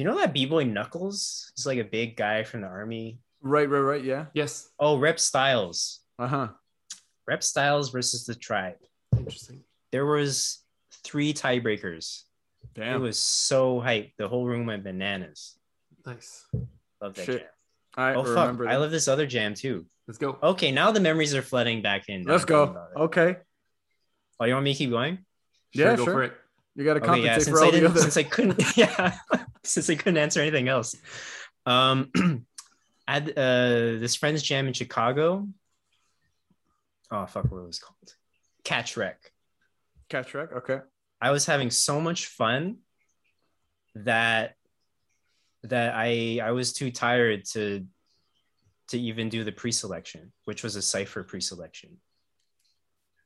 you 0.01 0.07
know 0.07 0.17
that 0.17 0.33
b-boy 0.33 0.65
knuckles 0.65 1.53
he's 1.55 1.67
like 1.67 1.79
a 1.79 1.85
big 1.85 2.17
guy 2.17 2.43
from 2.43 2.63
the 2.63 2.67
army 2.67 3.19
right, 3.43 3.69
right, 3.69 3.81
right. 3.81 4.03
Yeah. 4.05 4.27
yes. 4.33 4.71
oh 4.79 4.97
rep 4.97 5.21
styles 5.21 6.01
Uh 6.19 6.27
huh. 6.27 6.49
rep 7.27 7.43
styles 7.43 7.91
versus 7.91 8.25
the 8.25 8.35
tribe 8.35 8.77
Interesting. 9.15 9.61
there 9.93 10.07
was 10.07 10.65
three 11.05 11.35
tiebreakers 11.35 12.23
Damn. 12.75 12.97
it 12.97 12.99
was 13.01 13.19
so 13.19 13.79
hype 13.81 14.13
the 14.17 14.27
whole 14.27 14.47
room 14.47 14.65
went 14.65 14.85
bananas 14.85 15.59
Nice. 16.07 16.47
love 17.03 17.15
that 17.17 17.27
Shit. 17.27 17.41
jam 17.41 17.49
I 17.97 18.15
oh 18.15 18.25
fuck 18.25 18.37
remember. 18.39 18.69
i 18.69 18.77
love 18.77 18.91
this 18.91 19.07
other 19.07 19.27
jam 19.27 19.53
too 19.53 19.85
Let's 20.09 20.17
go. 20.19 20.39
okay 20.43 20.73
now 20.73 20.93
the 20.93 21.01
memories 21.01 21.35
are 21.35 21.43
flooding 21.43 21.83
back 21.83 22.09
in 22.09 22.25
Let's 22.25 22.47
go. 22.47 22.75
Okay. 22.97 23.37
oh 24.41 24.45
you 24.47 24.55
want 24.55 24.65
me 24.65 24.73
to 24.73 24.79
keep 24.79 24.91
going 24.91 25.19
Yeah, 25.75 25.95
go 25.97 26.05
sure. 26.07 26.15
for 26.15 26.23
it. 26.25 26.33
You 26.75 26.85
got 26.85 26.95
to 26.95 27.01
Okay, 27.03 27.21
yeah, 27.23 27.35
compensate 27.37 27.43
since 27.45 27.59
for 27.59 27.63
I 27.63 27.67
all 27.67 27.73
the 27.73 27.87
other. 27.91 28.01
since 28.01 28.17
I 28.17 28.23
couldn't, 28.23 28.63
yeah, 28.77 29.19
since 29.65 29.91
I 29.91 29.95
couldn't 29.95 30.19
answer 30.19 30.41
anything 30.41 30.69
else. 30.69 30.95
Um, 31.67 32.11
I 33.07 33.15
had 33.15 33.31
uh, 33.31 33.99
this 33.99 34.17
friend's 34.17 34.43
jam 34.43 34.67
in 34.67 34.73
Chicago. 34.73 35.49
Oh 37.11 37.27
fuck, 37.27 37.51
what 37.51 37.59
it 37.59 37.67
was 37.67 37.79
called? 37.79 38.15
Catch 38.65 38.97
Wreck. 38.97 39.33
Catch 40.09 40.35
wreck. 40.35 40.53
Okay. 40.53 40.81
I 41.21 41.31
was 41.31 41.47
having 41.47 41.71
so 41.71 42.01
much 42.01 42.27
fun 42.27 42.79
that 43.95 44.55
that 45.65 45.95
I 45.95 46.41
I 46.43 46.51
was 46.53 46.73
too 46.73 46.91
tired 46.91 47.45
to 47.53 47.87
to 48.89 48.99
even 48.99 49.29
do 49.29 49.45
the 49.45 49.53
pre-selection, 49.53 50.33
which 50.45 50.65
was 50.65 50.75
a 50.75 50.83
cipher 50.83 51.23
pre-selection. 51.23 51.99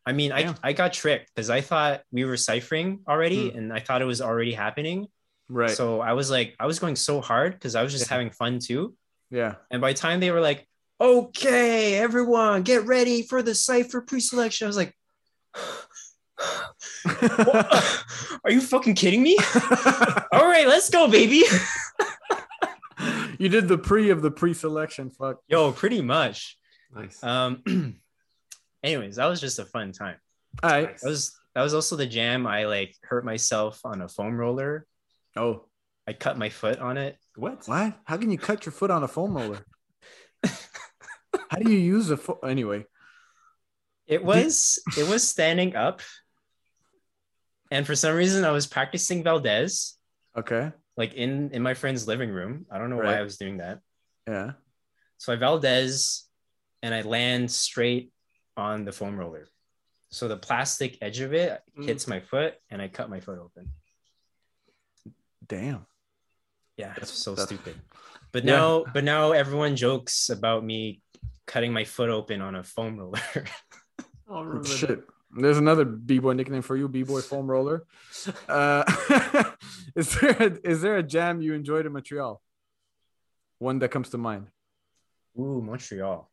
I 0.06 0.12
mean, 0.12 0.32
I, 0.32 0.54
I 0.62 0.74
got 0.74 0.92
tricked 0.92 1.30
because 1.34 1.48
I 1.48 1.62
thought 1.62 2.02
we 2.12 2.26
were 2.26 2.36
ciphering 2.36 3.00
already 3.08 3.50
and 3.50 3.72
I 3.72 3.80
thought 3.80 4.02
it 4.02 4.06
was 4.06 4.20
already 4.20 4.52
happening. 4.52 5.06
Right. 5.48 5.70
So 5.70 6.00
I 6.00 6.14
was 6.14 6.30
like, 6.30 6.54
I 6.58 6.66
was 6.66 6.78
going 6.78 6.96
so 6.96 7.20
hard 7.20 7.54
because 7.54 7.74
I 7.74 7.82
was 7.82 7.92
just 7.92 8.06
Yeah. 8.06 8.14
having 8.14 8.30
fun 8.30 8.58
too. 8.58 8.94
yeah. 9.30 9.56
And 9.70 9.80
by 9.80 9.92
the 9.92 9.98
time 9.98 10.20
they 10.20 10.30
were 10.30 10.40
like, 10.40 10.66
okay, 11.00 11.96
everyone, 11.96 12.62
get 12.62 12.86
ready 12.86 13.22
for 13.22 13.42
the 13.42 13.54
cipher 13.54 14.00
pre-selection, 14.00 14.66
I 14.66 14.68
was 14.68 14.76
like, 14.76 14.94
are 18.44 18.50
you 18.50 18.60
fucking 18.60 18.94
kidding 18.94 19.22
me? 19.22 19.36
All 20.32 20.46
right, 20.46 20.66
let's 20.66 20.90
go, 20.90 21.08
baby. 21.08 21.42
you 23.38 23.48
did 23.48 23.68
the 23.68 23.78
pre 23.78 24.10
of 24.10 24.22
the 24.22 24.30
pre-selection. 24.30 25.10
Fuck. 25.10 25.40
Yo, 25.48 25.72
pretty 25.72 26.00
much. 26.00 26.56
Nice. 26.94 27.22
Um, 27.22 27.62
anyways, 28.82 29.16
that 29.16 29.26
was 29.26 29.40
just 29.40 29.58
a 29.58 29.64
fun 29.64 29.92
time. 29.92 30.16
All 30.62 30.70
right. 30.70 30.96
That 30.98 31.08
was 31.08 31.36
that 31.54 31.62
was 31.62 31.74
also 31.74 31.96
the 31.96 32.06
jam. 32.06 32.46
I 32.46 32.66
like 32.66 32.94
hurt 33.02 33.24
myself 33.24 33.80
on 33.84 34.02
a 34.02 34.08
foam 34.08 34.36
roller. 34.36 34.86
Oh, 35.36 35.66
I 36.06 36.12
cut 36.12 36.38
my 36.38 36.48
foot 36.50 36.78
on 36.78 36.96
it. 36.96 37.18
what? 37.36 37.66
what? 37.66 37.98
How 38.04 38.16
can 38.16 38.30
you 38.30 38.38
cut 38.38 38.66
your 38.66 38.72
foot 38.72 38.90
on 38.90 39.02
a 39.02 39.08
foam 39.08 39.34
roller? 39.36 39.64
How 40.44 41.58
do 41.60 41.70
you 41.70 41.78
use 41.78 42.10
a 42.10 42.16
foot? 42.16 42.38
Anyway. 42.44 42.84
It 44.06 44.22
was 44.22 44.78
it 44.98 45.08
was 45.08 45.26
standing 45.26 45.74
up, 45.76 46.02
and 47.70 47.86
for 47.86 47.96
some 47.96 48.14
reason 48.14 48.44
I 48.44 48.50
was 48.50 48.66
practicing 48.66 49.22
Valdez 49.24 49.96
Okay. 50.36 50.72
like 50.96 51.14
in 51.14 51.50
in 51.52 51.62
my 51.62 51.72
friend's 51.74 52.06
living 52.06 52.28
room. 52.30 52.66
I 52.70 52.76
don't 52.78 52.90
know 52.90 52.98
why 52.98 53.18
I 53.18 53.22
was 53.22 53.38
doing 53.38 53.58
that. 53.58 53.80
Yeah. 54.28 54.52
So 55.16 55.32
I 55.32 55.36
Valdez, 55.36 56.24
and 56.82 56.94
I 56.94 57.00
land 57.00 57.50
straight 57.50 58.12
on 58.58 58.84
the 58.84 58.92
foam 58.92 59.16
roller. 59.16 59.48
So 60.10 60.28
the 60.28 60.36
plastic 60.36 60.98
edge 61.00 61.20
of 61.20 61.32
it 61.32 61.60
Mm. 61.78 61.86
hits 61.86 62.06
my 62.06 62.20
foot, 62.20 62.54
and 62.70 62.82
I 62.82 62.88
cut 62.88 63.08
my 63.08 63.20
foot 63.20 63.38
open. 63.38 63.70
Damn. 65.46 65.86
Yeah, 66.76 66.92
that's 66.96 67.10
so 67.12 67.32
that's- 67.34 67.48
stupid. 67.48 67.76
But 68.32 68.44
Yeah. 68.44 68.56
now, 68.56 68.84
but 68.92 69.04
now 69.04 69.32
everyone 69.32 69.76
jokes 69.76 70.28
about 70.28 70.64
me 70.64 71.00
cutting 71.46 71.72
my 71.72 71.84
foot 71.84 72.10
open 72.10 72.40
on 72.40 72.54
a 72.56 72.64
foam 72.64 72.98
roller. 72.98 73.20
I'll 74.28 74.44
remember 74.44 74.66
that. 74.68 74.74
Shit. 74.76 75.04
There's 75.36 75.58
another 75.58 75.84
b-boy 75.84 76.32
nickname 76.34 76.62
for 76.62 76.76
you, 76.76 76.88
b-boy 76.88 77.20
foam 77.20 77.50
roller. 77.50 77.84
Uh, 78.48 78.84
is 79.96 80.14
there 80.18 80.30
a, 80.30 80.68
is 80.68 80.80
there 80.80 80.96
a 80.96 81.02
jam 81.02 81.42
you 81.42 81.52
enjoyed 81.54 81.84
in 81.86 81.92
Montreal? 81.92 82.40
One 83.58 83.78
that 83.80 83.90
comes 83.90 84.08
to 84.10 84.18
mind. 84.18 84.48
Ooh, 85.38 85.60
Montreal. 85.62 86.30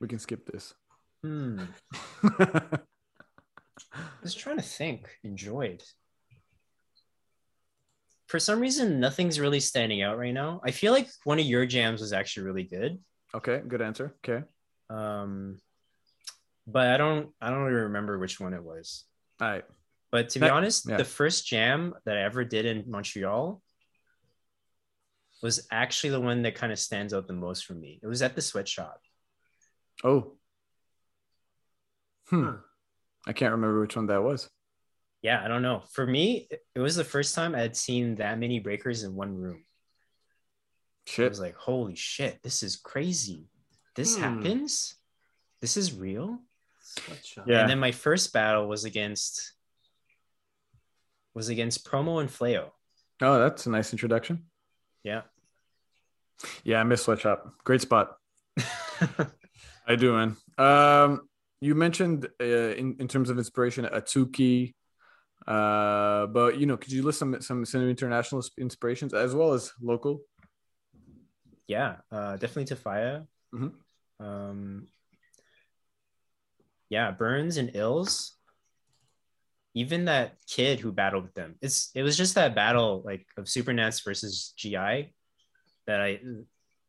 We 0.00 0.08
can 0.08 0.18
skip 0.18 0.46
this. 0.46 0.74
Hmm. 1.22 1.60
I 2.22 2.78
was 4.22 4.34
trying 4.34 4.56
to 4.56 4.62
think. 4.62 5.08
Enjoyed. 5.24 5.82
For 8.26 8.38
some 8.38 8.60
reason, 8.60 9.00
nothing's 9.00 9.40
really 9.40 9.60
standing 9.60 10.02
out 10.02 10.18
right 10.18 10.34
now. 10.34 10.60
I 10.64 10.70
feel 10.70 10.92
like 10.92 11.08
one 11.24 11.38
of 11.38 11.46
your 11.46 11.64
jams 11.66 12.00
was 12.00 12.12
actually 12.12 12.46
really 12.46 12.64
good. 12.64 12.98
okay, 13.34 13.60
good 13.66 13.80
answer. 13.82 14.14
Okay. 14.24 14.44
Um, 14.90 15.58
but 16.66 16.88
I 16.88 16.96
don't 16.98 17.30
I 17.40 17.50
don't 17.50 17.62
really 17.62 17.82
remember 17.84 18.18
which 18.18 18.38
one 18.38 18.52
it 18.52 18.62
was. 18.62 19.04
All 19.40 19.48
right. 19.48 19.64
But 20.10 20.30
to 20.30 20.38
be 20.38 20.46
That- 20.46 20.52
honest, 20.52 20.86
yeah. 20.88 20.96
the 20.98 21.04
first 21.04 21.46
jam 21.46 21.94
that 22.04 22.16
I 22.16 22.22
ever 22.22 22.44
did 22.44 22.64
in 22.66 22.84
Montreal 22.90 23.62
was 25.42 25.66
actually 25.70 26.10
the 26.10 26.20
one 26.20 26.42
that 26.42 26.54
kind 26.54 26.72
of 26.72 26.78
stands 26.78 27.14
out 27.14 27.26
the 27.28 27.32
most 27.32 27.64
for 27.64 27.74
me. 27.74 28.00
It 28.02 28.06
was 28.06 28.22
at 28.22 28.34
the 28.34 28.42
sweatshop. 28.42 29.00
Oh. 30.04 30.32
Hmm. 32.28 32.44
Huh. 32.44 32.52
I 33.26 33.32
can't 33.32 33.52
remember 33.52 33.80
which 33.80 33.96
one 33.96 34.06
that 34.06 34.22
was. 34.22 34.48
Yeah, 35.22 35.42
I 35.44 35.48
don't 35.48 35.62
know. 35.62 35.82
For 35.92 36.06
me, 36.06 36.46
it- 36.50 36.64
it 36.74 36.80
was 36.80 36.94
the 36.96 37.04
first 37.04 37.34
time 37.34 37.54
I 37.54 37.60
had 37.60 37.76
seen 37.76 38.16
that 38.16 38.38
many 38.38 38.60
breakers 38.60 39.02
in 39.02 39.14
one 39.14 39.36
room. 39.36 39.64
I 41.18 41.22
was 41.22 41.40
like, 41.40 41.56
holy 41.56 41.94
shit, 41.96 42.42
this 42.42 42.62
is 42.62 42.76
crazy. 42.76 43.48
This 43.94 44.14
Hmm. 44.16 44.22
happens? 44.22 44.94
This 45.60 45.76
is 45.76 45.92
real? 45.94 46.38
Sweatshop. 46.80 47.48
Yeah. 47.48 47.60
And 47.60 47.70
then 47.70 47.78
my 47.80 47.92
first 47.92 48.32
battle 48.32 48.68
was 48.68 48.84
against 48.84 49.54
was 51.34 51.48
against 51.48 51.84
Promo 51.86 52.20
and 52.20 52.28
Fleo. 52.30 52.72
Oh, 53.20 53.38
that's 53.38 53.66
a 53.66 53.70
nice 53.70 53.92
introduction. 53.92 54.50
Yeah. 55.04 55.22
Yeah, 56.64 56.80
I 56.80 56.84
miss 56.84 57.02
Sweatshop. 57.04 57.62
Great 57.64 57.80
spot. 57.80 58.16
I 59.88 59.96
do, 59.96 60.12
man. 60.12 60.36
Um, 60.58 61.28
you 61.60 61.74
mentioned 61.74 62.28
uh, 62.40 62.44
in 62.44 62.96
in 63.00 63.08
terms 63.08 63.30
of 63.30 63.38
inspiration, 63.38 63.86
Atsuki, 63.86 64.74
uh, 65.46 66.26
but 66.26 66.58
you 66.58 66.66
know, 66.66 66.76
could 66.76 66.92
you 66.92 67.02
list 67.02 67.18
some 67.18 67.40
some 67.40 67.64
some 67.64 67.88
international 67.88 68.42
inspirations 68.58 69.14
as 69.14 69.34
well 69.34 69.54
as 69.54 69.72
local? 69.80 70.20
yeah, 71.68 71.96
uh, 72.10 72.36
definitely 72.36 72.64
Tafaya. 72.64 73.26
Mhm. 73.54 73.72
Um, 74.20 74.88
yeah, 76.88 77.10
Burns 77.10 77.56
and 77.56 77.70
Ills. 77.74 78.34
even 79.74 80.06
that 80.06 80.34
kid 80.48 80.80
who 80.80 80.90
battled 80.90 81.22
with 81.24 81.34
them. 81.34 81.54
It's 81.60 81.90
it 81.94 82.02
was 82.02 82.16
just 82.16 82.34
that 82.34 82.54
battle 82.54 83.02
like 83.04 83.26
of 83.36 83.48
Super 83.48 83.72
Nats 83.72 84.00
versus 84.00 84.52
GI 84.56 85.12
that 85.86 86.00
I 86.00 86.20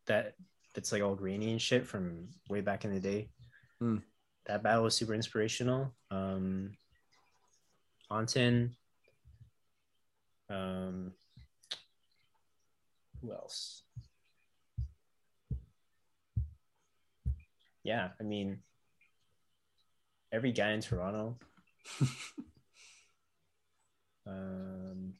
that 0.06 0.34
that's 0.74 0.92
like 0.92 1.02
all 1.02 1.14
grainy 1.14 1.50
and 1.50 1.60
shit 1.60 1.86
from 1.86 2.28
way 2.48 2.60
back 2.60 2.84
in 2.84 2.92
the 2.92 3.00
day. 3.00 3.30
Hmm. 3.80 3.98
That 4.46 4.62
battle 4.62 4.84
was 4.84 4.94
super 4.94 5.14
inspirational. 5.14 5.94
Um 6.10 6.72
Anton. 8.10 8.76
Um 10.48 11.12
who 13.20 13.32
else? 13.32 13.82
Yeah, 17.82 18.10
I 18.18 18.22
mean 18.22 18.60
every 20.32 20.52
guy 20.52 20.72
in 20.72 20.80
Toronto. 20.80 21.38
um 24.26 25.14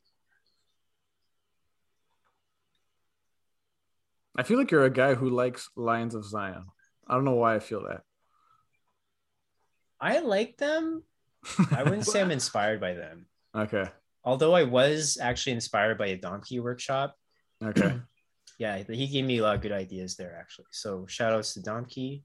I 4.37 4.43
feel 4.43 4.59
like 4.59 4.71
you're 4.71 4.85
a 4.85 4.91
guy 4.91 5.15
who 5.15 5.29
likes 5.29 5.71
Lions 5.77 6.15
of 6.15 6.25
Zion. 6.25 6.65
I 7.07 7.15
don't 7.15 7.25
know 7.25 7.35
why 7.35 7.57
I 7.57 7.59
feel 7.59 7.83
that. 7.89 8.03
I 10.01 10.21
like 10.21 10.57
them. 10.57 11.03
I 11.73 11.83
wouldn't 11.83 12.07
say 12.07 12.21
I'm 12.21 12.31
inspired 12.41 12.81
by 12.81 12.95
them. 12.95 13.27
Okay. 13.55 13.85
Although 14.25 14.55
I 14.55 14.63
was 14.65 15.19
actually 15.21 15.53
inspired 15.53 15.99
by 15.99 16.09
a 16.09 16.17
donkey 16.17 16.61
workshop. 16.61 17.17
Okay. 17.63 17.97
Yeah, 18.59 18.77
he 18.77 19.07
gave 19.07 19.25
me 19.25 19.39
a 19.39 19.43
lot 19.43 19.55
of 19.55 19.63
good 19.63 19.73
ideas 19.73 20.17
there 20.17 20.37
actually. 20.39 20.67
So 20.71 21.07
shout 21.07 21.33
outs 21.33 21.55
to 21.55 21.63
Donkey. 21.63 22.25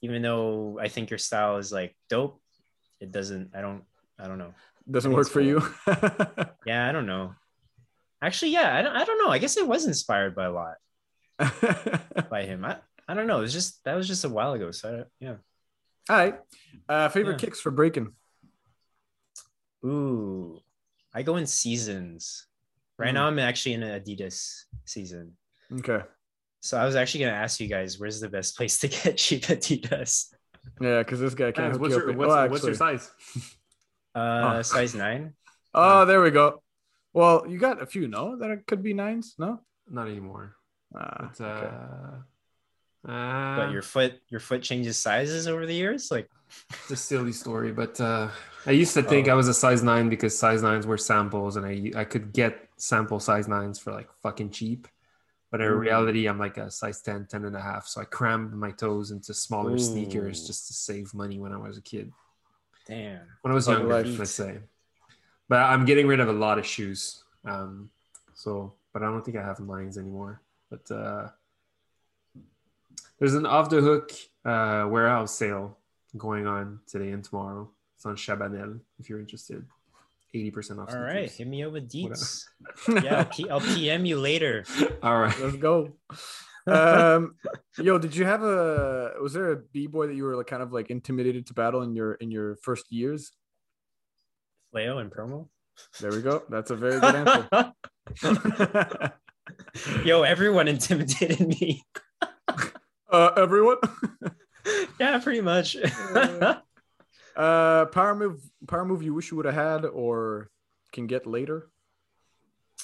Even 0.00 0.22
though 0.22 0.78
I 0.80 0.88
think 0.88 1.10
your 1.10 1.18
style 1.18 1.58
is 1.58 1.70
like 1.70 1.94
dope, 2.08 2.40
it 3.02 3.12
doesn't 3.12 3.50
I 3.54 3.60
don't 3.60 3.82
I 4.18 4.28
don't 4.28 4.38
know. 4.38 4.54
Doesn't 4.90 5.12
work 5.12 5.28
for 5.28 5.42
you. 5.42 5.62
Yeah, 6.66 6.88
I 6.88 6.90
don't 6.90 7.04
know. 7.04 7.34
Actually, 8.22 8.52
yeah, 8.52 8.74
I 8.74 8.80
don't 8.80 8.96
I 8.96 9.04
don't 9.04 9.18
know. 9.18 9.30
I 9.30 9.36
guess 9.36 9.58
I 9.58 9.62
was 9.62 9.86
inspired 9.86 10.34
by 10.34 10.46
a 10.46 10.50
lot 10.50 10.76
by 11.38 12.42
him. 12.44 12.64
I, 12.64 12.78
I 13.08 13.14
don't 13.14 13.26
know. 13.26 13.38
It 13.38 13.42
was 13.42 13.52
just 13.52 13.84
that 13.84 13.94
was 13.94 14.06
just 14.08 14.24
a 14.24 14.28
while 14.28 14.52
ago. 14.54 14.70
So 14.70 15.00
I, 15.00 15.24
yeah. 15.24 15.34
All 16.08 16.16
right. 16.16 16.38
Uh, 16.88 17.08
favorite 17.08 17.34
Yeah. 17.34 17.46
kicks 17.46 17.60
for 17.60 17.70
breaking. 17.70 18.12
Ooh. 19.84 20.60
I 21.14 21.22
go 21.22 21.36
in 21.36 21.46
seasons. 21.46 22.46
Right 22.98 23.10
Mm. 23.10 23.14
now 23.14 23.26
I'm 23.26 23.38
actually 23.38 23.74
in 23.74 23.82
an 23.82 24.00
Adidas 24.00 24.64
season. 24.84 25.36
Okay. 25.80 26.00
So 26.60 26.78
I 26.78 26.84
was 26.84 26.96
actually 26.96 27.24
gonna 27.24 27.36
ask 27.36 27.60
you 27.60 27.68
guys, 27.68 27.98
where's 27.98 28.20
the 28.20 28.28
best 28.28 28.56
place 28.56 28.78
to 28.80 28.88
get 28.96 29.16
cheap 29.16 29.42
Adidas? 29.44 30.32
Yeah, 30.80 30.98
because 30.98 31.20
this 31.20 31.34
guy 31.34 31.52
can't 31.52 31.72
Guys, 31.72 31.78
what's 31.78 31.94
you 31.94 32.00
your 32.06 32.12
what's, 32.16 32.32
oh, 32.32 32.48
what's 32.48 32.64
your 32.64 32.74
size? 32.74 33.10
Uh, 34.14 34.56
Oh. 34.58 34.62
size 34.62 34.94
nine. 34.94 35.34
Oh, 35.74 36.04
there 36.06 36.22
we 36.22 36.30
go. 36.30 36.62
Well, 37.12 37.44
you 37.48 37.58
got 37.58 37.80
a 37.82 37.86
few, 37.86 38.08
no? 38.08 38.36
That 38.38 38.66
could 38.66 38.82
be 38.82 38.94
nines, 38.94 39.34
no? 39.38 39.60
Not 39.88 40.08
anymore. 40.08 40.56
Ah, 40.96 41.30
But, 41.38 41.44
uh, 41.44 41.48
okay. 41.48 41.74
uh, 43.08 43.56
But 43.56 43.70
your 43.72 43.82
foot, 43.82 44.20
your 44.28 44.40
foot 44.40 44.62
changes 44.62 44.96
sizes 44.96 45.46
over 45.46 45.66
the 45.66 45.74
years. 45.74 46.10
Like, 46.10 46.28
it's 46.70 46.90
a 46.90 46.96
silly 46.96 47.32
story, 47.32 47.72
but 47.72 48.00
uh, 48.00 48.28
I 48.66 48.70
used 48.70 48.94
to 48.94 49.02
think 49.02 49.28
Oh. 49.28 49.32
I 49.32 49.34
was 49.34 49.48
a 49.48 49.54
size 49.54 49.82
nine 49.82 50.08
because 50.08 50.36
size 50.38 50.62
nines 50.62 50.86
were 50.86 50.98
samples, 50.98 51.56
and 51.56 51.66
I 51.66 51.92
I 52.00 52.04
could 52.04 52.32
get 52.32 52.68
sample 52.76 53.20
size 53.20 53.46
nines 53.48 53.78
for 53.78 53.92
like 53.92 54.08
fucking 54.22 54.50
cheap. 54.50 54.88
But 55.50 55.60
in 55.60 55.70
reality, 55.72 56.26
I'm 56.28 56.38
like 56.38 56.56
a 56.58 56.70
size 56.70 57.00
10, 57.02 57.26
10 57.26 57.44
and 57.44 57.56
a 57.56 57.60
half. 57.60 57.86
So 57.86 58.00
I 58.00 58.04
crammed 58.04 58.52
my 58.52 58.72
toes 58.72 59.10
into 59.12 59.32
smaller 59.32 59.78
sneakers 59.78 60.44
just 60.46 60.66
to 60.66 60.72
save 60.74 61.14
money 61.14 61.38
when 61.38 61.52
I 61.52 61.56
was 61.56 61.78
a 61.78 61.82
kid. 61.82 62.12
damn. 62.86 63.22
When 63.42 63.52
I 63.52 63.54
was 63.54 63.66
Thug 63.66 63.78
younger, 63.78 63.94
life. 64.02 64.18
let's 64.18 64.32
say. 64.32 64.58
But 65.48 65.60
I'm 65.62 65.84
getting 65.84 66.08
rid 66.08 66.18
of 66.20 66.28
a 66.28 66.32
lot 66.32 66.58
of 66.58 66.66
shoes. 66.66 67.22
Um, 67.44 67.90
so, 68.34 68.74
but 68.92 69.02
I 69.02 69.06
don't 69.06 69.24
think 69.24 69.36
I 69.36 69.42
have 69.44 69.60
nines 69.60 69.96
anymore. 69.96 70.40
But 70.70 70.90
uh, 70.90 71.28
there's 73.18 73.34
an 73.34 73.46
off 73.46 73.70
the 73.70 73.80
hook 73.80 74.12
uh, 74.44 74.86
warehouse 74.88 75.36
sale 75.36 75.78
going 76.16 76.46
on 76.46 76.80
today 76.86 77.10
and 77.10 77.22
tomorrow. 77.22 77.70
It's 77.96 78.06
on 78.06 78.16
Chabanel 78.16 78.80
if 78.98 79.08
you're 79.08 79.20
interested. 79.20 79.64
80% 80.34 80.82
off. 80.82 80.90
All 80.92 81.00
right, 81.00 81.30
sneakers. 81.30 81.36
hit 81.36 81.46
me 81.48 81.64
up 81.64 81.72
with 81.72 81.90
deets. 81.90 82.44
yeah, 83.02 83.18
I'll, 83.18 83.24
P- 83.24 83.48
I'll 83.48 83.60
PM 83.60 84.04
you 84.04 84.18
later. 84.18 84.64
All 85.02 85.18
right. 85.18 85.38
Let's 85.40 85.56
go. 85.56 85.92
Um, 86.68 87.36
yo, 87.78 87.96
did 87.96 88.16
you 88.16 88.24
have 88.24 88.42
a? 88.42 89.12
Was 89.22 89.34
there 89.34 89.52
a 89.52 89.56
b 89.56 89.86
boy 89.86 90.08
that 90.08 90.16
you 90.16 90.24
were 90.24 90.34
like 90.34 90.48
kind 90.48 90.64
of 90.64 90.72
like 90.72 90.90
intimidated 90.90 91.46
to 91.46 91.54
battle 91.54 91.82
in 91.82 91.94
your 91.94 92.14
in 92.14 92.32
your 92.32 92.56
first 92.56 92.90
years? 92.90 93.30
Leo 94.72 94.98
and 94.98 95.08
promo. 95.08 95.46
There 96.00 96.10
we 96.10 96.22
go. 96.22 96.42
That's 96.48 96.72
a 96.72 96.74
very 96.74 96.98
good 96.98 97.14
answer. 97.14 99.12
Yo, 100.04 100.22
everyone 100.22 100.68
intimidated 100.68 101.46
me. 101.46 101.84
uh, 103.10 103.30
everyone. 103.36 103.76
yeah, 105.00 105.18
pretty 105.18 105.40
much. 105.40 105.76
uh, 107.36 107.84
power 107.86 108.14
move, 108.14 108.40
power 108.66 108.84
move 108.84 109.02
you 109.02 109.14
wish 109.14 109.30
you 109.30 109.36
would 109.36 109.46
have 109.46 109.54
had 109.54 109.84
or 109.84 110.50
can 110.92 111.06
get 111.06 111.26
later, 111.26 111.68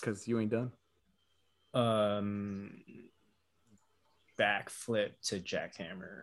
because 0.01 0.29
you 0.29 0.39
ain't 0.39 0.51
done. 0.51 0.73
um, 1.75 2.83
backflip 4.39 5.13
to 5.23 5.39
jackhammer. 5.41 6.23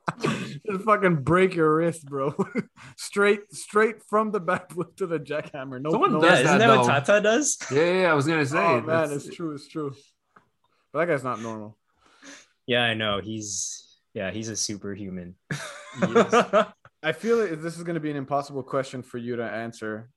Just 0.74 0.84
fucking 0.86 1.22
break 1.22 1.54
your 1.54 1.76
wrist, 1.76 2.04
bro. 2.06 2.34
straight, 2.96 3.52
straight 3.52 4.02
from 4.02 4.30
the 4.30 4.40
backflip 4.40 4.96
to 4.96 5.06
the 5.06 5.18
jackhammer. 5.18 5.80
No, 5.80 5.90
Someone 5.90 6.12
no 6.12 6.20
does 6.20 6.30
Yeah, 6.40 6.42
that, 6.42 6.44
isn't 6.44 6.58
that 6.58 6.78
what. 6.78 6.86
Tata 7.06 7.20
does? 7.20 7.58
Yeah, 7.70 7.78
yeah, 7.82 8.00
yeah, 8.02 8.10
I 8.10 8.14
was 8.14 8.26
gonna 8.26 8.46
say. 8.46 8.58
Oh 8.58 8.76
man, 8.80 8.86
that's- 8.86 9.26
it's 9.26 9.36
true. 9.36 9.54
It's 9.54 9.68
true. 9.68 9.94
But 10.92 11.00
that 11.00 11.06
guy's 11.06 11.24
not 11.24 11.40
normal. 11.40 11.76
Yeah, 12.66 12.82
I 12.82 12.94
know. 12.94 13.20
He's 13.20 13.98
yeah, 14.14 14.30
he's 14.30 14.48
a 14.48 14.56
superhuman. 14.56 15.34
I 16.02 17.12
feel 17.12 17.36
like 17.38 17.60
this 17.60 17.76
is 17.76 17.82
going 17.82 17.94
to 17.94 18.00
be 18.00 18.10
an 18.10 18.16
impossible 18.16 18.62
question 18.62 19.02
for 19.02 19.18
you 19.18 19.36
to 19.36 19.44
answer. 19.44 20.08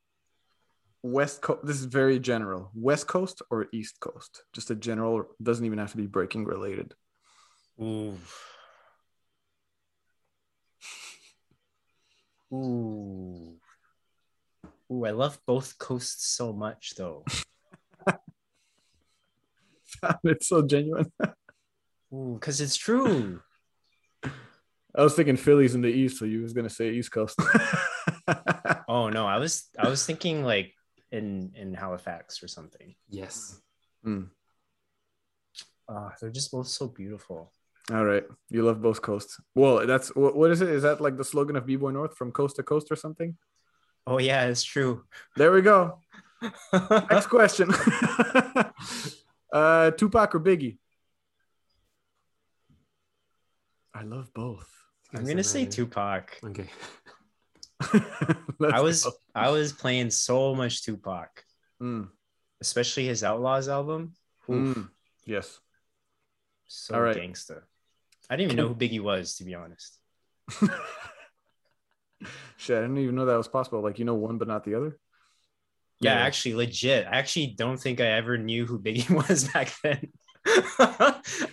West 1.04 1.42
Coast. 1.42 1.66
This 1.66 1.80
is 1.80 1.86
very 1.86 2.20
general. 2.20 2.72
West 2.74 3.08
Coast 3.08 3.42
or 3.50 3.68
East 3.74 4.00
Coast? 4.00 4.44
Just 4.54 4.72
a 4.72 4.76
general. 4.76 5.26
Doesn't 5.42 5.66
even 5.66 5.80
have 5.80 5.92
to 5.92 5.98
be 5.98 6.08
breaking 6.08 6.46
related. 6.46 6.94
Ooh. 7.82 8.18
Ooh. 12.54 13.56
Ooh, 14.92 15.06
I 15.06 15.12
love 15.12 15.40
both 15.46 15.78
coasts 15.78 16.28
so 16.28 16.54
much 16.54 16.94
though. 16.96 17.26
it's 20.24 20.48
so 20.48 20.62
genuine. 20.62 21.12
Ooh, 22.14 22.38
because 22.40 22.62
it's 22.62 22.78
true. 22.78 23.42
I 24.24 25.04
was 25.04 25.14
thinking 25.14 25.38
Phillies 25.38 25.76
in 25.76 25.82
the 25.82 25.90
East, 25.90 26.18
so 26.18 26.26
you 26.26 26.42
was 26.42 26.54
going 26.54 26.68
to 26.68 26.74
say 26.74 26.90
East 26.90 27.12
Coast. 27.12 27.40
Oh 28.88 29.10
no, 29.10 29.28
I 29.28 29.38
was 29.38 29.70
I 29.78 29.90
was 29.90 30.06
thinking 30.06 30.44
like 30.44 30.74
in 31.12 31.52
in 31.56 31.74
Halifax 31.74 32.42
or 32.42 32.48
something. 32.48 32.96
yes. 33.10 33.60
Oh, 35.90 36.12
they're 36.20 36.32
just 36.32 36.52
both 36.52 36.68
so 36.68 36.88
beautiful. 36.88 37.52
All 37.92 38.04
right, 38.04 38.24
you 38.50 38.64
love 38.64 38.82
both 38.82 39.02
coasts. 39.02 39.40
Well, 39.56 39.88
that's 39.88 40.14
what, 40.16 40.36
what 40.36 40.52
is 40.52 40.62
it? 40.62 40.70
Is 40.70 40.84
that 40.84 41.00
like 41.00 41.16
the 41.16 41.24
slogan 41.24 41.56
of 41.56 41.66
B-Boy 41.66 41.92
North 41.92 42.18
from 42.18 42.32
coast 42.32 42.58
to 42.58 42.64
coast 42.64 42.92
or 42.92 42.98
something? 42.98 43.38
Oh 44.06 44.20
yeah, 44.20 44.46
it's 44.46 44.64
true. 44.64 45.04
There 45.38 45.52
we 45.52 45.62
go. 45.62 46.00
Next 47.10 47.28
question. 47.28 47.70
uh, 49.54 49.92
Tupac 49.92 50.36
or 50.36 50.40
Biggie? 50.40 50.78
I 53.94 54.04
love 54.04 54.34
both. 54.34 54.70
I'm 55.14 55.26
gonna 55.26 55.44
say 55.44 55.66
Tupac. 55.66 56.38
Okay. 56.44 56.68
I 58.74 58.82
was 58.82 59.06
go. 59.06 59.12
I 59.34 59.50
was 59.50 59.72
playing 59.72 60.10
so 60.10 60.54
much 60.56 60.84
Tupac, 60.84 61.44
Mm, 61.82 62.10
especially 62.60 63.06
his 63.06 63.24
Outlaws 63.24 63.70
album. 63.70 64.14
Mm, 64.50 64.90
yes. 65.26 65.60
so 66.68 66.96
all 66.96 67.02
right. 67.02 67.16
gangsta. 67.16 67.62
I 68.30 68.36
didn't 68.36 68.52
even 68.52 68.58
know 68.64 68.68
who 68.70 68.76
Biggie 68.76 69.00
was, 69.00 69.36
to 69.38 69.44
be 69.46 69.56
honest. 69.56 69.98
Shit, 72.58 72.78
I 72.78 72.82
didn't 72.82 72.98
even 72.98 73.16
know 73.16 73.26
that 73.26 73.36
was 73.38 73.48
possible. 73.48 73.82
Like 73.82 74.00
you 74.00 74.06
know 74.06 74.16
one 74.16 74.38
but 74.38 74.48
not 74.48 74.64
the 74.64 74.76
other. 74.76 74.98
Yeah, 76.00 76.16
Yeah. 76.16 76.26
actually, 76.26 76.56
legit. 76.56 77.06
I 77.06 77.12
actually 77.18 77.48
don't 77.58 77.78
think 77.78 78.02
I 78.02 78.08
ever 78.08 78.38
knew 78.38 78.66
who 78.66 78.80
Biggie 78.80 79.10
was 79.30 79.48
back 79.50 79.72
then. 79.84 80.12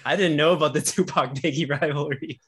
I 0.05 0.17
didn't 0.17 0.37
know 0.37 0.53
about 0.53 0.73
the 0.73 0.81
Tupac 0.81 1.35
Biggie 1.35 1.69
rivalry. 1.71 2.41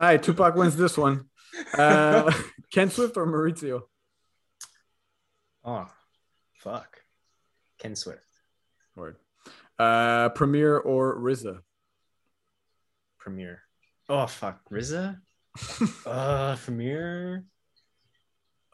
All 0.00 0.08
right, 0.08 0.22
Tupac 0.22 0.54
wins 0.54 0.76
this 0.76 0.96
one. 0.98 1.28
Uh, 1.74 2.32
Ken 2.72 2.90
Swift 2.90 3.16
or 3.16 3.26
Maurizio? 3.26 3.82
Oh, 5.64 5.88
fuck. 6.54 6.98
Ken 7.78 7.94
Swift, 7.94 8.20
Word. 8.96 9.16
Uh, 9.78 10.28
Premier 10.30 10.76
or 10.78 11.18
RZA? 11.18 11.58
Premier. 13.18 13.61
Oh 14.08 14.26
fuck, 14.26 14.60
RZA. 14.70 15.20
Uh, 16.06 16.56
Premier. 16.56 17.44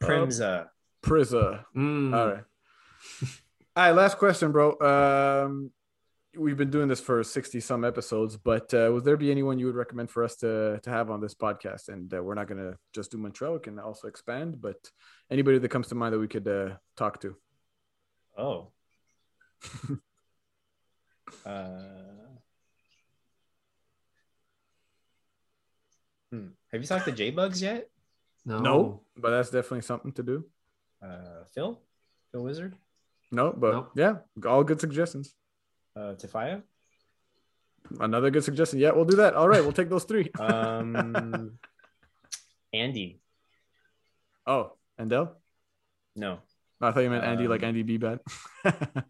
Primza. 0.01 0.69
Priza. 1.03 1.67
Mm. 1.77 2.17
All 2.17 2.29
right. 2.29 2.45
All 3.77 3.85
right. 3.85 3.91
Last 3.91 4.19
question, 4.19 4.53
bro. 4.53 4.79
Um, 4.81 5.71
we've 6.37 6.57
been 6.57 6.71
doing 6.71 6.89
this 6.89 7.01
for 7.01 7.23
sixty 7.25 7.61
some 7.61 7.85
episodes, 7.85 8.37
but 8.37 8.73
uh, 8.75 8.91
would 8.93 9.05
there 9.05 9.17
be 9.17 9.31
anyone 9.31 9.59
you 9.59 9.67
would 9.67 9.75
recommend 9.75 10.11
for 10.11 10.23
us 10.25 10.37
to 10.37 10.81
to 10.83 10.91
have 10.91 11.11
on 11.11 11.21
this 11.21 11.35
podcast? 11.35 11.89
And 11.89 12.13
uh, 12.13 12.23
we're 12.23 12.35
not 12.35 12.49
gonna 12.49 12.77
just 12.93 13.11
do 13.11 13.19
Montreal; 13.19 13.55
we 13.55 13.61
can 13.61 13.79
also 13.79 14.09
expand. 14.09 14.61
But 14.61 14.77
anybody 15.31 15.59
that 15.59 15.69
comes 15.69 15.89
to 15.89 15.95
mind 15.95 16.15
that 16.15 16.21
we 16.21 16.29
could 16.29 16.49
uh, 16.49 16.77
talk 16.97 17.21
to. 17.23 17.37
Oh. 18.37 18.69
uh, 21.45 21.83
hmm. 26.31 26.49
Have 26.73 26.81
you 26.81 26.87
talked 26.87 27.05
to 27.07 27.13
J 27.13 27.31
Bugs 27.31 27.63
yet? 27.63 27.89
No. 28.45 28.59
No, 28.61 29.01
but 29.17 29.31
that's 29.31 29.51
definitely 29.51 29.83
something 29.83 30.13
to 30.13 30.23
do. 30.23 30.45
Uh, 31.03 31.45
Phil? 31.55 31.81
Phil 32.33 32.43
Wizard? 32.43 32.75
No, 33.31 33.53
but 33.53 33.73
Nope. 33.73 33.91
yeah, 33.95 34.15
all 34.49 34.65
good 34.65 34.81
suggestions. 34.81 35.35
Uh, 35.97 36.15
Tafaya? 36.15 36.63
Another 38.01 38.31
good 38.31 38.45
suggestion. 38.45 38.79
Yeah, 38.79 38.93
we'll 38.93 39.05
do 39.05 39.17
that. 39.17 39.35
All 39.35 39.49
right, 39.49 39.63
we'll 39.63 39.73
take 39.73 39.89
those 39.89 40.05
three. 40.05 40.31
Um, 40.41 41.59
Andy? 42.73 43.21
oh, 44.47 44.73
Andel? 45.01 45.31
No. 46.17 46.39
I 46.81 46.93
thought 46.93 47.01
you 47.01 47.11
meant 47.11 47.25
Andy, 47.25 47.49
like 47.49 47.63
Um, 47.63 47.69
Andy 47.71 47.83
B. 47.83 47.97
Bad. 47.97 48.21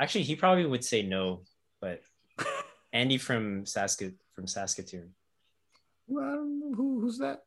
Actually, 0.00 0.24
he 0.24 0.36
probably 0.36 0.66
would 0.66 0.84
say 0.84 1.02
no, 1.02 1.42
but 1.80 2.02
Andy 2.92 3.16
from 3.18 3.64
Sask 3.64 4.12
from 4.34 4.46
Saskatoon. 4.46 5.14
Well, 6.06 6.24
I 6.24 6.34
don't 6.34 6.60
know 6.60 6.74
who, 6.74 7.00
who's 7.00 7.18
that. 7.18 7.42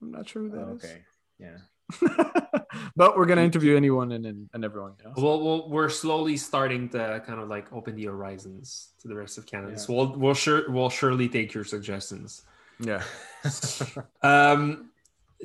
I'm 0.00 0.10
not 0.10 0.28
sure 0.28 0.42
who 0.42 0.50
that 0.50 0.66
Oh, 0.68 0.74
is. 0.76 0.84
okay. 0.84 1.02
Yeah. 1.38 1.58
but 2.96 3.16
we're 3.16 3.26
gonna 3.26 3.42
interview 3.42 3.76
anyone 3.76 4.12
and 4.12 4.24
and, 4.24 4.48
and 4.54 4.64
everyone. 4.64 4.92
You 4.98 5.06
know? 5.08 5.14
Well, 5.16 5.40
well, 5.42 5.68
we're 5.68 5.90
slowly 5.90 6.36
starting 6.36 6.88
to 6.90 7.22
kind 7.26 7.40
of 7.40 7.48
like 7.48 7.70
open 7.72 7.96
the 7.96 8.06
horizons 8.06 8.94
to 9.00 9.08
the 9.08 9.14
rest 9.14 9.36
of 9.36 9.44
Canada. 9.46 9.72
Yeah. 9.72 9.78
So 9.78 9.92
we'll 9.94 10.12
we'll 10.16 10.34
sure 10.34 10.70
we'll 10.70 10.88
surely 10.90 11.28
take 11.28 11.52
your 11.54 11.64
suggestions. 11.64 12.42
Yeah. 12.80 13.02
Um, 14.22 14.90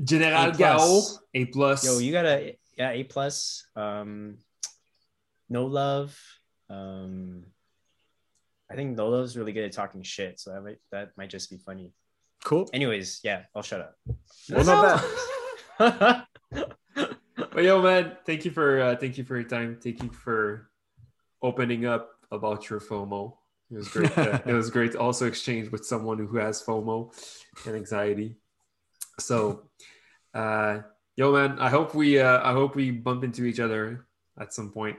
General 0.03 0.49
A 0.49 0.53
plus. 0.53 0.57
Gao, 0.57 1.19
A 1.34 1.45
plus. 1.45 1.85
Yo, 1.85 1.98
you 1.99 2.11
gotta 2.11 2.56
yeah, 2.77 2.91
A 2.91 3.03
plus. 3.03 3.65
Um 3.76 4.38
no 5.49 5.65
love. 5.65 6.18
Um 6.69 7.45
I 8.69 8.76
think 8.76 8.95
No 8.98 9.10
Love's 9.10 9.38
really 9.38 9.53
good 9.53 9.64
at 9.65 9.72
talking 9.72 10.03
shit, 10.03 10.39
so 10.39 10.52
that 10.52 10.64
might 10.64 10.77
that 10.91 11.18
might 11.18 11.30
just 11.30 11.49
be 11.49 11.57
funny. 11.57 11.94
Cool. 12.44 12.70
Anyways, 12.74 13.22
yeah, 13.24 13.44
I'll 13.56 13.62
shut 13.62 13.82
up. 13.82 13.96
Well, 14.50 14.66
not 14.66 15.04
bad. 15.80 16.26
but 17.36 17.64
yo, 17.64 17.82
man, 17.82 18.18
thank 18.26 18.46
you 18.46 18.52
for 18.52 18.80
uh, 18.80 18.96
thank 18.96 19.18
you 19.18 19.24
for 19.24 19.36
your 19.36 19.48
time. 19.48 19.78
Thank 19.82 20.02
you 20.02 20.10
for 20.10 20.70
opening 21.42 21.86
up 21.86 22.12
about 22.32 22.70
your 22.70 22.80
FOMO. 22.80 23.34
It 23.72 23.78
was 23.78 23.88
great. 23.90 24.18
uh, 24.18 24.40
it 24.46 24.54
was 24.54 24.70
great 24.70 24.94
to 24.94 25.00
also 25.00 25.28
exchange 25.28 25.72
with 25.72 25.86
someone 25.86 26.20
who 26.20 26.38
has 26.38 26.64
FOMO 26.64 27.12
and 27.66 27.76
anxiety. 27.76 28.38
So, 29.20 29.70
uh, 30.34 30.80
yo, 31.16 31.34
man, 31.34 31.60
I 31.60 31.70
hope 31.70 31.94
we 31.94 32.20
uh, 32.20 32.42
I 32.44 32.54
hope 32.54 32.76
we 32.76 32.92
bump 32.92 33.24
into 33.24 33.44
each 33.46 33.60
other 33.60 34.06
at 34.40 34.54
some 34.54 34.72
point, 34.72 34.98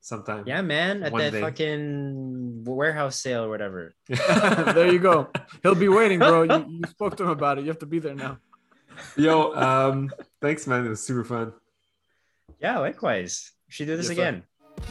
sometime. 0.00 0.44
yeah, 0.46 0.62
man, 0.62 1.02
at 1.02 1.12
One 1.12 1.20
that 1.22 1.32
day. 1.32 1.40
fucking 1.40 2.64
warehouse 2.64 3.16
sale 3.16 3.44
or 3.44 3.48
whatever. 3.48 3.94
there 4.08 4.92
you 4.92 4.98
go. 4.98 5.28
He'll 5.62 5.74
be 5.74 5.88
waiting, 5.88 6.18
bro. 6.18 6.42
You, 6.42 6.66
you 6.68 6.82
spoke 6.90 7.16
to 7.18 7.24
him 7.24 7.30
about 7.30 7.58
it. 7.58 7.62
You 7.62 7.68
have 7.68 7.78
to 7.80 7.86
be 7.86 7.98
there 7.98 8.14
now. 8.14 8.38
yo, 9.16 9.54
um, 9.54 10.10
thanks, 10.40 10.66
man. 10.66 10.86
It 10.86 10.88
was 10.90 11.02
super 11.02 11.24
fun. 11.24 11.52
Yeah, 12.60 12.78
likewise. 12.78 13.52
We 13.68 13.72
should 13.72 13.86
do 13.86 13.96
this 13.96 14.08
Yes, 14.08 14.16
sir. 14.16 14.22
again. 14.22 14.42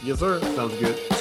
Yes, 0.02 0.18
sir. 0.18 0.40
Sounds 0.40 0.74
good. 0.78 1.19